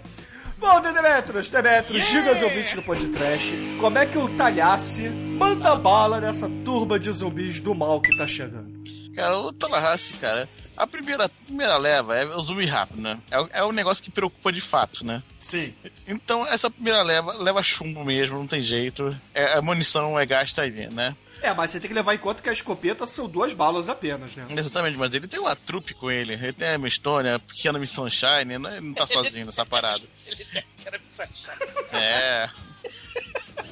Bom, 0.57 0.79
Demetros, 0.81 1.49
Demetros, 1.49 2.05
diga 2.07 2.29
aos 2.29 2.41
ouvintes 2.43 2.73
do 2.73 2.83
podcast 2.83 3.51
como 3.79 3.97
é 3.97 4.05
que 4.05 4.17
o 4.17 4.35
Talhasse 4.37 5.09
manda 5.09 5.75
bala 5.75 6.21
nessa 6.21 6.47
turba 6.63 6.99
de 6.99 7.11
zumbis 7.11 7.59
do 7.59 7.73
mal 7.73 7.99
que 7.99 8.15
tá 8.15 8.27
chegando. 8.27 8.79
Cara, 9.15 9.37
o 9.39 9.51
Tallahassee, 9.51 10.15
cara, 10.17 10.47
a 10.77 10.87
primeira, 10.87 11.27
primeira 11.45 11.75
leva 11.77 12.15
é 12.15 12.25
o 12.25 12.39
zumbi 12.41 12.65
rápido, 12.65 13.01
né? 13.01 13.19
É, 13.29 13.39
o- 13.41 13.49
é 13.51 13.63
o 13.63 13.71
negócio 13.73 14.01
que 14.03 14.09
preocupa 14.11 14.53
de 14.53 14.61
fato, 14.61 15.05
né? 15.05 15.21
Sim. 15.39 15.73
Então, 16.07 16.47
essa 16.47 16.69
primeira 16.69 17.01
leva 17.01 17.33
leva 17.33 17.61
chumbo 17.61 18.05
mesmo, 18.05 18.37
não 18.37 18.47
tem 18.47 18.61
jeito. 18.61 19.13
É, 19.33 19.53
a 19.57 19.61
munição 19.61 20.17
é 20.17 20.25
gasta 20.25 20.61
aí, 20.61 20.87
né? 20.91 21.13
É, 21.41 21.53
mas 21.53 21.71
você 21.71 21.79
tem 21.79 21.87
que 21.87 21.93
levar 21.93 22.13
em 22.13 22.19
conta 22.19 22.41
que 22.41 22.49
a 22.49 22.53
escopeta 22.53 23.07
são 23.07 23.27
duas 23.27 23.51
balas 23.53 23.89
apenas, 23.89 24.35
né? 24.35 24.45
Exatamente, 24.55 24.97
mas 24.97 25.13
ele 25.13 25.27
tem 25.27 25.39
uma 25.39 25.55
trupe 25.55 25.93
com 25.93 26.11
ele. 26.11 26.33
Ele 26.33 26.53
tem 26.53 26.67
a 26.67 26.75
Emma 26.75 26.89
Stone, 26.89 27.29
a 27.29 27.39
pequena 27.39 27.79
Miss 27.79 27.91
Sunshine, 27.91 28.59
né? 28.59 28.77
Ele 28.77 28.87
não 28.87 28.93
tá 28.93 29.07
sozinho 29.07 29.45
nessa 29.45 29.65
parada. 29.65 30.03
Ele 30.27 30.45
quer 30.83 30.91
me 30.91 30.99
achar. 31.19 31.57
É. 31.93 32.49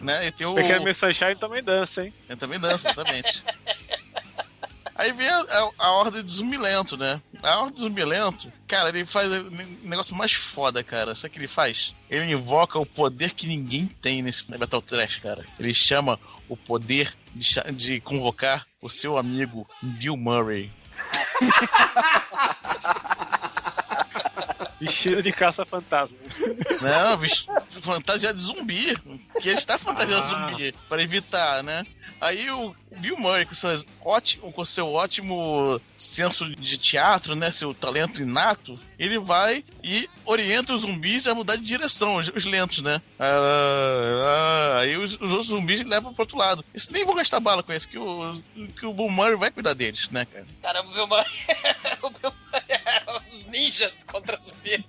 né? 0.02 0.28
E 0.28 0.32
tem 0.32 0.48
o. 0.48 0.56
Pequeno 0.56 0.84
Miss 0.84 0.98
Sunshine 0.98 1.36
também 1.36 1.64
dança, 1.64 2.06
hein? 2.06 2.14
Ele 2.28 2.38
também 2.38 2.60
dança, 2.60 2.90
exatamente. 2.90 3.44
Aí 5.00 5.14
vem 5.14 5.30
a, 5.30 5.40
a, 5.40 5.72
a 5.78 5.92
ordem 5.92 6.22
do 6.22 6.30
zumbi 6.30 6.58
lento, 6.58 6.98
né? 6.98 7.22
A 7.42 7.60
ordem 7.60 7.74
do 7.74 7.82
zumbi 7.84 8.04
lento, 8.04 8.52
cara, 8.68 8.90
ele 8.90 9.06
faz 9.06 9.32
o 9.32 9.50
negócio 9.82 10.14
mais 10.14 10.34
foda, 10.34 10.84
cara. 10.84 11.16
Sabe 11.16 11.30
o 11.30 11.32
que 11.32 11.40
ele 11.40 11.48
faz? 11.48 11.96
Ele 12.10 12.34
invoca 12.34 12.78
o 12.78 12.86
poder 12.86 13.32
que 13.32 13.48
ninguém 13.48 13.86
tem 13.86 14.22
nesse 14.22 14.44
Battle 14.58 14.82
Trash, 14.82 15.20
cara. 15.20 15.46
Ele 15.58 15.74
chama 15.74 16.20
o 16.50 16.58
poder 16.58 17.14
de, 17.34 17.48
de 17.74 18.02
convocar 18.02 18.66
o 18.82 18.90
seu 18.90 19.18
amigo 19.18 19.66
Bill 19.82 20.18
Murray. 20.18 20.72
Vestido 24.80 25.22
de 25.22 25.32
caça-fantasma. 25.32 26.18
Não, 26.82 27.18
vixe, 27.18 27.46
fantasia 27.82 28.34
de 28.34 28.42
zumbi. 28.42 28.96
Que 29.42 29.50
ele 29.50 29.58
está 29.58 29.78
fantasiando 29.78 30.28
zumbi 30.28 30.74
para 30.88 31.02
evitar, 31.02 31.64
né? 31.64 31.86
Aí 32.22 32.52
o 32.52 32.76
Bill 32.98 33.18
Murray, 33.18 33.46
com, 33.46 33.56
suas 33.56 33.86
ótimo, 34.04 34.52
com 34.52 34.66
seu 34.66 34.92
ótimo 34.92 35.80
senso 35.96 36.50
de 36.50 36.78
teatro, 36.78 37.34
né? 37.34 37.50
Seu 37.50 37.74
talento 37.74 38.22
inato, 38.22 38.78
ele 38.98 39.18
vai 39.18 39.64
e 39.82 40.10
orienta 40.26 40.74
os 40.74 40.82
zumbis 40.82 41.28
a 41.28 41.34
mudar 41.34 41.56
de 41.56 41.64
direção, 41.64 42.18
os, 42.18 42.30
os 42.30 42.46
lentos, 42.46 42.82
né? 42.82 43.02
Ah, 43.18 44.76
ah, 44.76 44.80
aí 44.80 44.98
os, 44.98 45.14
os 45.14 45.32
outros 45.32 45.48
zumbis 45.48 45.84
levam 45.86 46.14
pro 46.14 46.24
outro 46.24 46.38
lado. 46.38 46.64
Isso 46.74 46.92
nem 46.92 47.06
vou 47.06 47.16
gastar 47.16 47.40
bala 47.40 47.64
com 47.64 47.72
isso, 47.72 47.88
que 47.88 47.98
o, 47.98 48.42
que 48.78 48.86
o 48.86 48.94
Bill 48.94 49.10
Murray 49.10 49.36
vai 49.36 49.52
cuidar 49.52 49.74
deles, 49.74 50.10
né, 50.10 50.26
cara? 50.26 50.46
Cara, 50.62 50.82
o 50.82 50.92
Bill 50.92 51.08
Murray... 51.08 51.32
o 52.04 52.10
Bill 52.10 52.34
ninjas 53.50 53.92
contra 54.08 54.38
zumbi. 54.38 54.86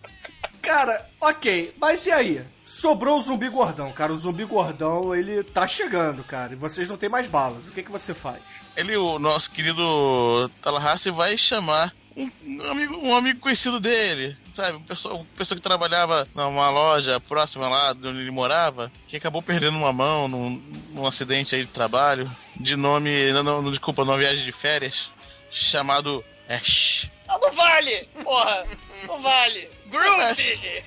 Cara, 0.62 1.08
ok, 1.20 1.74
mas 1.78 2.06
e 2.06 2.12
aí? 2.12 2.44
Sobrou 2.64 3.18
o 3.18 3.22
zumbi 3.22 3.48
gordão, 3.48 3.90
cara. 3.92 4.12
O 4.12 4.16
zumbi 4.16 4.44
gordão, 4.44 5.14
ele 5.14 5.42
tá 5.42 5.66
chegando, 5.66 6.22
cara. 6.22 6.52
E 6.52 6.56
vocês 6.56 6.88
não 6.88 6.96
têm 6.96 7.08
mais 7.08 7.26
balas. 7.26 7.68
O 7.68 7.72
que, 7.72 7.82
que 7.82 7.90
você 7.90 8.14
faz? 8.14 8.40
Ele, 8.76 8.96
o 8.96 9.18
nosso 9.18 9.50
querido 9.50 10.50
Tallahassee, 10.62 11.10
vai 11.10 11.36
chamar 11.36 11.92
um, 12.16 12.30
um 12.44 12.70
amigo, 12.70 12.96
um 12.96 13.16
amigo 13.16 13.40
conhecido 13.40 13.80
dele, 13.80 14.36
sabe? 14.52 14.76
Uma 14.76 14.86
pessoa, 14.86 15.14
uma 15.14 15.26
pessoa 15.36 15.56
que 15.56 15.62
trabalhava 15.62 16.28
numa 16.34 16.70
loja 16.70 17.20
próxima 17.20 17.68
lá 17.68 17.92
de 17.92 18.06
onde 18.06 18.20
ele 18.20 18.30
morava, 18.30 18.90
que 19.06 19.16
acabou 19.16 19.42
perdendo 19.42 19.76
uma 19.76 19.92
mão 19.92 20.28
num, 20.28 20.62
num 20.90 21.06
acidente 21.06 21.54
aí 21.54 21.64
de 21.64 21.70
trabalho, 21.70 22.30
de 22.56 22.76
nome, 22.76 23.32
não, 23.32 23.62
não, 23.62 23.70
desculpa, 23.70 24.04
numa 24.04 24.18
viagem 24.18 24.44
de 24.44 24.52
férias, 24.52 25.10
chamado 25.50 26.24
Ash. 26.48 27.10
Ah, 27.30 27.38
não 27.40 27.52
vale! 27.52 28.08
Porra! 28.24 28.66
Não 29.06 29.22
vale! 29.22 29.68
Groovy! 29.86 30.82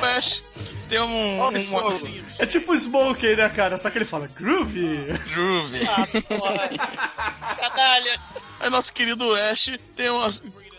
O 0.00 0.04
Ash 0.04 0.42
tem 0.88 1.00
um, 1.00 1.38
uma, 1.38 1.50
É 2.38 2.46
tipo 2.46 2.72
Smokey, 2.74 3.34
né, 3.34 3.48
cara? 3.48 3.76
Só 3.76 3.90
que 3.90 3.98
ele 3.98 4.04
fala 4.04 4.28
groovy. 4.28 5.06
groove. 5.32 5.88
Ah, 5.88 6.06
porra! 6.22 6.68
Canalha! 7.58 8.20
Aí 8.60 8.70
nosso 8.70 8.92
querido 8.92 9.34
Ash 9.34 9.72
tem 9.96 10.10
uma, 10.10 10.28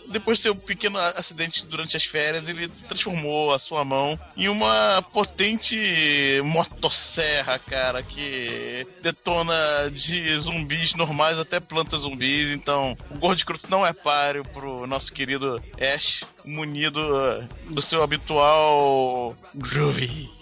depois 0.07 0.37
do 0.37 0.41
seu 0.41 0.55
pequeno 0.55 0.97
acidente 0.97 1.65
durante 1.65 1.97
as 1.97 2.05
férias, 2.05 2.47
ele 2.47 2.67
transformou 2.87 3.53
a 3.53 3.59
sua 3.59 3.83
mão 3.83 4.19
em 4.35 4.47
uma 4.47 5.01
potente 5.13 6.41
motosserra, 6.43 7.59
cara, 7.59 8.03
que 8.03 8.87
detona 9.01 9.55
de 9.91 10.37
zumbis 10.37 10.93
normais 10.93 11.37
até 11.37 11.59
plantas 11.59 12.01
zumbis. 12.01 12.51
Então, 12.51 12.95
o 13.09 13.15
Gordo 13.15 13.37
Escroto 13.37 13.67
não 13.69 13.85
é 13.85 13.93
páreo 13.93 14.45
pro 14.45 14.87
nosso 14.87 15.11
querido 15.11 15.61
Ash, 15.79 16.23
munido 16.43 17.47
do 17.69 17.81
seu 17.81 18.03
habitual 18.03 19.35
groovy. 19.53 20.34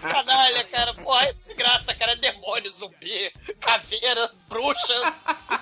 Canalha, 0.00 0.64
cara, 0.64 0.94
porra, 0.94 1.32
que 1.46 1.54
graça, 1.54 1.94
cara. 1.94 2.12
É 2.12 2.16
demônio, 2.16 2.70
zumbi, 2.70 3.32
caveira, 3.60 4.30
bruxa, 4.48 5.14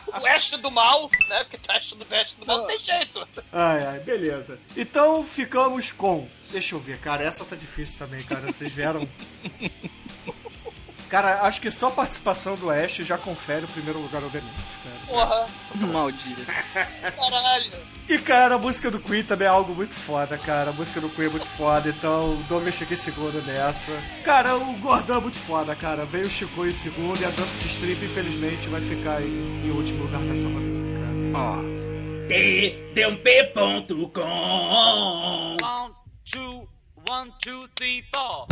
o 0.06 0.22
oeste 0.22 0.56
do 0.56 0.70
mal, 0.70 1.10
né? 1.28 1.44
Porque 1.44 1.58
tá 1.58 1.74
oeste 1.74 1.94
do 1.94 2.06
oeste 2.10 2.36
do 2.36 2.46
mal, 2.46 2.58
não 2.58 2.66
tem 2.66 2.78
jeito. 2.78 3.26
Ai, 3.52 3.86
ai, 3.86 3.98
beleza. 4.00 4.58
Então 4.76 5.24
ficamos 5.24 5.92
com. 5.92 6.28
Deixa 6.50 6.74
eu 6.74 6.80
ver, 6.80 6.98
cara, 6.98 7.24
essa 7.24 7.44
tá 7.44 7.56
difícil 7.56 7.98
também, 7.98 8.22
cara. 8.22 8.46
Vocês 8.46 8.72
vieram. 8.72 9.06
Cara, 11.08 11.42
acho 11.42 11.60
que 11.60 11.70
só 11.70 11.88
a 11.88 11.90
participação 11.90 12.54
do 12.56 12.70
Ash 12.70 12.96
já 12.96 13.18
confere 13.18 13.66
o 13.66 13.68
primeiro 13.68 13.98
lugar 14.00 14.22
ao 14.22 14.30
Demônios, 14.30 14.64
cara. 14.82 15.06
Porra, 15.06 15.86
Maldito. 15.88 16.42
caralho. 17.16 17.70
E, 18.12 18.18
cara, 18.18 18.56
a 18.56 18.58
música 18.58 18.90
do 18.90 18.98
Queen 19.00 19.22
também 19.22 19.46
é 19.46 19.50
algo 19.50 19.74
muito 19.74 19.94
foda, 19.94 20.36
cara. 20.36 20.68
A 20.68 20.72
música 20.74 21.00
do 21.00 21.08
Queen 21.08 21.28
é 21.28 21.30
muito 21.30 21.46
foda, 21.46 21.88
então 21.88 22.34
o 22.34 22.42
Douglas 22.46 22.74
fica 22.74 22.92
em 22.92 22.96
segundo 22.96 23.40
nessa. 23.46 23.90
Cara, 24.22 24.54
o 24.54 24.74
Gordão 24.80 25.16
é 25.16 25.20
muito 25.22 25.38
foda, 25.38 25.74
cara. 25.74 26.04
Veio 26.04 26.26
o 26.26 26.28
Chico 26.28 26.66
em 26.66 26.72
segundo 26.72 27.18
e 27.18 27.24
a 27.24 27.30
dança 27.30 27.56
de 27.56 27.68
strip, 27.68 28.04
infelizmente, 28.04 28.68
vai 28.68 28.82
ficar 28.82 29.22
em, 29.22 29.66
em 29.66 29.70
último 29.70 30.02
lugar 30.04 30.20
nessa 30.20 30.46
rodada, 30.46 30.68
cara. 31.32 31.62
tdump.com 32.92 34.20
One, 35.62 35.94
two, 36.30 36.68
one, 37.08 37.32
two, 37.42 37.66
three, 37.76 38.04
four. 38.14 38.46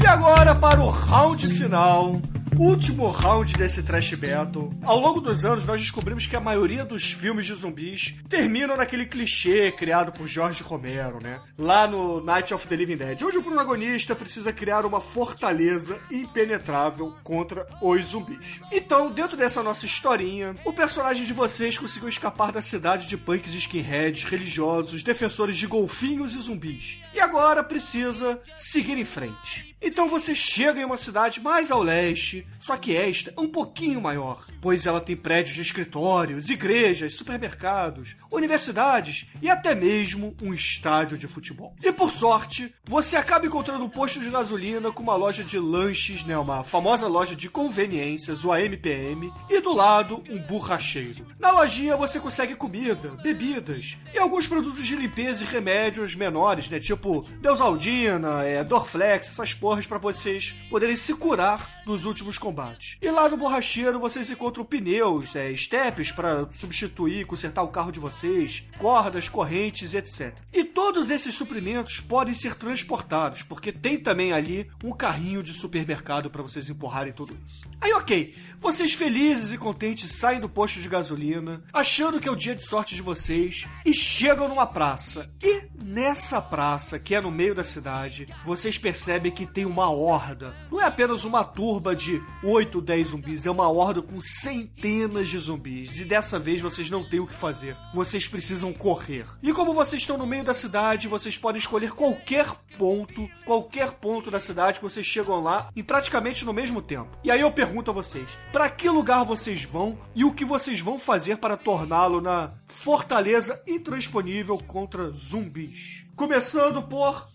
E 0.00 0.06
agora 0.06 0.54
para 0.54 0.80
o 0.80 0.88
round 0.88 1.44
final. 1.48 2.22
Último 2.58 3.08
round 3.08 3.52
desse 3.52 3.84
Trash 3.84 4.14
Battle. 4.14 4.72
Ao 4.82 4.98
longo 4.98 5.20
dos 5.20 5.44
anos, 5.44 5.64
nós 5.64 5.80
descobrimos 5.80 6.26
que 6.26 6.34
a 6.34 6.40
maioria 6.40 6.84
dos 6.84 7.12
filmes 7.12 7.46
de 7.46 7.54
zumbis 7.54 8.16
terminam 8.28 8.76
naquele 8.76 9.06
clichê 9.06 9.70
criado 9.70 10.10
por 10.10 10.26
George 10.26 10.60
Romero, 10.64 11.22
né? 11.22 11.40
Lá 11.56 11.86
no 11.86 12.20
Night 12.20 12.52
of 12.52 12.66
the 12.66 12.74
Living 12.74 12.96
Dead, 12.96 13.22
onde 13.22 13.38
o 13.38 13.44
protagonista 13.44 14.12
precisa 14.12 14.52
criar 14.52 14.84
uma 14.84 15.00
fortaleza 15.00 16.00
impenetrável 16.10 17.14
contra 17.22 17.64
os 17.80 18.06
zumbis. 18.06 18.60
Então, 18.72 19.12
dentro 19.12 19.36
dessa 19.36 19.62
nossa 19.62 19.86
historinha, 19.86 20.56
o 20.64 20.72
personagem 20.72 21.24
de 21.24 21.32
vocês 21.32 21.78
conseguiu 21.78 22.08
escapar 22.08 22.50
da 22.50 22.60
cidade 22.60 23.06
de 23.06 23.16
punks 23.16 23.54
skinheads, 23.54 24.24
religiosos, 24.24 25.04
defensores 25.04 25.56
de 25.56 25.68
golfinhos 25.68 26.34
e 26.34 26.40
zumbis. 26.40 26.98
E 27.14 27.20
agora 27.20 27.62
precisa 27.62 28.40
seguir 28.56 28.98
em 28.98 29.04
frente. 29.04 29.76
Então 29.80 30.08
você 30.08 30.34
chega 30.34 30.80
em 30.80 30.84
uma 30.84 30.96
cidade 30.96 31.40
mais 31.40 31.70
ao 31.70 31.82
leste, 31.82 32.44
só 32.60 32.76
que 32.76 32.96
esta 32.96 33.32
é 33.36 33.40
um 33.40 33.48
pouquinho 33.48 34.00
maior, 34.00 34.44
pois 34.60 34.86
ela 34.86 35.00
tem 35.00 35.16
prédios 35.16 35.54
de 35.54 35.62
escritórios, 35.62 36.50
igrejas, 36.50 37.14
supermercados, 37.14 38.16
universidades 38.30 39.26
e 39.40 39.48
até 39.48 39.74
mesmo 39.74 40.36
um 40.42 40.52
estádio 40.52 41.16
de 41.16 41.26
futebol. 41.26 41.74
E 41.82 41.92
por 41.92 42.10
sorte, 42.10 42.74
você 42.84 43.16
acaba 43.16 43.46
encontrando 43.46 43.84
um 43.84 43.88
posto 43.88 44.20
de 44.20 44.30
gasolina 44.30 44.90
com 44.90 45.02
uma 45.02 45.14
loja 45.14 45.44
de 45.44 45.58
lanches, 45.58 46.24
né, 46.24 46.36
uma 46.36 46.62
famosa 46.62 47.06
loja 47.06 47.36
de 47.36 47.48
conveniências, 47.48 48.44
o 48.44 48.52
AMPM, 48.52 49.32
e 49.48 49.60
do 49.60 49.72
lado 49.72 50.22
um 50.28 50.38
borracheiro. 50.38 51.26
Na 51.38 51.50
lojinha 51.50 51.96
você 51.96 52.18
consegue 52.18 52.54
comida, 52.54 53.10
bebidas 53.22 53.96
e 54.12 54.18
alguns 54.18 54.46
produtos 54.46 54.86
de 54.86 54.96
limpeza 54.96 55.44
e 55.44 55.46
remédios 55.46 56.14
menores, 56.14 56.68
né, 56.68 56.80
tipo 56.80 57.22
Deusaldina, 57.40 58.42
é, 58.44 58.64
Dorflex, 58.64 59.28
essas 59.28 59.54
porras 59.54 59.86
para 59.86 59.98
vocês 59.98 60.54
poderem 60.70 60.96
se 60.96 61.14
curar 61.14 61.78
dos 61.88 62.04
últimos 62.04 62.27
combates. 62.36 62.98
E 63.00 63.10
lá 63.10 63.28
no 63.28 63.36
borracheiro 63.36 64.00
vocês 64.00 64.30
encontram 64.30 64.64
pneus, 64.64 65.36
é, 65.36 65.50
estepes 65.50 66.10
para 66.10 66.48
substituir, 66.52 67.24
consertar 67.24 67.62
o 67.62 67.68
carro 67.68 67.92
de 67.92 68.00
vocês, 68.00 68.68
cordas, 68.76 69.28
correntes, 69.28 69.94
etc. 69.94 70.36
E 70.52 70.64
todos 70.64 71.10
esses 71.10 71.34
suprimentos 71.34 72.00
podem 72.00 72.34
ser 72.34 72.56
transportados, 72.56 73.42
porque 73.42 73.72
tem 73.72 73.98
também 73.98 74.32
ali 74.32 74.68
um 74.82 74.92
carrinho 74.92 75.42
de 75.42 75.54
supermercado 75.54 76.28
para 76.28 76.42
vocês 76.42 76.68
empurrarem 76.68 77.12
tudo 77.12 77.38
isso. 77.46 77.68
Aí, 77.80 77.92
ok, 77.92 78.34
vocês 78.58 78.92
felizes 78.92 79.52
e 79.52 79.58
contentes 79.58 80.10
saem 80.12 80.40
do 80.40 80.48
posto 80.48 80.80
de 80.80 80.88
gasolina, 80.88 81.62
achando 81.72 82.20
que 82.20 82.28
é 82.28 82.32
o 82.32 82.36
dia 82.36 82.56
de 82.56 82.64
sorte 82.64 82.94
de 82.94 83.02
vocês, 83.02 83.66
e 83.86 83.94
chegam 83.94 84.48
numa 84.48 84.66
praça. 84.66 85.30
E 85.40 85.62
nessa 85.82 86.40
praça, 86.40 86.98
que 86.98 87.14
é 87.14 87.20
no 87.20 87.30
meio 87.30 87.54
da 87.54 87.62
cidade, 87.62 88.28
vocês 88.44 88.76
percebem 88.76 89.30
que 89.30 89.46
tem 89.46 89.64
uma 89.64 89.90
horda. 89.90 90.54
Não 90.70 90.80
é 90.80 90.84
apenas 90.84 91.24
uma 91.24 91.44
turba 91.44 91.94
de 91.94 92.17
8, 92.42 92.80
10 92.80 93.08
zumbis, 93.08 93.46
é 93.46 93.50
uma 93.50 93.68
horda 93.68 94.02
com 94.02 94.20
centenas 94.20 95.28
de 95.28 95.38
zumbis. 95.38 95.98
E 95.98 96.04
dessa 96.04 96.38
vez 96.38 96.60
vocês 96.60 96.90
não 96.90 97.08
têm 97.08 97.20
o 97.20 97.26
que 97.26 97.34
fazer. 97.34 97.76
Vocês 97.94 98.26
precisam 98.26 98.72
correr. 98.72 99.26
E 99.42 99.52
como 99.52 99.74
vocês 99.74 100.02
estão 100.02 100.18
no 100.18 100.26
meio 100.26 100.44
da 100.44 100.54
cidade, 100.54 101.08
vocês 101.08 101.36
podem 101.36 101.58
escolher 101.58 101.92
qualquer 101.92 102.54
ponto, 102.78 103.28
qualquer 103.44 103.92
ponto 103.92 104.30
da 104.30 104.40
cidade 104.40 104.78
que 104.78 104.84
vocês 104.84 105.04
chegam 105.04 105.42
lá 105.42 105.70
e 105.74 105.82
praticamente 105.82 106.44
no 106.44 106.52
mesmo 106.52 106.80
tempo. 106.80 107.18
E 107.24 107.30
aí 107.30 107.40
eu 107.40 107.50
pergunto 107.50 107.90
a 107.90 107.94
vocês, 107.94 108.38
para 108.52 108.70
que 108.70 108.88
lugar 108.88 109.24
vocês 109.24 109.64
vão 109.64 109.98
e 110.14 110.24
o 110.24 110.32
que 110.32 110.44
vocês 110.44 110.80
vão 110.80 110.98
fazer 110.98 111.38
para 111.38 111.56
torná-lo 111.56 112.20
na 112.20 112.52
fortaleza 112.66 113.62
intransponível 113.66 114.58
contra 114.58 115.10
zumbis? 115.10 116.06
Começando 116.14 116.82
por 116.82 117.28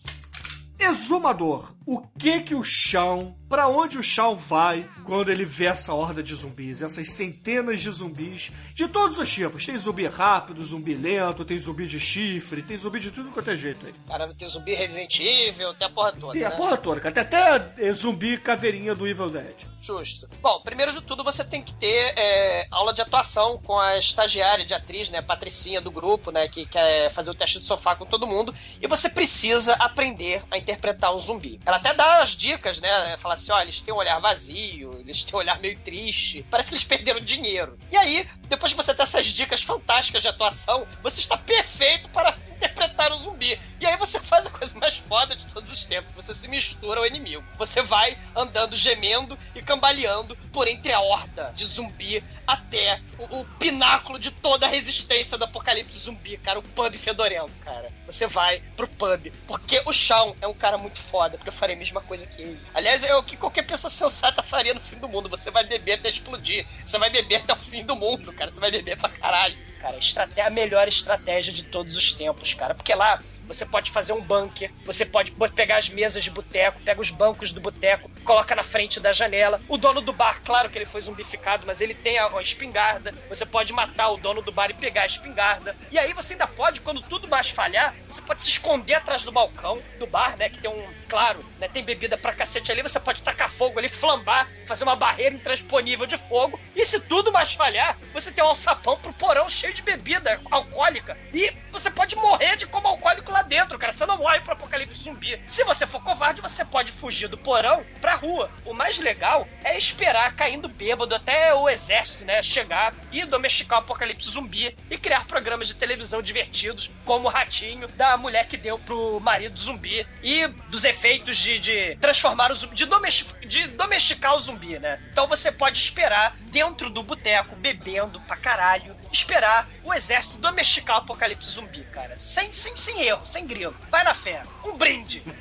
Exumador. 0.79 1.73
O 1.85 2.01
que 2.17 2.41
que 2.41 2.55
o 2.55 2.63
Shawn, 2.63 3.33
para 3.49 3.67
onde 3.67 3.97
o 3.97 4.03
Shawn 4.03 4.35
vai 4.35 4.89
quando 5.03 5.29
ele 5.29 5.43
vê 5.43 5.65
essa 5.65 5.93
horda 5.93 6.23
de 6.23 6.33
zumbis, 6.33 6.81
essas 6.81 7.09
centenas 7.09 7.81
de 7.81 7.91
zumbis 7.91 8.51
de 8.73 8.87
todos 8.87 9.19
os 9.19 9.31
tipos. 9.31 9.65
Tem 9.65 9.77
zumbi 9.77 10.07
rápido, 10.07 10.63
zumbi 10.63 10.95
lento, 10.95 11.43
tem 11.43 11.59
zumbi 11.59 11.85
de 11.85 11.99
chifre, 11.99 12.61
tem 12.61 12.77
zumbi 12.77 12.99
de 12.99 13.11
tudo 13.11 13.31
quanto 13.31 13.49
é 13.49 13.55
jeito 13.55 13.85
aí. 13.85 13.93
Caramba, 14.07 14.33
tem 14.33 14.47
zumbi 14.47 14.73
Resident 14.73 15.19
Evil, 15.19 15.73
tem 15.73 15.87
a 15.87 15.89
porra 15.89 16.13
toda. 16.13 16.33
Tem 16.33 16.45
a 16.45 16.49
né? 16.49 16.55
porra 16.55 16.77
toda, 16.77 17.01
cara. 17.01 17.13
Tem 17.13 17.23
até 17.23 17.85
é, 17.85 17.91
zumbi 17.91 18.37
caveirinha 18.37 18.95
do 18.95 19.05
Evil 19.05 19.29
Dead. 19.29 19.73
Justo. 19.79 20.29
Bom, 20.41 20.61
primeiro 20.61 20.93
de 20.93 21.01
tudo 21.01 21.23
você 21.25 21.43
tem 21.43 21.61
que 21.61 21.73
ter 21.73 22.13
é, 22.17 22.65
aula 22.71 22.93
de 22.93 23.01
atuação 23.01 23.59
com 23.61 23.77
a 23.77 23.97
estagiária 23.97 24.65
de 24.65 24.73
atriz, 24.73 25.09
né, 25.09 25.17
a 25.17 25.23
Patricinha 25.23 25.81
do 25.81 25.91
grupo, 25.91 26.31
né, 26.31 26.47
que 26.47 26.65
quer 26.65 27.11
fazer 27.11 27.29
o 27.29 27.35
teste 27.35 27.59
de 27.59 27.65
sofá 27.65 27.93
com 27.93 28.05
todo 28.05 28.25
mundo. 28.25 28.55
E 28.81 28.87
você 28.87 29.09
precisa 29.09 29.73
aprender 29.73 30.41
a 30.49 30.57
interpretar 30.57 31.13
um 31.13 31.19
zumbi. 31.19 31.59
Ela 31.65 31.72
até 31.75 31.93
dá 31.93 32.21
as 32.21 32.35
dicas, 32.35 32.79
né, 32.79 33.17
fala 33.17 33.33
assim, 33.33 33.51
ó, 33.51 33.61
eles 33.61 33.81
têm 33.81 33.93
um 33.93 33.97
olhar 33.97 34.19
vazio, 34.19 34.99
eles 34.99 35.23
têm 35.23 35.35
um 35.35 35.39
olhar 35.39 35.59
meio 35.59 35.77
triste, 35.79 36.45
parece 36.49 36.69
que 36.69 36.75
eles 36.75 36.83
perderam 36.83 37.19
dinheiro. 37.19 37.77
E 37.91 37.97
aí, 37.97 38.29
depois 38.43 38.71
de 38.71 38.75
você 38.75 38.93
ter 38.93 39.03
essas 39.03 39.27
dicas 39.27 39.63
fantásticas 39.63 40.21
de 40.21 40.27
atuação, 40.27 40.87
você 41.01 41.19
está 41.19 41.37
perfeito 41.37 42.09
para 42.09 42.37
interpretar 42.63 43.11
um 43.11 43.17
zumbi. 43.17 43.59
E 43.79 43.85
aí 43.85 43.97
você 43.97 44.19
faz 44.23 44.45
a 44.45 44.49
coisa 44.49 44.77
mais 44.79 44.97
foda 44.97 45.35
de 45.35 45.45
todos 45.47 45.71
os 45.71 45.85
tempos. 45.85 46.13
Você 46.15 46.33
se 46.33 46.47
mistura 46.47 46.99
ao 46.99 47.05
inimigo. 47.05 47.43
Você 47.57 47.81
vai 47.81 48.17
andando, 48.35 48.75
gemendo 48.75 49.37
e 49.53 49.61
cambaleando 49.61 50.35
por 50.51 50.67
entre 50.67 50.93
a 50.93 50.99
horda 50.99 51.51
de 51.55 51.65
zumbi 51.65 52.23
até 52.47 53.01
o, 53.17 53.41
o 53.41 53.45
pináculo 53.57 54.17
de 54.17 54.31
toda 54.31 54.65
a 54.65 54.69
resistência 54.69 55.37
do 55.37 55.45
apocalipse 55.45 55.97
zumbi, 55.97 56.37
cara. 56.37 56.59
O 56.59 56.63
pub 56.63 56.93
fedorento, 56.97 57.51
cara. 57.63 57.91
Você 58.05 58.27
vai 58.27 58.61
pro 58.75 58.87
pub. 58.87 59.31
Porque 59.47 59.81
o 59.85 59.93
Shawn 59.93 60.35
é 60.41 60.47
um 60.47 60.53
cara 60.53 60.77
muito 60.77 60.99
foda, 60.99 61.37
porque 61.37 61.49
eu 61.49 61.53
farei 61.63 61.75
a 61.75 61.79
mesma 61.79 62.01
coisa 62.01 62.27
que 62.27 62.41
ele. 62.41 62.59
Aliás, 62.73 63.03
é 63.03 63.15
o 63.15 63.23
que 63.23 63.37
qualquer 63.37 63.63
pessoa 63.63 63.89
sensata 63.89 64.43
faria 64.43 64.73
no 64.73 64.81
fim 64.81 64.97
do 64.97 65.07
mundo. 65.07 65.29
Você 65.29 65.49
vai 65.49 65.63
beber 65.63 65.93
até 65.93 66.09
explodir. 66.09 66.67
Você 66.83 66.97
vai 66.97 67.09
beber 67.09 67.35
até 67.37 67.53
o 67.53 67.57
fim 67.57 67.85
do 67.85 67.95
mundo, 67.95 68.33
cara. 68.33 68.51
Você 68.51 68.59
vai 68.59 68.69
beber 68.69 68.97
pra 68.97 69.09
caralho. 69.09 69.57
Cara, 69.79 69.97
é 70.35 70.41
a 70.41 70.49
melhor 70.49 70.87
estratégia 70.87 71.51
de 71.51 71.63
todos 71.63 71.97
os 71.97 72.13
tempos, 72.13 72.53
cara. 72.53 72.75
Porque 72.75 72.93
lá 72.93 73.21
você 73.47 73.65
pode 73.65 73.91
fazer 73.91 74.13
um 74.13 74.21
bunker, 74.21 74.71
você 74.85 75.05
pode 75.05 75.31
pegar 75.55 75.77
as 75.77 75.89
mesas 75.89 76.23
de 76.23 76.31
boteco, 76.31 76.81
pega 76.81 77.01
os 77.01 77.09
bancos 77.09 77.51
do 77.51 77.61
boteco, 77.61 78.09
coloca 78.23 78.55
na 78.55 78.63
frente 78.63 78.99
da 78.99 79.13
janela. 79.13 79.61
O 79.67 79.77
dono 79.77 80.01
do 80.01 80.13
bar, 80.13 80.41
claro 80.43 80.69
que 80.69 80.77
ele 80.77 80.85
foi 80.85 81.01
zumbificado, 81.01 81.65
mas 81.65 81.81
ele 81.81 81.93
tem 81.93 82.17
a, 82.17 82.27
a 82.27 82.41
espingarda. 82.41 83.13
Você 83.29 83.45
pode 83.45 83.73
matar 83.73 84.09
o 84.09 84.17
dono 84.17 84.41
do 84.41 84.51
bar 84.51 84.69
e 84.69 84.73
pegar 84.73 85.03
a 85.03 85.07
espingarda. 85.07 85.75
E 85.91 85.99
aí 85.99 86.13
você 86.13 86.33
ainda 86.33 86.47
pode, 86.47 86.81
quando 86.81 87.01
tudo 87.01 87.27
mais 87.27 87.49
falhar, 87.49 87.93
você 88.07 88.21
pode 88.21 88.43
se 88.43 88.49
esconder 88.49 88.95
atrás 88.95 89.23
do 89.23 89.31
balcão 89.31 89.81
do 89.99 90.07
bar, 90.07 90.37
né? 90.37 90.49
Que 90.49 90.59
tem 90.59 90.69
um, 90.69 90.87
claro, 91.07 91.43
né? 91.59 91.67
Tem 91.67 91.83
bebida 91.83 92.17
pra 92.17 92.33
cacete 92.33 92.71
ali, 92.71 92.81
você 92.81 92.99
pode 92.99 93.21
tacar 93.21 93.49
fogo 93.49 93.79
ali, 93.79 93.89
flambar, 93.89 94.47
fazer 94.65 94.83
uma 94.83 94.95
barreira 94.95 95.35
intransponível 95.35 96.05
de 96.05 96.17
fogo. 96.17 96.59
E 96.75 96.85
se 96.85 96.99
tudo 96.99 97.31
mais 97.31 97.53
falhar, 97.53 97.97
você 98.13 98.31
tem 98.31 98.43
um 98.43 98.47
alçapão 98.47 98.97
pro 98.97 99.13
porão 99.13 99.49
cheio 99.49 99.73
de 99.73 99.81
bebida 99.81 100.39
alcoólica. 100.49 101.17
E 101.33 101.51
você 101.71 101.89
pode 101.91 102.15
morrer 102.15 102.55
de 102.55 102.65
como 102.65 102.87
alcoólico 102.87 103.31
lá 103.33 103.41
dentro, 103.41 103.77
cara. 103.77 103.91
Você 103.93 104.05
não 104.05 104.17
morre 104.17 104.39
pro 104.39 104.53
apocalipse 104.53 105.03
zumbi. 105.03 105.41
Se 105.47 105.63
você 105.63 105.85
for 105.85 106.01
covarde, 106.01 106.41
você 106.41 106.63
pode 106.63 106.91
fugir 106.91 107.27
do 107.27 107.37
porão 107.37 107.83
pra 107.99 108.15
rua. 108.15 108.49
O 108.65 108.73
mais 108.73 108.99
legal 108.99 109.47
é 109.63 109.77
esperar 109.77 110.35
caindo 110.35 110.69
bêbado 110.69 111.13
até 111.15 111.53
o 111.53 111.67
exército, 111.67 112.23
né, 112.23 112.41
chegar 112.41 112.93
e 113.11 113.25
domesticar 113.25 113.79
o 113.79 113.81
apocalipse 113.81 114.29
zumbi 114.29 114.75
e 114.89 114.97
criar 114.97 115.25
programas 115.25 115.67
de 115.67 115.73
televisão 115.73 116.21
divertidos, 116.21 116.89
como 117.03 117.27
o 117.27 117.31
Ratinho, 117.31 117.87
da 117.89 118.15
mulher 118.15 118.47
que 118.47 118.55
deu 118.55 118.77
pro 118.79 119.19
marido 119.19 119.59
zumbi 119.59 120.05
e 120.21 120.47
dos 120.69 120.83
efeitos 120.83 121.37
de, 121.37 121.59
de 121.59 121.97
transformar 121.99 122.51
o 122.51 122.55
zumbi, 122.55 122.75
de, 122.75 122.85
domesti- 122.85 123.47
de 123.47 123.67
domesticar 123.67 124.35
o 124.35 124.39
zumbi, 124.39 124.77
né? 124.79 124.99
Então 125.11 125.27
você 125.27 125.51
pode 125.51 125.77
esperar 125.79 126.35
dentro 126.51 126.89
do 126.89 127.01
boteco, 127.01 127.55
bebendo 127.55 128.21
pra 128.21 128.37
caralho, 128.37 128.95
esperar 129.13 129.69
o 129.83 129.93
exército 129.93 130.37
domesticar 130.37 130.97
o 130.97 130.99
apocalipse 130.99 131.49
zumbi, 131.49 131.83
cara. 131.91 132.17
Sem, 132.17 132.51
sem, 132.51 132.75
sem 132.75 133.01
erro, 133.01 133.25
sem 133.25 133.45
grilo. 133.45 133.75
Vai 133.89 134.03
na 134.03 134.13
fé. 134.13 134.43
Um 134.65 134.75
brinde. 134.77 135.21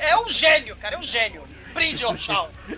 É 0.00 0.16
um 0.16 0.28
gênio, 0.28 0.76
cara, 0.76 0.96
é 0.96 0.98
um 0.98 1.02
gênio. 1.02 1.46
Brinde. 1.72 2.04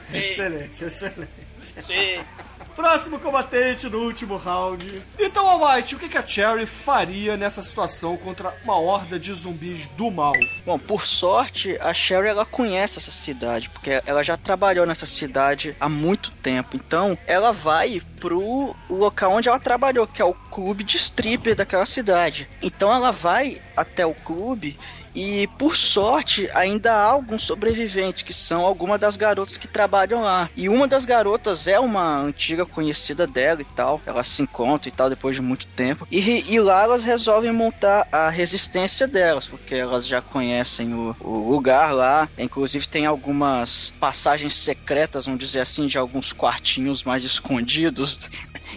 Sim, 0.04 0.18
Excelente, 0.18 0.84
excelente. 0.84 1.41
Sim. 1.78 2.20
Próximo 2.74 3.18
combatente 3.18 3.86
no 3.88 3.98
último 3.98 4.36
round. 4.36 5.02
Então, 5.18 5.46
Almighty, 5.46 5.94
o 5.94 5.98
que 5.98 6.08
que 6.08 6.16
a 6.16 6.26
Cherry 6.26 6.64
faria 6.64 7.36
nessa 7.36 7.62
situação 7.62 8.16
contra 8.16 8.54
uma 8.64 8.78
horda 8.78 9.18
de 9.18 9.32
zumbis 9.32 9.86
do 9.88 10.10
mal? 10.10 10.32
Bom, 10.64 10.78
por 10.78 11.04
sorte, 11.04 11.76
a 11.80 11.92
Sherry 11.92 12.28
ela 12.28 12.46
conhece 12.46 12.98
essa 12.98 13.12
cidade, 13.12 13.68
porque 13.68 14.02
ela 14.06 14.22
já 14.22 14.38
trabalhou 14.38 14.86
nessa 14.86 15.06
cidade 15.06 15.76
há 15.78 15.88
muito 15.88 16.30
tempo. 16.30 16.76
Então, 16.76 17.16
ela 17.26 17.52
vai 17.52 18.00
pro 18.18 18.74
local 18.88 19.32
onde 19.32 19.48
ela 19.48 19.60
trabalhou, 19.60 20.06
que 20.06 20.22
é 20.22 20.24
o 20.24 20.32
clube 20.32 20.82
de 20.82 20.96
stripper 20.96 21.54
daquela 21.54 21.84
cidade. 21.84 22.48
Então, 22.62 22.92
ela 22.92 23.10
vai 23.10 23.60
até 23.76 24.06
o 24.06 24.14
clube 24.14 24.78
e, 25.14 25.46
por 25.58 25.76
sorte, 25.76 26.48
ainda 26.54 26.92
há 26.92 27.04
alguns 27.04 27.42
sobreviventes, 27.42 28.22
que 28.22 28.32
são 28.32 28.64
algumas 28.64 29.00
das 29.00 29.16
garotas 29.16 29.56
que 29.56 29.68
trabalham 29.68 30.22
lá. 30.22 30.48
E 30.56 30.68
uma 30.68 30.88
das 30.88 31.04
garotas 31.04 31.66
é 31.66 31.78
uma 31.78 32.18
antiga 32.18 32.64
conhecida 32.64 33.26
dela 33.26 33.60
e 33.60 33.64
tal. 33.64 34.00
Elas 34.06 34.28
se 34.28 34.42
encontram 34.42 34.92
e 34.92 34.96
tal 34.96 35.10
depois 35.10 35.36
de 35.36 35.42
muito 35.42 35.66
tempo. 35.66 36.06
E, 36.10 36.52
e 36.52 36.60
lá 36.60 36.82
elas 36.82 37.04
resolvem 37.04 37.52
montar 37.52 38.06
a 38.10 38.30
resistência 38.30 39.06
delas, 39.06 39.46
porque 39.46 39.74
elas 39.74 40.06
já 40.06 40.22
conhecem 40.22 40.94
o, 40.94 41.16
o 41.20 41.50
lugar 41.50 41.92
lá. 41.92 42.28
Inclusive 42.38 42.88
tem 42.88 43.06
algumas 43.06 43.92
passagens 44.00 44.54
secretas, 44.54 45.26
vamos 45.26 45.40
dizer 45.40 45.60
assim, 45.60 45.86
de 45.86 45.98
alguns 45.98 46.32
quartinhos 46.32 47.04
mais 47.04 47.24
escondidos. 47.24 48.18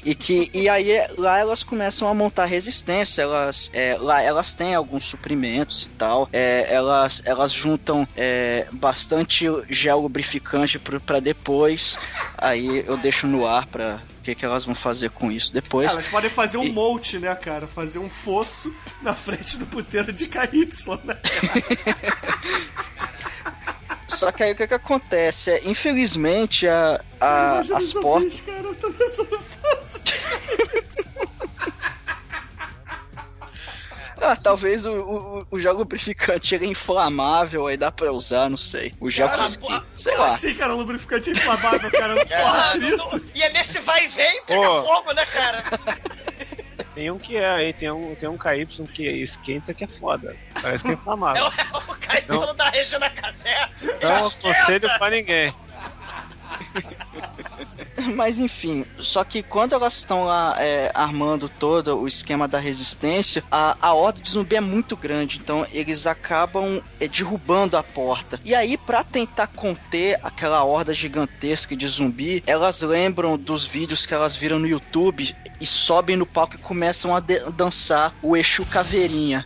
E 0.04 0.14
que 0.16 0.50
e 0.54 0.68
aí 0.68 0.92
lá 1.18 1.38
elas 1.38 1.64
começam 1.64 2.08
a 2.08 2.14
montar 2.14 2.46
resistência, 2.46 3.22
elas 3.24 3.70
é, 3.74 3.98
lá 4.00 4.22
elas 4.22 4.54
têm 4.54 4.76
alguns 4.76 5.06
suprimentos 5.06 5.84
e 5.86 5.90
tal, 5.90 6.30
é, 6.34 6.68
elas 6.70 7.22
elas 7.26 7.52
juntam 7.52 8.08
é, 8.16 8.68
bastante 8.72 9.46
gel 9.70 10.00
lubrificante 10.00 10.80
para 10.80 11.20
depois. 11.20 11.98
Aí 12.38 12.84
eu 12.86 12.98
deixo 12.98 13.28
no 13.28 13.46
ar 13.48 13.66
para 13.68 14.02
o 14.20 14.24
que, 14.26 14.34
que 14.36 14.44
elas 14.46 14.66
vão 14.66 14.74
fazer 14.76 15.10
com 15.12 15.32
isso 15.32 15.54
depois. 15.54 15.92
Elas 15.92 16.08
podem 16.08 16.30
fazer 16.30 16.58
um 16.58 16.64
E- 16.66 16.72
monte, 16.72 17.20
né, 17.20 17.34
cara? 17.36 17.68
Fazer 17.68 18.00
um 18.00 18.10
fosso 18.10 18.76
na 19.02 19.14
frente 19.14 19.58
do 19.58 19.66
puteiro 19.66 20.12
de 20.12 20.26
KY, 20.28 20.68
né? 21.04 21.16
Só 24.07 24.32
que 24.32 24.44
aí 24.44 24.52
o 24.52 24.56
que, 24.56 24.68
que 24.68 24.73
acontece? 24.73 25.52
É, 25.52 25.61
infelizmente 25.68 26.68
a, 26.68 27.02
a- 27.19 27.60
as 27.60 27.91
portas 27.94 28.41
cara, 28.41 28.60
eu 28.60 28.76
tô 28.76 28.91
pensando 28.94 29.40
fosso 29.40 30.03
de 30.03 30.14
Ah, 34.22 34.36
talvez 34.36 34.86
o, 34.86 34.94
o, 34.94 35.48
o 35.52 35.60
gel 35.60 35.73
lubrificante 35.73 36.56
ele 36.56 36.65
é 36.65 36.69
inflamável, 36.69 37.68
aí 37.68 37.76
dá 37.76 37.91
pra 37.91 38.11
usar, 38.14 38.49
não 38.49 38.57
sei. 38.57 38.94
O 38.99 39.10
gel 39.10 39.27
Cara, 39.27 39.44
que, 39.49 39.57
pô, 39.57 39.82
sei 39.94 40.15
lá. 40.15 40.27
assim, 40.27 40.53
cara? 40.56 40.73
Lubrificante 40.73 41.30
inflamável, 41.32 41.91
cara. 41.91 42.15
Porra, 42.26 42.64
frito. 42.72 43.22
E 43.36 43.44
é 43.44 43.49
nesse 43.52 43.77
vai 43.80 44.06
e 44.06 44.07
vem, 44.07 44.41
pega 44.44 44.65
fogo, 44.82 45.11
né, 45.11 45.26
cara? 45.26 45.64
Tem 46.96 47.12
um 47.12 47.20
que 47.20 47.36
é 47.36 47.46
aí, 47.50 47.74
tem 47.74 47.92
um, 47.92 48.16
tem 48.16 48.30
um 48.30 48.38
KY 48.38 48.66
que 48.88 49.04
esquenta 49.04 49.74
que 49.74 49.84
é 49.84 49.88
foda. 49.88 50.34
Parece 50.62 50.82
que 50.84 50.90
é 50.90 50.94
É 50.94 50.96
inflamável. 50.96 51.44
o, 51.46 51.48
é 51.48 51.78
o 51.78 51.96
Caetano 51.98 52.54
da 52.54 52.70
Regina 52.70 53.10
Casé. 53.10 53.70
Não 54.02 54.28
aconselho 54.28 54.90
pra 54.98 55.10
ninguém. 55.10 55.54
Mas 58.15 58.38
enfim, 58.38 58.86
só 58.98 59.23
que 59.23 59.41
quando 59.41 59.73
elas 59.73 59.95
estão 59.95 60.26
lá 60.26 60.56
é, 60.60 60.91
armando 60.94 61.49
todo 61.49 61.98
o 61.98 62.07
esquema 62.07 62.48
da 62.48 62.60
resistência, 62.60 63.44
a, 63.52 63.77
a 63.82 63.94
horda 63.94 64.22
de 64.22 64.30
zumbi 64.30 64.56
é 64.56 64.61
muito 64.61 64.95
grande, 64.95 65.40
então 65.40 65.65
eles 65.72 66.06
acabam 66.07 66.82
é, 66.99 67.07
derrubando 67.07 67.77
a 67.77 67.84
porta. 67.84 68.40
E 68.44 68.53
aí, 68.53 68.77
pra 68.77 69.03
tentar 69.03 69.48
conter 69.48 70.19
aquela 70.23 70.64
horda 70.64 70.94
gigantesca 70.94 71.76
de 71.76 71.88
zumbi, 71.88 72.44
elas 72.45 72.82
lembram 72.82 73.38
dos 73.38 73.65
vídeos 73.65 74.06
que 74.06 74.14
elas 74.14 74.36
viram 74.36 74.60
no 74.60 74.68
YouTube 74.68 75.36
e 75.60 75.65
sobem 75.65 76.15
no 76.15 76.26
palco 76.26 76.56
e 76.56 76.60
começam 76.60 77.15
a 77.15 77.19
dançar 77.19 78.14
o 78.22 78.36
Exu 78.36 78.65
Caveirinha. 78.65 79.45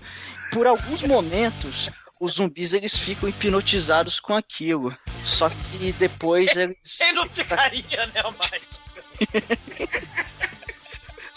Por 0.52 0.65
alguns 0.65 1.03
momentos, 1.03 1.91
os 2.20 2.34
zumbis 2.34 2.74
eles 2.74 2.98
ficam 2.98 3.30
hipnotizados 3.30 4.20
com 4.20 4.36
aquilo. 4.36 4.96
Só 5.26 5.50
que 5.50 5.94
depois 5.94 6.56
eles. 6.56 6.76
Quem 6.98 7.14
não 7.16 7.28
ficaria, 7.30 8.06
né, 8.08 8.22
Mike? 8.24 9.50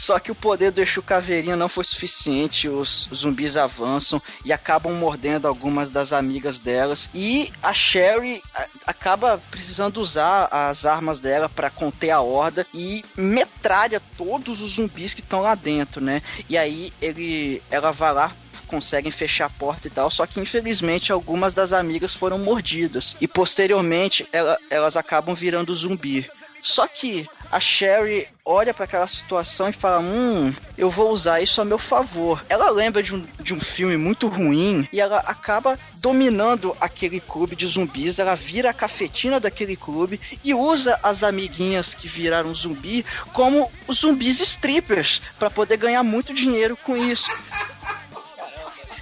Só 0.03 0.19
que 0.19 0.33
o 0.33 0.35
poder 0.35 0.73
do 0.73 0.81
Exu 0.81 1.01
Caveirinha 1.01 1.55
não 1.55 1.69
foi 1.69 1.85
suficiente, 1.85 2.69
os 2.69 3.09
zumbis 3.15 3.57
avançam 3.57 4.21
e 4.45 4.53
acabam 4.53 4.93
mordendo 4.93 5.47
algumas 5.47 5.91
das 5.91 6.13
amigas 6.13 6.59
delas. 6.59 7.09
E 7.15 7.53
a 7.63 7.73
Sherry 7.73 8.43
acaba 8.85 9.41
precisando 9.49 9.99
usar 9.99 10.49
as 10.51 10.85
armas 10.85 11.21
dela 11.21 11.49
para 11.49 11.71
conter 11.71 12.11
a 12.11 12.21
horda 12.21 12.67
e 12.75 13.05
metralha 13.17 14.03
todos 14.19 14.61
os 14.61 14.73
zumbis 14.73 15.15
que 15.15 15.21
estão 15.21 15.41
lá 15.41 15.55
dentro, 15.55 16.03
né? 16.03 16.21
E 16.49 16.59
aí 16.59 16.93
ele, 17.01 17.63
ela 17.71 17.93
vai 17.93 18.13
lá 18.13 18.33
conseguem 18.73 19.12
fechar 19.12 19.44
a 19.47 19.51
porta 19.51 19.86
e 19.86 19.90
tal, 19.90 20.11
só 20.11 20.27
que 20.27 20.40
infelizmente 20.40 21.12
algumas 21.12 21.53
das 21.53 21.74
amigas 21.74 22.15
foram 22.15 22.39
mordidas 22.39 23.15
e 23.20 23.28
posteriormente 23.28 24.27
ela- 24.32 24.57
elas 24.70 24.97
acabam 24.97 25.35
virando 25.35 25.74
zumbi. 25.74 26.27
Só 26.62 26.86
que 26.86 27.28
a 27.51 27.59
Sherry 27.59 28.28
olha 28.44 28.73
para 28.73 28.85
aquela 28.85 29.09
situação 29.09 29.69
e 29.69 29.73
fala: 29.73 29.99
Hum, 29.99 30.55
eu 30.78 30.89
vou 30.89 31.11
usar 31.11 31.40
isso 31.40 31.61
a 31.61 31.65
meu 31.65 31.77
favor. 31.78 32.44
Ela 32.49 32.70
lembra 32.70 33.03
de 33.03 33.12
um, 33.16 33.24
de 33.40 33.53
um 33.53 33.59
filme 33.59 33.97
muito 33.97 34.28
ruim 34.28 34.89
e 34.93 35.01
ela 35.01 35.19
acaba 35.27 35.77
dominando 35.97 36.74
aquele 36.81 37.19
clube 37.19 37.57
de 37.57 37.66
zumbis. 37.66 38.20
Ela 38.20 38.36
vira 38.36 38.70
a 38.70 38.73
cafetina 38.73 39.40
daquele 39.40 39.74
clube 39.74 40.20
e 40.44 40.55
usa 40.55 41.01
as 41.03 41.24
amiguinhas 41.24 41.94
que 41.94 42.07
viraram 42.07 42.55
zumbi 42.55 43.05
como 43.32 43.69
zumbis 43.93 44.39
strippers 44.40 45.20
para 45.40 45.51
poder 45.51 45.77
ganhar 45.78 46.05
muito 46.05 46.32
dinheiro 46.32 46.77
com 46.77 46.97
isso. 46.97 47.28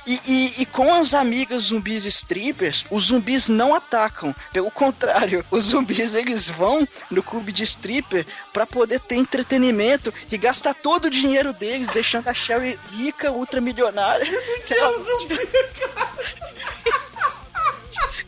E, 0.07 0.19
e- 0.27 0.55
e 0.63 0.67
com 0.67 0.93
as 0.95 1.13
amigas 1.15 1.65
zumbis 1.65 2.05
strippers, 2.07 2.85
os 2.91 3.05
zumbis 3.05 3.49
não 3.49 3.75
atacam. 3.75 4.35
Pelo 4.53 4.71
contrário, 4.71 5.45
os 5.51 5.65
zumbis 5.65 6.15
eles 6.15 6.49
vão 6.49 6.87
no 7.11 7.23
clube 7.23 7.53
de 7.53 7.63
stripper 7.65 8.27
pra 8.53 8.67
poder 8.67 8.99
ter 9.01 9.17
entretenimento 9.17 10.13
e 10.31 10.39
gastar 10.39 10.75
todo 10.75 11.05
o 11.07 11.11
dinheiro 11.11 11.53
deles, 11.53 11.87
deixando 11.89 12.29
a 12.29 12.35
Sherry 12.35 12.79
rica, 12.93 13.31
ultramilionária. 13.31 14.27
Ela, 14.71 14.93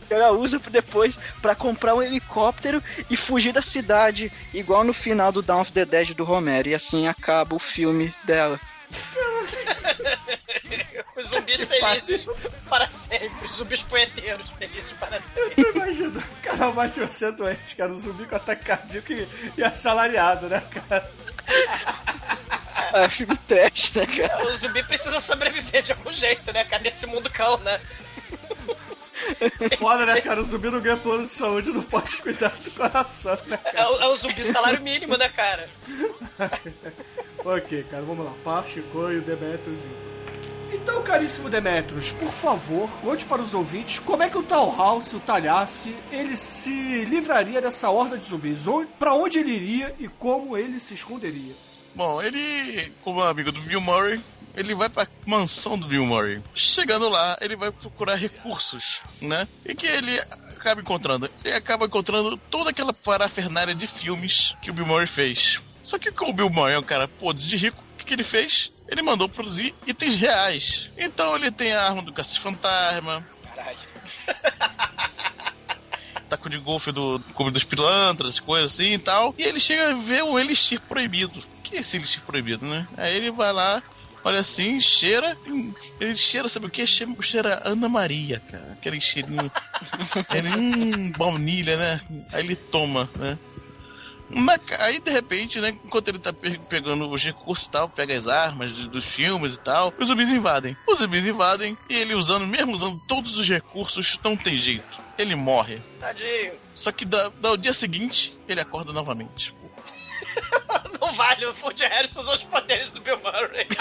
ela 0.09 0.31
usa 0.31 0.59
depois 0.69 1.17
pra 1.41 1.55
comprar 1.55 1.95
um 1.95 2.01
helicóptero 2.01 2.83
e 3.09 3.17
fugir 3.17 3.51
da 3.51 3.61
cidade, 3.61 4.31
igual 4.53 4.83
no 4.83 4.93
final 4.93 5.31
do 5.31 5.41
Dawn 5.41 5.61
of 5.61 5.71
the 5.71 5.85
Dead 5.85 6.13
do 6.13 6.23
Romero. 6.23 6.69
E 6.69 6.75
assim 6.75 7.07
acaba 7.07 7.55
o 7.55 7.59
filme 7.59 8.13
dela. 8.25 8.59
Os 11.15 11.29
zumbis 11.29 11.61
felizes 11.61 12.25
para 12.67 12.89
sempre. 12.89 13.45
Os 13.45 13.55
zumbis 13.55 13.81
poeteiros 13.83 14.47
felizes 14.57 14.91
para 14.93 15.21
sempre. 15.21 15.63
Eu 15.63 15.75
imagino, 15.75 16.23
cara, 16.41 16.71
mais 16.71 16.95
você 16.95 17.27
é 17.27 17.31
doente, 17.31 17.75
cara, 17.75 17.91
um 17.91 17.97
zumbi 17.97 18.25
com 18.25 18.35
ataque 18.35 18.65
cardíaco 18.65 19.13
e, 19.13 19.27
e 19.57 19.63
assalariado, 19.63 20.47
né, 20.47 20.63
cara? 20.71 21.11
É 22.93 23.09
filme 23.09 23.37
trash, 23.37 23.91
né, 23.93 24.05
cara? 24.05 24.45
O 24.45 24.55
zumbi 24.55 24.83
precisa 24.83 25.19
sobreviver 25.19 25.83
de 25.83 25.91
algum 25.91 26.11
jeito, 26.11 26.51
né, 26.51 26.63
cara? 26.63 26.81
Nesse 26.81 27.05
mundo 27.05 27.29
cão, 27.29 27.57
né? 27.57 27.79
Foda, 29.79 30.05
né, 30.05 30.21
cara? 30.21 30.41
O 30.41 30.45
zumbi 30.45 30.69
não 30.69 30.81
ganha 30.81 30.97
plano 30.97 31.25
de 31.25 31.33
saúde, 31.33 31.71
não 31.71 31.83
pode 31.83 32.17
cuidar 32.17 32.55
do 32.63 32.71
coração, 32.71 33.37
né? 33.47 33.59
É 33.73 33.85
o, 33.85 33.95
é 34.01 34.07
o 34.07 34.15
zumbi 34.15 34.43
salário 34.43 34.81
mínimo, 34.81 35.17
né, 35.17 35.29
cara? 35.29 35.69
Ok, 37.45 37.83
cara, 37.91 38.03
vamos 38.03 38.25
lá. 38.25 38.31
Par, 38.41 38.65
Chico 38.65 39.11
e 39.11 39.17
o 39.17 39.21
Demetrius. 39.21 39.81
Então, 40.71 41.03
caríssimo 41.03 41.49
Demetrius, 41.49 42.11
por 42.13 42.31
favor, 42.31 42.89
conte 43.01 43.25
para 43.25 43.41
os 43.41 43.53
ouvintes 43.53 43.99
como 43.99 44.23
é 44.23 44.29
que 44.29 44.37
o 44.37 44.43
Tal 44.43 44.75
House, 44.75 45.13
o 45.13 45.19
Talhasse, 45.19 45.93
ele 46.09 46.37
se 46.37 47.03
livraria 47.05 47.61
dessa 47.61 47.89
horda 47.89 48.17
de 48.17 48.25
zumbis. 48.25 48.63
Pra 48.97 49.13
onde 49.13 49.39
ele 49.39 49.51
iria 49.51 49.93
e 49.99 50.07
como 50.07 50.57
ele 50.57 50.79
se 50.79 50.93
esconderia. 50.93 51.53
Bom, 51.93 52.21
ele, 52.21 52.91
como 53.03 53.21
amigo 53.21 53.51
do 53.51 53.61
Bill 53.61 53.81
Murray, 53.81 54.19
ele 54.55 54.75
vai 54.75 54.89
pra 54.89 55.07
mansão 55.25 55.77
do 55.77 55.87
Bill 55.87 56.05
Murray. 56.05 56.41
Chegando 56.53 57.09
lá, 57.09 57.37
ele 57.41 57.55
vai 57.55 57.71
procurar 57.71 58.15
recursos, 58.15 59.01
né? 59.21 59.47
E 59.65 59.73
que 59.73 59.87
ele 59.87 60.19
acaba 60.19 60.81
encontrando? 60.81 61.29
Ele 61.43 61.55
acaba 61.55 61.85
encontrando 61.85 62.37
toda 62.49 62.69
aquela 62.69 62.93
parafernália 62.93 63.75
de 63.75 63.87
filmes 63.87 64.55
que 64.61 64.69
o 64.69 64.73
Bill 64.73 64.85
Murray 64.85 65.07
fez. 65.07 65.61
Só 65.83 65.99
que 65.99 66.11
como 66.11 66.31
o 66.31 66.33
Bill 66.33 66.49
Murray 66.49 66.75
é 66.75 66.79
um 66.79 66.83
cara 66.83 67.07
podre 67.07 67.45
de 67.45 67.57
rico, 67.57 67.77
o 67.93 67.97
que, 67.97 68.05
que 68.05 68.13
ele 68.13 68.23
fez? 68.23 68.71
Ele 68.87 69.01
mandou 69.01 69.27
produzir 69.27 69.73
itens 69.87 70.15
reais. 70.15 70.89
Então 70.97 71.35
ele 71.35 71.51
tem 71.51 71.73
a 71.73 71.83
arma 71.83 72.01
do 72.01 72.13
Caças 72.13 72.37
Fantasma, 72.37 73.25
Caralho. 73.43 73.77
taco 76.29 76.49
de 76.49 76.57
golfe 76.57 76.91
do 76.91 77.19
Clube 77.35 77.51
dos 77.51 77.63
Pilantras, 77.63 78.39
coisas 78.39 78.73
assim 78.73 78.93
e 78.93 78.97
tal. 78.97 79.35
E 79.37 79.43
ele 79.43 79.59
chega 79.59 79.91
a 79.91 79.93
ver 79.93 80.23
um 80.23 80.37
elixir 80.39 80.79
proibido. 80.81 81.39
O 81.39 81.61
que 81.61 81.75
é 81.77 81.79
esse 81.79 81.97
elixir 81.97 82.21
proibido, 82.21 82.65
né? 82.65 82.87
Aí 82.97 83.15
ele 83.15 83.31
vai 83.31 83.51
lá, 83.51 83.83
olha 84.23 84.39
assim, 84.39 84.79
cheira. 84.79 85.35
tem- 85.43 85.73
ele 85.99 86.15
cheira, 86.15 86.47
sabe 86.47 86.65
o 86.67 86.69
que? 86.69 86.85
Cheira, 86.87 87.13
cheira 87.21 87.61
Ana 87.65 87.87
Maria, 87.89 88.39
cara. 88.51 88.73
Aquele 88.73 88.99
cheirinho. 89.01 89.51
ele, 90.33 90.49
hum, 90.49 91.11
baunilha, 91.17 91.77
né? 91.77 92.01
Aí 92.31 92.43
ele 92.43 92.55
toma, 92.55 93.09
né? 93.15 93.37
Na 94.29 94.57
aí, 94.79 94.99
de 94.99 95.11
repente, 95.11 95.59
né, 95.59 95.69
enquanto 95.85 96.07
ele 96.07 96.17
tá 96.17 96.33
pe- 96.33 96.57
pegando 96.67 97.07
os 97.07 97.23
recursos 97.23 97.67
e 97.67 97.69
tal, 97.69 97.87
pega 97.87 98.17
as 98.17 98.27
armas 98.27 98.75
de- 98.75 98.87
dos 98.89 99.05
filmes 99.05 99.55
e 99.55 99.59
tal, 99.59 99.93
os 99.99 100.07
zumbis 100.07 100.31
invadem. 100.33 100.75
Os 100.87 100.99
zumbis 100.99 101.23
invadem 101.27 101.77
e 101.87 101.93
ele 101.93 102.15
usando, 102.15 102.47
mesmo 102.47 102.73
usando 102.73 102.99
todos 103.07 103.37
os 103.37 103.47
recursos, 103.47 104.19
não 104.23 104.35
tem 104.35 104.55
jeito. 104.55 104.99
Ele 105.19 105.35
morre. 105.35 105.79
Tadinho. 105.99 106.53
Só 106.73 106.91
que 106.91 107.05
da, 107.05 107.29
da- 107.29 107.55
dia 107.55 107.73
seguinte, 107.73 108.35
ele 108.49 108.59
acorda 108.59 108.91
novamente. 108.91 109.53
Não 110.99 111.13
vale, 111.13 111.45
o 111.45 111.55
Woody 111.61 111.83
Harrison 111.85 112.21
usou 112.21 112.33
os 112.35 112.43
poderes 112.43 112.91
do 112.91 113.01
Bill 113.01 113.17
Murray. 113.19 113.67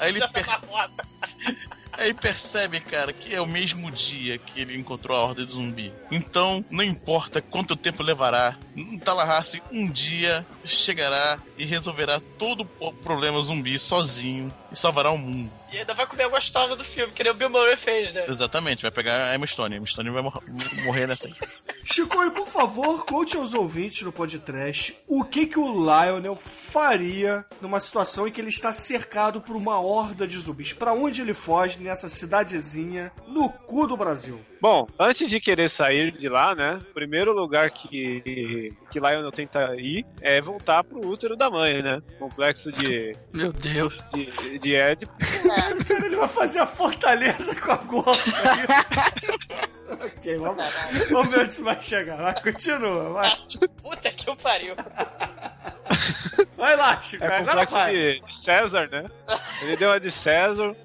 Aí 0.00 0.08
ele, 0.08 0.18
tá 0.18 0.28
per- 0.28 0.44
aí 1.92 2.14
percebe, 2.14 2.80
cara, 2.80 3.12
que 3.12 3.34
é 3.34 3.40
o 3.40 3.46
mesmo 3.46 3.90
dia 3.90 4.38
que 4.38 4.60
ele 4.60 4.76
encontrou 4.76 5.16
a 5.16 5.22
Ordem 5.22 5.44
do 5.44 5.52
Zumbi. 5.52 5.92
Então, 6.10 6.64
não 6.70 6.82
importa 6.82 7.40
quanto 7.40 7.76
tempo 7.76 8.02
levará, 8.02 8.56
Tallahassee 9.04 9.62
um 9.70 9.88
dia 9.88 10.44
chegará 10.64 11.38
e 11.56 11.64
resolverá 11.64 12.20
todo 12.38 12.68
o 12.80 12.92
problema 12.92 13.40
zumbi 13.42 13.78
sozinho 13.78 14.52
e 14.72 14.76
salvará 14.76 15.10
o 15.10 15.18
mundo. 15.18 15.52
E 15.72 15.78
ainda 15.78 15.94
vai 15.94 16.06
comer 16.06 16.24
a 16.24 16.28
gostosa 16.28 16.76
do 16.76 16.84
filme, 16.84 17.12
que 17.12 17.22
nem 17.22 17.32
o 17.32 17.34
Bill 17.34 17.48
Murray 17.48 17.76
fez, 17.76 18.12
né? 18.12 18.26
Exatamente, 18.28 18.82
vai 18.82 18.90
pegar 18.90 19.28
a 19.28 19.34
Emma 19.34 19.46
Stone. 19.46 19.74
A 19.74 19.78
Emma 19.78 19.86
Stone 19.86 20.10
vai 20.10 20.22
mor- 20.22 20.42
morrer 20.84 21.06
nessa 21.06 21.26
aí. 21.26 21.34
Chico, 21.84 22.22
e 22.24 22.30
por 22.30 22.46
favor, 22.46 23.04
conte 23.06 23.36
aos 23.36 23.54
ouvintes 23.54 24.02
do 24.02 24.12
podcast 24.12 24.94
o 25.08 25.24
que, 25.24 25.46
que 25.46 25.58
o 25.58 25.72
Lionel 25.72 26.36
faria 26.36 27.44
numa 27.60 27.80
situação 27.80 28.28
em 28.28 28.30
que 28.30 28.40
ele 28.40 28.50
está 28.50 28.72
cercado 28.74 29.40
por 29.40 29.56
uma 29.56 29.80
horda 29.80 30.26
de 30.26 30.38
zumbis. 30.38 30.72
Pra 30.74 30.92
onde 30.92 31.22
ele 31.22 31.32
foge 31.34 31.78
nessa 31.80 32.08
cidadezinha 32.08 33.10
no 33.26 33.48
cu 33.48 33.86
do 33.86 33.96
Brasil? 33.96 34.40
Bom, 34.62 34.86
antes 34.96 35.28
de 35.28 35.40
querer 35.40 35.68
sair 35.68 36.12
de 36.12 36.28
lá, 36.28 36.54
né? 36.54 36.78
O 36.90 36.94
primeiro 36.94 37.32
lugar 37.32 37.68
que, 37.72 38.72
que 38.88 39.00
Lionel 39.00 39.32
tenta 39.32 39.74
ir 39.74 40.06
é 40.20 40.40
voltar 40.40 40.84
pro 40.84 41.04
útero 41.04 41.34
da 41.36 41.50
mãe, 41.50 41.82
né? 41.82 42.00
Complexo 42.16 42.70
de, 42.70 43.12
Meu 43.32 43.52
Deus. 43.52 44.00
de, 44.14 44.60
de 44.60 44.72
Ed. 44.72 45.04
Cara, 45.42 46.06
ele 46.06 46.14
vai 46.14 46.28
fazer 46.28 46.60
a 46.60 46.66
fortaleza 46.66 47.56
com 47.60 47.72
a 47.72 47.76
goma. 47.78 48.12
ok, 50.00 50.36
vamos, 50.38 50.64
vamos 51.10 51.30
ver 51.32 51.40
onde 51.40 51.50
isso 51.50 51.64
vai 51.64 51.82
chegar. 51.82 52.16
Vai, 52.18 52.40
continua, 52.40 53.12
vai. 53.14 53.32
Puta 53.82 54.12
que 54.12 54.30
o 54.30 54.36
pariu. 54.36 54.76
Vai 56.56 56.76
lá, 56.76 57.02
Chico, 57.02 57.24
É 57.24 57.26
agora 57.26 57.66
complexo 57.66 57.74
vai. 57.74 57.94
de 58.20 58.22
César, 58.32 58.88
né? 58.88 59.06
Ele 59.62 59.76
deu 59.76 59.90
a 59.90 59.98
de 59.98 60.12
César, 60.12 60.76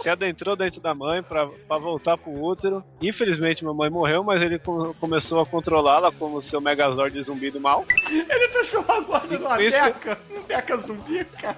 se 0.00 0.08
adentrou 0.08 0.54
dentro 0.56 0.80
da 0.80 0.94
mãe 0.94 1.22
pra, 1.22 1.46
pra 1.46 1.78
voltar 1.78 2.16
pro 2.16 2.30
útero. 2.32 2.82
Infelizmente, 3.02 3.64
mamãe 3.64 3.90
morreu, 3.90 4.22
mas 4.24 4.40
ele 4.42 4.58
co- 4.58 4.94
começou 5.00 5.40
a 5.40 5.46
controlá-la 5.46 6.10
como 6.12 6.40
seu 6.42 6.60
Megazord 6.60 7.20
zumbi 7.22 7.50
do 7.50 7.60
mal. 7.60 7.84
Ele 8.10 8.48
transformou 8.48 8.96
a 8.96 9.00
guarda 9.00 9.38
numa 9.38 9.62
Isso- 9.62 9.82
beca, 9.82 10.18
num 10.30 10.42
beca 10.42 10.76
zumbi, 10.76 11.24
cara. 11.24 11.56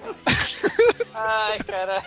Ai, 1.15 1.59
cara. 1.59 2.03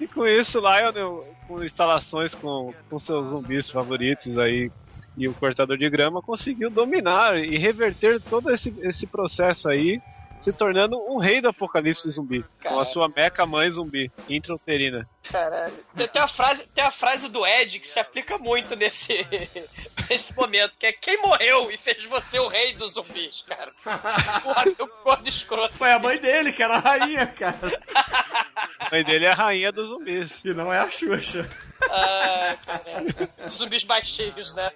E 0.00 0.06
com 0.06 0.26
isso, 0.26 0.58
Lionel, 0.60 1.26
com 1.46 1.62
instalações 1.62 2.34
com, 2.34 2.72
com 2.88 2.98
seus 2.98 3.28
zumbis 3.28 3.68
favoritos 3.70 4.38
aí 4.38 4.70
e 5.16 5.28
o 5.28 5.34
cortador 5.34 5.76
de 5.76 5.90
grama, 5.90 6.22
conseguiu 6.22 6.70
dominar 6.70 7.36
e 7.38 7.58
reverter 7.58 8.20
todo 8.20 8.50
esse, 8.50 8.72
esse 8.80 9.06
processo 9.06 9.68
aí, 9.68 10.00
se 10.40 10.52
tornando 10.52 10.98
um 11.06 11.18
rei 11.18 11.40
do 11.40 11.48
apocalipse 11.48 12.08
zumbi, 12.10 12.42
com 12.42 12.48
a 12.68 12.70
Caralho. 12.70 12.86
sua 12.86 13.08
meca 13.08 13.44
mãe 13.44 13.70
zumbi, 13.70 14.10
intrauterina. 14.28 15.06
Caralho. 15.22 15.72
Tem, 15.94 16.08
tem, 16.08 16.22
uma 16.22 16.28
frase, 16.28 16.66
tem 16.68 16.82
a 16.82 16.90
frase 16.90 17.28
do 17.28 17.46
Ed 17.46 17.78
que 17.78 17.86
se 17.86 18.00
aplica 18.00 18.38
muito 18.38 18.74
nesse, 18.74 19.26
nesse 20.08 20.34
momento, 20.34 20.78
que 20.78 20.86
é 20.86 20.92
quem 20.92 21.20
morreu 21.20 21.70
e 21.70 21.76
fez 21.76 22.02
você 22.06 22.38
o 22.38 22.48
rei 22.48 22.72
dos 22.72 22.94
zumbis, 22.94 23.44
cara. 23.46 23.70
Porra, 24.42 24.64
o 24.78 25.04
gordo 25.04 25.28
escroto. 25.28 25.74
Foi 25.74 25.92
a 25.92 25.98
mãe 25.98 26.18
dele, 26.18 26.52
que 26.52 26.62
era 26.62 26.76
a 26.76 26.80
rainha, 26.80 27.26
cara. 27.26 27.80
A 28.78 28.90
mãe 28.90 29.04
dele 29.04 29.26
é 29.26 29.30
a 29.30 29.34
rainha 29.34 29.70
dos 29.70 29.90
zumbis. 29.90 30.42
E 30.42 30.54
não 30.54 30.72
é 30.72 30.78
a 30.78 30.88
Xuxa. 30.88 31.46
Ai, 31.90 32.58
caralho. 32.64 33.28
Zumbis 33.48 33.84
baixinhos, 33.84 34.54
né? 34.54 34.72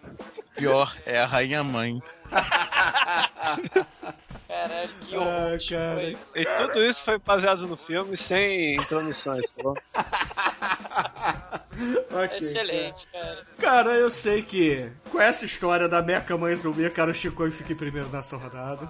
Pior 0.57 0.95
é 1.05 1.19
a 1.19 1.27
Rainha 1.27 1.65
Mãe. 1.65 2.01
Caralho, 4.55 4.89
que 5.01 5.15
Ah, 5.17 5.19
horror. 5.19 5.59
cara. 5.69 5.95
Foi. 5.95 6.17
E 6.37 6.45
tudo 6.45 6.85
isso 6.85 7.05
foi 7.05 7.19
baseado 7.19 7.67
no 7.67 7.77
filme 7.77 8.17
sem 8.17 8.75
intromissões, 8.77 9.51
tá 9.51 9.63
bom? 9.63 9.75
Ok, 12.13 12.39
Excelente, 12.39 13.05
cara. 13.13 13.39
Cara, 13.59 13.91
eu 13.97 14.09
sei 14.09 14.43
que 14.43 14.93
com 15.11 15.21
essa 15.21 15.45
história 15.45 15.89
da 15.89 16.01
Meca 16.01 16.37
Mãe 16.39 16.55
Zumbi, 16.55 16.89
cara, 16.89 17.11
o 17.11 17.15
Chico 17.15 17.51
fica 17.51 17.73
em 17.73 17.77
primeiro 17.77 18.09
nessa 18.11 18.37
rodada. 18.37 18.89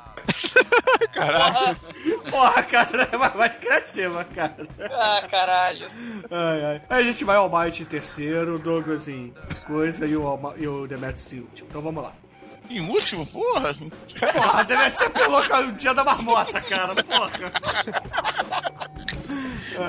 Caralho. 1.12 1.81
Porra, 2.31 2.62
cara, 2.62 3.09
é 3.11 3.16
mais, 3.16 3.35
mais 3.35 3.57
criativa, 3.57 4.23
cara. 4.24 4.66
Ah, 4.91 5.27
caralho. 5.31 5.89
Ai, 6.31 6.65
ai. 6.65 6.82
Aí 6.91 7.03
a 7.09 7.12
gente 7.12 7.24
vai 7.24 7.36
ao 7.36 7.49
Might 7.49 7.82
em 7.82 7.86
terceiro, 7.86 8.57
o 8.57 8.59
Douglas 8.59 9.09
em 9.09 9.32
coisa 9.66 10.05
e 10.07 10.15
o, 10.15 10.27
Alma- 10.27 10.55
e 10.59 10.69
o 10.69 10.86
Demetrius 10.86 11.32
em 11.32 11.41
último. 11.41 11.69
Então 11.70 11.81
vamos 11.81 12.03
lá. 12.03 12.12
Em 12.75 12.81
último, 12.81 13.25
porra. 13.27 13.73
Porra, 14.33 14.65
Demetrius 14.65 14.99
você 14.99 15.09
pelou 15.11 15.43
com 15.45 15.55
o 15.57 15.73
dia 15.73 15.95
da 15.95 16.03
marmota, 16.03 16.61
cara, 16.61 16.93
porra. 16.97 17.31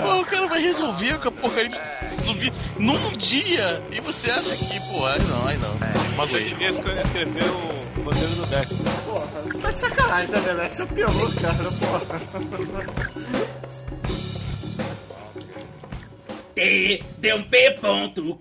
Pô, 0.03 0.22
o 0.22 0.26
cara 0.26 0.48
vai 0.48 0.60
resolver 0.62 1.18
com 1.18 1.28
a 1.28 1.32
apocalipse 1.32 1.80
zumbi 2.24 2.53
num 2.78 3.18
dia. 3.18 3.84
E 3.91 3.99
você 4.02 4.30
acha 4.30 4.56
que, 4.56 4.80
pô, 4.82 5.03
ai 5.06 5.18
não, 5.20 5.48
ai 5.48 5.57
não. 5.57 5.70
Eu 5.72 6.12
Magoei. 6.16 6.44
devia 6.49 6.70
escrever 6.70 7.44
o 7.49 8.03
roteiro 8.03 8.36
do 8.36 8.45
Dexter. 8.45 8.78
Porra, 9.06 9.28
tá 9.62 9.72
de 9.72 9.80
sacanagem, 9.80 10.30
né, 10.30 10.40
Demetrius? 10.41 10.76
Você 10.76 10.86
pelou, 10.86 11.32
cara, 11.41 11.72
porra. 11.80 12.22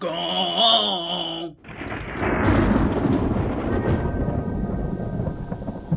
tdump.com 0.04 1.56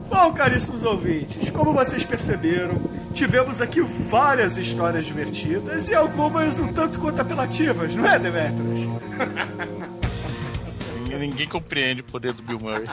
Bom, 0.10 0.34
caríssimos 0.34 0.84
ouvintes, 0.84 1.50
como 1.50 1.74
vocês 1.74 2.04
perceberam, 2.04 2.76
tivemos 3.14 3.62
aqui 3.62 3.82
várias 3.82 4.58
histórias 4.58 5.06
divertidas 5.06 5.90
e 5.90 5.96
algumas 5.96 6.60
um 6.60 6.72
tanto 6.72 7.00
quanto 7.00 7.22
apelativas, 7.22 7.96
não 7.96 8.08
é, 8.08 8.18
Demetrius? 8.18 8.88
Ninguém 11.20 11.48
compreende 11.48 12.02
o 12.02 12.04
poder 12.04 12.34
do 12.34 12.44
Bill 12.44 12.60
Murray. 12.60 12.88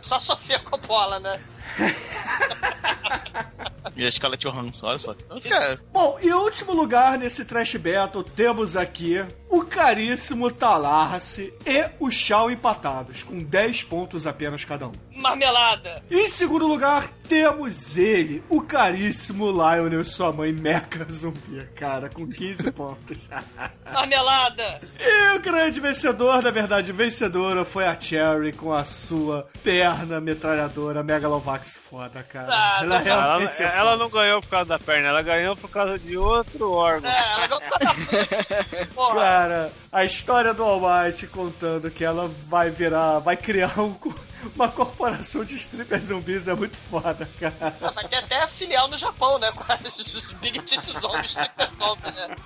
Só 0.00 0.18
Sofia 0.18 0.58
Coppola, 0.60 1.18
né? 1.18 1.40
E 3.96 4.06
a 4.06 4.10
Scarlett 4.10 4.46
Johansson, 4.46 4.86
olha 4.86 4.98
só. 4.98 5.14
Cara, 5.46 5.78
Bom, 5.92 6.18
em 6.22 6.32
último 6.32 6.72
lugar 6.72 7.18
nesse 7.18 7.44
Trash 7.44 7.76
Battle 7.76 8.22
temos 8.22 8.74
aqui 8.74 9.22
o 9.46 9.62
caríssimo 9.62 10.50
Talarce 10.50 11.52
e 11.66 11.84
o 11.98 12.10
Shao 12.10 12.50
empatados, 12.50 13.22
com 13.22 13.38
10 13.38 13.82
pontos 13.82 14.26
apenas 14.26 14.64
cada 14.64 14.86
um. 14.86 14.92
Marmelada. 15.16 16.02
Em 16.10 16.28
segundo 16.28 16.66
lugar, 16.66 17.08
temos 17.28 17.96
ele, 17.96 18.42
o 18.48 18.62
caríssimo 18.62 19.50
Lionel 19.50 20.00
e 20.00 20.04
sua 20.04 20.32
mãe 20.32 20.52
Mecha 20.52 21.06
Zumbi, 21.12 21.66
cara, 21.74 22.08
com 22.08 22.26
15 22.26 22.70
pontos. 22.72 23.18
Marmelada. 23.92 24.80
E 24.98 25.36
o 25.36 25.40
grande 25.40 25.78
vencedor, 25.78 26.42
na 26.42 26.50
verdade, 26.50 26.90
vencedora, 26.92 27.64
foi 27.66 27.84
a 27.86 28.00
Cherry 28.00 28.52
com 28.52 28.72
a 28.72 28.84
sua 28.84 29.46
perna 29.62 30.20
metralhadora 30.20 31.02
Megalovax 31.02 31.49
foda, 31.58 32.22
cara. 32.22 32.48
Ah, 32.50 32.78
ela 32.82 32.98
não, 33.00 33.06
Ela, 33.06 33.42
é 33.42 33.78
ela 33.78 33.96
não 33.96 34.08
ganhou 34.08 34.40
por 34.40 34.48
causa 34.48 34.68
da 34.70 34.78
perna, 34.78 35.08
ela 35.08 35.22
ganhou 35.22 35.56
por 35.56 35.70
causa 35.70 35.98
de 35.98 36.16
outro 36.16 36.72
órgão. 36.72 37.10
É, 37.10 37.32
ela 37.32 37.46
ganhou 37.46 37.60
por 37.60 37.78
causa 37.78 38.46
da. 38.48 38.86
Porra. 38.94 39.14
Cara, 39.20 39.72
a 39.92 40.04
história 40.04 40.54
do 40.54 40.62
All 40.62 40.80
Might 40.80 41.26
contando 41.28 41.90
que 41.90 42.04
ela 42.04 42.28
vai 42.46 42.70
virar, 42.70 43.18
vai 43.18 43.36
criar 43.36 43.78
um, 43.78 43.96
uma 44.54 44.68
corporação 44.68 45.44
de 45.44 45.54
strippers 45.54 46.04
zumbis 46.04 46.48
é 46.48 46.54
muito 46.54 46.76
foda, 46.76 47.28
cara. 47.38 47.76
Ah, 47.80 47.90
Vai 47.90 48.08
ter 48.08 48.16
até 48.16 48.46
filial 48.46 48.88
no 48.88 48.96
Japão, 48.96 49.38
né? 49.38 49.50
Com 49.52 49.64
as 49.72 50.32
Big 50.40 50.60
Titty 50.60 50.98
Zombies 50.98 51.30
Stripper 51.30 51.70
né? 52.14 52.36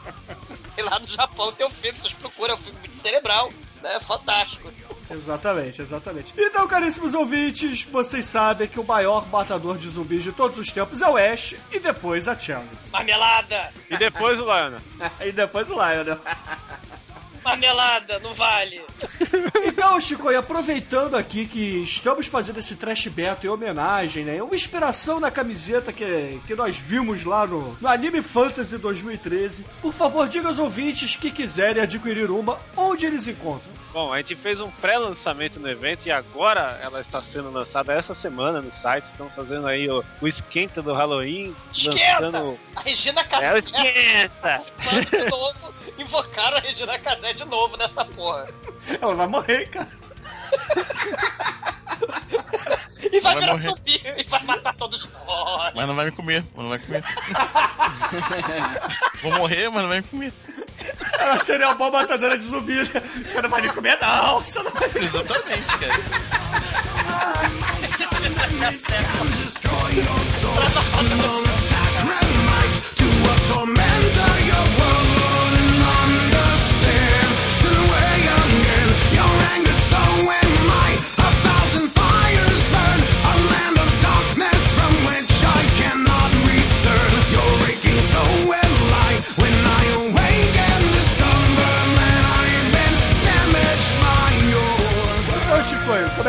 Tem 0.74 0.84
lá 0.84 0.98
no 0.98 1.06
Japão, 1.06 1.52
tem 1.52 1.66
o 1.66 1.70
filme, 1.70 1.98
vocês 1.98 2.12
procuram, 2.14 2.54
é 2.54 2.56
um 2.56 2.60
filme 2.60 2.78
muito 2.80 2.96
cerebral, 2.96 3.50
né? 3.82 4.00
Fantástico. 4.00 4.72
Exatamente, 5.10 5.82
exatamente. 5.82 6.34
Então, 6.36 6.66
caríssimos 6.66 7.14
ouvintes, 7.14 7.82
vocês 7.84 8.24
sabem 8.24 8.68
que 8.68 8.80
o 8.80 8.84
maior 8.84 9.28
matador 9.28 9.76
de 9.76 9.88
zumbis 9.88 10.22
de 10.24 10.32
todos 10.32 10.58
os 10.58 10.72
tempos 10.72 11.02
é 11.02 11.08
o 11.08 11.16
Ash 11.16 11.54
e 11.70 11.78
depois 11.78 12.26
a 12.26 12.38
Chang. 12.38 12.66
Marmelada! 12.90 13.70
E 13.90 13.96
depois 13.96 14.38
o 14.38 14.44
Lionel. 14.44 14.80
e 15.20 15.32
depois 15.32 15.68
o 15.70 15.74
Lionel. 15.74 16.18
Marmelada, 17.44 18.18
não 18.20 18.32
vale. 18.32 18.80
Então, 19.66 20.00
Chico, 20.00 20.30
e 20.30 20.36
aproveitando 20.36 21.14
aqui 21.14 21.46
que 21.46 21.82
estamos 21.82 22.26
fazendo 22.26 22.58
esse 22.58 22.74
trash 22.74 23.06
beto 23.08 23.46
em 23.46 23.50
homenagem, 23.50 24.24
né? 24.24 24.42
Uma 24.42 24.54
inspiração 24.54 25.20
na 25.20 25.30
camiseta 25.30 25.92
que, 25.92 26.40
que 26.46 26.54
nós 26.54 26.78
vimos 26.78 27.24
lá 27.24 27.46
no, 27.46 27.76
no 27.78 27.86
Anime 27.88 28.22
Fantasy 28.22 28.78
2013. 28.78 29.66
Por 29.82 29.92
favor, 29.92 30.26
diga 30.26 30.48
aos 30.48 30.58
ouvintes 30.58 31.16
que 31.16 31.30
quiserem 31.30 31.82
adquirir 31.82 32.30
uma, 32.30 32.58
onde 32.74 33.04
eles 33.04 33.28
encontram. 33.28 33.73
Bom, 33.94 34.12
a 34.12 34.16
gente 34.18 34.34
fez 34.34 34.60
um 34.60 34.68
pré-lançamento 34.72 35.60
no 35.60 35.70
evento 35.70 36.06
e 36.06 36.10
agora 36.10 36.80
ela 36.82 37.00
está 37.00 37.22
sendo 37.22 37.48
lançada 37.52 37.92
essa 37.92 38.12
semana 38.12 38.60
no 38.60 38.72
site. 38.72 39.04
Estão 39.04 39.30
fazendo 39.30 39.68
aí 39.68 39.88
o, 39.88 40.04
o 40.20 40.26
esquenta 40.26 40.82
do 40.82 40.92
Halloween. 40.92 41.54
Esquenta! 41.72 42.22
Lançando... 42.28 42.58
A 42.74 42.80
Regina 42.80 43.20
É 43.20 43.24
o 43.24 43.28
Casé 43.28 43.58
esquenta! 43.60 44.30
participando 44.42 45.10
de 45.10 45.30
novo. 45.30 45.74
Invocaram 45.96 46.56
a 46.56 46.60
Regina 46.60 46.98
Casé 46.98 47.34
de 47.34 47.44
novo 47.44 47.76
nessa 47.76 48.04
porra. 48.04 48.48
Ela 49.00 49.14
vai 49.14 49.26
morrer, 49.28 49.68
cara. 49.68 49.88
E 53.12 53.20
vai 53.20 53.34
Vai 53.34 53.36
virar 53.36 53.52
morrer. 53.52 53.68
zumbi 53.68 54.02
e 54.16 54.24
vai 54.24 54.42
matar 54.42 54.74
todos 54.74 55.08
nós. 55.24 55.72
Mas 55.72 55.86
não 55.86 55.94
vai 55.94 56.06
me 56.06 56.10
comer, 56.10 56.44
mas 56.52 56.62
não 56.64 56.68
vai 56.70 56.78
comer. 56.80 57.04
Vou 59.22 59.32
morrer, 59.34 59.68
mas 59.70 59.82
não 59.82 59.88
vai 59.88 60.00
me 60.00 60.06
comer. 60.08 60.32
Ela 61.18 61.38
seria 61.38 61.66
uma 61.68 61.74
boa 61.74 61.90
matadora 61.90 62.36
de 62.36 62.44
zumbi. 62.44 62.84
Você 63.26 63.42
não 63.42 63.48
vai 63.48 63.62
me 63.62 63.68
comer, 63.70 63.98
não. 64.00 64.40
Você 64.40 64.62
não 64.62 64.70
vai 64.70 64.88
me 64.88 65.00
Exatamente, 65.00 65.78
cara. 65.78 66.00
Então, 73.44 73.66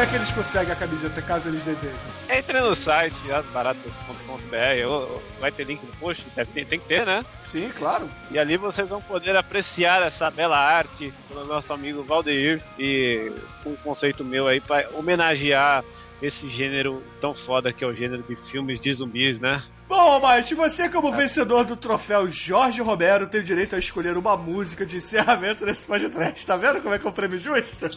é 0.05 0.09
que 0.09 0.15
eles 0.15 0.31
conseguem 0.31 0.71
a 0.71 0.75
camiseta 0.75 1.21
caso 1.21 1.47
eles 1.49 1.63
desejem? 1.63 1.95
Entre 2.29 2.59
no 2.59 2.75
site 2.75 3.15
asbaratas.com.br, 3.31 5.19
vai 5.39 5.51
ter 5.51 5.63
link 5.65 5.81
no 5.83 5.91
post, 5.97 6.23
deve 6.35 6.51
ter- 6.51 6.65
tem 6.65 6.79
que 6.79 6.85
ter, 6.87 7.05
né? 7.05 7.23
Sim, 7.45 7.71
claro. 7.77 8.09
E 8.31 8.37
ali 8.39 8.57
vocês 8.57 8.89
vão 8.89 9.01
poder 9.01 9.35
apreciar 9.35 10.01
essa 10.03 10.29
bela 10.29 10.57
arte 10.57 11.13
pelo 11.27 11.45
nosso 11.45 11.71
amigo 11.73 12.03
Valdeir 12.03 12.61
e 12.77 13.31
um 13.65 13.75
conceito 13.77 14.23
meu 14.23 14.47
aí 14.47 14.59
para 14.61 14.87
homenagear 14.93 15.83
esse 16.21 16.47
gênero 16.47 17.03
tão 17.19 17.33
foda 17.35 17.73
que 17.73 17.83
é 17.83 17.87
o 17.87 17.93
gênero 17.93 18.23
de 18.23 18.35
filmes 18.35 18.79
de 18.79 18.93
zumbis, 18.93 19.39
né? 19.39 19.61
Bom, 19.87 20.19
mas 20.19 20.49
você, 20.51 20.89
como 20.89 21.11
vencedor 21.11 21.63
do 21.63 21.75
troféu 21.77 22.27
Jorge 22.29 22.81
Romero, 22.81 23.27
tem 23.27 23.41
o 23.41 23.43
direito 23.43 23.75
a 23.75 23.79
escolher 23.79 24.17
uma 24.17 24.35
música 24.35 24.83
de 24.85 24.97
encerramento 24.97 25.63
desse 25.65 25.85
podcast. 25.85 26.45
Tá 26.45 26.55
vendo 26.57 26.81
como 26.81 26.95
é 26.95 26.99
que 26.99 27.05
é 27.05 27.09
um 27.09 27.13
prêmio 27.13 27.37
justo? 27.39 27.87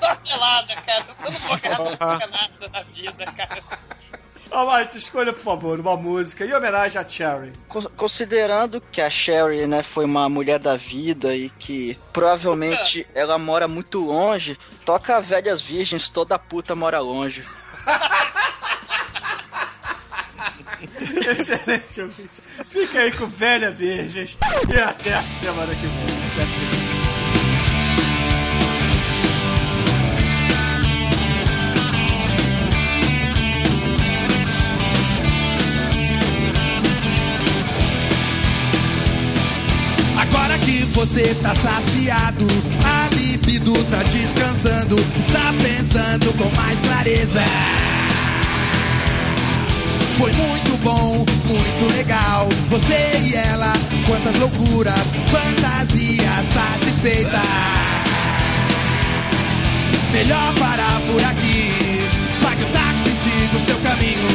Marmelada, 0.00 0.74
cara. 0.82 1.06
Eu 1.24 1.30
não 1.32 1.40
vou 1.40 1.58
ganhar 1.58 1.78
nada 2.28 2.68
na 2.72 2.82
vida, 2.82 3.24
cara. 3.36 3.62
Almighty, 4.50 4.98
escolha, 4.98 5.32
por 5.32 5.42
favor, 5.42 5.78
uma 5.78 5.96
música 5.96 6.44
em 6.44 6.54
homenagem 6.54 7.00
a 7.00 7.08
Cherry. 7.08 7.52
Con- 7.68 7.90
Considerando 7.96 8.80
que 8.80 9.00
a 9.00 9.10
Sherry, 9.10 9.66
né, 9.66 9.82
foi 9.82 10.04
uma 10.04 10.28
mulher 10.28 10.58
da 10.58 10.76
vida 10.76 11.34
e 11.34 11.50
que 11.50 11.98
provavelmente 12.12 13.06
ela 13.14 13.38
mora 13.38 13.66
muito 13.68 14.00
longe, 14.04 14.56
toca 14.84 15.20
Velhas 15.20 15.60
Virgens, 15.60 16.10
toda 16.10 16.38
puta 16.38 16.74
mora 16.74 16.98
longe. 17.00 17.44
Excelente, 21.30 22.00
ouvinte. 22.00 22.42
Fica 22.68 23.00
aí 23.00 23.12
com 23.12 23.26
Velha 23.26 23.70
Virgens 23.70 24.36
e 24.68 24.78
até 24.78 25.14
a 25.14 25.22
semana 25.22 25.74
que 25.74 25.86
vem. 25.86 26.16
Até 26.32 26.42
a 26.42 26.46
semana. 26.46 26.86
Agora 40.18 40.58
que 40.58 40.82
você 40.86 41.34
tá 41.42 41.54
saciado, 41.54 42.46
a 42.84 43.14
libido 43.14 43.72
tá 43.84 44.02
descansando, 44.02 44.96
está 45.18 45.52
pensando 45.62 46.32
com 46.36 46.54
mais 46.56 46.80
clareza. 46.80 47.42
Foi 50.16 50.32
muito 50.32 50.82
bom, 50.82 51.26
muito 51.44 51.94
legal. 51.94 52.48
Você 52.70 53.20
e 53.20 53.34
ela, 53.34 53.74
quantas 54.06 54.34
loucuras, 54.36 55.04
fantasias 55.26 56.46
satisfeitas. 56.54 57.40
Melhor 60.12 60.54
parar 60.54 61.00
por 61.02 61.22
aqui. 61.22 62.08
Pague 62.42 62.62
o 62.62 62.66
táxi, 62.68 63.10
siga 63.10 63.56
o 63.56 63.60
seu 63.60 63.76
caminho. 63.80 64.30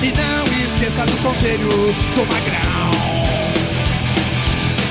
E 0.00 0.12
não 0.12 0.64
esqueça 0.64 1.04
do 1.06 1.16
conselho 1.24 1.68
do 2.14 2.26
magrão. 2.26 2.90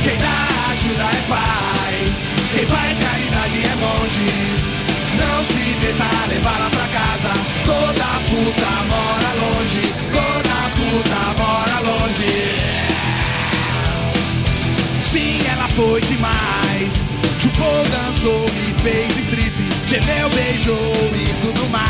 Quem 0.03 0.17
dá 0.17 0.71
ajuda 0.71 1.03
é 1.03 1.23
pai. 1.29 2.13
Quem 2.55 2.65
faz 2.65 2.99
caridade 2.99 3.63
é 3.63 3.75
monge. 3.75 4.78
Não 5.17 5.43
se 5.43 5.75
meta 5.81 6.27
levá-la 6.27 6.69
pra 6.69 6.87
casa. 6.87 7.33
Toda 7.65 8.05
puta 8.29 8.71
mora 8.89 9.31
longe. 9.41 9.93
Toda 10.11 10.55
puta 10.75 11.21
mora 11.41 11.79
longe. 11.79 12.79
Sim, 15.01 15.41
ela 15.51 15.67
foi 15.69 16.01
demais. 16.01 16.93
Chupou, 17.39 17.83
dançou, 17.85 18.41
me 18.51 18.73
fez 18.81 19.17
strip. 19.17 19.55
Gemeu, 19.87 20.29
beijou 20.29 21.11
e 21.15 21.33
tudo 21.41 21.67
mais. 21.69 21.89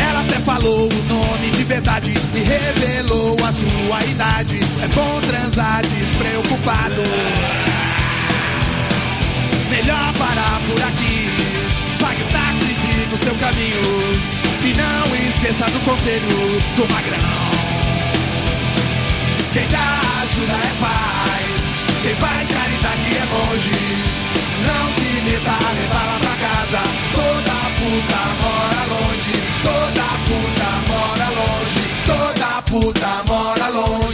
Ela 0.00 0.20
até 0.22 0.40
falou 0.40 0.88
o 0.88 1.02
nome 1.04 1.50
de 1.50 1.64
verdade 1.64 2.12
e 2.34 2.38
revelou 2.40 3.36
a 3.44 3.52
sua 3.52 4.04
idade. 4.04 4.60
É 4.82 4.88
bom 4.88 5.20
transar 5.20 5.82
despreocupado. 5.82 7.02
Melhor 9.90 10.12
parar 10.18 10.60
por 10.68 10.80
aqui. 10.84 11.28
Pague 11.98 12.22
o 12.22 12.26
táxi 12.26 12.64
e 12.70 12.74
siga 12.76 13.12
o 13.12 13.18
seu 13.18 13.34
caminho. 13.34 13.82
E 14.62 14.72
não 14.72 15.16
esqueça 15.28 15.64
do 15.64 15.80
conselho 15.80 16.28
do 16.76 16.86
magrão. 16.92 17.18
Quem 19.52 19.66
dá 19.66 20.00
ajuda 20.22 20.52
é 20.52 20.72
pai. 20.80 21.42
Quem 22.02 22.14
faz 22.14 22.48
caridade 22.48 23.16
é 23.16 23.26
monge. 23.32 23.74
Não 24.68 24.92
se 24.92 25.08
meta 25.22 25.50
a 25.50 25.72
levá-la 25.72 26.18
pra 26.20 26.36
casa. 26.46 26.82
Toda 27.12 27.56
puta 27.80 28.22
mora 28.42 28.82
longe. 28.94 29.34
Toda 29.64 30.06
puta 30.28 30.68
mora 30.86 31.28
longe. 31.40 31.82
Toda 32.06 32.62
puta 32.62 33.10
mora 33.26 33.68
longe. 33.70 34.09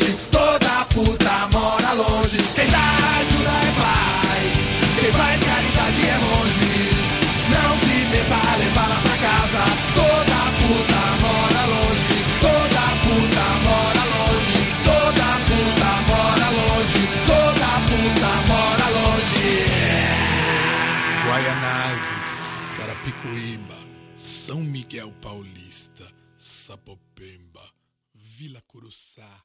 Miguel 24.96 25.12
Paulista, 25.20 26.10
Sapopemba, 26.38 27.70
Vila 28.14 28.62
Curuçá, 28.66 29.42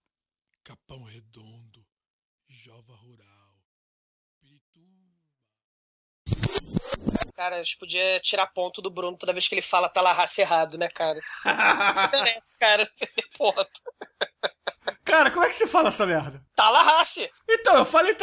Capão 0.63 1.03
Redondo, 1.03 1.85
Jova 2.47 2.95
Rural, 2.95 3.57
Pirituba. 4.39 5.19
Cara, 7.35 7.57
a 7.57 7.63
gente 7.63 7.77
podia 7.77 8.21
tirar 8.21 8.47
ponto 8.47 8.81
do 8.81 8.89
Bruno 8.89 9.17
toda 9.17 9.33
vez 9.33 9.45
que 9.45 9.55
ele 9.55 9.61
fala 9.61 9.89
Tallahassee 9.89 10.41
errado, 10.41 10.77
né, 10.77 10.87
cara? 10.87 11.19
Você 11.43 12.07
merece, 12.07 12.57
cara, 12.57 12.89
perder 12.97 13.27
ponto. 13.37 13.81
Cara, 15.03 15.31
como 15.31 15.43
é 15.43 15.49
que 15.49 15.55
você 15.55 15.67
fala 15.67 15.89
essa 15.89 16.05
merda? 16.05 16.41
Tallahassee! 16.55 17.29
Então, 17.49 17.75
eu 17.75 17.85
falei. 17.85 18.15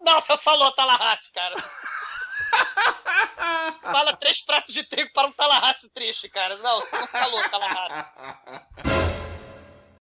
Não, 0.00 0.20
você 0.20 0.38
falou 0.38 0.70
Tallahassee, 0.76 1.32
cara. 1.32 1.56
Fala 3.82 4.16
três 4.16 4.42
pratos 4.42 4.74
de 4.74 4.84
trigo 4.84 5.10
para 5.12 5.28
um 5.28 5.32
Tallahassee 5.32 5.90
triste, 5.90 6.28
cara. 6.28 6.56
Não, 6.58 6.80
não 6.80 7.06
falou 7.06 7.48
Tallahassee. 7.48 8.10